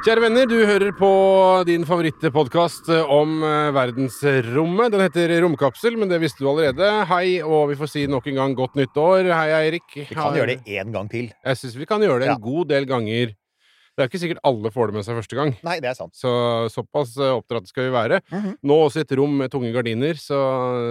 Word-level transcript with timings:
Kjære 0.00 0.22
venner, 0.24 0.46
du 0.48 0.54
hører 0.64 0.94
på 0.96 1.08
din 1.68 1.82
favorittpodkast 1.84 2.88
om 3.12 3.42
eh, 3.44 3.66
verdensrommet. 3.76 4.94
Den 4.94 5.02
heter 5.04 5.34
Romkapsel, 5.44 5.98
men 6.00 6.08
det 6.08 6.22
visste 6.22 6.40
du 6.40 6.48
allerede. 6.48 6.88
Hei, 7.10 7.42
og 7.44 7.66
vi 7.68 7.76
får 7.76 7.90
si 7.92 8.06
nok 8.08 8.30
en 8.32 8.38
gang 8.40 8.54
godt 8.56 8.78
nytt 8.80 8.96
år. 8.96 9.28
Hei, 9.28 9.50
Eirik. 9.58 9.84
Vi 9.98 10.06
kan 10.16 10.38
gjøre 10.38 10.54
det 10.54 10.78
én 10.80 10.94
gang 10.94 11.10
til. 11.12 11.28
Jeg 11.44 11.60
syns 11.60 11.76
vi 11.76 11.88
kan 11.90 12.00
gjøre 12.00 12.22
det 12.24 12.30
en 12.30 12.38
Ja. 12.38 12.40
god 12.40 12.70
del 12.72 12.88
ganger. 12.88 13.34
Det 13.96 14.04
er 14.04 14.10
ikke 14.10 14.20
sikkert 14.22 14.44
alle 14.46 14.70
får 14.72 14.90
det 14.90 14.98
med 14.98 15.06
seg 15.06 15.18
første 15.18 15.38
gang. 15.38 15.54
Nei, 15.66 15.78
det 15.82 15.90
er 15.90 15.96
sant. 15.98 16.14
Så 16.16 16.30
såpass 16.72 17.16
eh, 17.20 17.32
oppdratt 17.36 17.70
skal 17.70 17.88
vi 17.88 17.96
være. 17.96 18.20
Mhm. 18.32 18.60
Nå 18.66 18.76
også 18.86 19.02
i 19.02 19.06
et 19.06 19.16
rom 19.18 19.34
med 19.42 19.50
tunge 19.52 19.72
gardiner, 19.74 20.20
så 20.20 20.38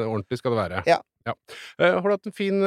ordentlig 0.10 0.40
skal 0.42 0.54
det 0.54 0.60
være. 0.60 0.84
Ja. 0.90 1.00
ja. 1.28 1.34
har 1.80 2.06
du 2.06 2.14
hatt 2.14 2.30
en 2.30 2.36
fin 2.36 2.60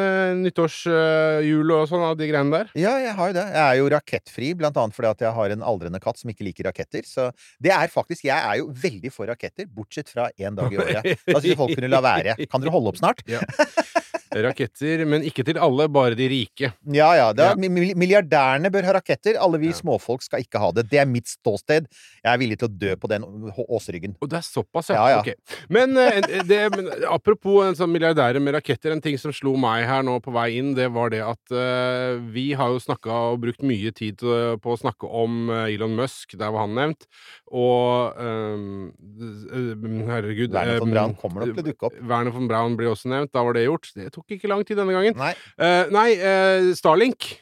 nyttårsjul 0.42 1.74
og 1.77 1.86
sånn 1.91 2.05
av 2.06 2.16
de 2.18 2.28
greiene 2.30 2.55
der? 2.62 2.72
Ja, 2.78 2.96
jeg 3.02 3.14
har 3.18 3.32
jo 3.32 3.36
det. 3.38 3.46
Jeg 3.55 3.62
er 3.62 3.80
jo 3.80 3.91
rakettfri, 3.96 4.52
blant 4.58 4.78
annet 4.80 4.96
fordi 4.98 5.12
at 5.12 5.27
jeg 5.27 5.36
har 5.38 5.56
en 5.56 5.66
aldrende 5.72 6.02
katt 6.02 6.20
som 6.20 6.33
ikke 6.33 6.48
liker 6.48 6.69
raketter. 6.70 7.06
Så 7.08 7.28
det 7.62 7.74
er 7.74 7.92
faktisk 7.92 8.27
Jeg 8.28 8.38
er 8.38 8.60
jo 8.62 8.70
veldig 8.83 9.12
for 9.14 9.30
raketter, 9.30 9.69
bortsett 9.69 10.10
fra 10.12 10.30
én 10.38 10.58
dag 10.58 10.72
i 10.72 10.80
året. 10.80 11.12
Da 11.27 11.38
syns 11.38 11.52
jeg 11.52 11.60
folk 11.60 11.77
kunne 11.77 11.92
la 11.92 12.02
være. 12.05 12.38
Kan 12.46 12.64
dere 12.64 12.74
holde 12.74 12.94
opp 12.94 13.02
snart? 13.02 13.24
Ja. 13.33 13.41
Raketter, 14.34 15.04
men 15.06 15.22
ikke 15.28 15.45
til 15.45 15.59
alle, 15.62 15.88
bare 15.92 16.14
de 16.18 16.27
rike. 16.32 16.72
Ja, 16.92 17.10
ja. 17.18 17.27
Det 17.36 17.45
er, 17.45 17.56
mi- 17.60 17.95
Milliardærene 17.98 18.70
bør 18.72 18.84
ha 18.89 18.92
raketter. 18.98 19.36
Alle 19.41 19.58
vi 19.62 19.69
Ja. 19.72 19.77
småfolk 19.78 20.22
skal 20.22 20.41
ikke 20.44 20.58
ha 20.62 20.70
det. 20.72 20.89
Det 20.91 20.98
er 21.02 21.06
mitt 21.06 21.27
ståsted. 21.28 21.86
Jeg 22.24 22.33
er 22.33 22.39
villig 22.39 22.58
til 22.58 22.69
å 22.69 22.78
dø 22.78 22.94
på 22.97 23.08
den 23.12 23.22
åsryggen. 23.69 24.16
Og 24.22 24.28
det 24.30 24.39
er 24.41 24.47
såpass, 24.47 24.89
Ja, 24.94 25.08
ja. 25.08 25.20
Ok. 25.20 25.34
Men, 25.69 25.97
eh, 25.97 26.20
det, 26.48 26.61
men 26.77 26.89
apropos 27.08 27.66
en 27.66 27.74
sånn 27.74 27.92
milliardære 27.92 28.41
med 28.41 28.55
raketter, 28.55 28.92
en 28.92 29.00
ting 29.00 29.19
som 29.19 29.33
slo 29.33 29.56
meg 29.56 29.86
her 29.86 30.02
nå 30.02 30.20
på 30.22 30.33
vei 30.33 30.56
inn, 30.58 30.74
det 30.74 30.91
var 30.92 31.11
det 31.11 31.20
at 31.22 31.52
eh, 31.52 32.19
vi 32.33 32.52
har 32.55 32.69
jo 32.72 32.78
snakka 32.80 33.11
og 33.33 33.41
brukt 33.41 33.62
mye 33.62 33.92
tid 33.94 34.19
på 34.19 34.58
å 34.72 34.78
snakke 34.78 35.08
om 35.08 35.50
eh, 35.50 35.74
Elon 35.74 35.94
Musk, 35.96 36.36
der 36.39 36.50
var 36.50 36.67
han 36.67 36.74
nevnt, 36.74 37.06
og 37.52 38.14
eh, 38.17 40.06
Herregud 40.08 40.52
Werner 40.52 40.78
von 40.80 40.89
eh, 40.89 40.94
Braun 40.94 41.14
kommer 41.19 41.44
nok 41.46 41.55
til 41.56 41.62
å 41.64 41.67
dukke 41.70 41.89
opp. 41.89 41.96
Werner 42.08 42.34
von 42.34 42.48
Braun 42.50 42.77
blir 42.78 42.91
også 42.92 43.11
nevnt. 43.12 43.33
Da 43.34 43.42
var 43.46 43.56
det 43.56 43.64
gjort. 43.67 43.91
Det 43.96 44.11
tok 44.14 44.22
ikke 44.31 44.48
lang 44.48 44.62
tid 44.65 44.77
denne 44.78 44.92
gangen. 44.92 45.17
Nei. 45.19 45.33
uh, 45.59 45.91
nei, 45.91 46.11
uh, 46.20 46.73
Starlink. 46.78 47.39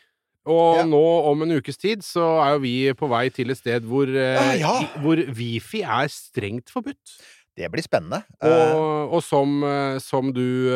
Og 0.47 0.79
Ja. 0.81 0.85
nå 0.89 1.03
om 1.29 1.43
en 1.43 1.51
ukes 1.61 1.77
tid 1.77 2.01
så 2.03 2.41
er 2.43 2.55
jo 2.55 2.61
vi 2.65 2.93
på 2.97 3.07
vei 3.09 3.29
til 3.29 3.51
et 3.51 3.59
sted 3.59 3.85
hvor, 3.85 4.09
Ah, 4.09 4.55
ja. 4.57 4.73
hvor 5.03 5.17
Wifi 5.37 5.83
er 5.85 6.09
strengt 6.09 6.71
forbudt. 6.73 7.19
Det 7.55 7.69
blir 7.71 7.83
spennende. 7.85 8.23
Og, 8.41 9.13
og 9.13 9.23
som, 9.23 9.61
som 10.01 10.33
du 10.33 10.71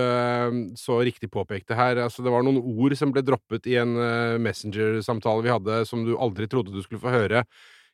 så 0.77 0.99
riktig 1.01 1.31
påpekte 1.33 1.75
her, 1.75 1.97
altså 2.05 2.21
det 2.23 2.31
var 2.35 2.43
noen 2.45 2.59
ord 2.61 2.93
som 2.99 3.11
ble 3.15 3.23
droppet 3.25 3.65
i 3.73 3.77
en 3.81 3.95
Messenger-samtale 4.45 5.43
vi 5.47 5.49
hadde, 5.55 5.87
som 5.89 6.05
du 6.05 6.13
aldri 6.21 6.47
trodde 6.47 6.75
du 6.75 6.83
skulle 6.85 7.01
få 7.01 7.15
høre. 7.15 7.45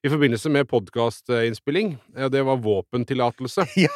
I 0.02 0.08
forbindelse 0.10 0.50
med 0.50 0.66
podkastinnspilling. 0.66 1.98
Det 2.34 2.42
var 2.44 2.56
våpentillatelse. 2.66 3.68
Ja. 3.86 3.94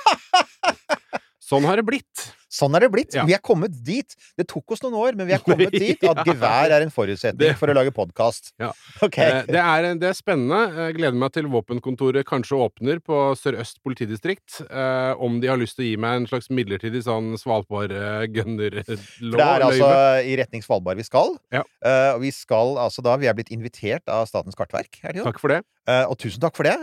Sånn 1.44 1.66
har 1.68 1.76
det 1.76 1.84
blitt. 1.88 2.28
Sånn 2.54 2.76
er 2.78 2.84
det 2.86 2.90
blitt. 2.94 3.14
Ja. 3.16 3.24
Vi 3.26 3.34
er 3.34 3.40
kommet 3.42 3.74
dit. 3.84 4.14
Det 4.38 4.46
tok 4.50 4.76
oss 4.76 4.82
noen 4.84 4.94
år, 5.00 5.16
men 5.18 5.26
vi 5.26 5.34
er 5.34 5.42
kommet 5.42 5.74
dit 5.84 6.04
at 6.06 6.20
gevær 6.28 6.70
er 6.76 6.84
en 6.86 6.92
forutsetning 6.94 7.56
for 7.58 7.72
å 7.72 7.76
lage 7.76 7.90
podkast. 7.96 8.52
Ja. 8.62 8.70
Ok. 9.04 9.18
Eh, 9.18 9.40
Det 9.50 9.58
er, 9.60 9.88
det 10.00 10.06
er 10.12 10.14
spennende. 10.16 10.60
Jeg 10.86 10.94
gleder 11.00 11.18
meg 11.18 11.32
til 11.34 11.48
våpenkontoret 11.50 12.24
kanskje 12.28 12.56
åpner 12.62 13.00
på 13.04 13.16
Sør-Øst 13.36 13.80
politidistrikt. 13.84 14.60
Eh, 14.70 15.12
om 15.24 15.40
de 15.42 15.50
har 15.50 15.58
lyst 15.60 15.76
til 15.76 15.84
å 15.84 15.88
gi 15.90 15.96
meg 16.00 16.20
en 16.22 16.28
slags 16.30 16.46
midlertidig 16.54 17.02
sånn 17.04 17.34
Svalbard-gunnerløyve. 17.40 18.84
For 18.86 19.38
det 19.38 19.46
er 19.48 19.64
altså 19.66 19.90
i 20.30 20.36
retning 20.40 20.64
Svalbard 20.64 20.98
vi 21.00 21.06
skal. 21.06 21.34
Ja. 21.54 21.62
Eh, 21.84 22.14
vi 22.22 22.30
skal 22.34 22.76
altså 22.80 23.02
da 23.04 23.16
Vi 23.20 23.28
er 23.30 23.36
blitt 23.36 23.50
invitert 23.54 24.08
av 24.10 24.26
Statens 24.30 24.56
kartverk. 24.58 25.00
Er? 25.04 25.20
Takk 25.24 25.40
for 25.42 25.52
det. 25.54 25.62
Og 26.08 26.14
tusen 26.20 26.40
takk 26.40 26.56
for 26.56 26.64
det. 26.66 26.74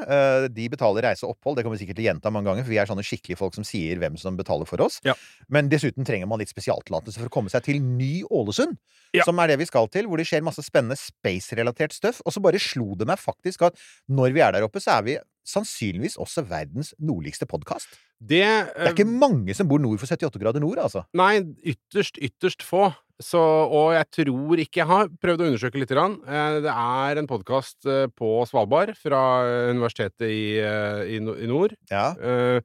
De 0.54 0.68
betaler 0.70 1.08
reise 1.10 1.26
og 1.26 1.34
opphold. 1.36 1.58
Det 1.58 1.66
kommer 1.66 1.78
vi 1.80 1.84
sikkert 1.86 1.98
til 2.00 2.06
å 2.06 2.10
gjenta 2.12 2.32
mange 2.34 2.52
ganger, 2.52 2.66
for 2.68 2.74
vi 2.74 2.80
er 2.82 2.90
sånne 2.90 3.06
skikkelige 3.06 3.40
folk 3.40 3.56
som 3.58 3.66
sier 3.68 3.98
hvem 4.02 4.18
som 4.22 4.38
betaler 4.38 4.70
for 4.70 4.84
oss. 4.86 5.00
Ja. 5.08 5.16
Men 5.50 5.61
dessuten 5.70 6.08
trenger 6.08 6.30
man 6.30 6.42
litt 6.42 6.52
spesialtillatelse 6.52 7.20
for 7.20 7.30
å 7.30 7.34
komme 7.34 7.52
seg 7.54 7.66
til 7.68 7.82
Ny-Ålesund. 7.84 8.78
Ja. 9.14 9.26
Som 9.28 9.42
er 9.44 9.52
det 9.52 9.60
vi 9.60 9.68
skal 9.68 9.90
til, 9.92 10.08
hvor 10.08 10.22
det 10.22 10.26
skjer 10.30 10.46
masse 10.46 10.64
spennende 10.64 10.96
space-relatert 10.96 11.94
støff. 11.94 12.22
Og 12.26 12.34
så 12.34 12.42
bare 12.44 12.62
slo 12.64 12.96
det 12.96 13.10
meg 13.10 13.20
faktisk 13.20 13.68
at 13.68 13.78
når 14.08 14.34
vi 14.38 14.44
er 14.46 14.56
der 14.56 14.66
oppe, 14.66 14.80
så 14.82 14.98
er 14.98 15.06
vi 15.10 15.18
sannsynligvis 15.48 16.18
også 16.22 16.46
verdens 16.48 16.94
nordligste 17.02 17.48
podkast. 17.50 17.90
Det, 18.22 18.42
Det 18.46 18.88
er 18.88 18.94
ikke 18.94 19.10
mange 19.10 19.56
som 19.58 19.68
bor 19.68 19.82
nord 19.82 20.00
for 20.00 20.10
78 20.10 20.40
grader 20.40 20.62
nord, 20.64 20.80
altså. 20.84 21.04
Nei, 21.18 21.42
ytterst, 21.74 22.22
ytterst 22.22 22.66
få. 22.66 22.92
Så, 23.22 23.38
og 23.38 23.92
jeg 23.94 24.08
tror 24.16 24.62
ikke 24.64 24.80
Jeg 24.80 24.90
har 24.90 25.10
prøvd 25.22 25.44
å 25.44 25.48
undersøke 25.52 25.78
litt. 25.78 25.92
Eh, 25.94 26.56
Det 26.66 26.72
er 26.74 27.20
en 27.22 27.30
podkast 27.30 27.86
på 28.18 28.30
Svalbard 28.50 28.96
fra 28.98 29.22
Universitetet 29.70 30.26
i, 30.26 30.58
eh, 30.58 31.18
i, 31.18 31.20
nord. 31.22 31.76
Ja. 31.92 32.16
Eh, 32.18 32.62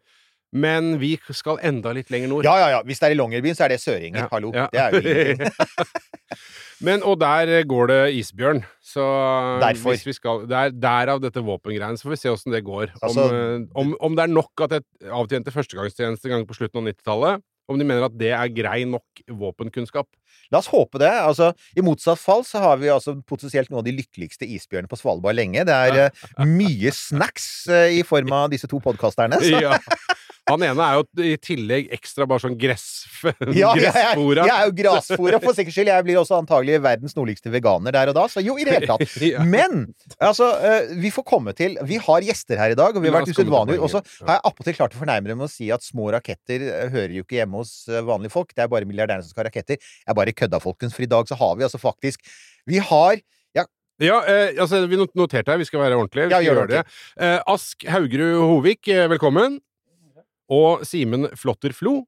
Men 0.57 0.95
vi 1.03 1.15
skal 1.37 1.61
enda 1.67 1.93
litt 1.97 2.13
lenger 2.13 2.33
nord. 2.33 2.49
Ja, 2.49 2.57
ja, 2.63 2.69
ja. 2.77 2.83
Hvis 2.87 3.03
det 3.03 3.11
er 3.11 3.17
i 3.17 3.19
Longyearbyen, 3.19 3.59
så 3.59 3.67
er 3.67 3.75
det 3.75 3.81
søringer. 3.83 4.25
Ja, 4.25 4.29
Hallo. 4.33 4.53
ja. 4.57 4.69
Det 4.73 4.83
er 4.83 4.97
jo 4.97 5.03
ingenting. 5.03 5.53
Men, 6.87 7.01
og 7.09 7.17
der 7.23 7.63
går 7.65 7.89
det 7.89 8.01
isbjørn. 8.19 8.61
Så 8.85 9.05
Derfor. 9.63 9.95
hvis 9.95 10.05
vi 10.07 10.13
skal 10.17 10.45
der, 10.51 10.75
Derav 10.77 11.23
dette 11.25 11.41
våpengreiene. 11.41 11.97
Så 11.97 12.09
får 12.09 12.17
vi 12.17 12.21
se 12.21 12.33
åssen 12.33 12.53
det 12.53 12.65
går. 12.67 12.93
Altså- 13.01 13.29
om, 13.31 13.35
eh, 13.35 13.67
om, 13.75 13.97
om 14.01 14.17
det 14.17 14.27
er 14.27 14.33
nok 14.35 14.67
at 14.67 14.77
jeg 14.77 14.85
avtjente 15.09 15.55
førstegangstjeneste 15.55 16.29
en 16.29 16.37
gang 16.37 16.49
på 16.49 16.59
slutten 16.59 16.83
av 16.83 16.93
90-tallet. 16.93 17.45
Om 17.67 17.81
de 17.81 17.87
mener 17.89 18.05
at 18.07 18.15
det 18.15 18.31
er 18.31 18.53
grei 18.55 18.85
nok 18.87 19.25
våpenkunnskap. 19.27 20.07
La 20.55 20.61
oss 20.61 20.69
håpe 20.71 21.01
det. 21.03 21.11
Altså, 21.11 21.49
I 21.75 21.83
motsatt 21.83 22.21
fall 22.21 22.45
så 22.47 22.61
har 22.63 22.77
vi 22.79 22.93
altså 22.93 23.17
potensielt 23.27 23.73
noen 23.73 23.81
av 23.81 23.89
de 23.89 23.97
lykkeligste 23.97 24.47
isbjørnene 24.47 24.91
på 24.91 24.99
Svalbard 25.01 25.35
lenge. 25.35 25.65
Det 25.67 25.75
er 25.75 26.13
uh, 26.13 26.45
mye 26.47 26.93
snacks 26.95 27.49
uh, 27.67 27.89
i 27.91 28.05
form 28.07 28.31
av 28.37 28.53
disse 28.55 28.71
to 28.71 28.79
podkasterne. 28.85 29.41
Så. 29.43 29.59
Ja. 29.67 29.81
Han 30.47 30.63
ene 30.63 30.85
er 30.85 30.99
jo 31.01 31.25
i 31.27 31.35
tillegg 31.43 31.89
ekstra 31.95 32.27
bare 32.29 32.45
sånn 32.45 32.55
gressfora. 32.63 33.51
Ja, 33.57 33.73
jeg, 33.75 33.91
jeg, 33.91 34.21
jeg 34.39 34.53
er 34.55 34.69
jo 34.69 34.75
grasfora 34.79 35.41
for 35.43 35.57
sikkerhets 35.57 35.79
skyld. 35.79 35.91
Jeg 35.91 36.07
blir 36.07 36.21
også 36.21 36.39
antagelig 36.39 36.79
verdens 36.85 37.17
nordligste 37.19 37.51
veganer 37.55 37.95
der 37.97 38.13
og 38.13 38.19
da, 38.19 38.27
så 38.31 38.45
jo, 38.45 38.55
i 38.61 38.67
det 38.67 38.77
hele 38.77 38.91
tatt. 38.91 39.17
Men 39.57 39.87
altså, 40.23 40.53
eh, 40.63 40.95
vi 41.03 41.11
får 41.15 41.27
komme 41.27 41.55
til 41.59 41.77
Vi 41.87 41.99
har 42.03 42.27
gjester 42.27 42.61
her 42.63 42.77
i 42.77 42.79
dag, 42.79 42.95
og 42.95 43.03
vi 43.03 43.11
har 43.11 43.19
vært 43.19 43.33
usedvanlige. 43.35 43.83
Og 43.83 43.93
så. 43.93 44.03
Ja. 44.21 44.29
har 44.31 44.39
jeg 44.39 44.47
attpåtil 44.53 44.79
klart 44.81 44.97
å 44.97 45.03
fornærme 45.03 45.33
dem 45.33 45.43
med 45.43 45.49
å 45.49 45.53
si 45.53 45.71
at 45.75 45.85
små 45.87 46.11
raketter 46.15 46.67
eh, 46.71 46.91
hører 46.95 47.19
jo 47.19 47.27
ikke 47.27 47.41
hjemme 47.41 47.63
hos 47.65 47.75
eh, 47.91 48.05
vanlige 48.07 48.37
folk. 48.37 48.55
Det 48.55 48.67
er 48.67 48.73
bare 48.73 48.89
milliardærene 48.89 49.27
som 49.27 49.35
skal 49.35 49.45
ha 49.45 49.51
raketter. 49.51 49.81
Jeg 49.83 50.21
bare 50.23 50.37
kødda, 50.37 50.63
folkens, 50.63 50.95
for 50.97 51.07
i 51.07 51.11
dag 51.11 51.27
så 51.31 51.39
har 51.43 51.57
vi 51.59 51.67
altså 51.67 51.83
faktisk 51.83 52.23
Vi 52.71 52.83
har 52.83 53.23
Ja, 53.97 54.19
eh, 54.29 54.51
altså, 54.61 54.83
vi 54.85 54.99
noterte 55.01 55.49
her. 55.49 55.57
Vi 55.57 55.65
skal 55.65 55.81
være 55.81 55.97
ordentlige. 55.97 56.27
Vi 56.29 56.35
Ja, 56.35 56.43
skal 56.43 56.45
gjør 56.51 56.59
gjøre 56.61 56.73
det. 56.75 56.97
Eh, 57.17 57.39
Ask 57.49 57.87
Haugerud 57.89 58.43
Hovik, 58.45 58.91
velkommen. 59.09 59.57
Og 60.53 60.85
Simen 60.87 61.27
Flotter 61.39 61.75
Flo 61.75 62.05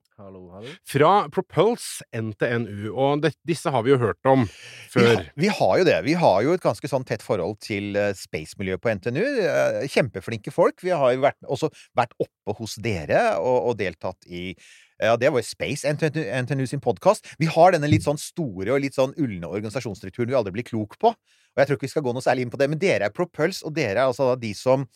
fra 0.87 1.13
Propulse 1.31 2.03
NTNU. 2.15 2.91
Og 2.91 3.23
det, 3.23 3.33
disse 3.47 3.71
har 3.71 3.85
vi 3.87 3.93
jo 3.93 4.01
hørt 4.03 4.19
om 4.27 4.47
Vi 4.47 4.91
før. 4.93 5.09
har, 5.13 5.29
vi 5.39 5.51
har 5.61 5.75
jo 5.79 5.87
det. 5.87 5.97
Vi 6.07 6.17
har 6.19 6.43
jo 6.43 6.57
et 6.57 6.65
ganske 6.65 6.91
sånn 6.91 7.07
tett 7.07 7.23
forhold 7.23 7.61
til 7.63 7.95
uh, 7.99 8.11
space-miljøet 8.19 8.83
på 8.83 8.95
NTNU. 8.99 9.23
Uh, 9.23 9.87
kjempeflinke 9.91 10.55
folk. 10.55 10.83
Vi 10.83 10.91
har 10.91 11.15
jo 11.15 11.23
vært, 11.23 11.39
også 11.47 11.71
vært 11.99 12.15
oppe 12.19 12.57
hos 12.59 12.79
dere 12.83 13.39
og, 13.39 13.71
og 13.71 13.79
deltatt 13.79 14.27
i 14.27 14.53
ja, 14.99 15.15
det 15.15 15.31
var 15.31 15.39
jo 15.39 15.47
Space, 15.47 15.87
NTNU, 15.87 16.25
NTNU 16.43 16.65
sin 16.67 16.83
podkast. 16.83 17.29
Vi 17.39 17.47
har 17.47 17.71
denne 17.71 17.87
litt 17.87 18.03
sånn 18.03 18.19
store 18.19 18.73
og 18.75 18.83
litt 18.83 18.97
sånn 18.99 19.15
ulne 19.15 19.47
organisasjonsstrukturen 19.47 20.33
vi 20.33 20.35
aldri 20.35 20.57
blir 20.57 20.67
klok 20.67 20.97
på. 20.99 21.13
Og 21.59 21.65
jeg 21.65 21.73
tror 21.73 21.79
ikke 21.81 21.89
vi 21.89 21.95
skal 21.97 22.07
gå 22.07 22.13
noe 22.15 22.23
særlig 22.23 22.47
inn 22.47 22.55
på 22.55 22.59
det, 22.61 22.71
men 22.71 22.79
dere 22.79 23.09
er 23.09 23.15
Propulse, 23.15 23.65
og 23.67 23.75
dere 23.75 23.97
er 23.99 24.07
altså 24.07 24.31
de 24.39 24.55
som 24.55 24.87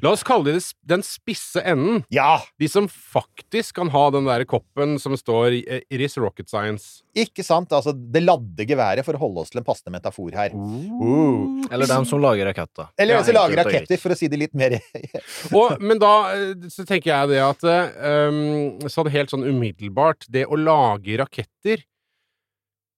La 0.00 0.10
oss 0.14 0.22
kalle 0.24 0.54
det 0.54 0.62
den 0.88 1.02
spisse 1.04 1.60
enden. 1.60 2.02
Ja! 2.14 2.38
De 2.56 2.68
som 2.72 2.86
faktisk 2.88 3.76
kan 3.76 3.90
ha 3.92 4.04
den 4.14 4.24
der 4.24 4.46
koppen 4.48 4.96
som 4.98 5.12
står 5.16 5.58
i- 5.58 5.82
'It 5.90 6.00
is 6.00 6.16
rocket 6.16 6.48
science'. 6.48 7.02
Ikke 7.14 7.44
sant? 7.44 7.68
Altså 7.68 7.92
det 7.92 8.22
ladde 8.22 8.64
geværet, 8.64 9.04
for 9.04 9.12
å 9.12 9.18
holde 9.18 9.40
oss 9.42 9.50
til 9.50 9.60
en 9.60 9.64
passende 9.64 9.92
metafor 9.92 10.32
her. 10.32 10.54
Uh. 10.54 11.68
Eller 11.70 11.86
dem 11.86 12.04
som 12.04 12.20
lager 12.20 12.46
raketter. 12.46 12.88
Eller 12.98 13.16
dem 13.16 13.24
som 13.24 13.34
lager 13.34 13.60
raketter, 13.60 14.00
for 14.00 14.10
å 14.10 14.16
si 14.16 14.26
det 14.28 14.38
litt 14.38 14.54
mer 14.54 14.80
Og, 15.52 15.78
men 15.80 15.98
da 15.98 16.32
eh, 16.32 16.54
så 16.72 16.86
tenker 16.86 17.12
jeg 17.12 17.28
det 17.28 17.42
at 17.44 17.64
eh, 17.64 18.28
um, 18.28 18.80
sånn 18.88 19.10
helt 19.12 19.30
sånn 19.30 19.44
umiddelbart 19.44 20.26
Det 20.32 20.46
å 20.46 20.56
lage 20.56 21.18
raketter 21.20 21.84
Eh, 21.84 21.93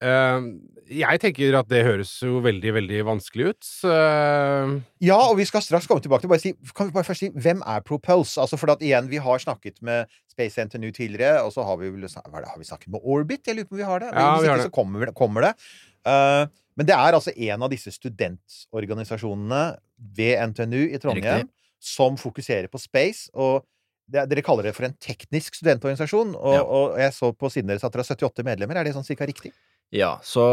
jeg 0.01 1.21
tenker 1.23 1.55
at 1.59 1.69
det 1.71 1.81
høres 1.87 2.11
jo 2.21 2.41
veldig, 2.45 2.73
veldig 2.77 2.99
vanskelig 3.09 3.47
ut. 3.53 3.65
Så, 3.65 3.89
eh, 3.91 4.75
Ja, 5.01 5.17
og 5.31 5.37
vi 5.39 5.45
skal 5.49 5.63
straks 5.65 5.87
komme 5.89 6.03
tilbake 6.05 6.21
til 6.21 6.29
bare 6.29 6.41
si, 6.43 6.53
Kan 6.77 6.87
vi 6.91 6.93
bare 6.93 7.05
først 7.09 7.21
si 7.25 7.31
hvem 7.31 7.63
er 7.67 7.81
Propulse? 7.81 8.37
Altså 8.41 8.59
for 8.59 8.71
at 8.71 8.81
igjen, 8.85 9.09
vi 9.09 9.17
har 9.17 9.39
snakket 9.39 9.81
med 9.83 10.07
Space 10.31 10.59
NTNU 10.61 10.91
tidligere, 10.93 11.41
og 11.43 11.53
så 11.53 11.65
har 11.65 11.77
vi 11.81 11.89
vel 11.91 12.05
hva 12.05 12.23
er 12.39 12.43
det, 12.45 12.49
har 12.53 12.59
vi 12.59 12.65
snakket 12.69 12.89
med 12.93 13.01
Orbit? 13.03 13.47
Jeg 13.47 13.57
lurer 13.57 13.69
på 13.69 13.73
om 13.73 13.79
vi 13.79 13.85
har 13.89 13.99
det. 14.01 14.11
Ja, 14.13 14.35
Hvis 14.37 14.43
vi 14.43 14.49
har 14.49 14.57
ikke, 14.59 14.63
det. 14.65 14.71
så 14.71 14.77
kommer, 14.77 15.13
kommer 15.17 15.41
det. 15.49 15.55
Uh, 16.07 16.47
men 16.77 16.87
det 16.87 16.95
er 16.95 17.13
altså 17.17 17.33
en 17.35 17.63
av 17.63 17.71
disse 17.73 17.91
studentorganisasjonene 17.91 19.63
ved 20.17 20.37
NTNU 20.53 20.83
i 20.93 20.99
Trondheim 21.01 21.47
Riktig. 21.47 21.51
som 21.81 22.17
fokuserer 22.21 22.69
på 22.69 22.79
space. 22.79 23.31
og 23.35 23.65
Dere 24.09 24.39
kaller 24.45 24.63
det 24.69 24.75
for 24.77 24.85
en 24.87 24.95
teknisk 25.03 25.57
studentorganisasjon, 25.59 26.37
og, 26.37 26.55
Ja. 26.55 26.63
og 26.63 26.97
jeg 27.01 27.11
så 27.13 27.33
på 27.35 27.51
siden 27.51 27.67
deres 27.67 27.83
at 27.83 27.91
dere 27.91 28.05
har 28.07 28.15
78 28.15 28.45
medlemmer. 28.45 28.77
Er 28.77 28.85
det 28.85 28.95
sånn 28.95 29.03
cirka 29.05 29.27
riktig? 29.27 29.51
Ja, 29.95 30.17
så 30.27 30.45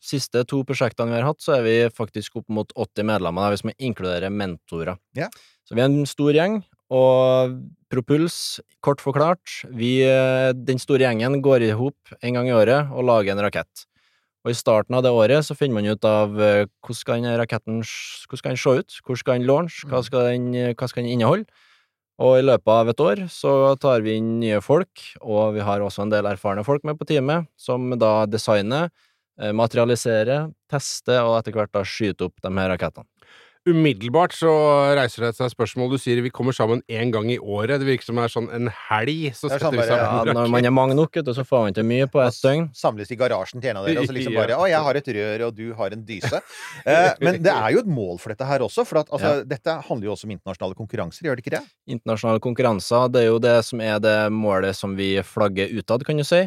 siste 0.00 0.42
to 0.48 0.62
prosjektene 0.64 1.12
vi 1.12 1.18
har 1.18 1.28
hatt, 1.28 1.42
så 1.44 1.58
er 1.58 1.66
vi 1.66 1.74
faktisk 1.92 2.40
opp 2.40 2.48
mot 2.48 2.72
80 2.72 3.06
medlemmer, 3.10 3.52
hvis 3.52 3.66
man 3.68 3.76
inkluderer 3.76 4.32
mentorer. 4.32 4.96
Ja. 5.18 5.28
Så 5.68 5.76
vi 5.76 5.84
er 5.84 5.90
en 5.90 6.08
stor 6.08 6.32
gjeng, 6.34 6.62
og 6.90 7.60
Propuls, 7.90 8.58
kort 8.82 9.02
forklart, 9.02 9.60
vi, 9.74 10.00
eh, 10.06 10.52
den 10.54 10.78
store 10.78 11.04
gjengen 11.04 11.40
går 11.42 11.66
i 11.66 11.70
hop 11.74 12.14
en 12.22 12.34
gang 12.34 12.48
i 12.48 12.54
året 12.54 12.90
og 12.94 13.04
lager 13.04 13.34
en 13.34 13.42
rakett. 13.42 13.86
Og 14.44 14.52
i 14.52 14.56
starten 14.56 14.94
av 14.96 15.02
det 15.04 15.10
året 15.12 15.44
så 15.44 15.56
finner 15.58 15.74
man 15.80 15.90
ut 15.90 16.04
av 16.06 16.38
eh, 16.40 16.66
hvordan 16.80 17.00
skal 17.00 17.26
raketten 17.42 17.82
hvordan 17.82 18.40
skal 18.40 18.50
den 18.50 18.62
se 18.62 18.76
ut, 18.78 19.00
hvor 19.04 19.18
skal 19.18 19.38
den 19.38 19.46
launch, 19.50 19.82
hva 19.90 20.02
skal 20.06 20.30
den, 20.30 20.54
hva 20.72 20.88
skal 20.88 21.04
den 21.04 21.12
inneholde. 21.12 21.50
Og 22.20 22.36
i 22.36 22.44
løpet 22.44 22.68
av 22.68 22.90
et 22.92 23.00
år 23.00 23.22
så 23.32 23.52
tar 23.80 24.02
vi 24.04 24.18
inn 24.20 24.34
nye 24.42 24.60
folk, 24.60 25.04
og 25.24 25.54
vi 25.56 25.64
har 25.64 25.80
også 25.80 26.04
en 26.04 26.12
del 26.12 26.28
erfarne 26.28 26.64
folk 26.66 26.84
med 26.84 26.98
på 27.00 27.08
teamet, 27.08 27.48
som 27.56 27.94
da 27.96 28.26
designer, 28.28 28.90
eh, 29.40 29.54
materialiserer, 29.56 30.50
tester 30.68 31.22
og 31.24 31.38
etter 31.38 31.56
hvert 31.56 31.72
da 31.72 31.80
skyter 31.80 32.28
opp 32.28 32.44
de 32.44 32.52
her 32.58 32.68
rakettene. 32.74 33.08
Umiddelbart 33.68 34.32
så 34.32 34.50
reiser 34.96 35.26
det 35.26 35.30
seg 35.36 35.50
spørsmål. 35.52 35.92
Du 35.92 36.00
sier 36.00 36.20
vi 36.24 36.32
kommer 36.32 36.54
sammen 36.56 36.80
én 36.88 37.12
gang 37.12 37.28
i 37.32 37.36
året. 37.38 37.80
Det 37.82 37.88
virker 37.88 38.08
som 38.08 38.18
det 38.20 38.24
er 38.26 38.32
sånn 38.32 38.48
en 38.56 38.70
helg. 38.88 39.30
Så 39.36 39.50
er 39.50 39.56
setter 39.56 39.66
sånn 39.66 39.76
vi 39.76 39.86
sammen 39.88 40.30
Ja, 40.30 40.34
når 40.36 40.52
man 40.54 40.68
er 40.68 40.74
mange 40.74 40.96
nok, 40.96 41.12
vet 41.18 41.26
du, 41.28 41.32
så 41.36 41.44
får 41.46 41.66
man 41.66 41.76
til 41.76 41.86
mye 41.88 42.08
på 42.10 42.22
ett 42.24 42.38
døgn. 42.44 42.68
Samles 42.76 43.12
i 43.12 43.18
garasjen 43.20 43.62
til 43.62 43.72
en 43.72 43.82
av 43.82 43.88
dere, 43.88 44.04
og 44.04 44.08
så 44.08 44.16
liksom 44.16 44.38
bare 44.38 44.56
'Å, 44.60 44.68
jeg 44.72 44.84
har 44.86 45.00
et 45.00 45.10
rør, 45.16 45.44
og 45.48 45.58
du 45.58 45.66
har 45.76 45.96
en 45.96 46.06
dyse'. 46.06 46.40
Eh, 46.84 47.10
men 47.24 47.42
det 47.44 47.52
er 47.52 47.76
jo 47.76 47.82
et 47.84 47.90
mål 47.90 48.22
for 48.22 48.34
dette 48.34 48.48
her 48.48 48.64
også, 48.64 48.86
for 48.88 49.02
at 49.02 49.12
altså, 49.12 49.34
dette 49.48 49.76
handler 49.88 50.10
jo 50.10 50.14
også 50.16 50.30
om 50.30 50.36
internasjonale 50.36 50.78
konkurranser, 50.78 51.28
gjør 51.28 51.36
det 51.36 51.44
ikke 51.44 51.56
det? 51.58 51.64
Internasjonale 51.98 52.40
konkurranser, 52.40 53.12
det 53.12 53.26
er 53.26 53.28
jo 53.28 53.42
det 53.42 53.58
som 53.68 53.84
er 53.84 54.00
det 54.00 54.16
målet 54.32 54.76
som 54.76 54.96
vi 54.96 55.12
flagger 55.26 55.68
utad, 55.76 56.06
kan 56.08 56.16
du 56.16 56.24
si. 56.24 56.46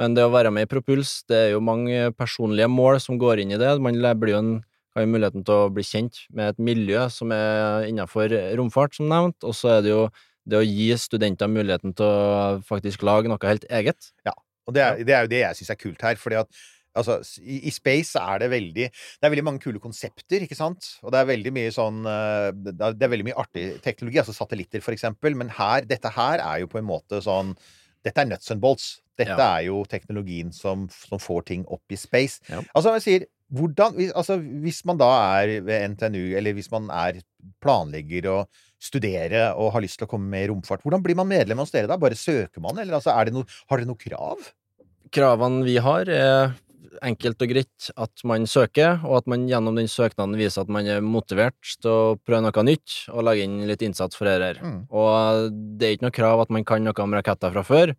Men 0.00 0.14
det 0.16 0.24
å 0.24 0.32
være 0.32 0.52
med 0.54 0.64
i 0.64 0.70
Propuls, 0.70 1.20
det 1.28 1.36
er 1.36 1.50
jo 1.52 1.64
mange 1.64 2.12
personlige 2.16 2.68
mål 2.72 3.00
som 3.02 3.18
går 3.20 3.42
inn 3.42 3.52
i 3.52 3.60
det. 3.60 3.74
Man 3.84 3.98
blir 4.20 4.32
jo 4.32 4.40
en, 4.40 4.54
har 4.94 5.04
jo 5.06 5.10
muligheten 5.14 5.44
til 5.46 5.54
å 5.54 5.70
bli 5.72 5.84
kjent 5.86 6.18
med 6.36 6.52
et 6.52 6.58
miljø 6.62 7.06
som 7.10 7.32
er 7.32 7.86
innenfor 7.88 8.32
romfart, 8.58 8.94
som 8.98 9.08
nevnt, 9.08 9.40
og 9.48 9.54
så 9.56 9.78
er 9.78 9.82
det 9.86 9.92
jo 9.94 10.02
det 10.44 10.58
å 10.58 10.66
gi 10.66 10.90
studenter 10.98 11.48
muligheten 11.48 11.94
til 11.96 12.04
å 12.08 12.60
faktisk 12.66 13.04
lage 13.06 13.30
noe 13.30 13.38
helt 13.46 13.64
eget. 13.70 14.10
Ja, 14.26 14.32
Og 14.66 14.74
det 14.74 14.82
er, 14.82 15.02
det 15.06 15.14
er 15.14 15.22
jo 15.26 15.30
det 15.32 15.42
jeg 15.44 15.56
syns 15.60 15.70
er 15.74 15.80
kult 15.80 16.02
her, 16.02 16.16
fordi 16.20 16.40
at 16.44 16.62
Altså, 16.92 17.14
i, 17.40 17.54
I 17.64 17.70
space 17.72 18.20
er 18.20 18.42
det 18.42 18.50
veldig 18.52 18.84
Det 18.92 19.24
er 19.24 19.30
veldig 19.32 19.44
mange 19.46 19.62
kule 19.64 19.80
konsepter, 19.80 20.42
ikke 20.44 20.58
sant? 20.58 20.90
Og 21.00 21.08
det 21.14 21.22
er 21.22 21.28
veldig 21.30 21.52
mye 21.56 21.70
sånn 21.72 22.02
eh, 22.04 22.50
Det 22.52 22.74
er, 22.76 22.92
det 22.92 23.06
er 23.06 23.12
veldig 23.14 23.26
mye 23.30 23.36
artig 23.40 23.62
teknologi, 23.80 24.18
altså 24.20 24.34
satellitter, 24.36 24.82
for 24.84 24.92
eksempel. 24.92 25.32
Men 25.40 25.48
her, 25.56 25.86
dette 25.88 26.10
her 26.12 26.42
er 26.44 26.58
jo 26.60 26.68
på 26.68 26.82
en 26.82 26.84
måte 26.90 27.22
sånn 27.24 27.54
Dette 28.04 28.20
er 28.20 28.28
nuts 28.28 28.52
and 28.52 28.60
bolts. 28.60 28.90
Dette 29.16 29.38
Ja. 29.38 29.54
er 29.56 29.70
jo 29.70 29.86
teknologien 29.88 30.52
som, 30.52 30.84
som 30.92 31.16
får 31.22 31.46
ting 31.48 31.64
opp 31.72 31.88
i 31.88 31.96
space. 31.96 32.42
Ja. 32.52 32.60
Altså, 32.76 32.92
jeg 32.98 33.06
sier 33.06 33.26
hvordan, 33.52 33.98
altså, 34.16 34.38
hvis 34.64 34.80
man 34.88 35.00
da 35.00 35.10
er 35.42 35.58
ved 35.66 35.94
NTNU, 35.94 36.24
eller 36.38 36.56
hvis 36.56 36.70
man 36.72 36.88
er 36.94 37.20
planlegger 37.62 38.28
og 38.32 38.64
studerer 38.82 39.52
og 39.52 39.74
har 39.76 39.84
lyst 39.84 40.00
til 40.00 40.08
å 40.08 40.10
komme 40.10 40.30
med 40.32 40.46
i 40.46 40.50
romfart, 40.50 40.82
hvordan 40.82 41.04
blir 41.04 41.18
man 41.18 41.30
medlem 41.30 41.60
hos 41.62 41.74
dere 41.74 41.90
da? 41.90 42.00
Bare 42.00 42.18
søker 42.18 42.64
man, 42.64 42.80
eller 42.80 42.98
altså, 42.98 43.14
det 43.28 43.36
noe, 43.36 43.48
har 43.70 43.80
dere 43.80 43.90
noe 43.92 44.00
krav? 44.00 44.50
Kravene 45.12 45.64
vi 45.66 45.76
har, 45.84 46.08
er 46.08 46.54
enkelt 47.06 47.42
og 47.44 47.52
greit 47.52 47.90
at 48.00 48.24
man 48.28 48.46
søker, 48.48 49.00
og 49.06 49.22
at 49.22 49.28
man 49.30 49.46
gjennom 49.50 49.76
den 49.78 49.90
søknaden 49.90 50.36
viser 50.38 50.64
at 50.64 50.72
man 50.72 50.88
er 50.88 51.04
motivert 51.04 51.76
til 51.80 51.90
å 51.90 52.16
prøve 52.20 52.42
noe 52.46 52.64
nytt 52.66 52.96
og 53.12 53.26
legge 53.28 53.46
inn 53.46 53.60
litt 53.68 53.84
innsats 53.86 54.18
for 54.18 54.28
det 54.28 54.38
her. 54.40 54.62
Mm. 54.62 54.80
Og 54.88 55.52
det 55.78 55.88
er 55.88 55.96
ikke 55.96 56.08
noe 56.08 56.18
krav 56.18 56.44
at 56.44 56.52
man 56.54 56.66
kan 56.68 56.84
noe 56.84 57.04
om 57.04 57.16
raketter 57.16 57.54
fra 57.54 57.64
før, 57.66 57.94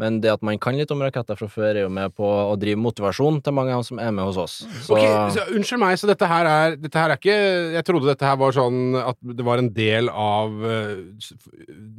men 0.00 0.20
det 0.24 0.30
at 0.32 0.44
man 0.46 0.56
kan 0.62 0.76
litt 0.78 0.90
om 0.94 1.02
raketter 1.04 1.36
fra 1.36 1.46
før, 1.52 1.76
er 1.76 1.84
jo 1.84 1.90
med 1.92 2.14
på 2.16 2.24
å 2.24 2.54
drive 2.60 2.80
motivasjon 2.80 3.42
til 3.44 3.52
mange 3.52 3.74
av 3.74 3.82
dem 3.82 3.86
som 3.90 3.98
er 4.00 4.12
med 4.16 4.24
hos 4.24 4.38
oss. 4.40 4.54
Så, 4.86 4.96
Ok, 4.96 5.02
så, 5.34 5.44
unnskyld 5.52 5.82
meg, 5.82 5.98
så 6.00 6.08
dette 6.08 6.28
her 6.30 6.48
er 6.48 6.76
Dette 6.80 6.96
her 7.02 7.12
er 7.12 7.20
ikke 7.20 7.34
Jeg 7.76 7.84
trodde 7.84 8.08
dette 8.08 8.24
her 8.24 8.38
var 8.40 8.54
sånn 8.56 8.96
at 8.96 9.18
det 9.20 9.44
var 9.44 9.60
en 9.60 9.68
del 9.76 10.08
av 10.08 10.54
eh, 10.64 10.94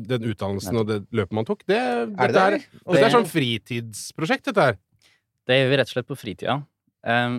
den 0.10 0.26
utdannelsen 0.32 0.80
og 0.82 0.88
det 0.90 0.98
løpet 1.14 1.38
man 1.38 1.46
tok. 1.46 1.62
Det, 1.70 1.78
Er 1.78 2.08
det 2.10 2.34
dette 2.34 2.48
det? 2.56 2.62
er, 2.64 2.82
dette 2.96 3.06
er 3.06 3.14
sånn 3.14 3.30
fritidsprosjekt, 3.30 4.50
dette 4.50 4.66
her. 4.72 4.80
Det 5.46 5.60
gjør 5.60 5.70
vi 5.70 5.78
rett 5.82 5.92
og 5.92 5.98
slett 5.98 6.10
på 6.10 6.18
fritida. 6.18 6.56
Um, 7.04 7.36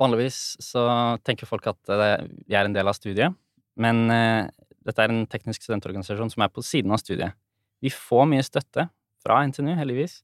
vanligvis 0.00 0.40
så 0.64 0.86
tenker 1.22 1.46
folk 1.46 1.66
at 1.70 1.78
det, 1.86 2.10
vi 2.48 2.56
er 2.56 2.66
en 2.66 2.74
del 2.74 2.88
av 2.88 2.96
studiet, 2.96 3.36
men 3.78 4.02
uh, 4.10 4.48
dette 4.82 5.04
er 5.04 5.12
en 5.12 5.22
teknisk 5.30 5.62
studentorganisasjon 5.66 6.32
som 6.32 6.42
er 6.42 6.50
på 6.50 6.64
siden 6.66 6.90
av 6.94 7.02
studiet. 7.02 7.36
Vi 7.84 7.92
får 7.92 8.26
mye 8.30 8.42
støtte 8.46 8.88
fra 9.22 9.38
NTNU, 9.46 9.76
heldigvis, 9.78 10.18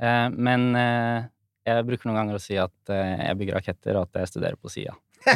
Eh, 0.00 0.28
men 0.32 0.72
eh, 0.78 1.26
jeg 1.68 1.84
bruker 1.88 2.06
noen 2.08 2.16
ganger 2.22 2.36
å 2.38 2.42
si 2.42 2.54
at 2.60 2.92
eh, 2.92 3.26
jeg 3.28 3.38
bygger 3.40 3.54
raketter, 3.58 3.92
og 3.98 4.02
at 4.08 4.14
jeg 4.22 4.30
studerer 4.32 4.58
på 4.60 4.68
sida. 4.72 4.94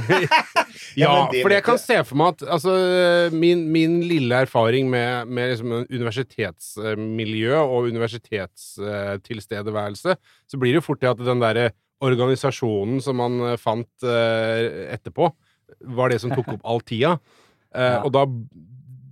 Ja, 0.98 1.28
for 1.28 1.50
jeg 1.52 1.62
kan 1.66 1.78
se 1.78 2.04
for 2.06 2.16
meg 2.18 2.28
at 2.34 2.42
altså, 2.56 2.72
min, 3.34 3.60
min 3.74 3.92
lille 4.08 4.34
erfaring 4.46 4.84
med, 4.90 5.10
med 5.28 5.50
liksom 5.52 5.70
universitetsmiljø 5.84 7.54
og 7.60 7.88
universitetstilstedeværelse, 7.92 10.10
så 10.48 10.54
blir 10.58 10.70
det 10.72 10.78
jo 10.80 10.88
fort 10.88 11.02
det 11.02 11.12
at 11.12 11.26
den 11.26 11.42
derre 11.42 11.66
organisasjonen 12.04 12.98
som 13.04 13.14
man 13.20 13.34
fant 13.60 13.96
etterpå, 14.04 15.24
var 15.94 16.06
det 16.10 16.20
som 16.22 16.30
tok 16.34 16.48
opp 16.56 16.64
all 16.66 16.82
tida. 16.86 17.12
Eh, 17.18 17.20
Ja. 17.74 18.06
Og 18.06 18.10
da 18.14 18.22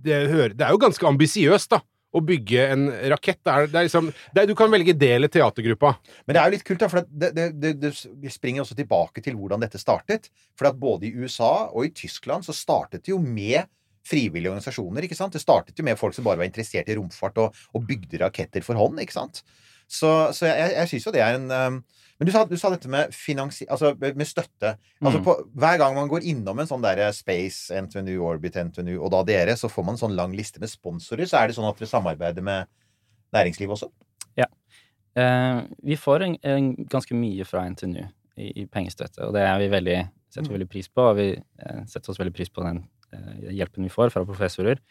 det, 0.03 0.31
hører, 0.31 0.53
det 0.55 0.63
er 0.63 0.71
jo 0.71 0.79
ganske 0.79 1.03
ambisiøst, 1.07 1.69
da. 1.75 1.79
Å 2.13 2.21
bygge 2.21 2.65
en 2.75 2.87
rakett. 3.09 3.39
Det 3.41 3.53
er, 3.53 3.69
det 3.71 3.79
er 3.79 3.87
liksom, 3.87 4.09
det 4.33 4.43
er, 4.43 4.49
du 4.49 4.55
kan 4.57 4.69
velge 4.73 4.93
del 4.93 5.25
i 5.25 5.31
teatergruppa. 5.33 5.95
Men 6.27 6.35
det 6.35 6.41
er 6.41 6.49
jo 6.49 6.55
litt 6.55 6.65
kult, 6.67 6.83
da, 6.83 6.89
for 6.91 7.07
det, 7.09 7.31
det, 7.33 7.47
det, 7.81 7.93
det 8.21 8.33
springer 8.33 8.61
også 8.61 8.77
tilbake 8.77 9.23
til 9.25 9.37
hvordan 9.39 9.65
dette 9.65 9.81
startet. 9.81 10.29
For 10.59 10.69
at 10.69 10.77
både 10.77 11.09
i 11.09 11.15
USA 11.17 11.71
og 11.71 11.87
i 11.87 11.93
Tyskland 12.03 12.45
så 12.45 12.55
startet 12.55 13.01
det 13.01 13.15
jo 13.15 13.21
med 13.23 13.65
frivillige 14.07 14.51
organisasjoner. 14.51 15.07
ikke 15.07 15.17
sant? 15.17 15.33
Det 15.33 15.41
startet 15.41 15.79
jo 15.79 15.85
med 15.87 15.99
folk 15.99 16.15
som 16.15 16.25
bare 16.27 16.41
var 16.41 16.49
interessert 16.49 16.89
i 16.91 16.97
romfart 16.99 17.39
og, 17.41 17.61
og 17.73 17.85
bygde 17.87 18.21
raketter 18.21 18.65
for 18.65 18.77
hånd. 18.79 18.99
ikke 19.01 19.15
sant? 19.15 19.41
Så, 19.87 20.09
så 20.33 20.45
jeg, 20.49 20.71
jeg 20.77 20.87
syns 20.89 21.05
jo 21.05 21.11
det 21.15 21.21
er 21.21 21.35
en 21.37 21.51
um, 21.51 21.83
Men 22.19 22.27
du 22.27 22.31
sa, 22.31 22.43
du 22.45 22.55
sa 22.57 22.69
dette 22.69 22.87
med 22.89 23.11
finansi... 23.13 23.65
Altså 23.69 23.93
med 23.99 24.25
støtte. 24.29 24.75
Altså 25.01 25.19
Mm. 25.19 25.23
på, 25.25 25.33
Hver 25.59 25.77
gang 25.81 25.95
man 25.95 26.07
går 26.07 26.23
innom 26.29 26.59
en 26.61 26.67
sånn 26.69 26.81
derre 26.85 27.09
Space, 27.13 27.73
NTNU, 27.73 28.19
Orbit, 28.23 28.55
NTNU 28.55 28.99
og 29.01 29.11
da 29.11 29.23
dere, 29.27 29.55
så 29.59 29.67
får 29.69 29.83
man 29.85 29.95
en 29.97 30.01
sånn 30.05 30.15
lang 30.15 30.31
liste 30.37 30.59
med 30.61 30.69
sponsorer. 30.71 31.25
Så 31.27 31.37
er 31.41 31.47
det 31.49 31.55
sånn 31.57 31.67
at 31.67 31.77
dere 31.81 31.89
samarbeider 31.89 32.41
med 32.45 32.69
næringslivet 33.33 33.75
også? 33.75 33.89
Eh, 35.15 35.59
vi 35.85 35.95
får 35.99 36.23
en, 36.25 36.35
en 36.41 36.69
ganske 36.89 37.13
mye 37.13 37.45
fra 37.45 37.65
NTNU 37.69 37.99
i, 38.01 38.47
i 38.63 38.65
pengestøtte, 38.65 39.27
og 39.27 39.35
det 39.35 39.43
vi 39.61 39.67
veldig, 39.69 39.97
setter 40.33 40.49
vi 40.49 40.55
veldig 40.57 40.69
pris 40.71 40.87
på. 40.89 41.03
Og 41.11 41.17
vi 41.19 41.27
eh, 41.37 41.81
setter 41.91 42.09
oss 42.13 42.17
veldig 42.21 42.33
pris 42.33 42.49
på 42.49 42.63
den 42.65 42.79
eh, 43.13 43.51
hjelpen 43.59 43.85
vi 43.85 43.91
får 43.93 44.09
fra 44.15 44.23
professorer. 44.25 44.81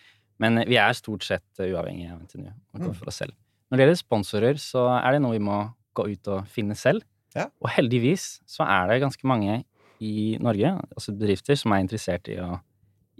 Men 0.43 0.61
eh, 0.63 0.69
vi 0.71 0.79
er 0.79 0.95
stort 0.95 1.27
sett 1.27 1.43
eh, 1.59 1.73
uavhengige 1.75 2.13
av 2.15 2.21
NTNU 2.23 2.47
og 2.53 2.79
kommer 2.79 2.93
Mm. 2.93 3.01
for 3.01 3.11
oss 3.11 3.19
selv. 3.25 3.35
Når 3.73 3.79
det 3.81 3.85
gjelder 3.87 4.01
sponsorer, 4.03 4.59
så 4.61 4.85
er 4.99 5.15
det 5.15 5.23
noe 5.25 5.39
vi 5.39 5.41
må 5.41 5.63
gå 5.97 6.05
ut 6.13 6.29
og 6.29 6.49
finne 6.53 6.77
selv. 6.77 7.07
Ja. 7.33 7.47
Og 7.65 7.71
heldigvis 7.73 8.43
så 8.45 8.67
er 8.69 8.91
det 8.91 9.01
ganske 9.01 9.25
mange 9.25 9.63
i 10.05 10.37
Norge, 10.45 10.75
altså 10.93 11.15
bedrifter, 11.17 11.57
som 11.57 11.73
er 11.73 11.81
interessert 11.81 12.29
i 12.29 12.37
å 12.37 12.59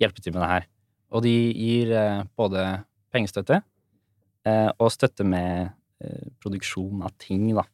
hjelpe 0.03 0.21
til 0.21 0.35
med 0.35 0.45
det 0.45 0.51
her. 0.51 0.67
Og 1.17 1.25
de 1.25 1.33
gir 1.33 1.93
eh, 1.97 2.25
både 2.37 2.67
pengestøtte 3.13 3.63
eh, 4.45 4.69
og 4.77 4.93
støtte 4.93 5.25
med 5.25 5.73
eh, 6.05 6.29
produksjon 6.45 7.01
av 7.07 7.17
ting, 7.17 7.49
da. 7.57 7.65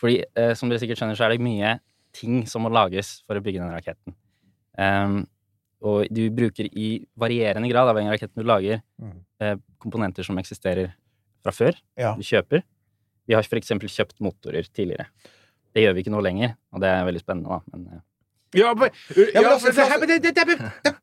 Fordi, 0.00 0.18
som 0.56 0.68
dere 0.68 0.80
sikkert 0.82 1.00
skjønner, 1.00 1.16
så 1.16 1.24
er 1.24 1.32
det 1.32 1.44
mye 1.44 1.70
ting 2.16 2.42
som 2.48 2.64
må 2.64 2.72
lages 2.72 3.20
for 3.24 3.38
å 3.38 3.44
bygge 3.44 3.62
den 3.62 3.72
raketten. 3.72 4.16
Ehm, 4.80 5.22
og 5.84 6.08
du 6.12 6.22
bruker 6.34 6.68
i 6.68 6.88
varierende 7.18 7.68
grad 7.70 7.88
av 7.90 7.98
den 7.98 8.10
raketten 8.12 8.40
du 8.40 8.48
lager, 8.48 8.82
eh, 9.40 9.56
komponenter 9.82 10.24
som 10.26 10.38
eksisterer 10.40 10.94
fra 11.46 11.54
før. 11.54 11.78
Ja. 11.98 12.12
Du 12.18 12.26
kjøper. 12.26 12.66
Vi 13.26 13.34
har 13.34 13.46
eksempel 13.58 13.90
kjøpt 13.90 14.20
motorer 14.22 14.66
tidligere. 14.70 15.08
Det 15.74 15.84
gjør 15.84 15.96
vi 15.96 16.04
ikke 16.04 16.14
nå 16.14 16.20
lenger, 16.24 16.54
og 16.72 16.82
det 16.82 16.90
er 16.90 17.08
veldig 17.08 17.22
spennende, 17.22 17.56
da. 17.56 17.72
Men, 17.72 17.88
eh, 17.96 18.04
Ja, 18.56 18.70
men, 18.78 18.90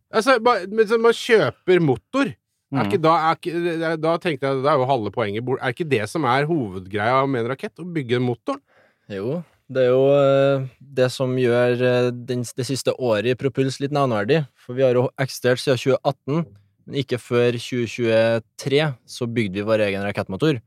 altså, 0.10 0.40
men 0.40 0.80
Altså, 0.80 0.98
man 0.98 1.14
kjøper 1.14 1.84
motor. 1.84 2.32
Er 2.74 2.80
mm. 2.80 2.88
ikke, 2.90 3.02
da, 3.04 3.14
er 3.14 3.38
ikke, 3.38 3.90
da 4.02 4.14
tenkte 4.18 4.50
jeg 4.50 4.62
det 4.64 4.70
er 4.72 4.80
jo 4.82 4.90
halve 4.90 5.12
poenget. 5.14 5.50
Er 5.60 5.74
ikke 5.76 5.86
det 5.86 6.08
som 6.10 6.26
er 6.26 6.48
hovedgreia 6.50 7.20
med 7.30 7.44
en 7.44 7.52
rakett? 7.52 7.76
Å 7.78 7.86
bygge 7.86 8.22
motoren? 8.24 8.64
Jo, 9.12 9.44
Det 9.70 9.84
er 9.84 9.92
jo 9.92 10.06
eh, 10.16 10.66
det 10.80 11.10
som 11.14 11.36
gjør 11.38 11.84
eh, 11.86 12.10
den, 12.32 12.42
det 12.42 12.66
siste 12.66 12.96
året 12.98 13.30
i 13.30 13.38
Propuls 13.38 13.78
litt 13.84 13.94
nevneverdig. 13.94 14.42
For 14.58 14.74
vi 14.78 14.86
har 14.88 14.98
jo 14.98 15.06
eksistert 15.22 15.62
siden 15.62 15.78
2018, 16.02 16.48
men 16.86 17.00
ikke 17.04 17.20
før 17.22 17.56
2023 17.56 18.82
så 19.16 19.28
bygde 19.30 19.62
vi 19.62 19.68
vår 19.68 19.86
egen 19.88 20.04
rakettmotor. 20.06 20.60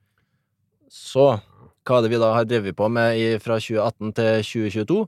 Så 0.93 1.29
hva 1.87 1.99
er 1.99 2.07
det 2.07 2.13
vi 2.15 2.23
da 2.23 2.33
har 2.35 2.47
drevet 2.49 2.77
på 2.79 2.89
med 2.91 3.43
fra 3.45 3.59
2018 3.63 4.15
til 4.17 4.41
2022? 4.49 5.05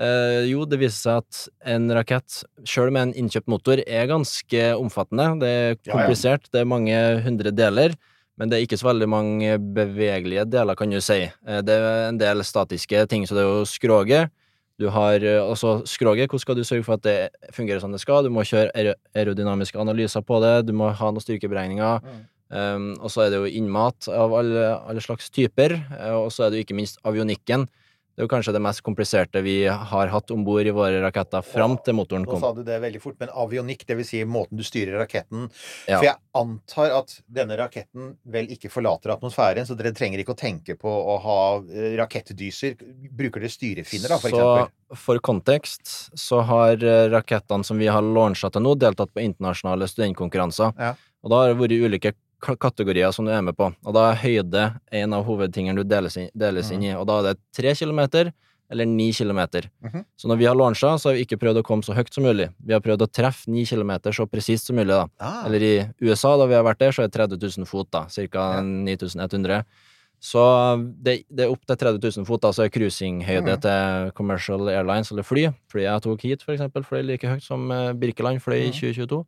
Eh, 0.00 0.46
jo, 0.48 0.62
det 0.68 0.78
viser 0.80 0.96
seg 1.00 1.24
at 1.24 1.40
en 1.74 1.90
rakett, 1.96 2.42
sjøl 2.68 2.92
med 2.94 3.08
en 3.08 3.16
innkjøpt 3.24 3.50
motor, 3.52 3.82
er 3.84 4.08
ganske 4.08 4.62
omfattende. 4.78 5.26
Det 5.42 5.50
er 5.50 5.74
komplisert, 5.90 6.46
det 6.54 6.62
er 6.62 6.70
mange 6.70 7.00
hundre 7.24 7.52
deler. 7.52 7.96
Men 8.40 8.48
det 8.48 8.56
er 8.56 8.64
ikke 8.64 8.78
så 8.80 8.88
veldig 8.88 9.08
mange 9.12 9.56
bevegelige 9.76 10.46
deler, 10.48 10.78
kan 10.78 10.94
du 10.94 11.00
si. 11.04 11.26
Eh, 11.26 11.60
Det 11.66 11.74
er 11.76 12.08
en 12.08 12.20
del 12.20 12.44
statiske 12.46 13.06
ting, 13.10 13.26
så 13.26 13.36
det 13.36 13.42
er 13.44 13.50
jo 13.50 13.66
skroget. 13.68 14.30
Du 14.80 14.88
har 14.88 15.20
eh, 15.20 15.42
også 15.42 15.82
skroget. 15.84 16.30
Hvordan 16.30 16.42
skal 16.42 16.56
du 16.56 16.64
sørge 16.64 16.84
for 16.86 16.96
at 16.96 17.04
det 17.04 17.52
fungerer 17.52 17.82
som 17.82 17.92
det 17.92 18.00
skal? 18.00 18.24
Du 18.24 18.32
må 18.32 18.46
kjøre 18.48 18.94
aerodynamiske 19.14 19.80
analyser 19.80 20.24
på 20.24 20.40
det, 20.40 20.54
du 20.68 20.72
må 20.76 20.88
ha 20.88 21.10
noen 21.12 21.24
styrkeberegninger. 21.24 22.06
Um, 22.50 22.96
og 22.98 23.12
så 23.14 23.22
er 23.22 23.28
det 23.30 23.38
jo 23.38 23.50
innmat 23.60 24.08
av 24.10 24.32
alle, 24.34 24.64
alle 24.90 25.02
slags 25.04 25.28
typer, 25.30 25.76
eh, 25.78 26.16
og 26.16 26.32
så 26.34 26.46
er 26.46 26.50
det 26.50 26.58
jo 26.58 26.66
ikke 26.66 26.78
minst 26.80 26.98
avionikken. 27.06 27.68
Det 28.10 28.24
er 28.24 28.26
jo 28.26 28.30
kanskje 28.32 28.52
det 28.52 28.60
mest 28.60 28.82
kompliserte 28.84 29.40
vi 29.44 29.54
har 29.66 30.10
hatt 30.12 30.30
om 30.34 30.42
bord 30.44 30.66
i 30.66 30.72
våre 30.74 30.98
raketter 31.00 31.44
fram 31.46 31.76
til 31.80 31.94
motoren 31.96 32.26
kom. 32.28 32.40
Nå 32.40 32.42
sa 32.42 32.50
du 32.56 32.64
det 32.66 32.76
veldig 32.82 33.00
fort, 33.00 33.16
men 33.22 33.30
avionikk, 33.32 33.86
det 33.88 33.96
vil 33.96 34.04
si 34.08 34.20
måten 34.28 34.58
du 34.60 34.64
styrer 34.66 34.98
raketten 35.00 35.46
Ja. 35.88 35.96
For 36.00 36.04
jeg 36.08 36.16
antar 36.36 36.96
at 36.98 37.14
denne 37.30 37.56
raketten 37.56 38.14
vel 38.28 38.50
ikke 38.52 38.68
forlater 38.72 39.14
atmosfæren, 39.14 39.64
så 39.68 39.76
dere 39.78 39.94
trenger 39.96 40.20
ikke 40.20 40.34
å 40.34 40.40
tenke 40.40 40.76
på 40.80 40.90
å 40.90 41.16
ha 41.24 41.40
eh, 41.70 41.94
rakettdyser. 42.00 42.76
Bruker 43.08 43.40
dere 43.40 43.54
styrefinner, 43.54 44.12
da, 44.12 44.18
for 44.20 44.28
Så 44.34 44.40
eksempel? 44.42 44.96
for 45.00 45.22
kontekst 45.30 45.94
så 46.18 46.42
har 46.50 46.82
eh, 46.82 47.06
rakettene 47.14 47.64
som 47.64 47.78
vi 47.78 47.88
har 47.88 48.02
launcha 48.02 48.50
til 48.50 48.66
nå, 48.66 48.74
deltatt 48.74 49.14
på 49.14 49.22
internasjonale 49.24 49.88
studentkonkurranser. 49.88 50.74
Ja. 50.76 50.96
Og 51.24 51.32
da 51.32 51.40
har 51.44 51.54
det 51.54 51.60
vært 51.60 51.78
ulike 51.88 52.12
kategorier 52.40 53.12
som 53.12 53.26
du 53.26 53.32
er 53.34 53.42
med 53.44 53.56
på. 53.58 53.70
Og 53.84 53.96
da 53.96 54.10
er 54.10 54.22
høyde 54.22 54.66
en 55.00 55.16
av 55.16 55.26
hovedtingene 55.28 55.80
du 55.80 55.88
deles 55.88 56.16
inn, 56.20 56.30
deles 56.34 56.70
inn 56.74 56.86
i. 56.86 56.94
Og 56.96 57.06
da 57.08 57.20
er 57.20 57.28
det 57.30 57.42
tre 57.56 57.74
kilometer 57.78 58.32
eller 58.70 58.86
ni 58.86 59.12
kilometer. 59.12 59.66
Mhm. 59.82 60.04
Så 60.16 60.28
når 60.28 60.38
vi 60.38 60.46
har 60.46 60.54
launcha, 60.54 60.94
så 60.98 61.10
har 61.10 61.16
vi 61.16 61.24
ikke 61.24 61.40
prøvd 61.42 61.58
å 61.58 61.66
komme 61.66 61.82
så 61.82 61.94
høyt 61.94 62.14
som 62.14 62.24
mulig. 62.24 62.48
Vi 62.64 62.72
har 62.72 62.80
prøvd 62.80 63.02
å 63.02 63.10
treffe 63.10 63.50
ni 63.50 63.64
kilometer 63.66 64.14
så 64.14 64.28
presist 64.30 64.66
som 64.66 64.76
mulig, 64.76 64.94
da. 64.94 65.08
Ah, 65.18 65.46
Eller 65.46 65.60
i 65.60 65.74
USA, 66.00 66.36
da 66.36 66.46
vi 66.46 66.54
har 66.54 66.62
vært 66.62 66.78
der, 66.78 66.92
så 66.92 67.02
er 67.02 67.08
det 67.08 67.18
30 67.18 67.58
000 67.58 67.66
fot, 67.66 67.90
da. 67.90 68.06
Ca. 68.06 68.22
Ja. 68.30 68.62
9100. 68.62 69.64
Så 70.20 70.40
det, 71.02 71.24
det 71.32 71.46
er 71.46 71.50
opp 71.50 71.64
til 71.66 71.76
30 71.80 71.98
000 72.20 72.26
fot, 72.28 72.42
da, 72.44 72.52
så 72.52 72.66
er 72.66 72.72
cruisinghøyde 72.74 73.56
mm. 73.56 73.60
til 73.64 74.12
commercial 74.14 74.68
airlines, 74.68 75.10
eller 75.10 75.24
fly. 75.24 75.48
Flyet 75.72 75.88
jeg 75.88 76.04
tok 76.04 76.26
hit, 76.28 76.44
for 76.44 76.52
eksempel, 76.54 76.84
fløy 76.84 77.02
like 77.08 77.26
høyt 77.26 77.42
som 77.42 77.70
eh, 77.72 77.92
Birkeland 77.96 78.42
fløy 78.44 78.66
i 78.66 78.68
mm. 78.68 78.76
2022. 78.76 79.24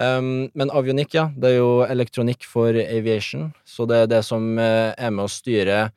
Um, 0.00 0.48
men 0.56 0.70
avionikk, 0.72 1.12
ja. 1.14 1.26
Det 1.36 1.50
er 1.52 1.58
jo 1.58 1.82
elektronikk 1.84 2.46
for 2.48 2.72
aviation, 2.72 3.50
så 3.68 3.84
det 3.90 3.98
er 4.04 4.06
det 4.14 4.22
som 4.24 4.46
eh, 4.58 4.94
er 4.96 5.10
med 5.12 5.26
å 5.26 5.32
styre 5.32 5.90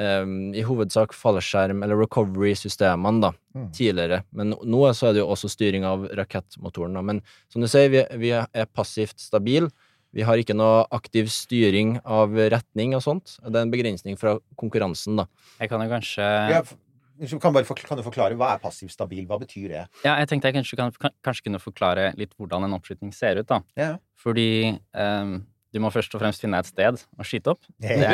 um, 0.00 0.54
i 0.56 0.62
hovedsak 0.64 1.12
fallskjerm- 1.12 1.82
eller 1.84 2.00
recovery-systemene, 2.00 3.20
da, 3.26 3.32
Mm. 3.50 3.72
tidligere. 3.74 4.22
Men 4.32 4.52
nå 4.54 4.80
så 4.94 5.08
er 5.08 5.12
det 5.16 5.20
jo 5.24 5.26
også 5.34 5.48
styring 5.50 5.82
av 5.84 6.04
rakettmotoren. 6.14 6.94
Da. 6.94 7.02
Men 7.02 7.20
som 7.50 7.60
du 7.60 7.66
sier, 7.66 7.88
vi, 7.90 8.04
vi 8.16 8.30
er 8.30 8.68
passivt 8.72 9.18
stabile. 9.18 9.68
Vi 10.14 10.22
har 10.22 10.38
ikke 10.38 10.54
noe 10.54 10.84
aktiv 10.94 11.26
styring 11.30 11.96
av 12.06 12.30
retning 12.34 12.94
og 12.94 13.02
sånt. 13.02 13.36
Det 13.42 13.50
er 13.58 13.66
en 13.66 13.70
begrensning 13.74 14.16
fra 14.18 14.36
konkurransen, 14.56 15.18
da. 15.18 15.26
Jeg 15.60 15.68
kan 15.70 15.82
jo 15.82 15.90
kanskje 15.90 16.28
ja, 16.54 16.62
kan, 17.40 17.52
bare 17.54 17.66
forkl- 17.68 17.86
kan 17.88 17.98
du 18.00 18.04
forklare 18.06 18.36
hva 18.38 18.54
er 18.54 18.60
passiv 18.62 18.90
stabil? 18.92 19.26
Hva 19.28 19.38
betyr 19.42 19.68
det? 19.72 19.84
Ja, 20.04 20.16
jeg 20.22 20.30
tenkte 20.30 20.50
jeg 20.50 20.56
kanskje, 20.58 20.78
kan, 20.80 20.92
kan, 21.00 21.14
kanskje 21.26 21.46
kunne 21.48 21.60
forklare 21.62 22.10
litt 22.18 22.32
hvordan 22.38 22.66
en 22.66 22.76
oppskyting 22.78 23.12
ser 23.16 23.40
ut, 23.42 23.48
da. 23.50 23.60
Ja. 23.78 23.94
Fordi 24.20 24.76
um, 24.96 25.40
du 25.70 25.80
må 25.84 25.90
først 25.94 26.14
og 26.16 26.22
fremst 26.22 26.42
finne 26.42 26.58
et 26.58 26.70
sted 26.70 26.98
å 27.18 27.26
skyte 27.26 27.52
opp. 27.54 27.66
Ja. 27.84 28.10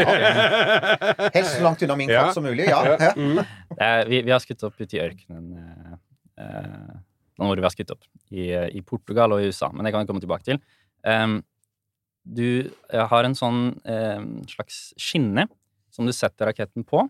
Helst 1.37 1.57
så 1.57 1.63
langt 1.65 1.83
unna 1.87 1.97
min 1.99 2.13
Ja. 2.13 2.27
katt 2.27 2.37
som 2.37 2.45
mulig. 2.45 2.67
Ja. 2.69 2.83
ja. 2.97 3.13
Mm. 3.17 3.41
Er, 3.79 4.07
vi, 4.11 4.23
vi 4.27 4.35
har 4.35 4.43
skutt 4.45 4.67
opp 4.69 4.77
ute 4.81 4.99
i 4.99 5.03
ørkenen 5.07 6.01
Noen 7.37 7.51
hvor 7.51 7.61
vi 7.61 7.65
har 7.67 7.73
skutt 7.75 7.93
opp. 7.93 8.05
I, 8.33 8.49
I 8.77 8.81
Portugal 8.85 9.35
og 9.37 9.43
i 9.45 9.51
USA. 9.51 9.69
Men 9.73 9.85
det 9.87 9.93
kan 9.95 10.03
vi 10.05 10.09
komme 10.09 10.23
tilbake 10.25 10.47
til. 10.49 10.61
Um, 11.05 11.41
du 12.27 12.67
eh, 12.91 13.05
har 13.07 13.27
en 13.27 13.37
sånn 13.39 13.61
um, 13.87 14.31
slags 14.51 14.91
skinne 14.99 15.47
som 15.95 16.09
du 16.09 16.13
setter 16.17 16.51
raketten 16.51 16.85
på. 16.87 17.05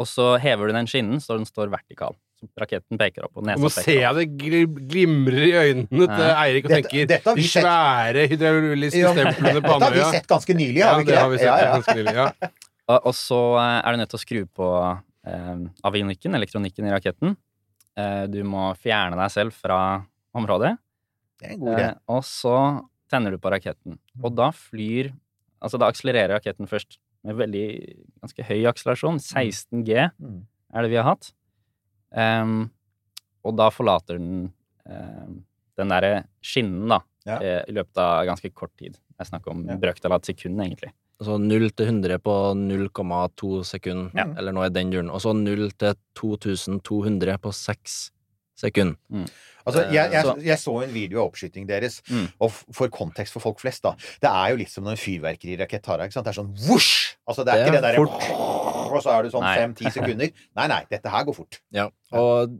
Og 0.00 0.08
så 0.08 0.30
hever 0.40 0.70
du 0.70 0.76
den 0.78 0.88
skinnen 0.88 1.20
så 1.20 1.36
den 1.36 1.44
står 1.48 1.68
vertikal. 1.72 2.14
Så 2.40 2.48
raketten 2.56 2.96
peker 2.96 3.26
opp, 3.26 3.34
og 3.36 3.44
nesa 3.44 3.60
Nå 3.60 3.68
ser 3.74 3.98
jeg 4.00 4.16
det 4.16 4.24
gli- 4.40 4.86
glimrer 4.88 5.42
i 5.44 5.50
øynene 5.60 6.06
til 6.08 6.24
Ja. 6.24 6.38
Eirik 6.46 6.64
og 6.64 6.72
tenker 6.72 7.02
dette 7.04 7.18
dette 7.20 7.34
de 7.36 7.42
svære 7.44 8.22
hydrauliske 8.32 9.02
Ja, 9.02 9.10
stemplene 9.12 9.60
på 9.60 9.74
Dette 9.76 9.84
har 9.84 9.92
vi 9.98 10.06
sett 10.16 10.26
ganske 10.30 10.54
nylig, 10.56 10.80
har 10.82 10.96
vi 10.96 11.04
ikke 11.04 11.12
det 11.12 11.18
har 11.20 11.28
vi 11.34 11.36
sett 11.42 11.50
Ja, 11.50 11.58
ja. 11.66 11.74
ganske 11.76 11.96
nylig. 12.00 12.14
Ja. 12.16 12.30
Og, 12.90 13.06
og 13.06 13.14
så 13.14 13.40
eh, 13.60 13.76
er 13.86 13.92
du 13.92 13.98
nødt 14.00 14.10
til 14.10 14.18
å 14.18 14.24
skru 14.24 14.38
på 14.56 14.68
eh, 15.30 15.58
avionikken, 15.86 16.34
elektronikken 16.34 16.88
i 16.88 16.90
raketten. 16.90 17.36
Eh, 18.00 18.24
du 18.32 18.40
må 18.42 18.64
fjerne 18.82 19.14
deg 19.20 19.30
selv 19.30 19.52
fra 19.54 19.76
området. 20.34 20.72
Det 21.38 21.46
er 21.46 21.52
en 21.54 21.60
god 21.60 21.76
idé. 21.76 21.84
Eh, 21.92 22.00
og 22.16 22.24
så 22.26 22.56
tenner 23.12 23.30
du 23.36 23.38
på 23.38 23.52
raketten. 23.52 23.98
Og 24.24 24.34
da 24.34 24.48
flyr 24.56 25.12
Altså, 25.62 25.76
da 25.76 25.90
akselererer 25.92 26.32
raketten 26.38 26.64
først 26.66 26.96
med 27.24 27.36
veldig 27.36 27.64
ganske 28.22 28.44
høy 28.48 28.64
akselerasjon. 28.70 29.18
16 29.20 29.84
G 29.84 30.10
Mm. 30.20 30.46
er 30.74 30.82
det 30.82 30.90
vi 30.90 30.96
har 30.96 31.04
hatt. 31.04 31.32
Um, 32.12 32.70
og 33.44 33.56
da 33.56 33.68
forlater 33.70 34.18
den 34.18 34.52
um, 34.88 35.44
den 35.78 35.88
derre 35.88 36.24
skinnen, 36.42 36.88
da, 36.88 37.00
Ja. 37.26 37.36
eh, 37.40 37.64
i 37.68 37.72
løpet 37.72 37.96
av 37.96 38.26
ganske 38.26 38.50
kort 38.54 38.72
tid. 38.76 38.92
Det 38.92 39.20
er 39.20 39.24
snakk 39.30 39.46
om 39.48 39.66
Ja. 39.68 39.76
brøkdel 39.76 40.06
av 40.12 40.20
et 40.20 40.26
sekund, 40.26 40.58
egentlig. 40.60 40.90
Altså 41.20 41.38
0 41.38 41.70
til 41.70 41.86
100 41.86 42.18
på 42.18 42.54
0,2 42.56 43.60
sekunder, 43.64 44.10
Ja. 44.14 44.24
eller 44.38 44.52
noe 44.52 44.66
i 44.66 44.68
den 44.70 44.90
duren. 44.90 45.10
Og 45.10 45.20
så 45.20 45.32
0 45.36 45.70
til 45.72 45.94
2200 46.14 47.38
på 47.38 47.52
6 47.52 48.10
sekunder. 48.60 48.96
Altså, 49.66 49.82
jeg, 49.92 50.12
jeg, 50.12 50.22
Så- 50.24 50.36
jeg 50.42 50.58
så 50.58 50.74
en 50.84 50.92
video 50.94 51.20
av 51.22 51.30
oppskyting 51.32 51.66
deres, 51.68 52.00
Mm. 52.10 52.28
og 52.40 52.50
for 52.72 52.88
kontekst 52.88 53.32
for 53.36 53.40
folk 53.44 53.60
flest, 53.60 53.82
da. 53.82 53.92
Det 54.20 54.30
er 54.30 54.50
jo 54.50 54.56
litt 54.56 54.70
som 54.72 54.84
når 54.84 54.96
en 54.96 55.02
fyrverkerirakett 55.04 55.82
tar 55.82 56.00
av. 56.00 56.08
Det 56.08 56.16
er 56.26 56.38
sånn 56.40 56.54
vosj! 56.66 57.14
Altså, 57.28 57.44
det 57.44 57.54
er, 57.54 57.58
Det 57.58 57.66
ikke 57.66 57.80
det 57.80 57.82
derre 57.82 58.00
Og 58.90 59.02
så 59.04 59.12
er 59.18 59.22
du 59.22 59.30
sånn 59.30 59.44
fem-ti 59.54 59.84
sekunder. 59.96 60.32
Nei, 60.56 60.66
nei, 60.66 60.80
dette 60.90 61.08
her 61.12 61.24
går 61.24 61.34
fort. 61.36 61.60
Ja, 61.70 61.88
og 62.12 62.56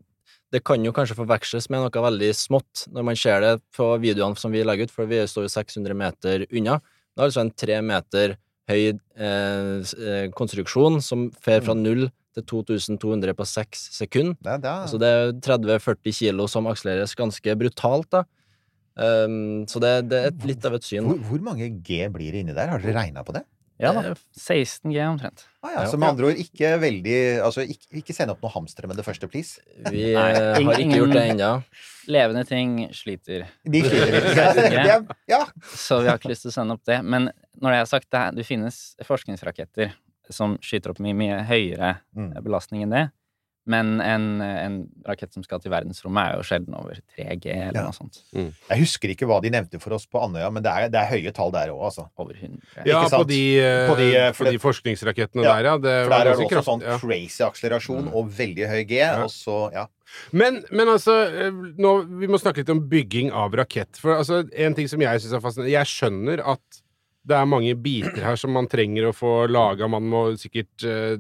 det 0.53 0.63
kan 0.65 0.85
jo 0.85 0.93
kanskje 0.93 1.17
forveksles 1.19 1.69
med 1.71 1.81
noe 1.83 1.91
veldig 2.05 2.31
smått 2.35 2.85
når 2.93 3.05
man 3.05 3.17
ser 3.17 3.41
det 3.41 3.63
på 3.75 3.89
videoene 4.03 4.39
som 4.39 4.53
vi 4.53 4.63
legger 4.63 4.87
ut, 4.87 4.91
for 4.95 5.07
vi 5.11 5.19
står 5.27 5.49
jo 5.49 5.53
600 5.57 5.95
meter 5.99 6.47
unna. 6.53 6.79
Det 7.17 7.19
er 7.19 7.27
altså 7.27 7.41
en 7.43 7.51
tre 7.51 7.81
meter 7.83 8.37
høy 8.71 8.93
eh, 9.19 9.83
eh, 9.83 10.29
konstruksjon 10.31 11.01
som 11.03 11.31
fer 11.43 11.61
fra 11.67 11.75
0 11.75 12.07
til 12.37 12.45
2200 12.47 13.35
på 13.39 13.47
6 13.49 13.87
sekunder. 13.99 14.37
Det, 14.41 14.59
det, 14.63 14.71
er- 14.71 14.85
Altså 14.87 14.99
det 15.03 15.09
er 15.09 15.33
30-40 15.79 16.13
kilo 16.23 16.47
som 16.51 16.69
akselereres 16.71 17.15
ganske 17.19 17.57
brutalt, 17.59 18.11
da. 18.15 18.25
Um, 19.01 19.65
så 19.71 19.81
det, 19.81 19.95
det 20.11 20.19
er 20.29 20.35
litt 20.45 20.65
av 20.67 20.75
et 20.77 20.85
syn. 20.85 21.07
hvor, 21.07 21.17
hvor 21.31 21.41
mange 21.47 21.71
G 21.87 22.03
blir 22.13 22.35
det 22.35 22.43
inni 22.43 22.53
der? 22.57 22.69
Har 22.75 22.83
dere 22.83 22.99
regna 22.99 23.23
på 23.25 23.33
det? 23.39 23.45
Ja 23.81 23.95
da. 23.97 24.11
16 24.37 24.91
G 24.93 24.99
omtrent. 25.09 25.47
Ah, 25.65 25.71
ja, 25.73 25.85
så 25.89 25.97
med 25.97 26.11
andre 26.11 26.27
ord 26.29 26.41
ikke 26.43 26.75
veldig 26.83 27.15
Altså, 27.47 27.63
ikke, 27.65 27.87
ikke 28.03 28.13
send 28.13 28.29
opp 28.35 28.43
noen 28.45 28.53
hamstere 28.59 28.91
med 28.91 28.99
det 29.01 29.07
første, 29.07 29.25
please. 29.31 29.63
Vi 29.87 30.11
Nei, 30.13 30.27
eh, 30.37 30.59
har 30.67 30.83
ikke 30.85 30.99
gjort 30.99 31.15
det 31.17 31.23
ennå. 31.31 31.49
Levende 32.13 32.43
ting 32.51 32.75
sliter. 32.93 33.47
De 33.65 33.81
sliter 33.87 34.19
litt. 34.21 35.15
Ja. 35.33 35.41
Så 35.73 36.03
vi 36.03 36.11
har 36.13 36.21
ikke 36.21 36.35
lyst 36.35 36.45
til 36.45 36.53
å 36.53 36.57
sende 36.59 36.77
opp 36.77 36.85
det. 36.91 36.99
Men 37.09 37.31
når 37.57 37.73
det 37.73 37.81
er 37.81 37.89
sagt, 37.95 38.11
det, 38.13 38.21
er, 38.21 38.37
det 38.37 38.45
finnes 38.51 38.83
forskningsraketter 39.09 39.95
som 40.31 40.59
skyter 40.63 40.91
opp 40.91 41.01
mye, 41.01 41.15
mye 41.15 41.45
høyere 41.47 41.99
Mm. 42.17 42.35
belastning 42.43 42.83
enn 42.83 42.91
det. 42.91 43.11
Men 43.67 44.01
en, 44.01 44.41
en 44.41 44.77
rakett 45.07 45.35
som 45.37 45.45
skal 45.45 45.61
til 45.61 45.71
verdensrommet, 45.71 46.31
er 46.33 46.37
jo 46.39 46.43
sjelden 46.49 46.75
over 46.75 46.97
3G 47.15 47.51
eller 47.53 47.77
Ja. 47.77 47.83
noe 47.85 47.93
sånt. 47.93 48.23
Jeg 48.33 48.79
husker 48.81 49.11
ikke 49.13 49.29
hva 49.29 49.37
de 49.45 49.51
nevnte 49.53 49.79
for 49.79 49.93
oss 49.95 50.07
på 50.07 50.19
Andøya, 50.19 50.49
men 50.51 50.63
det 50.65 50.73
er, 50.73 50.89
det 50.89 50.99
er 50.99 51.11
høye 51.13 51.31
tall 51.37 51.53
der 51.53 51.69
òg, 51.69 51.85
altså. 51.91 52.09
Over 52.19 52.33
100. 52.35 52.59
Ja, 52.87 53.03
Ikke 53.05 53.11
sant? 53.11 53.21
på 53.23 53.29
de, 53.29 53.59
eh, 53.61 53.87
På 53.87 53.97
de, 54.01 54.09
eh, 54.17 54.33
på 54.33 54.49
de 54.51 54.59
forskningsrakettene 54.59 55.45
Ja, 55.45 55.55
der, 55.61 55.65
ja. 55.69 55.77
Det 55.77 55.95
For 56.09 56.11
der 56.11 56.21
er 56.21 56.25
det 56.25 56.33
også 56.39 56.57
også 56.57 56.65
sånn. 56.65 56.83
Ja. 56.89 56.99
crazy 56.99 57.45
akselerasjon 57.45 58.05
Mm. 58.09 58.15
og 58.15 58.31
veldig 58.31 58.67
høy 58.73 58.85
G, 58.89 58.97
Ja. 58.97 59.23
og 59.23 59.29
så 59.31 59.71
Ja. 59.73 59.87
Men, 60.33 60.65
men 60.73 60.89
altså, 60.89 61.29
eh, 61.29 61.51
nå, 61.79 62.19
vi 62.19 62.27
må 62.27 62.41
snakke 62.41 62.57
litt 62.65 62.71
om 62.71 62.81
bygging 62.89 63.31
av 63.31 63.53
rakett. 63.53 63.95
For 63.99 64.17
altså, 64.17 64.49
en 64.57 64.75
ting 64.75 64.89
som 64.89 64.99
jeg 65.01 65.21
syns 65.21 65.35
er 65.35 65.41
fascinerende 65.41 65.71
Jeg 65.71 65.87
skjønner 65.87 66.41
at 66.49 66.80
det 67.31 67.39
er 67.39 67.49
mange 67.49 67.77
biter 67.79 68.25
her 68.27 68.39
som 68.41 68.53
man 68.57 68.69
trenger 68.71 69.09
å 69.09 69.17
få 69.17 69.45
laga. 69.51 69.89
Man 69.91 70.09
må 70.11 70.25
sikkert 70.41 70.85
eh, 70.87 71.15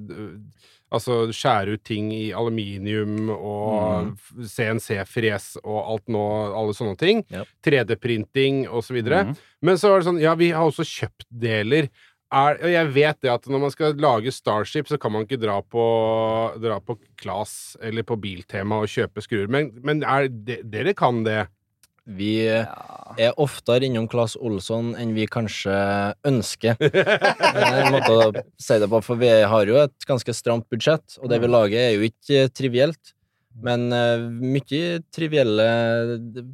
altså 0.90 1.22
skjære 1.34 1.76
ut 1.76 1.84
ting 1.86 2.10
i 2.14 2.30
aluminium 2.36 3.30
og 3.32 4.12
CNC-fres 4.34 5.52
og 5.62 5.78
alt 5.80 6.12
nå, 6.12 6.24
alle 6.58 6.76
sånne 6.76 6.98
ting. 7.00 7.24
Yep. 7.30 7.50
3D-printing 7.66 8.62
og 8.68 8.84
så 8.86 8.96
videre. 8.98 9.24
Mhm. 9.28 9.42
Men 9.66 9.80
så 9.80 9.92
var 9.92 10.00
det 10.00 10.10
sånn, 10.10 10.22
ja, 10.22 10.34
vi 10.38 10.50
har 10.56 10.66
også 10.66 10.86
kjøpt 10.86 11.28
deler. 11.30 11.90
er 12.32 12.58
Og 12.62 12.70
jeg 12.70 12.90
vet 12.94 13.20
det 13.22 13.30
at 13.30 13.46
når 13.46 13.60
man 13.60 13.70
skal 13.70 13.94
lage 13.94 14.32
Starship, 14.32 14.88
så 14.88 14.98
kan 14.98 15.12
man 15.12 15.26
ikke 15.26 15.40
dra 15.40 15.60
på, 15.62 15.84
dra 16.62 16.80
på 16.80 16.98
Klas 17.16 17.76
eller 17.82 18.02
på 18.02 18.16
Biltema 18.16 18.82
og 18.82 18.90
kjøpe 18.90 19.22
skruer. 19.22 19.48
Men, 19.48 19.72
men 19.82 20.02
er 20.02 20.28
det, 20.28 20.62
dere 20.70 20.94
kan 20.94 21.24
det? 21.24 21.48
Vi 22.08 22.34
er 22.46 23.40
oftere 23.40 23.86
innom 23.86 24.08
Claes 24.10 24.36
Olsson 24.40 24.94
enn 24.98 25.12
vi 25.16 25.26
kanskje 25.30 25.74
ønsker. 26.26 26.78
Er 27.50 27.80
en 27.84 27.94
måte 27.94 28.12
å 28.14 28.28
si 28.60 28.78
det 28.80 28.88
på, 28.90 29.00
for 29.04 29.20
vi 29.20 29.30
har 29.52 29.70
jo 29.70 29.78
et 29.82 30.08
ganske 30.08 30.34
stramt 30.36 30.68
budsjett, 30.72 31.18
og 31.20 31.30
det 31.32 31.40
vi 31.42 31.50
lager 31.50 31.88
er 31.88 31.96
jo 31.96 32.06
ikke 32.08 32.46
trivielt. 32.56 33.14
Men 33.64 33.88
uh, 33.92 34.26
mye 34.28 35.00
trivielle 35.14 35.68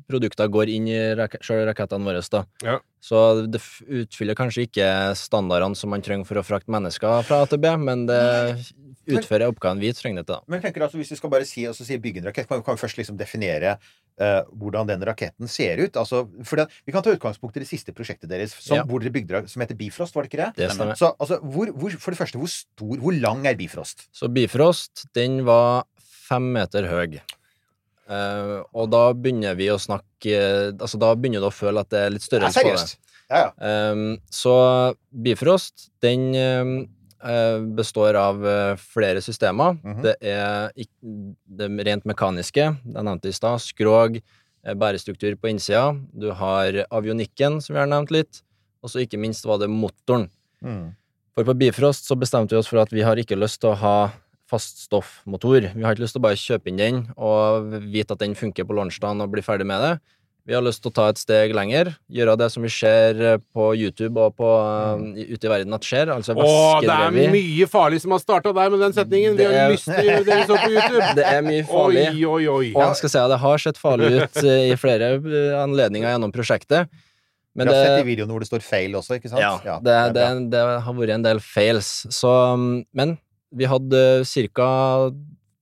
produkter 0.08 0.50
går 0.52 0.72
inn 0.76 0.88
i 0.90 1.00
rak 1.18 1.38
sjøl 1.44 1.64
rakettene 1.68 2.06
våre, 2.06 2.22
da. 2.32 2.44
Ja. 2.64 2.78
Så 3.06 3.20
det 3.46 3.60
utfyller 3.86 4.38
kanskje 4.38 4.66
ikke 4.66 4.86
standardene 5.18 5.78
som 5.78 5.92
man 5.94 6.02
trenger 6.02 6.26
for 6.26 6.40
å 6.40 6.46
frakte 6.46 6.72
mennesker 6.74 7.22
fra 7.26 7.44
A 7.44 7.50
til 7.50 7.60
B, 7.62 7.70
men 7.78 8.06
det 8.08 8.22
utfører 9.06 9.46
oppgaven 9.52 9.78
vi 9.82 9.92
trenger 9.94 10.24
det 10.24 10.26
til, 10.26 10.40
da. 10.40 10.50
Men 10.50 10.62
tenker 10.64 10.76
tenker 10.76 10.86
altså, 10.86 11.00
hvis 11.00 11.12
vi 11.14 11.18
skal 11.20 11.32
bare 11.32 11.46
si, 11.48 11.64
altså, 11.68 11.86
si 11.86 11.98
bygge 12.02 12.22
en 12.22 12.28
rakett, 12.30 12.48
kan 12.48 12.60
vi 12.60 12.66
kan 12.66 12.76
vi 12.76 12.82
først 12.82 13.00
liksom 13.00 13.18
definere 13.20 13.76
uh, 13.78 14.42
hvordan 14.52 14.88
den 14.90 15.04
raketten 15.06 15.48
ser 15.48 15.80
ut. 15.82 15.96
Altså, 15.96 16.24
det, 16.26 16.66
vi 16.84 16.94
kan 16.94 17.04
ta 17.04 17.14
utgangspunkt 17.14 17.56
i 17.56 17.64
det 17.64 17.70
siste 17.70 17.94
prosjektet 17.96 18.30
deres, 18.30 18.54
som, 18.58 18.76
Ja. 18.76 18.84
dere 18.84 19.12
bygde, 19.12 19.48
som 19.48 19.62
heter 19.62 19.78
Bifrost, 19.78 20.14
var 20.14 20.26
det 20.26 20.32
ikke 20.32 20.42
det? 20.44 20.52
Det 20.56 20.72
stemmer. 20.74 20.98
Så 20.98 21.14
altså, 21.18 21.40
hvor, 21.42 21.72
hvor, 21.72 21.90
for 21.98 22.10
det 22.10 22.18
første, 22.18 22.38
hvor 22.38 22.50
stor, 22.52 22.96
hvor 22.98 23.14
lang 23.14 23.46
er 23.46 23.54
Bifrost? 23.56 24.08
Så 24.12 24.28
Bifrost, 24.32 25.06
den 25.14 25.44
var 25.46 25.86
fem 26.26 26.50
meter 26.56 26.88
høy. 26.90 27.18
Uh, 28.06 28.62
og 28.70 28.90
da 28.92 29.08
begynner 29.18 29.56
vi 29.58 29.66
å 29.72 29.80
snakke 29.82 30.36
Altså, 30.78 30.94
da 31.02 31.08
begynner 31.18 31.42
du 31.42 31.48
å 31.48 31.54
føle 31.54 31.82
at 31.82 31.90
det 31.90 32.02
er 32.04 32.12
litt 32.14 32.22
Ja, 32.22 32.28
størrelse 32.28 32.62
på 32.62 32.68
det. 32.68 32.76
seriøst. 32.78 32.98
Ja, 33.26 33.40
ja. 33.40 33.72
Um, 33.90 34.04
så 34.30 34.52
Bifrost, 35.10 35.88
den 36.04 36.28
eh, 36.36 37.58
består 37.74 38.14
av 38.14 38.44
eh, 38.46 38.76
flere 38.78 39.18
systemer. 39.24 39.74
Mhm. 39.82 40.02
Det 40.04 40.12
er 40.22 40.70
det 41.58 41.68
rent 41.88 42.06
mekaniske, 42.06 42.68
det 42.84 42.94
jeg 43.00 43.08
nevnte 43.08 43.32
i 43.32 43.34
stad. 43.34 43.58
Skrog, 43.64 44.20
bærestruktur 44.78 45.34
på 45.38 45.50
innsida. 45.50 45.88
Du 46.14 46.30
har 46.38 46.84
avionikken, 46.90 47.58
som 47.62 47.74
vi 47.74 47.82
har 47.82 47.90
nevnt 47.90 48.14
litt. 48.14 48.42
Og 48.82 48.90
så 48.94 49.02
ikke 49.02 49.18
minst 49.18 49.46
var 49.46 49.58
det 49.58 49.66
motoren. 49.70 50.28
Mm. 50.62 50.94
For 51.34 51.44
på 51.50 51.54
Bifrost 51.58 52.06
så 52.06 52.14
bestemte 52.18 52.54
vi 52.54 52.60
oss 52.62 52.70
for 52.70 52.78
at 52.82 52.94
vi 52.94 53.02
har 53.02 53.18
ikke 53.18 53.38
lyst 53.38 53.60
til 53.62 53.74
å 53.74 53.78
ha 53.82 53.96
faststoffmotor. 54.50 55.70
Vi 55.74 55.84
har 55.84 55.96
ikke 55.96 56.04
lyst 56.04 56.16
til 56.16 56.22
å 56.22 56.26
bare 56.28 56.40
kjøpe 56.40 56.70
inn 56.70 56.80
den 56.80 57.00
og 57.16 57.72
vite 57.90 58.14
at 58.14 58.22
den 58.22 58.36
funker 58.38 58.66
på 58.66 58.76
lunsjdagen 58.76 59.24
og 59.24 59.32
bli 59.32 59.44
ferdig 59.44 59.66
med 59.68 59.82
det. 59.82 59.94
Vi 60.46 60.54
har 60.54 60.62
lyst 60.62 60.78
til 60.84 60.92
å 60.92 60.94
ta 60.94 61.08
et 61.10 61.18
steg 61.18 61.50
lenger, 61.58 61.88
gjøre 62.06 62.36
det 62.38 62.46
som 62.54 62.62
vi 62.62 62.68
ser 62.70 63.18
eh, 63.18 63.40
på 63.50 63.64
YouTube 63.74 64.22
og 64.22 64.36
på, 64.38 64.46
eh, 64.46 65.24
ute 65.32 65.48
i 65.48 65.50
verden 65.50 65.74
at 65.74 65.82
skjer, 65.88 66.12
altså 66.14 66.36
Å, 66.38 66.52
det 66.84 66.92
er 66.94 67.32
mye 67.32 67.66
farlig 67.66 67.98
som 68.04 68.14
har 68.14 68.22
starta 68.22 68.52
der 68.54 68.70
med 68.70 68.84
den 68.84 68.94
setningen! 68.94 69.34
Vi 69.34 69.48
har 69.48 69.56
er- 69.64 69.74
lyst 69.74 69.90
til 69.90 69.98
å 69.98 70.06
gjøre 70.06 70.28
det 70.28 70.36
vi 70.38 70.46
så 70.46 70.60
på 70.62 70.70
YouTube! 70.70 71.08
Det 71.18 71.26
er 71.26 71.42
mye 71.42 71.66
farlig. 71.66 72.06
Oi, 72.12 72.22
oi, 72.30 72.46
oi. 72.52 72.70
Og 72.76 72.78
jeg 72.84 73.00
skal 73.00 73.14
si 73.16 73.18
at 73.24 73.34
det 73.34 73.40
har 73.42 73.64
sett 73.66 73.82
farlig 73.82 74.12
ut 74.20 74.40
eh, 74.44 74.70
i 74.70 74.78
flere 74.78 75.10
anledninger 75.64 76.14
gjennom 76.14 76.34
prosjektet. 76.38 76.94
Men 77.56 77.66
Vi 77.66 77.72
har 77.72 77.82
det, 77.82 77.90
sett 77.90 78.04
i 78.04 78.08
videoen 78.12 78.30
hvor 78.30 78.44
det 78.44 78.50
står 78.52 78.62
'fail' 78.62 78.96
også, 79.00 79.18
ikke 79.18 79.32
sant? 79.32 79.42
Ja, 79.42 79.80
det, 79.82 79.98
det, 80.14 80.26
det 80.52 80.62
har 80.86 80.94
vært 80.94 81.14
en 81.16 81.26
del 81.26 81.42
fails. 81.42 81.90
Så, 82.12 82.30
um, 82.54 82.84
men 82.94 83.16
vi 83.56 83.68
hadde 83.70 84.02
ca. 84.52 84.68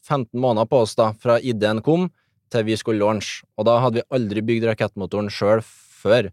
15 0.04 0.36
måneder 0.36 0.68
på 0.68 0.82
oss 0.84 0.92
da, 0.98 1.12
fra 1.16 1.38
ideen 1.40 1.78
kom 1.84 2.10
til 2.52 2.66
vi 2.66 2.74
skulle 2.76 3.00
launch. 3.00 3.38
Og 3.56 3.64
da 3.64 3.78
hadde 3.80 4.02
vi 4.02 4.08
aldri 4.18 4.42
bygd 4.44 4.66
rakettmotoren 4.68 5.30
sjøl 5.32 5.62
før. 5.64 6.28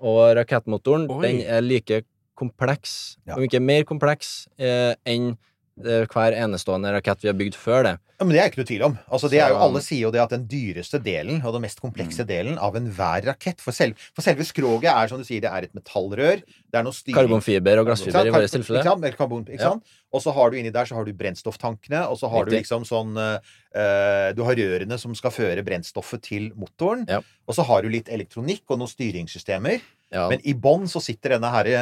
Og 0.00 0.22
rakettmotoren 0.38 1.04
Oi. 1.12 1.20
den 1.26 1.42
er 1.44 1.60
like 1.60 2.02
kompleks, 2.40 3.18
Ja. 3.28 3.36
om 3.36 3.42
ikke 3.44 3.60
mer 3.60 3.84
kompleks, 3.84 4.48
eh, 4.58 4.94
enn 5.04 5.36
hver 5.82 6.36
enestående 6.36 6.92
rakett 6.94 7.24
vi 7.24 7.30
har 7.30 7.36
bygd 7.38 7.58
før 7.58 7.84
det. 7.86 7.96
Ja, 8.20 8.26
men 8.28 8.34
det 8.36 8.40
er 8.42 8.50
ikke 8.50 8.60
noe 8.60 8.68
tvil 8.68 8.82
om. 8.84 8.94
Altså, 9.08 9.30
det 9.32 9.38
er 9.40 9.48
jo, 9.48 9.56
alle 9.64 9.80
sier 9.80 10.02
jo 10.04 10.10
det 10.12 10.20
at 10.20 10.32
den 10.34 10.42
dyreste 10.44 10.98
delen, 11.00 11.38
og 11.40 11.54
den 11.56 11.62
mest 11.64 11.80
komplekse 11.80 12.26
delen 12.28 12.58
av 12.60 12.74
enhver 12.76 13.24
rakett 13.30 13.62
For, 13.64 13.72
selv, 13.72 13.96
for 14.12 14.26
selve 14.26 14.44
skroget 14.44 14.90
er 14.92 15.08
som 15.08 15.22
du 15.22 15.24
sier, 15.24 15.40
det 15.40 15.48
er 15.48 15.64
et 15.64 15.72
metallrør. 15.76 16.42
Det 16.44 16.80
er 16.80 16.84
noe 16.84 16.92
styring 16.92 17.16
Karbonfiber 17.16 17.80
og 17.80 17.88
glassfiber 17.88 18.28
i 18.28 18.34
vårt 18.34 18.52
tilfelle. 18.52 18.82
Ikke 18.84 19.62
sant? 19.62 19.88
Ja. 19.88 19.96
Og 20.12 20.20
så 20.20 20.34
har 20.36 20.52
du 20.52 20.58
inni 20.60 20.72
der 20.74 20.90
så 20.90 20.98
har 20.98 21.08
du 21.08 21.14
brennstofftankene, 21.16 22.02
og 22.12 22.20
så 22.20 22.28
har 22.28 22.44
du 22.44 22.52
liksom 22.52 22.84
sånn 22.88 23.16
eh, 23.22 23.54
eh, 23.80 24.28
Du 24.36 24.44
har 24.44 24.58
rørene 24.58 25.00
som 25.00 25.16
skal 25.16 25.32
føre 25.32 25.64
brennstoffet 25.64 26.26
til 26.28 26.50
motoren. 26.60 27.06
Ja. 27.08 27.22
Og 27.48 27.56
så 27.56 27.64
har 27.70 27.80
du 27.80 27.88
litt 27.94 28.12
elektronikk 28.12 28.66
og 28.68 28.82
noen 28.82 28.92
styringssystemer. 28.92 29.80
Ja, 30.12 30.28
Men 30.28 30.44
i 30.44 30.52
bånn 30.52 30.84
så 30.92 31.00
sitter 31.00 31.38
denne 31.38 31.48
her 31.54 31.72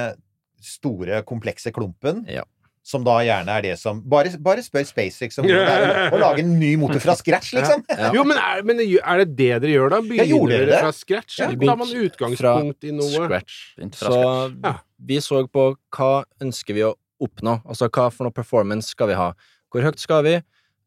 store, 0.62 1.24
komplekse 1.26 1.74
klumpen. 1.74 2.22
Ja. 2.30 2.46
Som 2.88 3.02
da 3.04 3.18
gjerne 3.20 3.52
er 3.52 3.64
det 3.66 3.74
som 3.76 3.98
Bare, 4.08 4.30
bare 4.40 4.62
spør 4.64 4.86
SpaceX 4.88 5.36
om 5.42 5.44
det 5.48 5.56
er 5.60 6.08
å, 6.14 6.20
lage 6.22 6.40
en 6.40 6.54
ny 6.56 6.70
motor 6.80 7.02
fra 7.04 7.14
scratch, 7.18 7.50
liksom. 7.58 7.82
Ja. 7.92 8.08
Jo, 8.16 8.22
men 8.24 8.38
er, 8.40 8.62
men 8.64 8.80
er 8.80 9.20
det 9.24 9.26
det 9.36 9.50
dere 9.64 9.74
gjør, 9.74 9.90
da? 9.92 9.98
Begynner 10.06 10.52
dere 10.54 10.70
det? 10.70 10.78
fra 10.80 10.92
scratch? 10.96 11.36
Ja, 11.42 11.50
Eller 11.50 11.68
tar 11.68 11.76
man 11.82 11.92
utgangspunkt 12.00 12.88
i 12.88 12.94
noe? 12.96 13.10
scratch. 13.26 13.58
Så. 14.00 14.22
Ja. 14.64 14.72
vi 15.10 15.20
så 15.24 15.42
på 15.52 15.66
hva 15.98 16.12
ønsker 16.40 16.78
vi 16.78 16.86
å 16.88 16.94
oppnå, 17.20 17.58
altså 17.68 17.90
hva 17.92 18.08
for 18.14 18.28
noe 18.28 18.32
performance 18.34 18.94
skal 18.94 19.10
vi 19.12 19.18
ha, 19.20 19.32
hvor 19.68 19.84
høyt 19.84 20.00
skal 20.00 20.24
vi, 20.24 20.38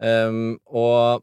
Um, 0.02 0.56
og 0.66 1.22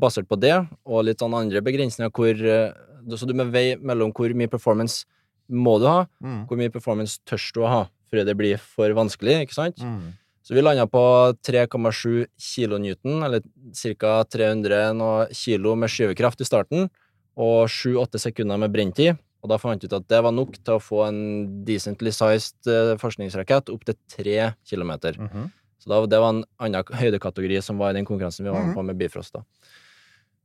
basert 0.00 0.24
på 0.30 0.38
det, 0.40 0.54
og 0.88 1.02
litt 1.04 1.20
sånn 1.20 1.34
andre 1.36 1.60
begrensninger, 1.60 2.08
hvor, 2.16 2.32
eh, 2.40 2.72
så 3.12 3.26
du 3.28 3.34
må 3.36 3.44
vei 3.52 3.74
mellom 3.76 4.14
hvor 4.16 4.32
mye 4.32 4.48
performance 4.48 5.04
må 5.52 5.74
du 5.82 5.84
ha, 5.84 6.06
Mm. 6.24 6.46
hvor 6.48 6.56
mye 6.56 6.72
performance 6.72 7.18
tørs 7.28 7.52
du 7.52 7.60
å 7.60 7.68
ha, 7.68 7.82
før 8.10 8.24
det 8.26 8.36
blir 8.38 8.58
for 8.60 8.92
vanskelig, 8.96 9.42
ikke 9.46 9.56
sant? 9.56 9.82
Mm. 9.84 10.16
Så 10.42 10.56
vi 10.56 10.64
landa 10.64 10.86
på 10.88 11.02
3,7 11.44 12.24
kilonewton, 12.40 13.20
eller 13.26 13.44
ca. 13.76 14.12
300 14.24 14.94
noe 14.96 15.26
kilo 15.36 15.74
med 15.76 15.92
skyvekraft 15.92 16.40
i 16.40 16.48
starten, 16.48 16.88
og 17.36 17.68
7-8 17.68 18.22
sekunder 18.22 18.60
med 18.60 18.72
brenntid. 18.72 19.18
Og 19.44 19.52
da 19.52 19.58
fant 19.60 19.82
vi 19.84 19.86
ut 19.86 19.94
at 19.94 20.08
det 20.10 20.22
var 20.24 20.34
nok 20.34 20.56
til 20.56 20.78
å 20.78 20.82
få 20.82 21.04
en 21.06 21.20
decently 21.68 22.10
sized 22.14 22.66
eh, 22.66 22.96
forskningsrakett 22.98 23.68
opp 23.70 23.84
til 23.86 23.98
3 24.16 24.38
kilometer. 24.66 25.20
-hmm. 25.20 25.50
Så 25.78 25.90
da, 25.90 26.06
det 26.06 26.18
var 26.18 26.32
en 26.34 26.44
annen 26.58 26.84
høydekategori 27.00 27.62
som 27.62 27.78
var 27.78 27.90
i 27.90 27.98
den 27.98 28.08
konkurransen 28.08 28.44
vi 28.44 28.50
var 28.50 28.64
med 28.66 28.74
på 28.74 28.82
med 28.82 28.96
Bifrost. 28.96 29.34
da. 29.34 29.44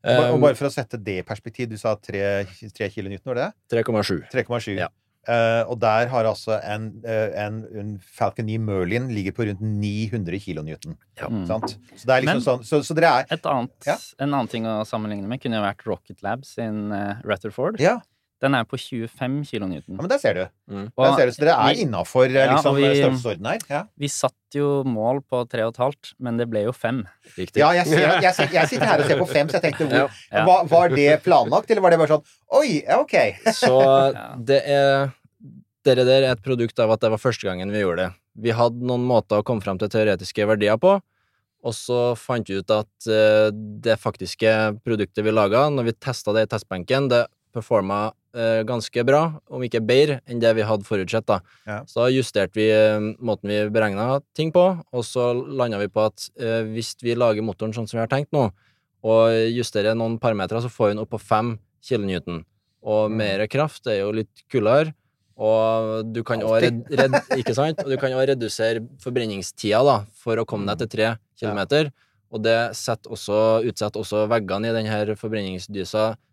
Og, 0.04 0.20
og 0.20 0.36
Um, 0.36 0.42
bare 0.42 0.56
for 0.56 0.68
å 0.68 0.74
sette 0.74 0.98
det 1.00 1.18
i 1.22 1.24
perspektiv, 1.24 1.70
du 1.72 1.78
sa 1.78 1.96
3, 1.96 2.46
3 2.76 2.90
kilonewton, 2.92 3.32
var 3.32 3.36
det? 3.40 3.50
3,7. 3.72 4.28
3,7. 4.34 4.76
Ja. 4.76 4.90
Eh, 5.24 5.62
og 5.72 5.78
der 5.80 6.10
har 6.12 6.28
altså 6.28 6.58
en, 6.68 6.90
eh, 7.08 7.32
en, 7.40 7.62
en 7.80 7.92
Falcon 8.04 8.46
9 8.50 8.58
Merlin 8.60 9.06
ligger 9.16 9.32
på 9.32 9.46
rundt 9.48 9.62
900 9.64 10.40
kilonewton. 10.44 10.98
Mm. 11.22 11.46
Så 11.48 12.10
det 12.10 12.16
er 12.18 12.26
liksom 12.26 12.42
Men- 12.42 12.44
sånn 12.44 12.66
så, 12.68 12.82
så 12.84 12.98
dere 12.98 13.12
er 13.22 13.32
Et 13.32 13.46
annet, 13.48 13.72
Ja. 13.88 13.96
En 14.20 14.34
annen 14.34 14.50
ting 14.52 14.66
å 14.68 14.82
sammenligne 14.88 15.28
med 15.30 15.40
kunne 15.40 15.62
jo 15.62 15.64
vært 15.64 15.86
Rocket 15.88 16.24
Lab 16.26 16.44
sin 16.46 16.92
uh, 16.92 17.22
Rutherford. 17.24 17.80
Ja, 17.80 18.02
Den 18.44 18.58
er 18.58 18.66
på 18.68 18.76
25 18.76 19.38
kN. 19.48 19.72
ja 19.78 19.82
men 19.88 20.10
der 20.12 20.20
ser 20.20 20.36
du. 20.36 20.42
Mm. 20.68 20.88
Der 21.00 21.14
ser 21.16 21.30
du. 21.30 21.32
Så 21.32 21.44
dere 21.46 21.56
er 21.72 21.80
innafor 21.80 22.28
Ja, 22.28 22.50
liksom, 22.52 22.76
størrelsesorden 22.76 23.48
her. 23.48 23.62
Ja. 23.72 23.82
Vi 23.98 24.10
satt 24.12 24.58
jo 24.58 24.84
mål 24.84 25.22
på 25.24 25.46
3,5, 25.48 26.14
men 26.20 26.38
det 26.42 26.50
ble 26.52 26.66
jo 26.66 26.74
5. 26.76 27.00
Riktig. 27.38 27.62
Ja, 27.64 27.72
jeg, 27.78 27.88
ser, 27.88 28.04
jeg, 28.28 28.34
ser, 28.36 28.52
jeg 28.52 28.72
sitter 28.74 28.90
her 28.92 29.04
og 29.06 29.08
ser 29.10 29.22
på 29.24 29.30
5, 29.32 29.50
så 29.54 29.60
jeg 29.62 29.66
tenkte 29.70 29.88
hvor, 29.88 30.10
Ja. 30.34 30.44
var, 30.50 30.68
var 30.68 30.92
det 30.92 31.08
planlagt, 31.24 31.72
eller 31.72 31.86
var 31.86 31.96
det 31.96 32.02
bare 32.04 32.18
sånn 32.18 32.28
Oi, 32.60 32.84
ok. 33.00 33.16
Så 33.64 33.74
det 34.44 34.60
er 34.70 35.12
Dere 35.84 36.06
der 36.08 36.24
er 36.24 36.32
et 36.38 36.44
produkt 36.44 36.78
av 36.80 36.94
at 36.96 37.02
det 37.04 37.10
var 37.12 37.20
første 37.20 37.44
gangen 37.44 37.72
vi 37.74 37.82
gjorde 37.82 38.06
det. 38.06 38.12
Vi 38.46 38.54
hadde 38.56 38.86
noen 38.88 39.04
måter 39.04 39.42
å 39.42 39.44
komme 39.44 39.60
frem 39.66 39.76
til 39.82 39.90
teoretiske 39.92 40.46
verdier 40.48 40.78
på, 40.80 40.94
og 41.64 41.74
så 41.76 41.98
fant 42.20 42.48
vi 42.48 42.62
ut 42.62 42.72
at 42.72 43.08
eh, 43.12 43.50
det 43.84 43.98
faktiske 44.00 44.54
produktet 44.84 45.24
vi 45.28 45.34
laga, 45.36 45.66
når 45.72 45.90
vi 45.90 45.96
testa 46.00 46.32
det 46.36 46.46
i 46.48 46.50
testbenken, 46.54 47.10
det 47.12 47.26
performa 47.56 48.00
eh, 48.08 48.16
ganske 48.66 49.04
bra, 49.06 49.40
om 49.54 49.62
ikke 49.64 49.82
bedre, 49.86 50.20
enn 50.28 50.40
det 50.42 50.56
vi 50.58 50.66
hadde 50.66 50.84
forutsett. 50.88 51.26
da. 51.30 51.40
Ja. 51.68 51.84
Så 51.86 52.02
da 52.02 52.10
justerte 52.10 52.58
vi 52.58 52.70
eh, 52.74 53.00
måten 53.22 53.50
vi 53.52 53.60
beregna 53.70 54.22
ting 54.34 54.52
på, 54.52 54.64
og 54.92 55.04
så 55.06 55.32
landa 55.34 55.78
vi 55.80 55.88
på 55.88 56.06
at 56.08 56.30
eh, 56.40 56.64
hvis 56.74 56.96
vi 57.04 57.14
lager 57.16 57.46
motoren 57.46 57.74
sånn 57.74 57.88
som 57.88 57.98
vi 58.00 58.04
har 58.04 58.12
tenkt 58.12 58.32
nå, 58.34 58.48
og 59.04 59.36
justerer 59.52 59.96
noen 60.00 60.18
parametere, 60.20 60.62
så 60.64 60.72
får 60.72 60.90
vi 60.90 60.94
den 60.96 61.04
opp 61.04 61.12
på 61.12 61.20
5 61.20 61.58
kilonewton. 61.84 62.44
Og 62.84 63.10
Mm. 63.12 63.18
mer 63.18 63.48
kraft 63.48 63.88
er 63.88 64.00
jo 64.02 64.12
litt 64.12 64.44
kulere, 64.52 64.94
og 65.38 66.14
du 66.14 66.22
kan 66.24 66.42
også 66.42 66.62
red, 66.62 66.84
redusere 68.30 68.84
forbrenningstida 69.02 69.84
da, 69.84 70.06
for 70.14 70.36
å 70.38 70.46
komme 70.46 70.68
deg 70.68 70.84
til 70.84 70.88
3 71.00 71.18
kilometer. 71.40 71.92
Og 72.32 72.42
det 72.44 72.74
utsetter 72.74 74.00
også 74.02 74.28
veggene 74.30 74.70
i 74.70 74.74
denne 74.74 75.16
forbrenningsdysa 75.16 76.16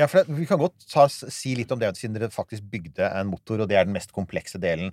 Ja, 0.00 0.06
for 0.08 0.22
det- 0.24 0.36
Vi 0.40 0.46
kan 0.48 0.58
godt 0.58 0.86
ta, 0.88 1.06
si 1.08 1.54
litt 1.58 1.70
om 1.74 1.78
det, 1.78 1.90
siden 1.98 2.14
dere 2.16 2.30
faktisk 2.32 2.64
bygde 2.72 3.04
en 3.20 3.28
motor, 3.28 3.60
og 3.60 3.68
det 3.68 3.76
er 3.76 3.84
den 3.84 3.92
mest 3.92 4.12
komplekse 4.16 4.58
delen. 4.58 4.92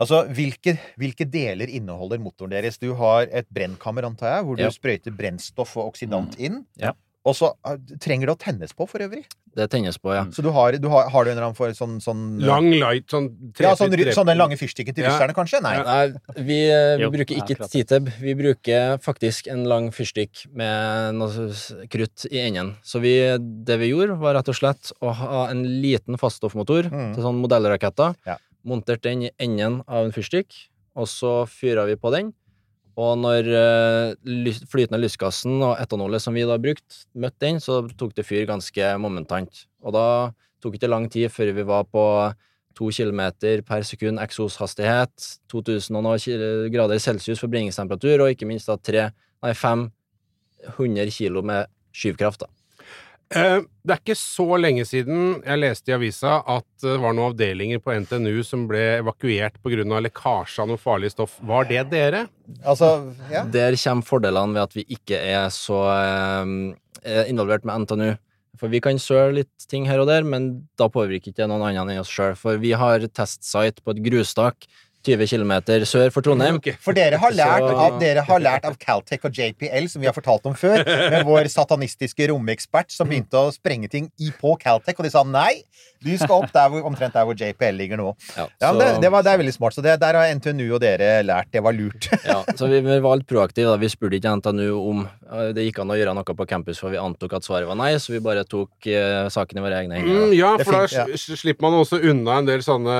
Altså, 0.00 0.24
Hvilke, 0.34 0.78
hvilke 0.98 1.24
deler 1.30 1.70
inneholder 1.70 2.18
motoren 2.18 2.50
deres? 2.56 2.78
Du 2.78 2.92
har 2.98 3.28
et 3.30 3.46
brennkammer, 3.54 4.02
antar 4.08 4.36
jeg, 4.36 4.44
hvor 4.44 4.56
du 4.58 4.62
Ja. 4.64 4.70
sprøyter 4.74 5.14
brennstoff 5.16 5.76
og 5.76 5.92
oksidant 5.92 6.34
inn. 6.40 6.64
Ja. 6.76 6.92
Og 7.26 7.34
så 7.36 7.48
eh, 7.66 7.76
trenger 8.00 8.28
det 8.30 8.34
å 8.36 8.38
tennes 8.40 8.70
på, 8.72 8.86
for 8.88 9.02
øvrig. 9.04 9.24
Det 9.58 9.66
tennes 9.72 9.96
på, 9.98 10.12
ja. 10.14 10.22
Så 10.32 10.40
du 10.44 10.48
har, 10.54 10.76
du 10.78 10.86
har, 10.88 11.08
har 11.10 11.24
du 11.26 11.30
en 11.30 11.34
eller 11.36 11.48
annen 11.48 11.56
for 11.58 11.72
sånn, 11.74 11.96
sånn 12.00 12.38
Lang 12.46 12.68
light, 12.78 13.08
sånn 13.10 13.26
tre 13.56 13.66
Ja, 13.66 13.72
sånn, 13.76 13.90
tre- 13.90 14.14
sånn 14.14 14.28
den 14.30 14.38
lange 14.38 14.56
fyrstikken 14.56 14.94
til 14.94 15.04
Ja. 15.04 15.10
russerne, 15.10 15.34
kanskje? 15.34 15.60
Nei. 15.64 15.74
Nei, 15.82 16.06
vi, 16.38 16.58
eh, 16.70 16.94
vi 16.96 17.02
Jo, 17.02 17.10
bruker 17.10 17.34
ikke 17.42 17.58
ja, 17.58 17.66
T-teb. 17.66 18.08
Vi 18.22 18.34
bruker 18.38 18.98
faktisk 19.02 19.50
en 19.50 19.64
lang 19.68 19.90
fyrstikk 19.90 20.46
med 20.54 21.16
noe 21.18 21.50
krutt 21.90 22.24
i 22.30 22.38
enden. 22.46 22.76
Så 22.86 23.00
vi, 23.02 23.16
det 23.66 23.78
vi 23.82 23.90
gjorde, 23.90 24.16
var 24.22 24.38
rett 24.38 24.48
og 24.48 24.54
slett 24.60 24.92
å 25.02 25.12
ha 25.12 25.48
en 25.50 25.64
liten 25.82 26.16
faststoffmotor 26.16 26.88
Mm. 26.92 27.14
til 27.14 27.22
sånn 27.24 27.42
modellraketter. 27.42 28.14
Ja. 28.26 28.38
Montert 28.64 29.02
den 29.02 29.22
i 29.26 29.30
enden 29.40 29.82
av 29.88 30.04
en 30.06 30.12
fyrstikk, 30.12 30.54
og 30.94 31.06
så 31.06 31.46
fyra 31.48 31.84
vi 31.86 31.96
på 31.96 32.10
den. 32.14 32.32
Og 32.98 33.14
når 33.20 33.48
eh, 33.54 34.58
flytende 34.66 34.98
lystgassen 34.98 35.60
og 35.62 35.76
etanolet 35.78 36.22
som 36.22 36.34
vi 36.34 36.46
da 36.48 36.58
brukte, 36.58 37.04
møtte 37.14 37.44
den, 37.44 37.62
så 37.62 37.84
tok 37.98 38.16
det 38.16 38.26
fyr 38.26 38.48
ganske 38.48 38.90
momentant. 38.98 39.64
Og 39.86 39.94
da 39.94 40.06
tok 40.58 40.74
det 40.74 40.80
ikke 40.80 40.90
lang 40.90 41.06
tid 41.12 41.30
før 41.30 41.54
vi 41.54 41.66
var 41.68 41.86
på 41.86 42.04
to 42.78 42.90
kilometer 42.94 43.62
per 43.66 43.86
sekund 43.86 44.22
eksoshastighet, 44.22 45.30
2000 45.50 45.98
og 45.98 46.06
noe 46.06 46.68
grader 46.74 47.02
celsius 47.02 47.42
forbrenningstemperatur, 47.42 48.22
og 48.22 48.34
ikke 48.34 48.46
minst 48.50 48.70
da 48.70 48.78
tre, 48.78 49.08
nei, 49.42 49.54
500 49.54 51.14
kilo 51.14 51.42
med 51.46 51.70
skyvkraft, 51.94 52.46
da. 52.46 52.57
Eh, 53.34 53.60
Det 53.84 53.92
er 53.94 54.00
ikke 54.00 54.16
så 54.16 54.46
lenge 54.60 54.84
siden 54.88 55.42
jeg 55.44 55.60
leste 55.60 55.90
i 55.90 55.94
avisa 55.96 56.38
at 56.48 56.66
det 56.84 56.94
var 57.00 57.12
noen 57.16 57.32
avdelinger 57.32 57.80
på 57.84 57.92
NTNU 58.04 58.42
som 58.44 58.66
ble 58.68 59.00
evakuert 59.02 59.56
pga. 59.64 60.00
lekkasje 60.04 60.62
av 60.62 60.68
noe 60.68 60.80
farlig 60.80 61.10
stoff. 61.12 61.38
Var 61.40 61.64
det 61.68 61.90
dere? 61.90 62.28
Altså, 62.64 63.14
ja. 63.32 63.44
Der 63.44 63.76
kommer 63.76 64.04
fordelene 64.04 64.54
ved 64.54 64.62
at 64.62 64.76
vi 64.76 64.84
ikke 64.88 65.16
er 65.20 65.48
så 65.52 65.82
eh, 65.92 66.74
er 67.04 67.28
involvert 67.28 67.64
med 67.64 67.84
NTNU. 67.84 68.16
For 68.58 68.68
vi 68.68 68.80
kan 68.80 68.98
søle 68.98 69.36
litt 69.42 69.68
ting 69.70 69.86
her 69.86 70.00
og 70.02 70.08
der, 70.08 70.24
men 70.26 70.68
da 70.76 70.88
påvirker 70.90 71.30
ikke 71.30 71.44
det 71.44 71.48
noen 71.48 71.62
annen 71.68 71.92
enn 71.94 72.00
oss 72.02 72.10
sjøl. 72.10 72.34
For 72.34 72.58
vi 72.58 72.72
har 72.72 73.04
testsite 73.06 73.84
på 73.84 73.94
et 73.94 74.02
grustak 74.02 74.66
20 75.08 75.30
km 75.32 75.54
sør 75.88 76.12
for 76.14 76.24
Trondheim. 76.26 76.58
Okay. 76.60 76.76
For 76.84 76.96
dere 76.96 77.18
har, 77.20 77.32
lært 77.34 77.64
Så- 77.64 77.76
av, 77.86 77.98
dere 78.02 78.24
har 78.28 78.42
lært 78.44 78.68
av 78.68 78.76
Caltech 78.82 79.24
og 79.24 79.32
JPL, 79.40 79.88
som 79.88 80.02
vi 80.04 80.08
har 80.10 80.16
fortalt 80.16 80.46
om 80.50 80.54
før, 80.58 80.84
med 80.84 81.24
vår 81.28 81.48
satanistiske 81.52 82.28
romekspert 82.32 82.92
som 82.94 83.08
begynte 83.10 83.40
å 83.40 83.52
sprenge 83.54 83.90
ting 83.92 84.10
i 84.20 84.30
på 84.38 84.54
Caltech, 84.60 84.98
og 84.98 85.08
de 85.08 85.12
sa 85.14 85.24
nei, 85.26 85.62
du 86.04 86.12
skal 86.18 86.34
opp 86.44 86.52
der 86.54 86.68
hvor, 86.70 86.84
omtrent 86.88 87.12
der 87.16 87.24
hvor 87.26 87.34
JPL 87.38 87.74
ligger 87.78 87.98
nå. 88.00 88.12
Ja, 88.36 88.46
Ja, 88.60 88.72
men 88.72 88.80
så- 88.80 88.94
det, 88.94 89.00
det, 89.02 89.10
var, 89.12 89.22
det 89.26 89.32
er 89.32 89.38
veldig 89.42 89.54
smart, 89.54 89.74
så 89.74 89.82
det, 89.82 89.96
der 90.00 90.14
har 90.18 90.34
NTNU 90.34 90.74
og 90.76 90.80
dere 90.82 91.22
lært. 91.26 91.50
Det 91.52 91.62
var 91.64 91.72
lurt. 91.76 92.08
Ja, 92.28 92.42
så 92.56 92.68
vi, 92.68 92.80
vi 92.84 92.98
var 93.00 93.16
litt 93.20 93.26
proaktive. 93.30 93.70
da. 93.72 93.76
Vi 93.80 93.88
spurte 93.88 94.18
ikke 94.18 94.32
NTNU 94.38 94.68
om 94.78 95.04
eh, 95.06 95.50
det 95.56 95.64
gikk 95.68 95.78
an 95.82 95.90
å 95.94 95.96
gjøre 95.98 96.14
noe 96.18 96.24
på 96.38 96.46
campus, 96.50 96.78
for 96.82 96.90
vi 96.92 96.98
antok 97.00 97.32
at 97.38 97.46
svaret 97.46 97.66
var 97.68 97.78
nei, 97.80 97.94
så 98.02 98.12
vi 98.12 98.20
bare 98.24 98.44
tok 98.48 98.86
eh, 98.90 99.28
saken 99.32 99.58
i 99.58 99.64
våre 99.64 99.78
egne 99.82 99.98
hender. 99.98 100.26
Mm, 100.28 100.34
ja, 100.36 100.50
for 100.62 100.72
da 100.76 100.82
fint, 100.86 101.14
ja. 101.14 101.36
slipper 101.40 101.66
man 101.68 101.78
også 101.80 102.00
unna 102.10 102.38
en 102.42 102.48
del 102.50 102.60
sånne 102.66 102.98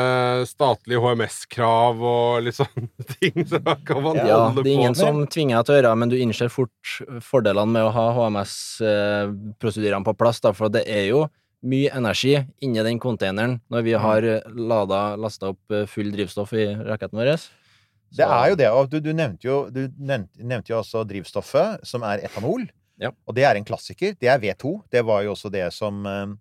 statlige 0.49 1.03
HMS-krav 1.05 2.01
og 2.03 2.43
litt 2.47 2.57
sånne 2.59 2.89
ting. 3.19 3.45
Så 3.49 3.61
da 3.63 3.77
kan 3.85 4.03
man 4.05 4.17
Ja, 4.23 4.41
holde 4.49 4.65
det 4.65 4.73
er 4.73 4.81
ingen 4.81 4.97
på. 4.97 5.03
som 5.05 5.23
tvinger 5.31 5.59
deg 5.61 5.69
til 5.69 5.77
å 5.77 5.81
gjøre 5.81 5.95
men 5.99 6.13
du 6.13 6.17
innser 6.19 6.49
fort 6.53 6.97
fordelene 7.25 7.71
med 7.75 7.87
å 7.89 7.93
ha 7.95 8.07
HMS-prosedyrene 8.17 10.05
på 10.07 10.15
plass, 10.19 10.41
da, 10.45 10.53
for 10.57 10.73
det 10.73 10.85
er 10.89 11.07
jo 11.11 11.27
mye 11.67 11.91
energi 11.95 12.37
inni 12.63 12.83
den 12.87 13.01
containeren 13.03 13.59
når 13.73 13.87
vi 13.87 13.95
har 13.99 14.27
lada, 14.55 15.01
lasta 15.19 15.53
opp 15.53 15.75
eh, 15.75 15.87
full 15.91 16.13
drivstoff 16.15 16.53
i 16.55 16.69
raketten 16.75 17.19
vår. 17.19 17.35
Det 18.19 18.25
er 18.25 18.51
jo 18.53 18.57
det, 18.57 18.69
og 18.73 18.91
du, 18.93 19.01
du 19.05 19.11
nevnte 19.13 19.49
jo, 19.49 19.57
du 19.73 19.87
nevnte, 19.99 20.41
nevnte 20.41 20.73
jo 20.73 20.79
også 20.81 21.03
drivstoffet, 21.09 21.85
som 21.85 22.07
er 22.09 22.23
etanol. 22.25 22.65
Ja. 22.99 23.13
Og 23.29 23.37
det 23.37 23.45
er 23.47 23.59
en 23.59 23.67
klassiker. 23.67 24.15
Det 24.19 24.31
er 24.31 24.41
V2. 24.43 24.79
Det 24.91 25.05
var 25.07 25.23
jo 25.27 25.35
også 25.35 25.51
det 25.53 25.67
som 25.77 26.07
eh, 26.09 26.33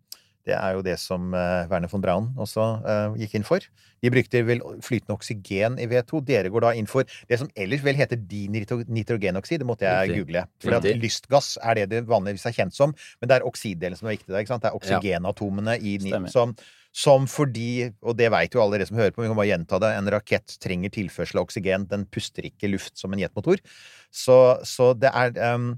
Det 0.47 0.55
er 0.55 0.77
jo 0.77 0.83
det 0.85 0.95
som 1.01 1.33
eh, 1.35 1.67
Werner 1.67 1.91
von 1.91 2.03
Braun 2.03 2.29
også 2.39 2.67
eh, 2.87 3.17
gikk 3.23 3.35
inn 3.39 3.47
for. 3.47 3.65
De 4.03 4.11
brukte 4.13 4.43
vel 4.47 4.61
flytende 4.85 5.17
oksygen 5.17 5.75
i 5.81 5.87
V2. 5.91 6.21
Dere 6.27 6.51
går 6.53 6.67
da 6.67 6.71
inn 6.79 6.87
for 6.89 7.07
det 7.27 7.41
som 7.41 7.49
ellers 7.57 7.83
vel 7.83 7.99
heter 7.99 8.19
dinitrogenoksid. 8.21 9.61
Det 9.63 9.67
måtte 9.67 9.87
jeg 9.89 10.11
Riktig. 10.11 10.23
google. 10.23 10.45
For 10.63 10.77
at 10.79 10.87
lystgass 11.01 11.51
er 11.59 11.81
det 11.81 11.87
det 11.91 12.03
vanligvis 12.07 12.47
er 12.47 12.55
kjent 12.55 12.77
som, 12.77 12.95
men 13.19 13.29
det 13.29 13.39
er 13.39 13.47
oksiddelen 13.49 13.99
som 13.99 14.07
er 14.07 14.17
viktig 14.17 14.31
der. 14.31 14.43
ikke 14.45 14.53
sant? 14.55 14.63
Det 14.63 14.71
er 14.71 14.79
oksygenatomene 14.79 15.79
i 15.81 15.97
ni- 16.03 16.31
som 16.31 16.55
som 16.97 17.27
fordi, 17.29 17.91
og 18.01 18.15
det 18.17 18.29
vet 18.33 18.55
jo 18.55 18.61
alle 18.63 18.79
dere 18.79 18.87
som 18.89 18.97
hører 18.97 19.13
på, 19.13 19.21
vi 19.21 19.29
kan 19.29 19.37
bare 19.37 19.51
gjenta 19.51 19.77
det, 19.83 19.91
en 19.99 20.09
rakett 20.09 20.55
trenger 20.63 20.89
tilførsel 20.95 21.37
av 21.37 21.45
oksygen. 21.45 21.85
Den 21.91 22.07
puster 22.09 22.47
ikke 22.47 22.71
luft 22.71 22.97
som 22.97 23.13
en 23.13 23.21
jetmotor. 23.21 23.61
Så, 24.09 24.37
så 24.65 24.93
det 24.97 25.11
er 25.13 25.35
um, 25.53 25.75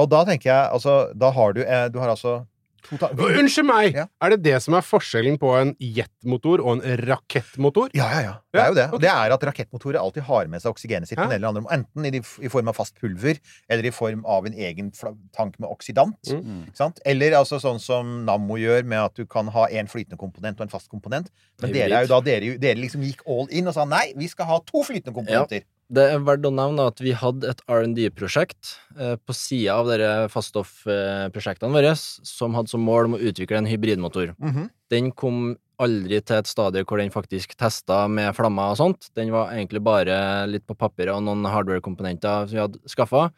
Og 0.00 0.08
da 0.10 0.22
tenker 0.24 0.48
jeg, 0.48 0.70
altså 0.72 1.12
Da 1.12 1.28
har 1.36 1.52
du 1.52 1.60
eh, 1.60 1.88
Du 1.92 1.98
har 2.00 2.08
altså 2.08 2.46
Unnskyld 2.92 3.66
meg! 3.68 3.94
Ja. 3.96 4.04
Er 4.22 4.34
det 4.34 4.42
det 4.44 4.58
som 4.64 4.74
er 4.76 4.84
forskjellen 4.84 5.38
på 5.40 5.50
en 5.56 5.72
jetmotor 5.80 6.60
og 6.62 6.76
en 6.84 6.98
rakettmotor? 7.08 7.90
Ja, 7.96 8.08
ja, 8.12 8.20
ja. 8.26 8.34
Det 8.54 8.60
er 8.62 8.68
jo 8.70 8.76
det. 8.78 8.86
Og 8.94 9.00
det 9.02 9.10
er 9.10 9.34
at 9.34 9.46
rakettmotorer 9.48 9.98
alltid 10.00 10.26
har 10.28 10.50
med 10.52 10.62
seg 10.62 10.74
oksygenet 10.74 11.08
sitt 11.10 11.18
Ja. 11.18 11.26
eller 11.30 11.48
andre 11.48 11.64
Enten 11.74 12.04
i, 12.06 12.10
de, 12.14 12.20
i 12.44 12.50
form 12.52 12.68
av 12.70 12.76
fast 12.76 12.94
pulver, 13.00 13.40
eller 13.68 13.88
i 13.88 13.90
form 13.94 14.24
av 14.26 14.46
en 14.46 14.54
egen 14.54 14.92
tank 15.34 15.58
med 15.58 15.68
oksidant. 15.70 16.18
Mm. 16.30 16.66
Ikke 16.68 16.76
sant? 16.82 17.00
Eller 17.08 17.34
altså 17.38 17.58
sånn 17.62 17.80
som 17.82 18.12
Nammo 18.28 18.58
gjør, 18.60 18.84
med 18.84 19.00
at 19.00 19.14
du 19.16 19.24
kan 19.26 19.48
ha 19.54 19.66
en 19.70 19.88
flytende 19.90 20.18
komponent 20.20 20.60
og 20.60 20.66
en 20.68 20.72
fast 20.72 20.90
komponent. 20.92 21.30
Men 21.62 21.72
dere 21.74 21.90
er 22.02 22.06
jo 22.06 22.12
da 22.14 22.20
dere, 22.26 22.54
dere 22.60 22.78
liksom 22.78 23.02
gikk 23.06 23.24
all 23.26 23.48
in 23.50 23.66
og 23.70 23.74
sa 23.74 23.84
nei, 23.88 24.12
vi 24.16 24.28
skal 24.30 24.46
ha 24.50 24.60
to 24.66 24.84
flytende 24.86 25.14
komponenter. 25.16 25.64
Det 25.92 26.04
er 26.14 26.22
verdt 26.24 26.46
å 26.48 26.52
nevne 26.54 26.86
at 26.88 27.00
vi 27.04 27.12
hadde 27.12 27.50
et 27.50 27.60
R&D-prosjekt 27.68 28.72
eh, 28.96 29.16
på 29.20 29.36
sida 29.36 29.76
av 29.76 29.90
dere 29.90 30.10
faststoffprosjektene 30.32 31.76
våre, 31.76 31.92
som 31.98 32.56
hadde 32.56 32.72
som 32.72 32.84
mål 32.84 33.10
om 33.10 33.18
å 33.18 33.20
utvikle 33.20 33.60
en 33.60 33.68
hybridmotor. 33.68 34.32
Mhm. 34.38 34.70
Den 34.94 35.10
kom 35.12 35.56
aldri 35.82 36.20
til 36.22 36.38
et 36.38 36.48
stadie 36.48 36.84
hvor 36.86 37.00
den 37.02 37.12
faktisk 37.12 37.56
testa 37.58 38.04
med 38.08 38.32
flammer 38.36 38.72
og 38.72 38.78
sånt. 38.78 39.10
Den 39.18 39.32
var 39.34 39.52
egentlig 39.52 39.82
bare 39.84 40.46
litt 40.48 40.64
på 40.68 40.76
papiret 40.78 41.12
og 41.16 41.24
noen 41.26 41.44
hardware-komponenter 41.50 42.46
som 42.46 42.54
vi 42.54 42.62
hadde 42.62 42.90
skaffa. 42.90 43.28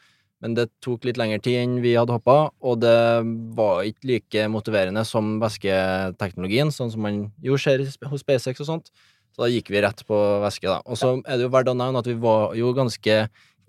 Men 0.44 0.52
det 0.52 0.68
tok 0.84 1.06
litt 1.08 1.16
lengre 1.16 1.40
tid 1.40 1.62
enn 1.62 1.78
vi 1.80 1.94
hadde 1.96 2.12
håpa, 2.12 2.50
og 2.60 2.80
det 2.82 2.96
var 3.56 3.86
ikke 3.88 4.10
like 4.10 4.42
motiverende 4.52 5.00
som 5.08 5.38
væsketeknologien, 5.40 6.68
sånn 6.74 6.92
som 6.92 7.06
man 7.06 7.22
jo 7.42 7.56
ser 7.60 7.80
hos 7.80 8.20
SpaceX 8.20 8.60
og 8.60 8.68
sånt. 8.68 8.90
Så 9.36 9.44
da 9.44 9.50
gikk 9.52 9.68
vi 9.68 9.82
rett 9.84 9.98
på 10.08 10.16
væske, 10.40 10.64
da. 10.64 10.78
Og 10.88 10.96
så 10.96 11.10
er 11.20 11.36
det 11.36 11.44
jo 11.44 11.52
verdt 11.52 11.68
å 11.68 11.76
nevne 11.76 12.00
at 12.00 12.06
vi 12.08 12.16
var 12.16 12.54
jo 12.56 12.70
ganske 12.72 13.16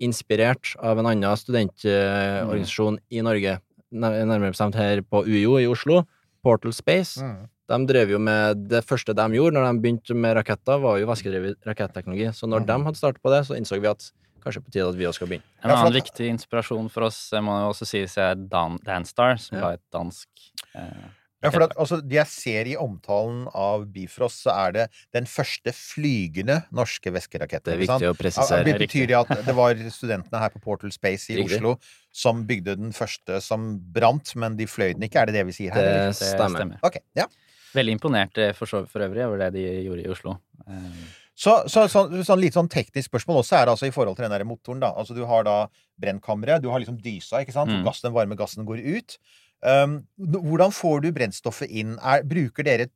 inspirert 0.00 0.70
av 0.80 0.96
en 0.96 1.10
annen 1.10 1.36
studentorganisasjon 1.36 2.96
i 3.12 3.20
Norge, 3.26 3.58
nærmere 3.92 4.54
bestemt 4.54 4.78
her 4.78 5.02
på 5.04 5.26
UiO 5.26 5.58
i 5.60 5.66
Oslo, 5.68 6.06
Portal 6.40 6.72
Space. 6.72 7.20
Mm. 7.20 7.50
De 7.68 7.78
drev 7.90 8.14
jo 8.14 8.20
med 8.22 8.62
Det 8.70 8.80
første 8.88 9.12
de 9.12 9.26
gjorde 9.36 9.58
når 9.58 9.66
de 9.66 9.82
begynte 9.84 10.16
med 10.16 10.38
raketter, 10.38 10.80
var 10.80 10.96
jo 11.02 11.10
væskedrevet 11.10 11.68
raketteknologi. 11.68 12.30
Så 12.32 12.48
når 12.48 12.64
mm. 12.64 12.70
de 12.70 12.78
hadde 12.86 13.02
startet 13.02 13.20
på 13.20 13.34
det, 13.34 13.42
så 13.44 13.58
innså 13.58 13.76
vi 13.76 13.92
at 13.92 14.08
kanskje 14.40 14.64
på 14.64 14.72
tide 14.72 14.88
at 14.88 14.96
vi 14.96 15.04
også 15.04 15.20
skal 15.20 15.32
begynne. 15.34 15.48
En 15.60 15.74
annen 15.74 15.98
viktig 15.98 16.32
inspirasjon 16.32 16.88
for 16.92 17.10
oss 17.10 17.20
må 17.44 17.60
jo 17.60 17.70
også 17.74 17.88
sies 17.92 18.16
er 18.16 18.38
Dan 18.40 18.80
Danstar, 18.86 19.36
som 19.36 19.58
Ja. 19.58 19.66
var 19.66 19.76
et 19.76 19.84
dansk 19.92 20.28
eh, 20.72 21.08
Ja, 21.38 21.52
for 21.54 21.62
at, 21.68 21.74
altså, 21.78 22.00
det 22.02 22.16
jeg 22.16 22.30
ser 22.32 22.66
i 22.66 22.74
omtalen 22.78 23.44
av 23.54 23.84
Bifrost, 23.94 24.40
så 24.42 24.50
er 24.56 24.72
det 24.74 24.86
den 25.14 25.28
første 25.30 25.70
flygende 25.76 26.56
norske 26.74 27.12
væskeraketten. 27.14 27.70
Det 27.70 27.76
er 27.76 27.84
viktig 27.84 28.08
å 28.10 28.16
presisere. 28.18 28.64
Det 28.66 28.74
betyr 28.82 29.06
det 29.12 29.18
at 29.20 29.30
det 29.46 29.54
var 29.54 29.78
studentene 29.94 30.40
her 30.42 30.50
på 30.54 30.62
Portal 30.64 30.90
Space 30.94 31.30
i 31.30 31.38
Riktig. 31.38 31.60
Oslo 31.60 31.76
som 32.18 32.42
bygde 32.48 32.74
den 32.80 32.90
første 32.96 33.38
som 33.44 33.70
brant, 33.94 34.34
men 34.34 34.58
de 34.58 34.66
fløy 34.66 34.96
den 34.96 35.06
ikke. 35.06 35.22
Er 35.22 35.30
det 35.30 35.38
det 35.38 35.46
vi 35.52 35.54
sier 35.60 35.76
her? 35.76 35.86
Det? 35.86 36.18
Det 36.18 36.32
stemmer. 36.34 36.74
Ok, 36.82 36.98
ja. 37.18 37.28
Veldig 37.76 37.94
imponert 37.98 38.38
eh, 38.42 38.50
for, 38.56 38.66
så, 38.66 38.82
for 38.90 39.04
øvrig 39.06 39.22
over 39.28 39.44
det 39.44 39.52
de 39.60 39.64
gjorde 39.86 40.02
i 40.02 40.10
Oslo. 40.10 40.38
Eh, 40.66 41.00
Så, 41.38 41.52
så, 41.70 41.84
så, 41.86 42.00
sånn 42.26 42.40
litt 42.42 42.56
sånn 42.56 42.66
teknisk 42.66 43.12
spørsmål 43.12 43.44
også 43.44 43.54
er 43.60 43.68
det 43.68 43.74
altså 43.76 43.86
i 43.86 43.92
forhold 43.94 44.16
til 44.18 44.24
den 44.26 44.32
der 44.34 44.42
motoren. 44.48 44.80
da 44.82 44.88
Altså 44.98 45.14
Du 45.14 45.20
har 45.28 45.44
da 45.46 45.68
brennkammeret, 46.02 46.64
du 46.64 46.66
har 46.72 46.82
liksom 46.82 46.96
dysa, 46.98 47.44
ikke 47.44 47.54
sant? 47.54 47.70
Mm. 47.70 47.84
Gassen, 47.86 48.08
den 48.08 48.16
varme 48.16 48.34
gassen 48.34 48.66
går 48.66 48.82
ut. 48.82 49.14
Um, 49.62 50.00
hvordan 50.18 50.70
får 50.74 51.02
du 51.02 51.12
brennstoffet 51.16 51.70
inn? 51.70 51.96
Er, 51.98 52.22
bruker 52.22 52.62
dere 52.66 52.86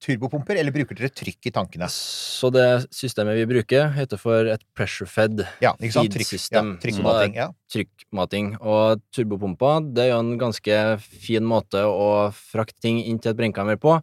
turbopumper, 0.00 0.56
eller 0.56 0.72
bruker 0.72 0.96
dere 0.96 1.10
trykk 1.12 1.50
i 1.50 1.52
tankene? 1.54 1.86
Så 1.92 2.48
det 2.54 2.64
systemet 2.94 3.36
vi 3.36 3.44
bruker, 3.50 3.90
heter 3.94 4.18
for 4.18 4.48
et 4.48 4.62
pressure-fed 4.74 5.44
Ja, 5.62 5.74
feed-system. 5.78 6.72
Ja, 6.74 6.80
trykkmating. 6.82 7.36
Ja. 7.36 7.48
trykkmating. 7.70 8.54
Og 8.64 9.02
turbopumpa 9.14 9.74
det 9.94 10.06
er 10.06 10.12
jo 10.14 10.22
en 10.24 10.32
ganske 10.40 10.78
fin 11.04 11.44
måte 11.46 11.84
å 11.86 12.30
frakte 12.34 12.80
ting 12.80 13.02
inn 13.04 13.20
til 13.20 13.34
et 13.34 13.38
brennkammer 13.42 13.76
på. 13.80 13.98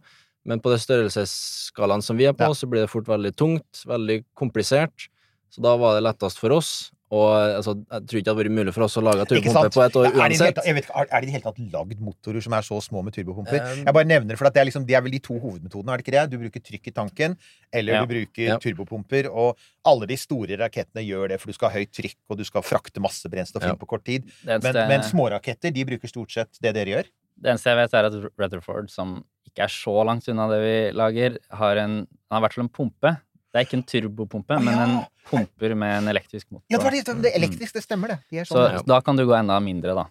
Men 0.48 0.62
på 0.64 0.70
det 0.72 0.78
størrelsesskalaen 0.80 2.00
som 2.02 2.16
vi 2.16 2.24
er 2.30 2.32
på, 2.32 2.46
Ja. 2.46 2.54
så 2.54 2.66
blir 2.70 2.86
det 2.86 2.90
fort 2.90 3.04
veldig 3.10 3.34
tungt, 3.36 3.84
veldig 3.84 4.24
komplisert. 4.38 5.08
Så 5.50 5.60
da 5.60 5.76
var 5.76 5.94
det 5.98 6.04
lettest 6.06 6.38
for 6.38 6.52
oss 6.52 6.90
Og 7.10 7.30
altså, 7.32 7.72
jeg 7.88 8.02
tror 8.04 8.18
ikke 8.18 8.24
det 8.26 8.32
hadde 8.34 8.40
vært 8.44 8.52
mulig 8.58 8.72
for 8.76 8.84
oss 8.84 8.96
å 9.00 9.02
lage 9.02 9.24
turbopumpe 9.30 9.70
på 9.72 9.82
et 9.86 9.94
år 9.96 10.04
Ja, 10.04 10.10
er, 10.10 10.28
det 10.28 10.34
i 10.34 10.38
det 10.38 10.44
uansett. 10.44 10.58
er 10.58 10.74
det 10.74 11.22
i 11.22 11.26
det 11.26 11.32
hele 11.38 11.44
tatt 11.46 11.60
lagd 11.72 12.00
motorer 12.04 12.42
som 12.44 12.52
er 12.52 12.66
så 12.66 12.80
små 12.84 13.02
med 13.06 13.14
turbopumper? 13.16 13.62
Um, 13.64 13.84
jeg 13.86 13.94
bare 13.96 14.04
nevner 14.10 14.28
det, 14.34 14.38
for 14.38 14.48
at 14.50 14.52
det 14.58 14.60
er, 14.60 14.68
liksom, 14.68 14.84
det 14.84 14.96
er 14.98 15.00
vel 15.06 15.14
de 15.16 15.20
to 15.24 15.38
hovedmetodene, 15.40 15.94
er 15.94 15.96
det 15.96 16.04
ikke 16.04 16.16
det? 16.18 16.24
Du 16.34 16.36
bruker 16.42 16.60
trykk 16.68 16.90
i 16.90 16.94
tanken, 16.98 17.36
eller 17.72 17.92
Ja. 17.94 18.02
du 18.04 18.12
bruker 18.12 18.44
Ja. 18.50 18.58
turbopumper. 18.58 19.30
Og 19.32 19.56
alle 19.88 20.06
de 20.06 20.16
store 20.20 20.58
rakettene 20.60 21.06
gjør 21.08 21.28
det, 21.32 21.40
for 21.40 21.46
du 21.48 21.52
skal 21.56 21.70
ha 21.70 21.78
høyt 21.78 21.92
trykk, 21.96 22.16
og 22.28 22.36
du 22.36 22.44
skal 22.44 22.60
frakte 22.62 23.00
masse 23.00 23.24
brennstoff 23.24 23.62
Ja. 23.64 23.70
inn 23.72 23.78
på 23.80 23.88
kort 23.88 24.04
tid. 24.04 24.28
Eneste, 24.44 24.72
Men, 24.74 24.88
men 24.88 25.00
småraketter, 25.00 25.72
de 25.72 25.84
bruker 25.84 26.08
stort 26.08 26.30
sett 26.30 26.60
det 26.60 26.74
dere 26.74 26.92
gjør. 26.92 27.04
det 27.40 27.50
eneste 27.54 27.70
jeg 27.72 27.76
vet, 27.78 27.94
er 27.94 28.04
at 28.04 28.12
Rutherford, 28.38 28.90
som 28.90 29.24
ikke 29.48 29.64
er 29.64 29.72
så 29.72 30.04
langt 30.04 30.28
unna 30.28 30.46
det 30.50 30.60
vi 30.60 30.92
lager, 30.92 31.38
har 31.50 31.76
en 31.78 32.06
Han 32.30 32.42
har 32.42 32.42
i 32.42 32.44
hvert 32.50 32.52
fall 32.52 32.64
en 32.64 32.68
pumpe. 32.68 33.20
Det 33.58 33.64
er 33.64 33.66
ikke 33.66 33.78
en 33.80 33.86
turbopumpe, 33.90 34.56
men 34.62 34.78
en 34.78 34.92
pumper 35.26 35.72
med 35.74 35.96
en 35.96 36.08
elektrisk 36.12 36.46
motor. 36.52 36.62
Ja, 36.70 36.78
det 36.78 36.84
var 36.84 37.22
det, 37.24 37.32
er 37.32 37.38
elektrisk, 37.40 37.74
det 37.74 37.82
stemmer, 37.82 38.12
det. 38.14 38.18
De 38.30 38.44
Så 38.46 38.54
sånn, 38.54 38.76
Ja. 38.76 38.82
da 38.86 39.00
kan 39.02 39.16
du 39.18 39.24
gå 39.26 39.34
enda 39.34 39.58
mindre, 39.60 39.94
da. 39.98 40.04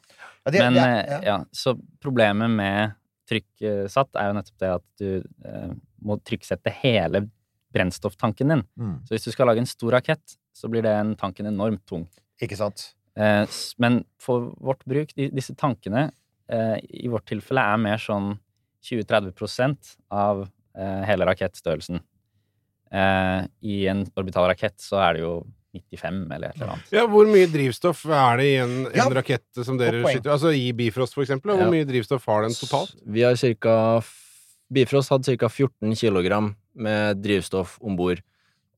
ja, 0.45 0.51
det, 0.51 0.59
Men 0.59 0.73
det, 0.73 0.83
eh, 0.83 1.21
ja. 1.23 1.37
så 1.55 1.77
problemet 2.03 2.51
med 2.51 2.93
trykksatt 3.29 4.09
er 4.19 4.27
jo 4.27 4.35
nettopp 4.35 4.59
det 4.59 4.71
at 4.73 4.85
du 4.99 5.23
eh, 5.47 5.71
må 6.03 6.19
trykksette 6.27 6.73
hele 6.83 7.29
brennstofftanken 7.73 8.51
din. 8.51 8.63
Mm, 8.79 8.99
Så 9.07 9.15
hvis 9.15 9.23
du 9.23 9.31
skal 9.31 9.47
lage 9.47 9.63
en 9.63 9.69
stor 9.69 9.91
rakett, 9.95 10.35
så 10.53 10.67
blir 10.69 10.83
den 10.83 11.15
tanken 11.15 11.45
enormt 11.47 11.85
tung. 11.87 12.07
ikke 12.41 12.57
sant? 12.57 12.93
Eh, 13.15 13.45
men 13.79 14.03
for 14.19 14.51
vårt 14.59 14.83
bruk, 14.85 15.13
de, 15.15 15.29
disse 15.31 15.55
tankene 15.55 16.11
eh, 16.49 16.77
i 16.89 17.07
vårt 17.07 17.25
tilfelle 17.25 17.63
er 17.63 17.77
mer 17.77 17.97
sånn 17.97 18.35
20-30% 18.83 19.95
av 20.11 20.43
eh, 20.77 21.01
hele 21.09 21.25
rakettstørrelsen. 21.25 21.99
Eh, 22.91 23.47
I 23.67 23.77
en 23.91 24.05
orbital 24.15 24.47
rakett 24.51 24.77
så 24.79 24.99
er 25.03 25.17
det 25.17 25.21
jo 25.25 25.33
95 25.77 26.31
eller 26.33 26.47
et 26.49 26.55
eller 26.61 26.71
annet. 26.73 26.91
Ja, 26.95 27.03
hvor 27.11 27.27
mye 27.29 27.47
drivstoff 27.51 28.05
er 28.09 28.37
det 28.39 28.45
i 28.47 28.55
en, 28.63 28.75
en 28.87 28.95
Ja, 28.95 29.07
rakett 29.13 29.63
som 29.65 29.77
dere 29.77 29.99
skyter? 30.05 30.31
Altså 30.33 30.53
i 30.55 30.71
Bifrost, 30.73 31.13
for 31.13 31.25
eksempel. 31.25 31.51
Hvor 31.53 31.67
Ja. 31.67 31.69
mye 31.73 31.85
drivstoff 31.85 32.25
har 32.25 32.47
den 32.47 32.55
totalt? 32.57 32.95
Vi 33.05 33.21
har 33.27 33.35
cirka 33.35 34.01
Bifrost 34.73 35.09
hadde 35.13 35.37
ca. 35.37 35.47
14 35.47 35.93
kg 35.95 36.55
med 36.75 37.21
drivstoff 37.23 37.77
om 37.81 37.95
bord. 37.95 38.19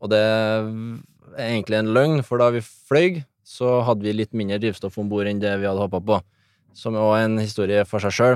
Og 0.02 0.10
det 0.12 0.20
er 0.20 0.68
egentlig 1.38 1.80
en 1.80 1.94
løgn, 1.96 2.22
for 2.24 2.38
da 2.38 2.50
vi 2.54 2.62
fløy, 2.62 3.24
så 3.44 3.80
hadde 3.84 4.04
vi 4.06 4.14
litt 4.14 4.32
mindre 4.38 4.60
drivstoff 4.62 4.98
om 5.02 5.10
bord 5.10 5.28
enn 5.28 5.40
det 5.42 5.56
vi 5.60 5.66
hadde 5.66 5.82
håpa 5.82 6.00
på. 6.06 6.20
Som 6.80 6.96
òg 6.96 7.10
er 7.18 7.26
en 7.28 7.34
historie 7.42 7.82
for 7.90 8.00
seg 8.00 8.14
sjøl. 8.16 8.36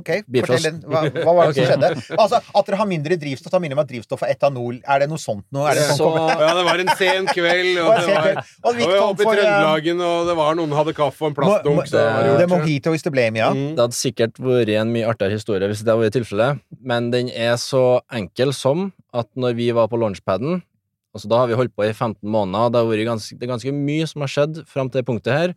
Ok, 0.00 0.10
fortell 0.24 0.62
den. 0.64 0.78
Hva, 0.88 1.02
hva 1.12 1.32
var 1.36 1.50
det 1.50 1.56
som 1.58 1.66
skjedde? 1.70 1.90
Altså, 2.16 2.38
At 2.56 2.68
dere 2.70 2.78
har 2.80 2.88
mindre 2.88 3.18
drivstoff, 3.20 3.52
da 3.52 3.60
minner 3.60 3.76
meg 3.76 3.84
om 3.84 3.90
drivstoff 3.90 4.24
og 4.24 4.30
etanol. 4.32 4.78
Er 4.88 5.02
det 5.04 5.08
noe 5.12 5.20
sånt 5.20 5.44
nå? 5.52 5.66
Er 5.68 5.76
det 5.76 5.84
sånn 5.90 6.00
Så 6.00 6.08
Ja, 6.40 6.50
det 6.56 6.64
var 6.64 6.80
en 6.84 6.92
sen 6.96 7.28
kveld, 7.28 7.80
og 7.82 7.90
det 8.00 8.06
var 8.14 8.24
kveld. 8.24 8.40
Og 8.64 8.78
vi 8.78 8.86
og 8.86 8.94
var 8.94 9.04
oppe 9.10 9.26
i 9.26 9.28
eh, 9.28 9.34
Trøndelagen, 9.34 10.00
og 10.08 10.30
det 10.30 10.38
var 10.40 10.56
noen 10.62 10.74
hadde 10.80 10.96
kaffe 10.96 11.26
og 11.26 11.30
en 11.32 11.36
plastdunk. 11.40 11.82
så 11.90 11.98
det- 11.98 12.08
det 12.30 12.46
gjort. 12.46 12.54
mojito 12.56 12.94
is 12.96 13.04
to 13.04 13.12
blame, 13.12 13.36
ja. 13.42 13.50
Mm. 13.52 13.74
Det 13.76 13.84
hadde 13.84 13.98
sikkert 14.00 14.40
vært 14.40 14.72
en 14.80 14.94
mye 14.96 15.10
artigere 15.12 15.36
historie 15.36 15.68
hvis 15.68 15.84
det 15.84 15.92
hadde 15.92 16.06
vært 16.06 16.16
tilfellet, 16.16 16.60
men 16.80 17.10
den 17.12 17.28
er 17.30 17.54
så 17.60 17.84
enkel 18.16 18.54
som 18.56 18.88
at 19.12 19.28
når 19.36 19.54
vi 19.60 19.70
var 19.76 19.88
på 19.92 20.00
launchpaden 20.00 20.62
Altså, 21.10 21.26
da 21.26 21.40
har 21.40 21.48
vi 21.50 21.56
holdt 21.58 21.72
på 21.74 21.82
i 21.82 21.90
15 21.90 22.22
måneder, 22.22 22.68
det, 22.70 22.78
har 22.78 22.86
vært 22.86 23.08
ganske, 23.08 23.34
det 23.34 23.42
er 23.42 23.50
ganske 23.50 23.72
mye 23.74 24.04
som 24.06 24.22
har 24.22 24.30
skjedd 24.30 24.60
fram 24.70 24.86
til 24.86 25.00
det 25.00 25.06
punktet 25.08 25.34
her, 25.34 25.54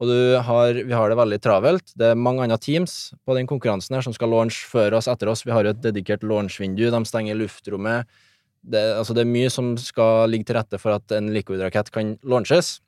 og 0.00 0.08
du 0.08 0.40
har, 0.40 0.78
vi 0.80 0.96
har 0.96 1.12
det 1.12 1.18
veldig 1.18 1.38
travelt. 1.44 1.92
Det 1.98 2.12
er 2.12 2.18
mange 2.18 2.40
andre 2.46 2.56
teams 2.56 3.12
på 3.28 3.36
den 3.36 3.48
konkurransen 3.48 3.98
her 3.98 4.04
som 4.06 4.14
skal 4.16 4.32
launch 4.32 4.62
før 4.70 4.96
oss, 4.96 5.10
etter 5.12 5.28
oss. 5.28 5.44
Vi 5.44 5.52
har 5.52 5.66
jo 5.66 5.74
et 5.74 5.82
dedikert 5.84 6.24
launchvindu, 6.24 6.86
de 6.88 7.00
stenger 7.04 7.36
luftrommet. 7.36 8.08
Det, 8.64 8.80
altså, 8.96 9.12
det 9.16 9.26
er 9.26 9.32
mye 9.32 9.50
som 9.52 9.74
skal 9.80 10.32
ligge 10.32 10.48
til 10.48 10.56
rette 10.56 10.80
for 10.80 10.96
at 10.96 11.12
en 11.16 11.28
Liquid-rakett 11.34 11.92
kan 11.92 12.14
launches. 12.24 12.78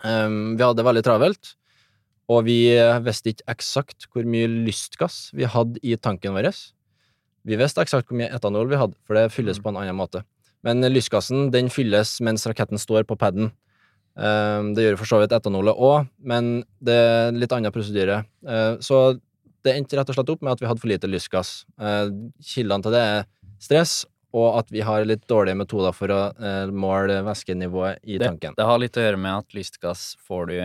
Um, 0.00 0.56
vi 0.56 0.64
hadde 0.64 0.80
det 0.80 0.88
veldig 0.88 1.04
travelt. 1.04 1.52
Og 2.28 2.42
vi 2.44 2.58
visste 3.04 3.32
ikke 3.32 3.48
eksakt 3.52 4.08
hvor 4.12 4.26
mye 4.28 4.48
lystgass 4.48 5.30
vi 5.36 5.48
hadde 5.48 5.80
i 5.84 5.96
tanken 6.00 6.36
vår. 6.36 6.50
Vi 7.48 7.56
visste 7.60 7.84
eksakt 7.84 8.08
hvor 8.08 8.20
mye 8.20 8.32
etanol 8.32 8.68
vi 8.68 8.80
hadde, 8.80 8.96
for 9.08 9.16
det 9.16 9.30
fylles 9.32 9.60
på 9.60 9.72
en 9.72 9.80
annen 9.80 9.96
måte. 9.96 10.24
Men 10.64 10.84
lystgassen 10.92 11.48
den 11.54 11.70
fylles 11.72 12.18
mens 12.24 12.44
raketten 12.48 12.80
står 12.80 13.04
på 13.08 13.16
paden. 13.20 13.52
Um, 14.18 14.72
det 14.74 14.82
gjør 14.82 14.98
for 14.98 15.10
så 15.12 15.20
vidt 15.22 15.34
etanolet 15.36 15.78
òg, 15.78 16.08
men 16.26 16.64
det 16.82 16.94
er 16.98 17.28
en 17.30 17.38
litt 17.38 17.52
annen 17.54 17.74
prosedyre. 17.74 18.24
Uh, 18.42 18.74
så 18.82 19.14
det 19.66 19.76
endte 19.78 19.98
rett 19.98 20.10
og 20.10 20.16
slett 20.18 20.32
opp 20.34 20.42
med 20.42 20.56
at 20.56 20.62
vi 20.62 20.66
hadde 20.66 20.82
for 20.82 20.90
lite 20.90 21.10
lystgass. 21.10 21.62
Uh, 21.78 22.10
kildene 22.42 22.82
til 22.82 22.96
det 22.96 23.02
er 23.04 23.28
stress, 23.62 24.00
og 24.34 24.58
at 24.60 24.72
vi 24.74 24.82
har 24.84 25.06
litt 25.08 25.22
dårlige 25.30 25.58
metoder 25.60 25.94
for 25.96 26.12
å 26.14 26.20
uh, 26.34 26.66
måle 26.74 27.20
væskenivået 27.26 28.02
i 28.04 28.18
Det, 28.18 28.26
tanken. 28.26 28.58
det 28.58 28.66
har 28.66 28.82
litt 28.82 28.98
å 28.98 29.06
gjøre 29.06 29.22
med 29.22 29.44
at 29.44 29.56
lystgass 29.56 30.10
får 30.26 30.50
du 30.50 30.56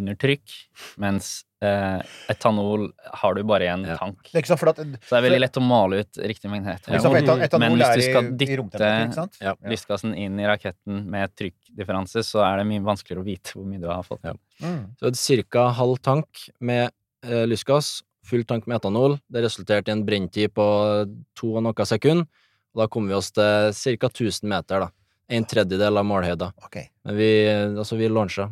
under 0.00 0.20
trykk, 0.20 0.58
mens 1.02 1.40
eh, 1.62 2.00
etanol 2.32 2.86
har 3.20 3.34
du 3.34 3.42
bare 3.44 3.64
i 3.66 3.68
en 3.68 3.84
Ja. 3.84 3.96
tank. 4.00 4.22
Det 4.24 4.34
er 4.34 4.42
ikke 4.42 4.52
sant, 4.52 4.60
for 4.60 4.68
at, 4.70 4.76
Så 4.76 4.84
det 4.86 5.18
er 5.18 5.24
veldig 5.28 5.40
lett 5.40 5.58
å 5.60 5.62
male 5.62 6.00
ut 6.00 6.12
riktig 6.24 6.50
mengde 6.50 6.74
ikke 6.78 7.00
sant, 7.00 7.14
etan- 7.20 7.42
etanol 7.44 7.60
Men 7.60 7.78
hvis 7.78 7.94
du 7.96 8.02
skal 8.02 8.24
i 8.24 8.36
dytte? 8.36 9.28
Ja. 9.40 9.54
lystgassen 9.68 10.14
inn 10.16 10.38
i 10.40 10.44
raketten 10.48 11.04
med 11.06 11.34
trykkdifferanse, 11.36 12.22
så 12.24 12.42
er 12.44 12.58
det 12.58 12.66
mye 12.66 12.80
vanskeligere 12.84 13.20
å 13.22 13.24
vite 13.24 13.52
hvor 13.54 13.66
mye 13.66 13.80
du 13.80 13.88
har 13.88 14.02
fått. 14.02 14.24
Ja. 14.24 14.32
Mm. 14.62 14.96
Så 15.00 15.44
ca. 15.50 15.70
halv 15.72 16.00
tank 16.00 16.26
med 16.60 16.90
eh, 17.22 17.44
lystgass, 17.46 18.02
full 18.24 18.44
tank 18.44 18.66
med 18.66 18.80
etanol. 18.80 19.18
Det 19.30 19.42
resulterte 19.44 19.88
i 19.88 19.92
en 19.92 20.04
brenntid 20.06 20.52
på 20.54 20.64
to 21.34 21.56
og 21.56 21.62
noe 21.62 21.84
sekund. 21.86 22.26
Og 22.74 22.82
da 22.82 22.86
kom 22.86 23.08
vi 23.08 23.14
oss 23.14 23.30
til 23.32 23.72
ca. 23.98 24.08
1000 24.08 24.44
meter, 24.48 24.80
da. 24.80 24.88
En 25.30 25.44
tredjedel 25.46 26.00
av 26.00 26.06
målhøyda. 26.08 26.50
Okay. 26.66 26.88
Men 27.06 27.16
vi, 27.18 27.30
altså, 27.78 27.96
vi 28.00 28.08
launcha. 28.10 28.48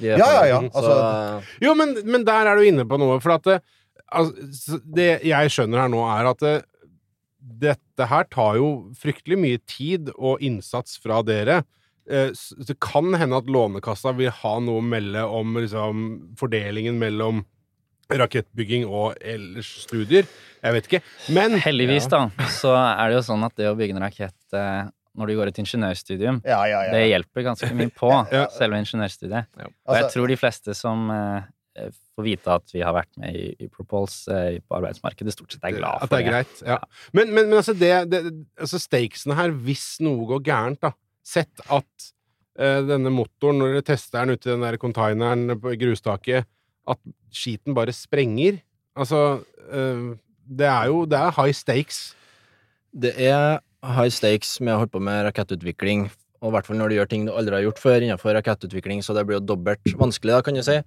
ja, 0.00 0.16
Ja, 0.20 0.30
ja, 0.46 0.60
Altså, 0.70 0.94
ja. 0.94 1.40
Så, 1.42 1.64
Jo, 1.66 1.74
men, 1.78 1.96
men 2.06 2.24
der 2.28 2.46
er 2.50 2.56
du 2.60 2.66
inne 2.68 2.86
på 2.86 2.98
noe. 3.00 3.18
For 3.22 3.34
at 3.34 3.48
det, 3.48 3.58
altså, 4.06 4.78
det 4.86 5.08
jeg 5.26 5.50
skjønner 5.54 5.82
her 5.84 5.90
nå, 5.92 6.04
er 6.14 6.30
at 6.30 6.44
det, 6.46 6.54
dette 7.66 8.06
her 8.10 8.26
tar 8.30 8.56
jo 8.60 8.70
fryktelig 9.00 9.38
mye 9.40 9.60
tid 9.68 10.12
og 10.16 10.40
innsats 10.44 10.98
fra 11.02 11.20
dere. 11.26 11.62
Eh, 12.10 12.30
Det 12.66 12.78
kan 12.82 13.10
hende 13.18 13.38
at 13.42 13.50
Lånekassa 13.50 14.14
vil 14.18 14.30
ha 14.42 14.54
noe 14.62 14.80
å 14.80 14.84
melde 14.86 15.24
om 15.26 15.58
liksom, 15.58 16.06
fordelingen 16.38 16.98
mellom 17.02 17.42
rakettbygging 18.10 18.86
og 18.90 19.14
ellers 19.22 19.68
studier. 19.84 20.26
Jeg 20.60 20.74
vet 20.76 20.88
ikke. 20.88 21.00
Men 21.34 21.54
Heldigvis, 21.62 22.08
da, 22.10 22.24
så 22.50 22.72
er 22.74 23.10
det 23.12 23.20
jo 23.20 23.26
sånn 23.28 23.44
at 23.46 23.54
det 23.58 23.68
å 23.70 23.76
bygge 23.78 23.94
en 23.96 24.02
rakett 24.02 24.56
eh, 24.58 24.88
når 25.18 25.30
du 25.30 25.36
går 25.40 25.50
et 25.50 25.58
ingeniørstudium, 25.62 26.42
ja, 26.46 26.60
ja, 26.70 26.82
ja. 26.86 26.92
det 26.94 27.06
hjelper 27.10 27.46
ganske 27.48 27.70
mye 27.74 27.90
på 27.94 28.10
selve 28.58 28.78
ingeniørstudiet. 28.84 29.48
Og 29.56 29.64
jeg 29.64 29.72
Altså, 30.04 30.12
tror 30.14 30.30
de 30.30 30.38
fleste 30.38 30.74
som 30.78 31.10
eh, 31.14 31.90
får 32.14 32.26
vite 32.26 32.54
at 32.60 32.74
vi 32.74 32.84
har 32.84 32.94
vært 32.94 33.18
med 33.20 33.34
i, 33.36 33.48
i 33.66 33.68
Propulse 33.72 34.30
eh, 34.36 34.60
på 34.62 34.78
arbeidsmarkedet, 34.78 35.34
stort 35.34 35.56
sett 35.56 35.66
er 35.66 35.76
glad 35.78 36.04
for 36.04 36.06
det 36.06 36.10
At 36.10 36.14
det 36.14 36.20
er 36.22 36.30
greit, 36.30 36.62
ja. 36.66 36.78
Men, 37.16 37.34
men, 37.34 37.50
men 37.50 37.58
altså, 37.62 37.74
det, 37.78 37.92
det 38.12 38.22
altså 38.60 38.80
stakesene 38.82 39.36
her, 39.38 39.54
hvis 39.66 39.86
noe 40.04 40.26
går 40.34 40.42
gærent, 40.50 40.82
da 40.86 40.94
Sett 41.30 41.60
at 41.70 42.06
eh, 42.58 42.80
denne 42.88 43.10
motoren, 43.12 43.58
når 43.60 43.74
dere 43.76 43.86
tester 43.90 44.22
den 44.24 44.38
ute 44.38 44.48
i 44.48 44.54
den 44.54 44.64
der 44.64 44.78
containeren 44.80 45.52
på 45.60 45.74
grustaket, 45.78 46.48
at 46.90 46.98
skiten 47.30 47.76
bare 47.76 47.92
sprenger. 47.94 48.56
Altså 48.98 49.20
eh, 49.70 50.06
Det 50.48 50.66
er 50.66 50.88
jo 50.90 51.04
Det 51.06 51.18
er 51.20 51.34
high 51.36 51.54
stakes. 51.54 52.00
det 52.90 53.12
er 53.22 53.60
high 53.86 54.10
stakes 54.12 54.58
med 54.60 54.74
å 54.74 54.82
holde 54.82 54.94
på 54.94 55.02
med 55.04 55.24
rakettutvikling, 55.28 56.08
og 56.40 56.50
i 56.50 56.54
hvert 56.54 56.68
fall 56.68 56.80
når 56.80 56.90
du 56.90 56.96
gjør 56.98 57.10
ting 57.10 57.24
du 57.28 57.32
aldri 57.36 57.58
har 57.58 57.66
gjort 57.66 57.80
før 57.82 58.04
innenfor 58.04 58.36
rakettutvikling, 58.36 59.02
så 59.04 59.16
det 59.16 59.26
blir 59.28 59.38
jo 59.38 59.46
dobbelt 59.52 59.94
vanskelig, 60.00 60.36
da, 60.36 60.44
kan 60.44 60.56
du 60.56 60.64
si. 60.66 60.78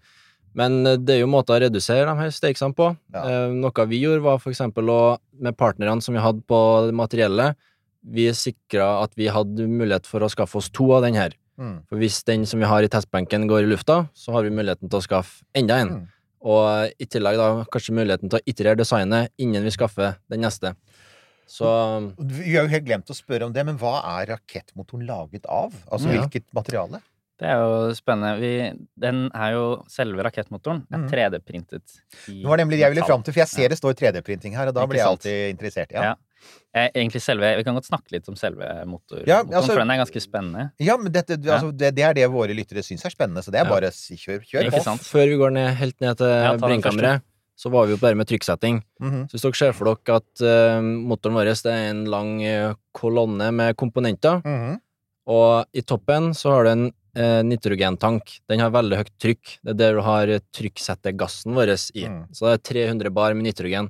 Men 0.58 0.86
eh, 0.86 0.97
det 1.01 1.17
er 1.17 1.21
jo 1.23 1.29
måter 1.34 1.58
å 1.58 1.62
redusere 1.65 2.08
de 2.10 2.15
her 2.19 2.34
stakesene 2.34 2.77
på. 2.77 2.91
Ja. 3.13 3.25
Eh, 3.25 3.53
noe 3.58 3.88
vi 3.89 4.01
gjorde, 4.03 4.23
var 4.25 4.41
for 4.41 4.53
eksempel 4.53 4.89
å, 4.93 5.01
med 5.41 5.58
partnerne 5.60 6.01
som 6.06 6.17
vi 6.17 6.23
hadde 6.23 6.45
på 6.49 6.60
det 6.88 6.97
materiellet, 6.97 7.60
vi 8.03 8.27
sikra 8.36 8.97
at 8.99 9.13
vi 9.15 9.29
hadde 9.32 9.69
mulighet 9.69 10.10
for 10.10 10.25
å 10.25 10.32
skaffe 10.32 10.60
oss 10.60 10.67
to 10.73 10.89
av 10.95 11.06
den 11.06 11.17
her. 11.19 11.38
mm. 11.58 11.77
For 11.88 12.01
hvis 12.01 12.23
den 12.27 12.43
som 12.49 12.60
vi 12.60 12.67
har 12.67 12.84
i 12.84 12.89
testbenken 12.91 13.47
går 13.47 13.63
i 13.63 13.69
lufta, 13.71 14.03
så 14.13 14.36
har 14.36 14.43
vi 14.43 14.51
muligheten 14.51 14.89
til 14.89 14.99
å 14.99 15.06
skaffe 15.06 15.45
enda 15.56 15.79
en. 15.79 15.93
Mm. 15.93 16.10
Og 16.43 16.99
i 16.99 17.08
tillegg 17.08 17.39
da 17.39 17.47
kanskje 17.71 17.95
muligheten 17.95 18.32
til 18.32 18.41
å 18.41 18.43
iterere 18.49 18.82
designet 18.82 19.32
innen 19.39 19.63
vi 19.63 19.71
skaffer 19.71 20.17
den 20.27 20.43
neste. 20.43 20.73
Så 21.47 22.13
Vi 22.17 22.56
har 22.56 22.63
jo 22.63 22.69
helt 22.69 22.86
glemt 22.86 23.10
å 23.12 23.15
spørre 23.17 23.43
om 23.45 23.53
det, 23.53 23.65
men 23.65 23.77
hva 23.77 23.99
er 24.19 24.32
rakettmotoren 24.38 25.06
laget 25.08 25.45
av? 25.45 25.73
Altså 25.91 26.12
Ja. 26.13 26.21
hvilket 26.23 26.45
materiale? 26.53 27.01
Det 27.39 27.49
er 27.49 27.58
jo 27.60 27.91
spennende. 27.97 28.39
Vi, 28.39 28.51
den 28.97 29.29
er 29.34 29.51
jo 29.53 29.84
selve 29.89 30.23
rakettmotoren 30.23 30.86
er 30.93 30.97
Mhm. 30.99 31.10
3D-printet 31.10 31.82
Det 32.27 32.45
var 32.45 32.58
nemlig 32.58 32.77
det 32.77 32.79
jeg 32.86 32.93
ville 32.93 33.06
fram 33.06 33.23
til, 33.23 33.34
for 33.34 33.39
jeg 33.41 33.47
ser 33.49 33.67
det 33.69 33.77
står 33.79 33.93
3D-printing 33.95 34.53
her, 34.56 34.67
og 34.67 34.73
da 34.75 34.86
blir 34.86 34.97
jeg 34.99 35.08
alltid 35.08 35.58
interessert. 35.58 35.91
Ja, 35.91 36.01
Ja. 36.01 36.15
Eh, 36.75 36.89
Egentlig 36.93 37.21
selve 37.21 37.56
Vi 37.58 37.63
kan 37.63 37.73
godt 37.73 37.86
snakke 37.88 38.12
litt 38.12 38.27
om 38.29 38.36
selve 38.36 38.86
motor, 38.86 39.23
Ja, 39.25 39.43
motoren, 39.43 39.53
altså- 39.56 39.67
for 39.73 39.79
den 39.79 39.91
er 39.91 39.97
ganske 40.06 40.21
spennende. 40.21 40.71
ja 40.79 40.97
men 40.97 41.12
dette, 41.12 41.38
altså, 41.38 41.75
det, 41.75 41.95
det 41.95 42.03
er 42.03 42.13
det 42.13 42.29
våre 42.29 42.53
lyttere 42.53 42.84
syns 42.84 43.03
er 43.06 43.10
spennende, 43.10 43.39
så 43.43 43.51
det 43.51 43.62
er 43.62 43.65
Ja. 43.65 43.69
bare 43.69 43.89
kjør, 43.91 44.39
kjør 44.45 44.71
på. 44.71 44.99
før 44.99 45.25
vi 45.27 45.36
går 45.38 45.51
ned, 45.53 45.75
helt 45.75 45.99
ned 46.01 46.17
til 46.17 46.27
Ja, 46.27 47.19
så 47.63 47.71
var 47.71 47.86
vi 47.88 47.93
jo 47.95 48.02
bare 48.02 48.17
med 48.19 48.28
trykksetting. 48.28 48.82
Mhm. 48.99 49.21
Så 49.30 49.38
hvis 49.38 49.45
dere 49.45 49.56
ser 49.62 49.76
for 49.78 49.88
dere 49.93 50.17
at 50.19 50.41
uh, 50.43 50.82
motoren 50.84 51.38
vår 51.39 51.52
det 51.63 51.71
er 51.71 51.86
en 51.93 52.04
lang 52.12 52.34
eh, 52.43 52.73
kolonne 52.93 53.47
med 53.56 53.78
komponenter, 53.80 54.41
Mhm. 54.43 54.82
og 55.32 55.65
i 55.73 55.82
toppen 55.88 56.34
så 56.36 56.52
har 56.52 56.65
du 56.67 56.69
en 56.73 56.86
uh, 57.15 57.41
nitrogentank. 57.47 58.39
Den 58.49 58.60
har 58.60 58.73
veldig 58.76 58.97
høyt 58.99 59.12
trykk. 59.21 59.60
Det 59.63 59.71
er 59.76 59.80
der 59.80 59.93
du 59.95 60.02
har 60.02 60.28
trykksettegassen 60.52 61.54
vår 61.56 61.71
i. 61.95 62.04
Mm. 62.10 62.23
Så 62.36 62.49
det 62.49 62.54
er 62.58 62.63
300 62.73 63.12
bar 63.13 63.34
med 63.38 63.45
nitrogen. 63.47 63.89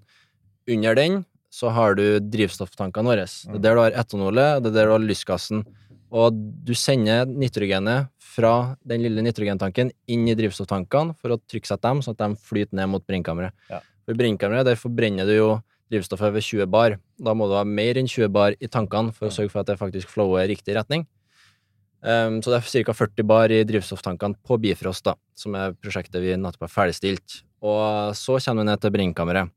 Under 0.69 0.95
den 0.95 1.23
så 1.53 1.69
har 1.73 1.95
du 1.95 2.19
drivstofftankene 2.19 3.05
våre. 3.09 3.25
Det 3.25 3.49
Mm. 3.49 3.55
er 3.55 3.59
der 3.61 3.75
du 3.75 3.81
har 3.81 3.91
etanolet, 4.03 4.55
og 4.57 4.63
det 4.63 4.69
er 4.71 4.75
der 4.77 4.85
du 4.85 4.91
har 4.91 4.99
lystgassen. 4.99 5.65
Og 6.13 6.35
du 6.65 6.73
sender 6.77 7.25
nitrogenet 7.25 8.11
fra 8.21 8.75
den 8.85 9.01
lille 9.01 9.23
nitrogentanken 9.25 9.89
inn 10.09 10.27
i 10.29 10.35
drivstofftankene 10.37 11.15
for 11.17 11.33
å 11.33 11.39
trykksette 11.49 11.85
dem, 11.89 12.03
sånn 12.05 12.13
at 12.17 12.21
de 12.21 12.41
flyter 12.49 12.77
ned 12.77 12.91
mot 12.91 13.05
brennkammeret. 13.05 13.53
Ja. 13.71 13.79
For 14.05 14.17
brennkammeret, 14.19 14.67
der 14.67 14.77
forbrenner 14.79 15.25
du 15.29 15.33
jo 15.33 15.49
drivstoffet 15.93 16.33
ved 16.35 16.45
20 16.45 16.69
bar. 16.73 16.97
Da 17.21 17.33
må 17.37 17.47
du 17.49 17.55
ha 17.57 17.63
mer 17.65 17.97
enn 18.01 18.09
20 18.09 18.29
bar 18.33 18.55
i 18.57 18.69
tankene 18.69 19.13
for 19.15 19.29
å 19.29 19.33
sørge 19.33 19.53
for 19.53 19.63
at 19.63 19.71
det 19.71 19.79
faktisk 19.81 20.11
flower 20.11 20.43
i 20.43 20.51
riktig 20.53 20.77
retning. 20.77 21.05
Um, 22.03 22.41
så 22.43 22.51
det 22.51 22.59
er 22.59 22.83
ca. 22.89 22.95
40 22.99 23.27
bar 23.29 23.53
i 23.53 23.61
drivstofftankene 23.67 24.35
på 24.43 24.57
Bifrost, 24.59 25.05
da, 25.07 25.15
som 25.39 25.55
er 25.55 25.75
prosjektet 25.79 26.19
vi 26.21 26.35
nettopp 26.35 26.67
har 26.67 26.73
ferdigstilt. 26.73 27.41
Og 27.63 28.11
så 28.19 28.37
kommer 28.43 28.65
vi 28.65 28.69
ned 28.71 28.85
til 28.85 28.95
brennkammeret, 28.97 29.53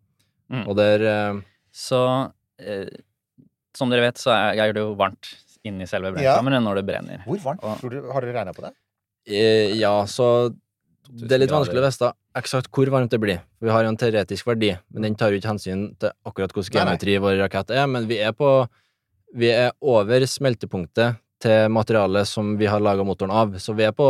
Mm. 0.47 0.61
og 0.71 0.77
der 0.79 1.03
uh, 1.03 1.41
Så 1.75 1.99
eh, 2.63 2.87
som 3.75 3.91
dere 3.91 4.05
vet, 4.05 4.21
så 4.23 4.31
er, 4.31 4.61
er 4.63 4.73
det 4.73 4.79
jo 4.79 4.93
varmt 4.95 5.27
inni 5.69 5.87
selve 5.91 6.13
brennkammeret 6.15 6.63
når 6.65 6.81
det 6.81 6.87
brenner. 6.89 7.25
Hvor 7.27 7.43
varmt? 7.45 7.65
Og- 7.65 7.81
Tror 7.81 7.91
du, 7.97 7.99
har 8.13 8.21
dere 8.25 8.39
regna 8.41 8.53
på 8.57 8.63
det? 8.67 8.73
eh, 9.29 9.75
Ja, 9.79 10.05
så 10.07 10.55
det 11.11 11.31
er 11.33 11.39
litt 11.45 11.51
vanskelig 11.55 11.83
å 11.83 11.87
vite 11.87 12.13
eksakt 12.37 12.71
hvor 12.75 12.87
varmt 12.91 13.11
det 13.11 13.21
blir. 13.23 13.41
Vi 13.63 13.71
har 13.71 13.83
jo 13.85 13.89
en 13.93 13.97
teoretisk 13.97 14.47
verdi, 14.47 14.73
men 14.93 15.03
den 15.03 15.15
tar 15.15 15.31
jo 15.31 15.39
ikke 15.39 15.53
hensyn 15.55 15.87
til 15.99 16.11
akkurat 16.27 16.53
hvordan 16.53 16.73
geometri 16.75 17.19
vår 17.23 17.39
rakett 17.45 17.71
er. 17.71 17.87
Men 17.87 18.07
vi 18.09 18.19
er 18.19 18.33
på 18.33 18.69
Vi 19.37 19.49
er 19.51 19.73
over 19.83 20.21
smeltepunktet 20.25 21.19
til 21.43 21.69
materialet 21.69 22.27
som 22.27 22.57
vi 22.57 22.65
har 22.71 22.81
laga 22.81 23.05
motoren 23.05 23.31
av. 23.35 23.51
Så 23.61 23.75
vi 23.77 23.83
er 23.85 23.93
på 23.93 24.07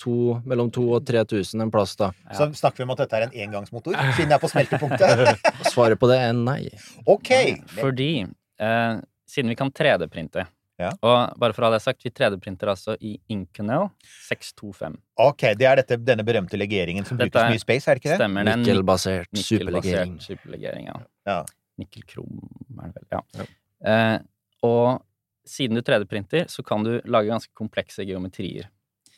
to, 0.00 0.40
mellom 0.44 0.70
2000 0.72 0.96
og 0.96 1.04
3000 1.06 1.62
en 1.62 1.70
plass, 1.70 1.94
da. 1.94 2.08
Ja. 2.26 2.38
Så 2.38 2.48
snakker 2.58 2.78
vi 2.78 2.82
om 2.88 2.90
at 2.90 2.98
dette 3.04 3.12
er 3.20 3.26
en 3.28 3.36
engangsmotor, 3.44 3.94
siden 4.16 4.32
det 4.32 4.38
er 4.38 4.42
på 4.42 4.50
smeltepunktet. 4.50 5.38
Svaret 5.72 6.00
på 6.00 6.08
det 6.10 6.18
er 6.24 6.32
nei. 6.34 6.70
ok! 7.06 7.30
Fordi 7.76 8.10
eh, 8.58 8.96
siden 9.30 9.52
vi 9.52 9.54
kan 9.60 9.70
3D-printe 9.70 10.46
Ja. 10.80 10.90
Og 11.04 11.34
bare 11.42 11.52
for 11.56 11.62
å 11.66 11.68
ha 11.68 11.74
det 11.76 11.82
sagt, 11.84 12.00
vi 12.06 12.10
3D-printer 12.16 12.70
altså 12.72 12.94
i 13.04 13.14
Inconel 13.34 13.90
625. 14.28 14.96
Ok, 15.20 15.44
Det 15.60 15.66
er 15.68 15.76
dette, 15.82 15.98
denne 16.00 16.24
berømte 16.24 16.56
legeringen 16.56 17.04
som 17.04 17.18
Dette 17.20 17.34
brukes 17.36 17.52
mye 17.52 17.60
i 17.60 17.64
space, 17.66 17.88
er 17.90 17.98
det 17.98 18.02
ikke 18.04 18.12
det? 18.14 18.18
Stemmer 18.22 18.48
det? 18.48 18.56
Nikkelbasert 18.62 19.40
superlegering. 19.44 20.16
superlegering. 20.24 20.86
Ja. 20.88 20.98
Ja. 21.28 21.38
Nikkelkrom 21.80 22.40
er 22.80 22.90
det 22.90 23.00
vel, 23.00 23.08
ja. 23.12 23.46
Eh, 23.90 24.18
og 24.66 25.02
siden 25.46 25.76
du 25.76 25.82
3D-printer, 25.82 26.48
så 26.52 26.62
kan 26.64 26.84
du 26.84 26.94
lage 27.04 27.28
ganske 27.32 27.52
komplekse 27.56 28.04
geometrier. 28.06 28.68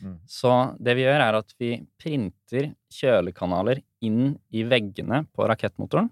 Mm. 0.01 0.17
Så 0.27 0.51
det 0.83 0.95
vi 0.97 1.03
gjør, 1.05 1.21
er 1.29 1.37
at 1.39 1.53
vi 1.61 1.77
printer 2.01 2.73
kjølekanaler 2.91 3.79
inn 4.03 4.33
i 4.51 4.63
veggene 4.67 5.23
på 5.31 5.47
rakettmotoren. 5.47 6.09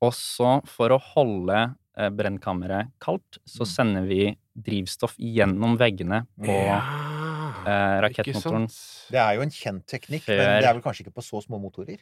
Og 0.00 0.14
så, 0.16 0.56
for 0.66 0.94
å 0.96 0.98
holde 1.12 1.58
eh, 1.98 2.08
brennkammeret 2.08 2.88
kaldt, 3.02 3.38
så 3.44 3.66
Mm. 3.66 3.70
sender 3.74 4.06
vi 4.08 4.36
drivstoff 4.54 5.14
gjennom 5.20 5.76
veggene 5.80 6.24
på 6.40 6.56
eh, 6.56 7.96
rakettmotoren. 8.04 8.66
Det 9.12 9.20
er 9.22 9.36
jo 9.38 9.44
en 9.46 9.54
kjent 9.54 9.86
teknikk, 9.90 10.26
men 10.30 10.42
det 10.60 10.66
er 10.68 10.74
vel 10.74 10.82
kanskje 10.84 11.06
ikke 11.06 11.16
på 11.20 11.24
så 11.26 11.42
små 11.44 11.60
motorer? 11.62 12.00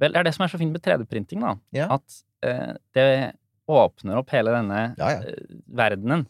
Vel, 0.00 0.12
det 0.12 0.20
er 0.20 0.28
det 0.28 0.34
som 0.36 0.44
er 0.46 0.52
så 0.52 0.60
fint 0.60 0.72
med 0.74 0.82
3D-printing, 0.84 1.42
da. 1.42 1.54
Ja. 1.74 1.88
At 1.96 2.20
eh, 2.46 2.74
det 2.96 3.08
åpner 3.66 4.20
opp 4.20 4.30
hele 4.34 4.52
denne 4.54 4.82
Ja, 4.98 5.12
ja. 5.16 5.22
eh, 5.26 5.56
verdenen 5.66 6.26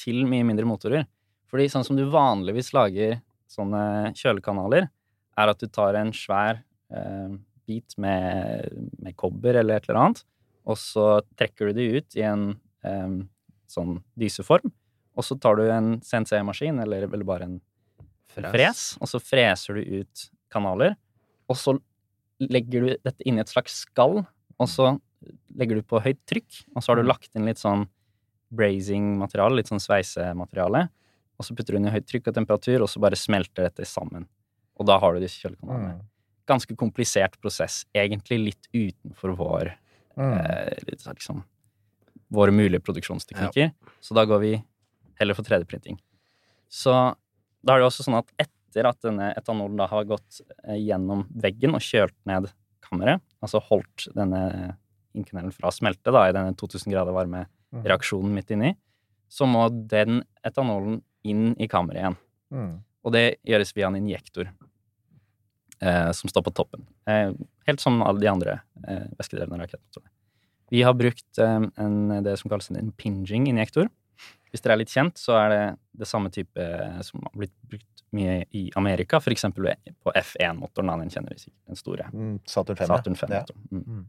til 0.00 0.24
mye 0.28 0.46
mindre 0.48 0.66
motorer. 0.68 1.06
Fordi 1.50 1.68
sånn 1.70 1.84
som 1.86 1.98
du 1.98 2.06
vanligvis 2.10 2.72
lager 2.76 3.18
sånne 3.50 4.12
kjølekanaler, 4.18 4.88
er 5.40 5.50
at 5.52 5.60
du 5.62 5.66
tar 5.72 5.96
en 5.98 6.12
svær 6.14 6.60
eh, 6.92 7.30
bit 7.68 7.96
med, 8.02 8.70
med 9.02 9.16
kobber 9.18 9.60
eller 9.60 9.78
et 9.78 9.88
eller 9.88 10.00
annet, 10.00 10.24
og 10.70 10.78
så 10.78 11.06
trekker 11.38 11.70
du 11.70 11.78
det 11.78 11.86
ut 11.96 12.18
i 12.18 12.24
en 12.26 12.44
eh, 12.86 13.16
sånn 13.70 13.98
dyseform, 14.18 14.72
og 15.20 15.26
så 15.26 15.36
tar 15.40 15.60
du 15.60 15.66
en 15.68 15.92
CNC-maskin, 16.06 16.80
eller 16.82 17.06
vel 17.12 17.24
bare 17.28 17.46
en 17.48 17.58
fres, 18.30 18.94
og 19.02 19.10
så 19.10 19.20
freser 19.22 19.78
du 19.78 20.00
ut 20.00 20.26
kanaler, 20.52 20.96
og 21.50 21.58
så 21.58 21.76
legger 22.40 22.86
du 22.86 22.92
dette 23.04 23.26
inn 23.28 23.38
i 23.38 23.42
et 23.44 23.52
slags 23.52 23.82
skall, 23.84 24.22
og 24.60 24.68
så 24.70 24.94
legger 25.60 25.80
du 25.80 25.86
på 25.86 26.00
høyt 26.00 26.20
trykk, 26.30 26.62
og 26.74 26.82
så 26.82 26.92
har 26.92 27.00
du 27.00 27.08
lagt 27.10 27.34
inn 27.36 27.48
litt 27.48 27.60
sånn 27.60 27.84
brazing-materiale, 28.54 29.60
litt 29.60 29.70
sånn 29.70 29.82
sveisemateriale, 29.82 30.86
og 31.40 31.46
så 31.46 31.56
putter 31.56 31.74
du 31.76 31.80
inn 31.80 31.90
i 31.90 31.94
høyt 31.94 32.08
trykk 32.08 32.30
og 32.30 32.38
temperatur, 32.38 32.84
og 32.84 32.90
så 32.92 33.02
bare 33.02 33.18
smelter 33.18 33.66
dette 33.68 33.86
sammen. 33.88 34.26
Og 34.80 34.88
da 34.88 34.96
har 35.02 35.14
du 35.14 35.22
disse 35.22 35.40
kjølekanalene. 35.42 35.98
Mm. 35.98 36.08
Ganske 36.50 36.76
komplisert 36.78 37.36
prosess, 37.42 37.84
egentlig 37.94 38.40
litt 38.48 38.70
utenfor 38.72 39.36
vår 39.38 39.74
Mm. 40.18 40.34
eh, 40.36 40.96
sånn 40.98 41.14
liksom, 41.14 41.44
våre 42.34 42.52
mulige 42.52 42.82
produksjonsteknikker. 42.82 43.70
Så 44.02 44.14
da 44.14 44.24
går 44.26 44.40
vi 44.42 44.64
heller 45.20 45.36
for 45.36 45.46
3D-printing. 45.46 46.00
Så 46.70 46.94
da 47.60 47.74
er 47.74 47.82
det 47.82 47.90
også 47.90 48.06
sånn 48.06 48.18
at 48.20 48.32
etter 48.40 48.88
at 48.88 49.00
denne 49.04 49.32
etanolen 49.36 49.78
da 49.80 49.88
har 49.90 50.08
gått 50.08 50.40
eh, 50.64 50.78
gjennom 50.80 51.26
veggen 51.30 51.76
og 51.76 51.84
kjølt 51.84 52.16
ned 52.28 52.48
kammeret, 52.86 53.22
altså 53.44 53.60
holdt 53.68 54.08
denne 54.16 54.74
inkenellen 55.16 55.52
fra 55.54 55.70
å 55.70 55.74
smelte 55.74 56.12
da, 56.14 56.28
i 56.28 56.34
denne 56.34 56.54
2000 56.58 56.92
grader 56.94 57.14
varme 57.14 57.44
Mm. 57.70 57.84
reaksjonen 57.86 58.34
midt 58.34 58.50
inni, 58.50 58.74
så 59.30 59.46
må 59.46 59.68
den 59.70 60.24
etanolen 60.46 61.00
inn 61.22 61.52
i 61.60 61.68
kammeret 61.70 62.02
igjen. 62.02 62.16
Mm. 62.50 62.72
Og 63.06 63.14
det 63.14 63.24
gjøres 63.46 63.72
via 63.76 63.88
en 63.88 63.98
injektor 64.00 64.50
eh, 65.80 66.10
som 66.16 66.32
står 66.32 66.44
på 66.48 66.54
toppen. 66.58 66.82
Eh, 67.06 67.30
helt 67.68 67.82
som 67.82 68.00
alle 68.02 68.22
de 68.22 68.30
andre 68.30 68.58
eh, 68.82 69.06
væskedrevne 69.20 69.60
rakettmotorene. 69.62 70.10
Vi 70.70 70.82
har 70.86 70.96
brukt 70.98 71.38
eh, 71.42 71.68
en, 71.84 72.00
det 72.26 72.36
som 72.40 72.50
kalles 72.50 72.70
en 72.72 72.80
impinging-injektor. 72.82 73.88
Hvis 74.50 74.64
dere 74.64 74.74
er 74.76 74.82
litt 74.82 74.92
kjent, 74.92 75.18
så 75.20 75.36
er 75.38 75.52
det 75.52 75.62
det 76.02 76.08
samme 76.10 76.30
type 76.34 76.58
eh, 76.58 77.00
som 77.06 77.22
har 77.22 77.34
blitt 77.38 77.54
brukt 77.70 77.86
mye 78.16 78.40
i 78.56 78.64
Amerika, 78.78 79.20
for 79.22 79.30
eksempel 79.34 79.70
på 80.02 80.12
F1-motoren, 80.18 80.90
den 81.04 81.12
kjenner 81.14 81.36
vi 81.36 81.44
sikkert, 81.44 81.62
den 81.70 81.78
store. 81.78 82.08
Mm. 82.10 82.34
Saturn 82.50 82.78
5. 82.80 82.90
Saturn 82.90 83.18
5. 83.20 83.34
Ja. 83.36 83.44
Mm. 83.70 83.84
Mm. 83.86 84.04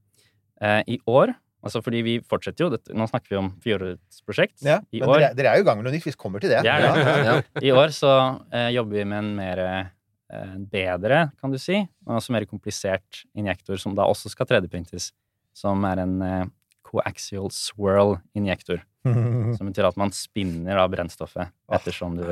Eh, 0.62 0.82
I 0.96 0.98
år, 1.10 1.34
altså 1.62 1.84
fordi 1.86 2.02
vi 2.06 2.16
fortsetter 2.26 2.66
jo, 2.66 2.72
dette, 2.74 2.96
nå 2.98 3.06
snakker 3.10 3.36
vi 3.36 3.40
om 3.40 3.52
fjorårets 3.62 4.24
prosjekt. 4.26 4.58
Ja, 4.66 4.80
I 4.90 5.04
men 5.04 5.14
år, 5.14 5.22
dere, 5.22 5.38
dere 5.38 5.54
er 5.54 5.62
jo 5.62 5.66
i 5.66 5.70
gang 5.70 5.82
med 5.82 5.90
noe 5.90 5.96
nytt. 5.96 6.08
Vi 6.10 6.18
kommer 6.18 6.42
til 6.44 6.54
det. 6.54 6.64
Det 6.66 6.74
er 6.74 6.86
det. 6.88 6.94
Ja. 7.06 7.18
Ja. 7.30 7.40
I 7.62 7.74
år 7.78 7.94
så 7.96 8.14
eh, 8.50 8.70
jobber 8.78 8.98
vi 8.98 9.06
med 9.14 9.22
en 9.22 9.34
mer 9.38 9.64
eh, 9.68 10.56
bedre, 10.74 11.24
kan 11.42 11.54
du 11.54 11.60
si, 11.62 11.84
og 12.08 12.18
også 12.18 12.34
mer 12.34 12.50
komplisert 12.50 13.24
injektor, 13.38 13.78
som 13.82 13.94
da 13.98 14.10
også 14.10 14.34
skal 14.34 14.50
3D-printes, 14.50 15.12
som 15.54 15.86
er 15.86 16.02
en 16.02 16.18
eh, 16.26 16.46
coaxial 16.90 17.52
swirl-injektor. 17.54 18.82
Som 19.58 19.72
betyr 19.72 19.88
at 19.90 19.98
man 19.98 20.14
spinner 20.16 20.78
av 20.82 20.92
brennstoffet 20.94 21.50
ettersom 21.74 22.20
du 22.20 22.28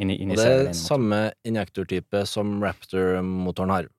inni, 0.00 0.16
inni 0.22 0.34
Og 0.34 0.40
det 0.40 0.48
er 0.48 0.72
samme 0.76 1.24
injektortype 1.46 2.24
som 2.26 2.56
Raptor-motoren 2.64 3.74
har. 3.74 3.90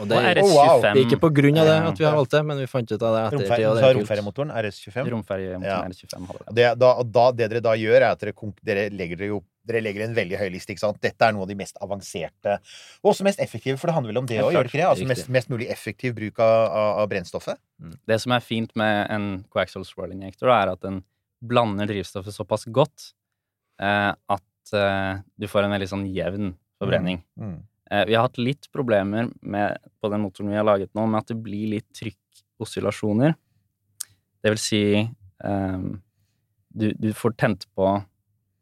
Og 0.00 0.06
det 0.08 0.16
er, 0.16 0.38
Oh, 0.40 0.52
wow. 0.54 0.78
RS25 0.80 1.00
ikke 1.02 1.18
på 1.20 1.28
grunn 1.34 1.58
av 1.60 1.66
det 1.66 1.76
at 1.90 1.98
vi 1.98 2.06
har 2.06 2.14
valgt 2.16 2.32
det, 2.32 2.40
men 2.46 2.60
vi 2.62 2.66
fant 2.70 2.92
ut 2.92 3.02
av 3.02 3.14
det 3.16 3.22
etter 3.26 3.42
tid, 3.42 3.64
og 3.66 3.76
det 3.76 3.84
er 3.88 3.96
romferjemotoren, 3.98 4.52
RS25. 4.62 5.10
Romferjemotoren 5.16 5.66
Ja. 5.66 5.80
RS25 5.90 6.28
det. 6.30 6.54
Det, 6.56 6.68
da, 6.80 6.90
da, 7.18 7.24
dere 7.36 7.62
da 7.64 7.74
gjør, 7.76 7.96
er 7.98 8.08
at 8.14 8.22
dere, 8.22 8.34
dere, 8.62 8.86
legger, 8.94 9.20
dere, 9.20 9.30
jo, 9.34 9.42
dere 9.66 9.82
legger 9.84 10.06
en 10.06 10.14
veldig 10.16 10.38
høy 10.40 10.46
liste. 10.54 10.72
ikke 10.72 10.84
sant? 10.86 11.02
Dette 11.02 11.26
er 11.26 11.34
noe 11.36 11.44
av 11.44 11.50
de 11.50 11.58
mest 11.58 11.76
avanserte 11.82 12.56
og 13.02 13.12
også 13.12 13.26
mest 13.26 13.42
effektive, 13.42 13.76
for 13.82 13.90
det 13.90 13.98
handler 13.98 14.14
vel 14.14 14.22
om 14.22 14.30
det 14.30 14.40
å 14.40 14.48
gjøre 14.54 14.72
det? 14.72 14.86
Altså 14.86 15.10
mest, 15.10 15.28
mest 15.28 15.52
mulig 15.52 15.68
effektiv 15.74 16.14
bruk 16.16 16.38
av, 16.38 16.56
av, 16.70 16.90
av 17.02 17.10
brennstoffet. 17.10 17.60
Det 18.08 18.20
som 18.22 18.32
er 18.38 18.46
fint 18.46 18.72
med 18.78 19.10
en 19.10 19.30
coaxial 19.52 19.84
swirl-injektor, 19.84 20.54
er 20.54 20.76
at 20.78 20.86
den 20.86 21.02
blander 21.40 21.88
drivstoffet 21.88 22.34
såpass 22.36 22.66
godt 22.68 23.10
eh, 23.80 24.12
at 24.12 24.74
eh, 24.76 25.20
du 25.40 25.48
får 25.48 25.66
en 25.66 25.74
veldig 25.74 25.88
sånn 25.90 26.06
jevn 26.12 26.52
forbrenning. 26.80 27.22
Mm. 27.40 27.56
Eh, 27.90 28.04
vi 28.08 28.14
har 28.16 28.28
hatt 28.28 28.38
litt 28.40 28.68
problemer 28.72 29.30
med, 29.42 29.80
på 30.00 30.10
den 30.12 30.22
motoren 30.24 30.52
vi 30.52 30.58
har 30.60 30.68
laget 30.68 30.92
nå, 30.94 31.06
med 31.08 31.22
at 31.22 31.32
det 31.32 31.38
blir 31.42 31.72
litt 31.76 31.88
trykkoscillasjoner. 31.96 33.34
Det 34.40 34.54
vil 34.54 34.60
si 34.62 34.82
ehm, 35.44 35.88
du, 36.70 36.86
du 36.96 37.10
får 37.16 37.34
tent 37.40 37.66
på 37.76 37.88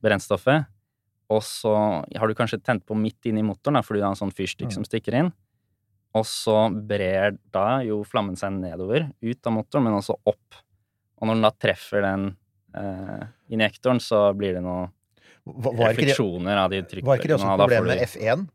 brennstoffet, 0.03 0.67
og 1.29 1.43
så 1.45 1.75
har 2.09 2.31
du 2.31 2.35
kanskje 2.39 2.61
tent 2.65 2.87
på 2.89 2.97
midt 2.97 3.29
inni 3.29 3.43
motoren, 3.45 3.77
da, 3.77 3.85
fordi 3.85 4.01
du 4.01 4.07
har 4.07 4.15
en 4.15 4.23
sånn 4.23 4.35
fyrstikk 4.35 4.71
Mm. 4.71 4.77
som 4.79 4.87
stikker 4.89 5.19
inn. 5.19 5.29
Og 6.17 6.25
så 6.25 6.57
brer 6.73 7.37
da 7.53 7.83
jo 7.85 8.01
flammen 8.09 8.39
seg 8.39 8.55
nedover, 8.57 9.11
ut 9.21 9.47
av 9.47 9.53
motoren, 9.53 9.85
men 9.85 9.99
også 9.99 10.17
opp. 10.25 10.57
Og 11.21 11.29
når 11.29 11.37
den 11.37 11.45
da 11.45 11.51
treffer 11.53 12.03
den 12.07 12.25
eh, 12.77 13.27
injektoren, 13.55 14.01
så 14.03 14.29
blir 14.37 14.59
det 14.59 14.63
noen 14.65 14.91
det, 15.49 15.73
refleksjoner 15.81 16.61
av 16.65 16.73
de 16.73 16.83
trykkene. 16.85 17.09
var 17.09 17.21
ikke 17.21 17.31
det 17.31 17.39
også 17.39 17.53
et 17.53 17.63
problem 17.63 17.91
med 17.93 18.05
F1? 18.05 18.47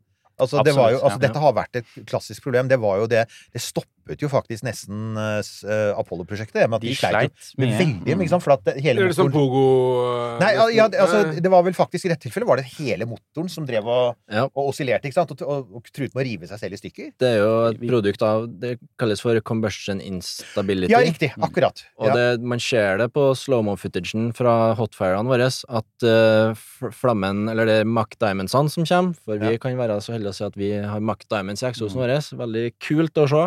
Altså, 0.41 0.63
det 0.65 0.73
var 0.73 0.91
jo, 0.95 0.99
altså, 0.99 1.19
ja. 1.19 1.27
Dette 1.27 1.41
har 1.43 1.53
vært 1.53 1.81
et 1.81 1.97
klassisk 2.09 2.43
problem. 2.45 2.69
Det 2.71 2.79
var 2.81 3.03
jo 3.03 3.07
det 3.07 3.27
Det 3.53 3.61
stoppet 3.61 4.19
jo 4.19 4.27
faktisk 4.27 4.65
nesten 4.65 5.15
uh, 5.15 5.39
eh, 5.39 5.91
Apollo-prosjektet. 5.95 6.65
med 6.67 6.75
at 6.79 6.81
De 6.81 6.89
De 6.89 6.95
sleit 6.97 7.13
sleit 7.13 7.51
med 7.61 7.75
veldig, 7.79 8.17
mye. 8.19 8.39
For 8.41 8.53
at 8.57 8.63
det- 8.65 8.81
hele 8.83 9.13
sånn 9.13 9.31
pogo 9.31 10.39
Nei, 10.41 10.51
ja, 10.75 10.87
altså, 10.89 11.39
det 11.39 11.51
var 11.51 11.63
vel 11.63 11.73
faktisk 11.77 12.05
i 12.05 12.09
dette 12.11 12.25
tilfellet 12.27 12.47
var 12.47 12.57
det 12.57 12.65
hele 12.79 13.05
motoren 13.05 13.49
som 13.49 13.65
drev 13.65 13.85
og, 13.87 14.15
Ja. 14.31 14.43
og 14.45 14.73
oscillerte, 14.73 15.05
ikke 15.07 15.13
sant? 15.13 15.31
Og, 15.31 15.41
og, 15.47 15.75
og 15.75 15.83
truet 15.93 16.13
med 16.15 16.25
å 16.25 16.27
rive 16.27 16.47
seg 16.49 16.59
selv 16.59 16.73
i 16.73 16.81
stykker. 16.81 17.13
Det 17.19 17.29
er 17.29 17.37
jo 17.37 17.53
et 17.69 17.79
produkt 17.79 18.21
av 18.23 18.47
Det 18.59 18.79
kalles 18.99 19.21
for 19.21 19.39
combustion 19.41 20.01
instability. 20.01 20.91
Ja, 20.91 20.99
riktig. 20.99 21.31
Akkurat. 21.37 21.85
Og 21.99 22.13
det, 22.17 22.41
man 22.41 22.59
ser 22.59 22.97
det 22.97 23.11
på 23.13 23.29
slow-mo-footagen 23.37 24.33
fra 24.35 24.73
hotfirene 24.79 25.29
våre, 25.29 25.47
at 25.47 26.07
uh, 26.07 26.91
flammen, 26.91 27.47
eller 27.51 27.69
det 27.69 27.79
er 27.83 27.89
Mac 27.89 28.17
Diamondsene 28.19 28.71
som 28.71 28.85
kommer, 28.85 29.15
for 29.23 29.37
vi 29.37 29.53
Ja. 29.53 29.57
kan 29.57 29.77
være 29.77 30.01
så 30.01 30.13
heldige 30.15 30.22
å 30.29 30.35
si 30.35 30.45
at 30.45 30.57
vi 30.59 30.71
har 30.77 31.03
Mac 31.03 31.25
Diamonds 31.27 31.63
i 31.63 31.69
eksosen 31.69 32.01
vår. 32.01 32.15
Veldig 32.39 32.65
kult 32.83 33.21
å 33.21 33.27
se. 33.29 33.43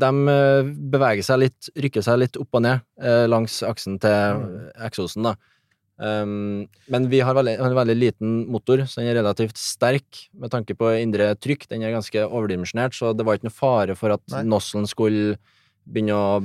De 0.00 0.10
eh, 0.34 0.72
beveger 0.92 1.26
seg 1.26 1.42
litt, 1.44 1.70
rykker 1.82 2.04
seg 2.06 2.20
litt 2.22 2.38
opp 2.38 2.58
og 2.58 2.62
ned 2.62 2.84
eh, 3.02 3.24
langs 3.30 3.60
aksen 3.66 3.98
til 4.02 4.44
eksosen, 4.86 5.26
da. 5.26 5.34
Um, 6.00 6.64
men 6.88 7.10
vi 7.12 7.18
har 7.20 7.36
veldig, 7.36 7.58
en 7.60 7.74
veldig 7.76 7.96
liten 7.98 8.36
motor, 8.48 8.80
så 8.88 9.02
den 9.02 9.10
er 9.10 9.18
relativt 9.18 9.58
sterk 9.60 10.22
med 10.32 10.52
tanke 10.52 10.72
på 10.78 10.94
indre 10.96 11.34
trykk. 11.36 11.66
Den 11.68 11.84
er 11.84 11.92
ganske 11.92 12.22
overdimensjonert, 12.24 12.96
så 12.96 13.12
det 13.12 13.26
var 13.26 13.36
ikke 13.36 13.50
noe 13.50 13.58
fare 13.58 13.96
for 13.98 14.16
at 14.16 14.24
Nei. 14.32 14.46
nozzlen 14.48 14.88
skulle 14.88 15.36
begynne 15.84 16.16
å 16.16 16.40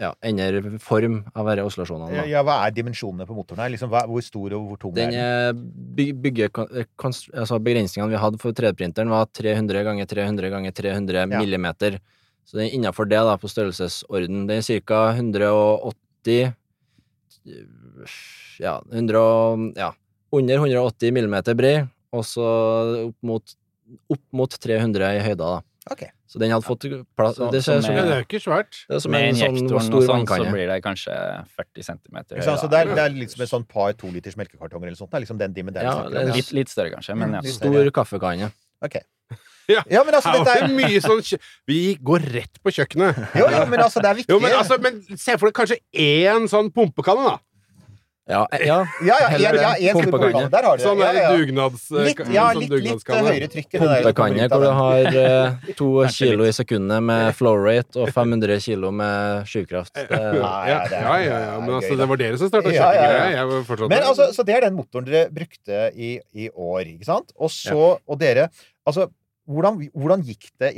ja, 0.00 0.14
endre 0.24 0.78
form 0.80 1.18
av 1.36 1.50
disse 1.50 1.64
oscillasjonene. 1.68 2.14
Ja, 2.16 2.22
da. 2.22 2.28
ja, 2.32 2.42
hva 2.46 2.54
er 2.66 2.72
dimensjonene 2.72 3.26
på 3.28 3.34
motoren 3.36 3.60
her? 3.60 3.72
Liksom, 3.74 3.90
hva, 3.92 4.06
hvor 4.08 4.22
stor 4.24 4.54
og 4.56 4.70
hvor 4.70 4.78
tung 4.80 4.94
Den 4.96 5.12
er 5.12 5.52
den? 5.52 5.66
er 6.00 6.14
bygge, 6.24 6.48
altså 6.56 7.58
begrensningene 7.60 8.08
vi 8.14 8.20
hadde 8.22 8.40
for 8.40 8.56
3D-printeren, 8.56 9.12
var 9.12 9.28
300 9.36 9.84
ganger 9.84 10.08
300 10.08 10.50
ganger 10.56 10.72
300 10.72 11.20
Ja. 11.20 11.26
millimeter. 11.38 11.98
Så 12.48 12.56
den 12.58 12.66
er 12.70 12.74
innafor 12.78 13.06
det, 13.06 13.20
da, 13.28 13.36
på 13.36 13.46
størrelsesorden. 13.52 14.46
Den 14.48 14.56
er 14.58 14.80
ca. 14.80 15.02
180 15.12 16.54
Ja, 18.60 18.80
100, 18.92 19.72
ja, 19.76 19.92
under 20.32 20.56
180 20.64 21.12
millimeter 21.14 21.54
bred, 21.56 21.86
og 22.12 22.24
så 22.28 22.44
opp 23.08 23.16
mot, 23.22 23.54
opp 24.12 24.22
mot 24.36 24.50
300 24.60 25.14
i 25.16 25.22
høyda, 25.24 25.36
da. 25.56 25.62
Ok. 25.94 26.02
Så 26.30 26.38
den 26.38 26.52
hadde 26.54 26.62
fått 26.62 26.84
plass 27.18 27.34
Så- 27.40 27.50
Det 27.50 27.64
ser 27.64 27.80
så 27.82 27.90
Ja, 27.90 27.94
med- 27.96 28.04
det 28.06 28.12
er 28.14 28.20
jo 28.22 28.26
ikke 28.28 28.40
svært. 28.44 28.86
det 28.86 28.94
er 28.96 29.00
som 29.00 29.10
Med 29.10 29.24
en 29.28 29.34
sånn 29.34 29.56
injektoren 29.56 29.94
og 29.94 30.02
sånn, 30.06 30.26
så 30.30 30.52
blir 30.52 30.66
det 30.70 30.82
kanskje 30.84 31.14
40 31.58 31.82
cm. 31.82 32.16
Ikke? 32.38 32.56
Så 32.58 32.70
det 32.70 32.78
er, 32.78 32.94
det 32.94 33.02
er 33.04 33.10
liksom 33.18 33.40
et 33.42 33.50
sånn 33.50 33.66
par 33.66 33.92
to 33.94 34.06
liters 34.06 34.36
melkekartonger 34.36 34.86
eller 34.86 34.94
sånt. 35.00 35.10
Det 35.10 35.18
er 35.18 35.24
liksom 35.26 35.38
den 35.38 35.52
dimmen 35.52 35.74
der 35.74 35.82
Ja, 35.82 36.08
det 36.08 36.28
er 36.28 36.32
Litt, 36.32 36.52
litt 36.52 36.68
større, 36.68 36.92
kanskje, 36.94 37.16
men 37.16 37.32
ja. 37.32 37.40
Mm, 37.40 37.42
litt 37.42 37.54
Stor 37.54 37.90
kaffekanne. 37.90 38.52
Ok. 38.82 39.00
Ja. 39.70 39.82
Ja, 39.88 40.02
men 40.02 40.14
altså, 40.14 40.32
dette 40.32 40.64
er 40.64 40.68
mye 40.68 40.98
sånn 41.00 41.38
Vi 41.68 41.94
går 41.96 42.20
rett 42.32 42.58
på 42.64 42.72
kjøkkenet. 42.74 43.14
Jo, 43.38 43.46
jo, 43.46 43.66
men 43.66 43.78
altså, 43.78 44.02
det 44.02 44.10
er 44.10 44.14
viktig. 44.18 44.28
Jo, 44.34 44.40
men, 44.40 44.50
altså, 44.52 44.78
men 44.82 45.00
se 45.16 45.36
for 45.38 45.46
deg 45.50 45.54
kanskje 45.54 45.78
én 45.94 46.48
sånn 46.50 46.72
pumpekanne, 46.74 47.22
da. 47.28 47.38
Ja, 48.30 48.42
ja. 48.52 48.76
Ja, 49.02 49.16
ja, 49.20 49.38
ja, 49.38 49.50
en, 49.50 49.82
ja, 49.82 49.92
stor 49.94 50.06
Pumpekanne. 50.06 50.46
Der 50.52 50.66
har 50.68 50.78
du 50.78 50.82
det. 50.82 50.86
Sånn 50.86 51.00
Ja, 51.02 51.10
ja, 51.12 51.22
ja. 51.24 51.32
dugnads... 51.34 51.86
Litt, 51.90 52.20
sånn 52.22 52.34
ja, 52.34 52.46
litt, 52.56 52.74
litt 52.84 53.10
høyere 53.10 53.48
trykk. 53.50 53.76
Pumpekanne 53.82 54.48
hvor 54.52 54.64
du 54.64 54.70
har 54.78 55.20
eh, 55.24 55.70
to 55.80 55.90
kilo 56.14 56.46
i 56.46 56.54
sekundet 56.54 57.04
med 57.10 57.34
flow 57.38 57.58
rate 57.58 57.98
og 58.00 58.12
500 58.14 58.60
kilo 58.62 58.92
med 58.94 59.50
skyvkraft. 59.50 59.98
Ja, 59.98 60.22
Ja, 60.40 60.56
ja, 60.70 60.80
ja, 60.94 61.38
ja, 61.50 61.54
men 61.60 61.76
altså, 61.80 61.96
det 61.98 62.06
var 62.10 62.20
dere 62.20 62.40
som 62.40 62.50
starta 62.52 62.72
Ja, 62.74 62.90
ja, 62.94 63.06
ja. 63.34 63.46
kjøkkengreia. 63.46 63.88
Men 63.90 64.06
altså, 64.12 64.30
så 64.36 64.46
det 64.46 64.58
er 64.58 64.68
den 64.68 64.76
motoren 64.78 65.08
dere 65.08 65.26
brukte 65.34 65.88
i, 65.94 66.16
i 66.32 66.50
år, 66.54 66.84
ikke 66.94 67.08
sant? 67.08 67.34
Og 67.38 67.50
så, 67.52 67.96
og 67.98 68.20
dere 68.20 68.50
Altså, 68.88 69.10
hvordan, 69.50 69.78
hvordan 69.94 70.22
gikk 70.26 70.50
det 70.62 70.72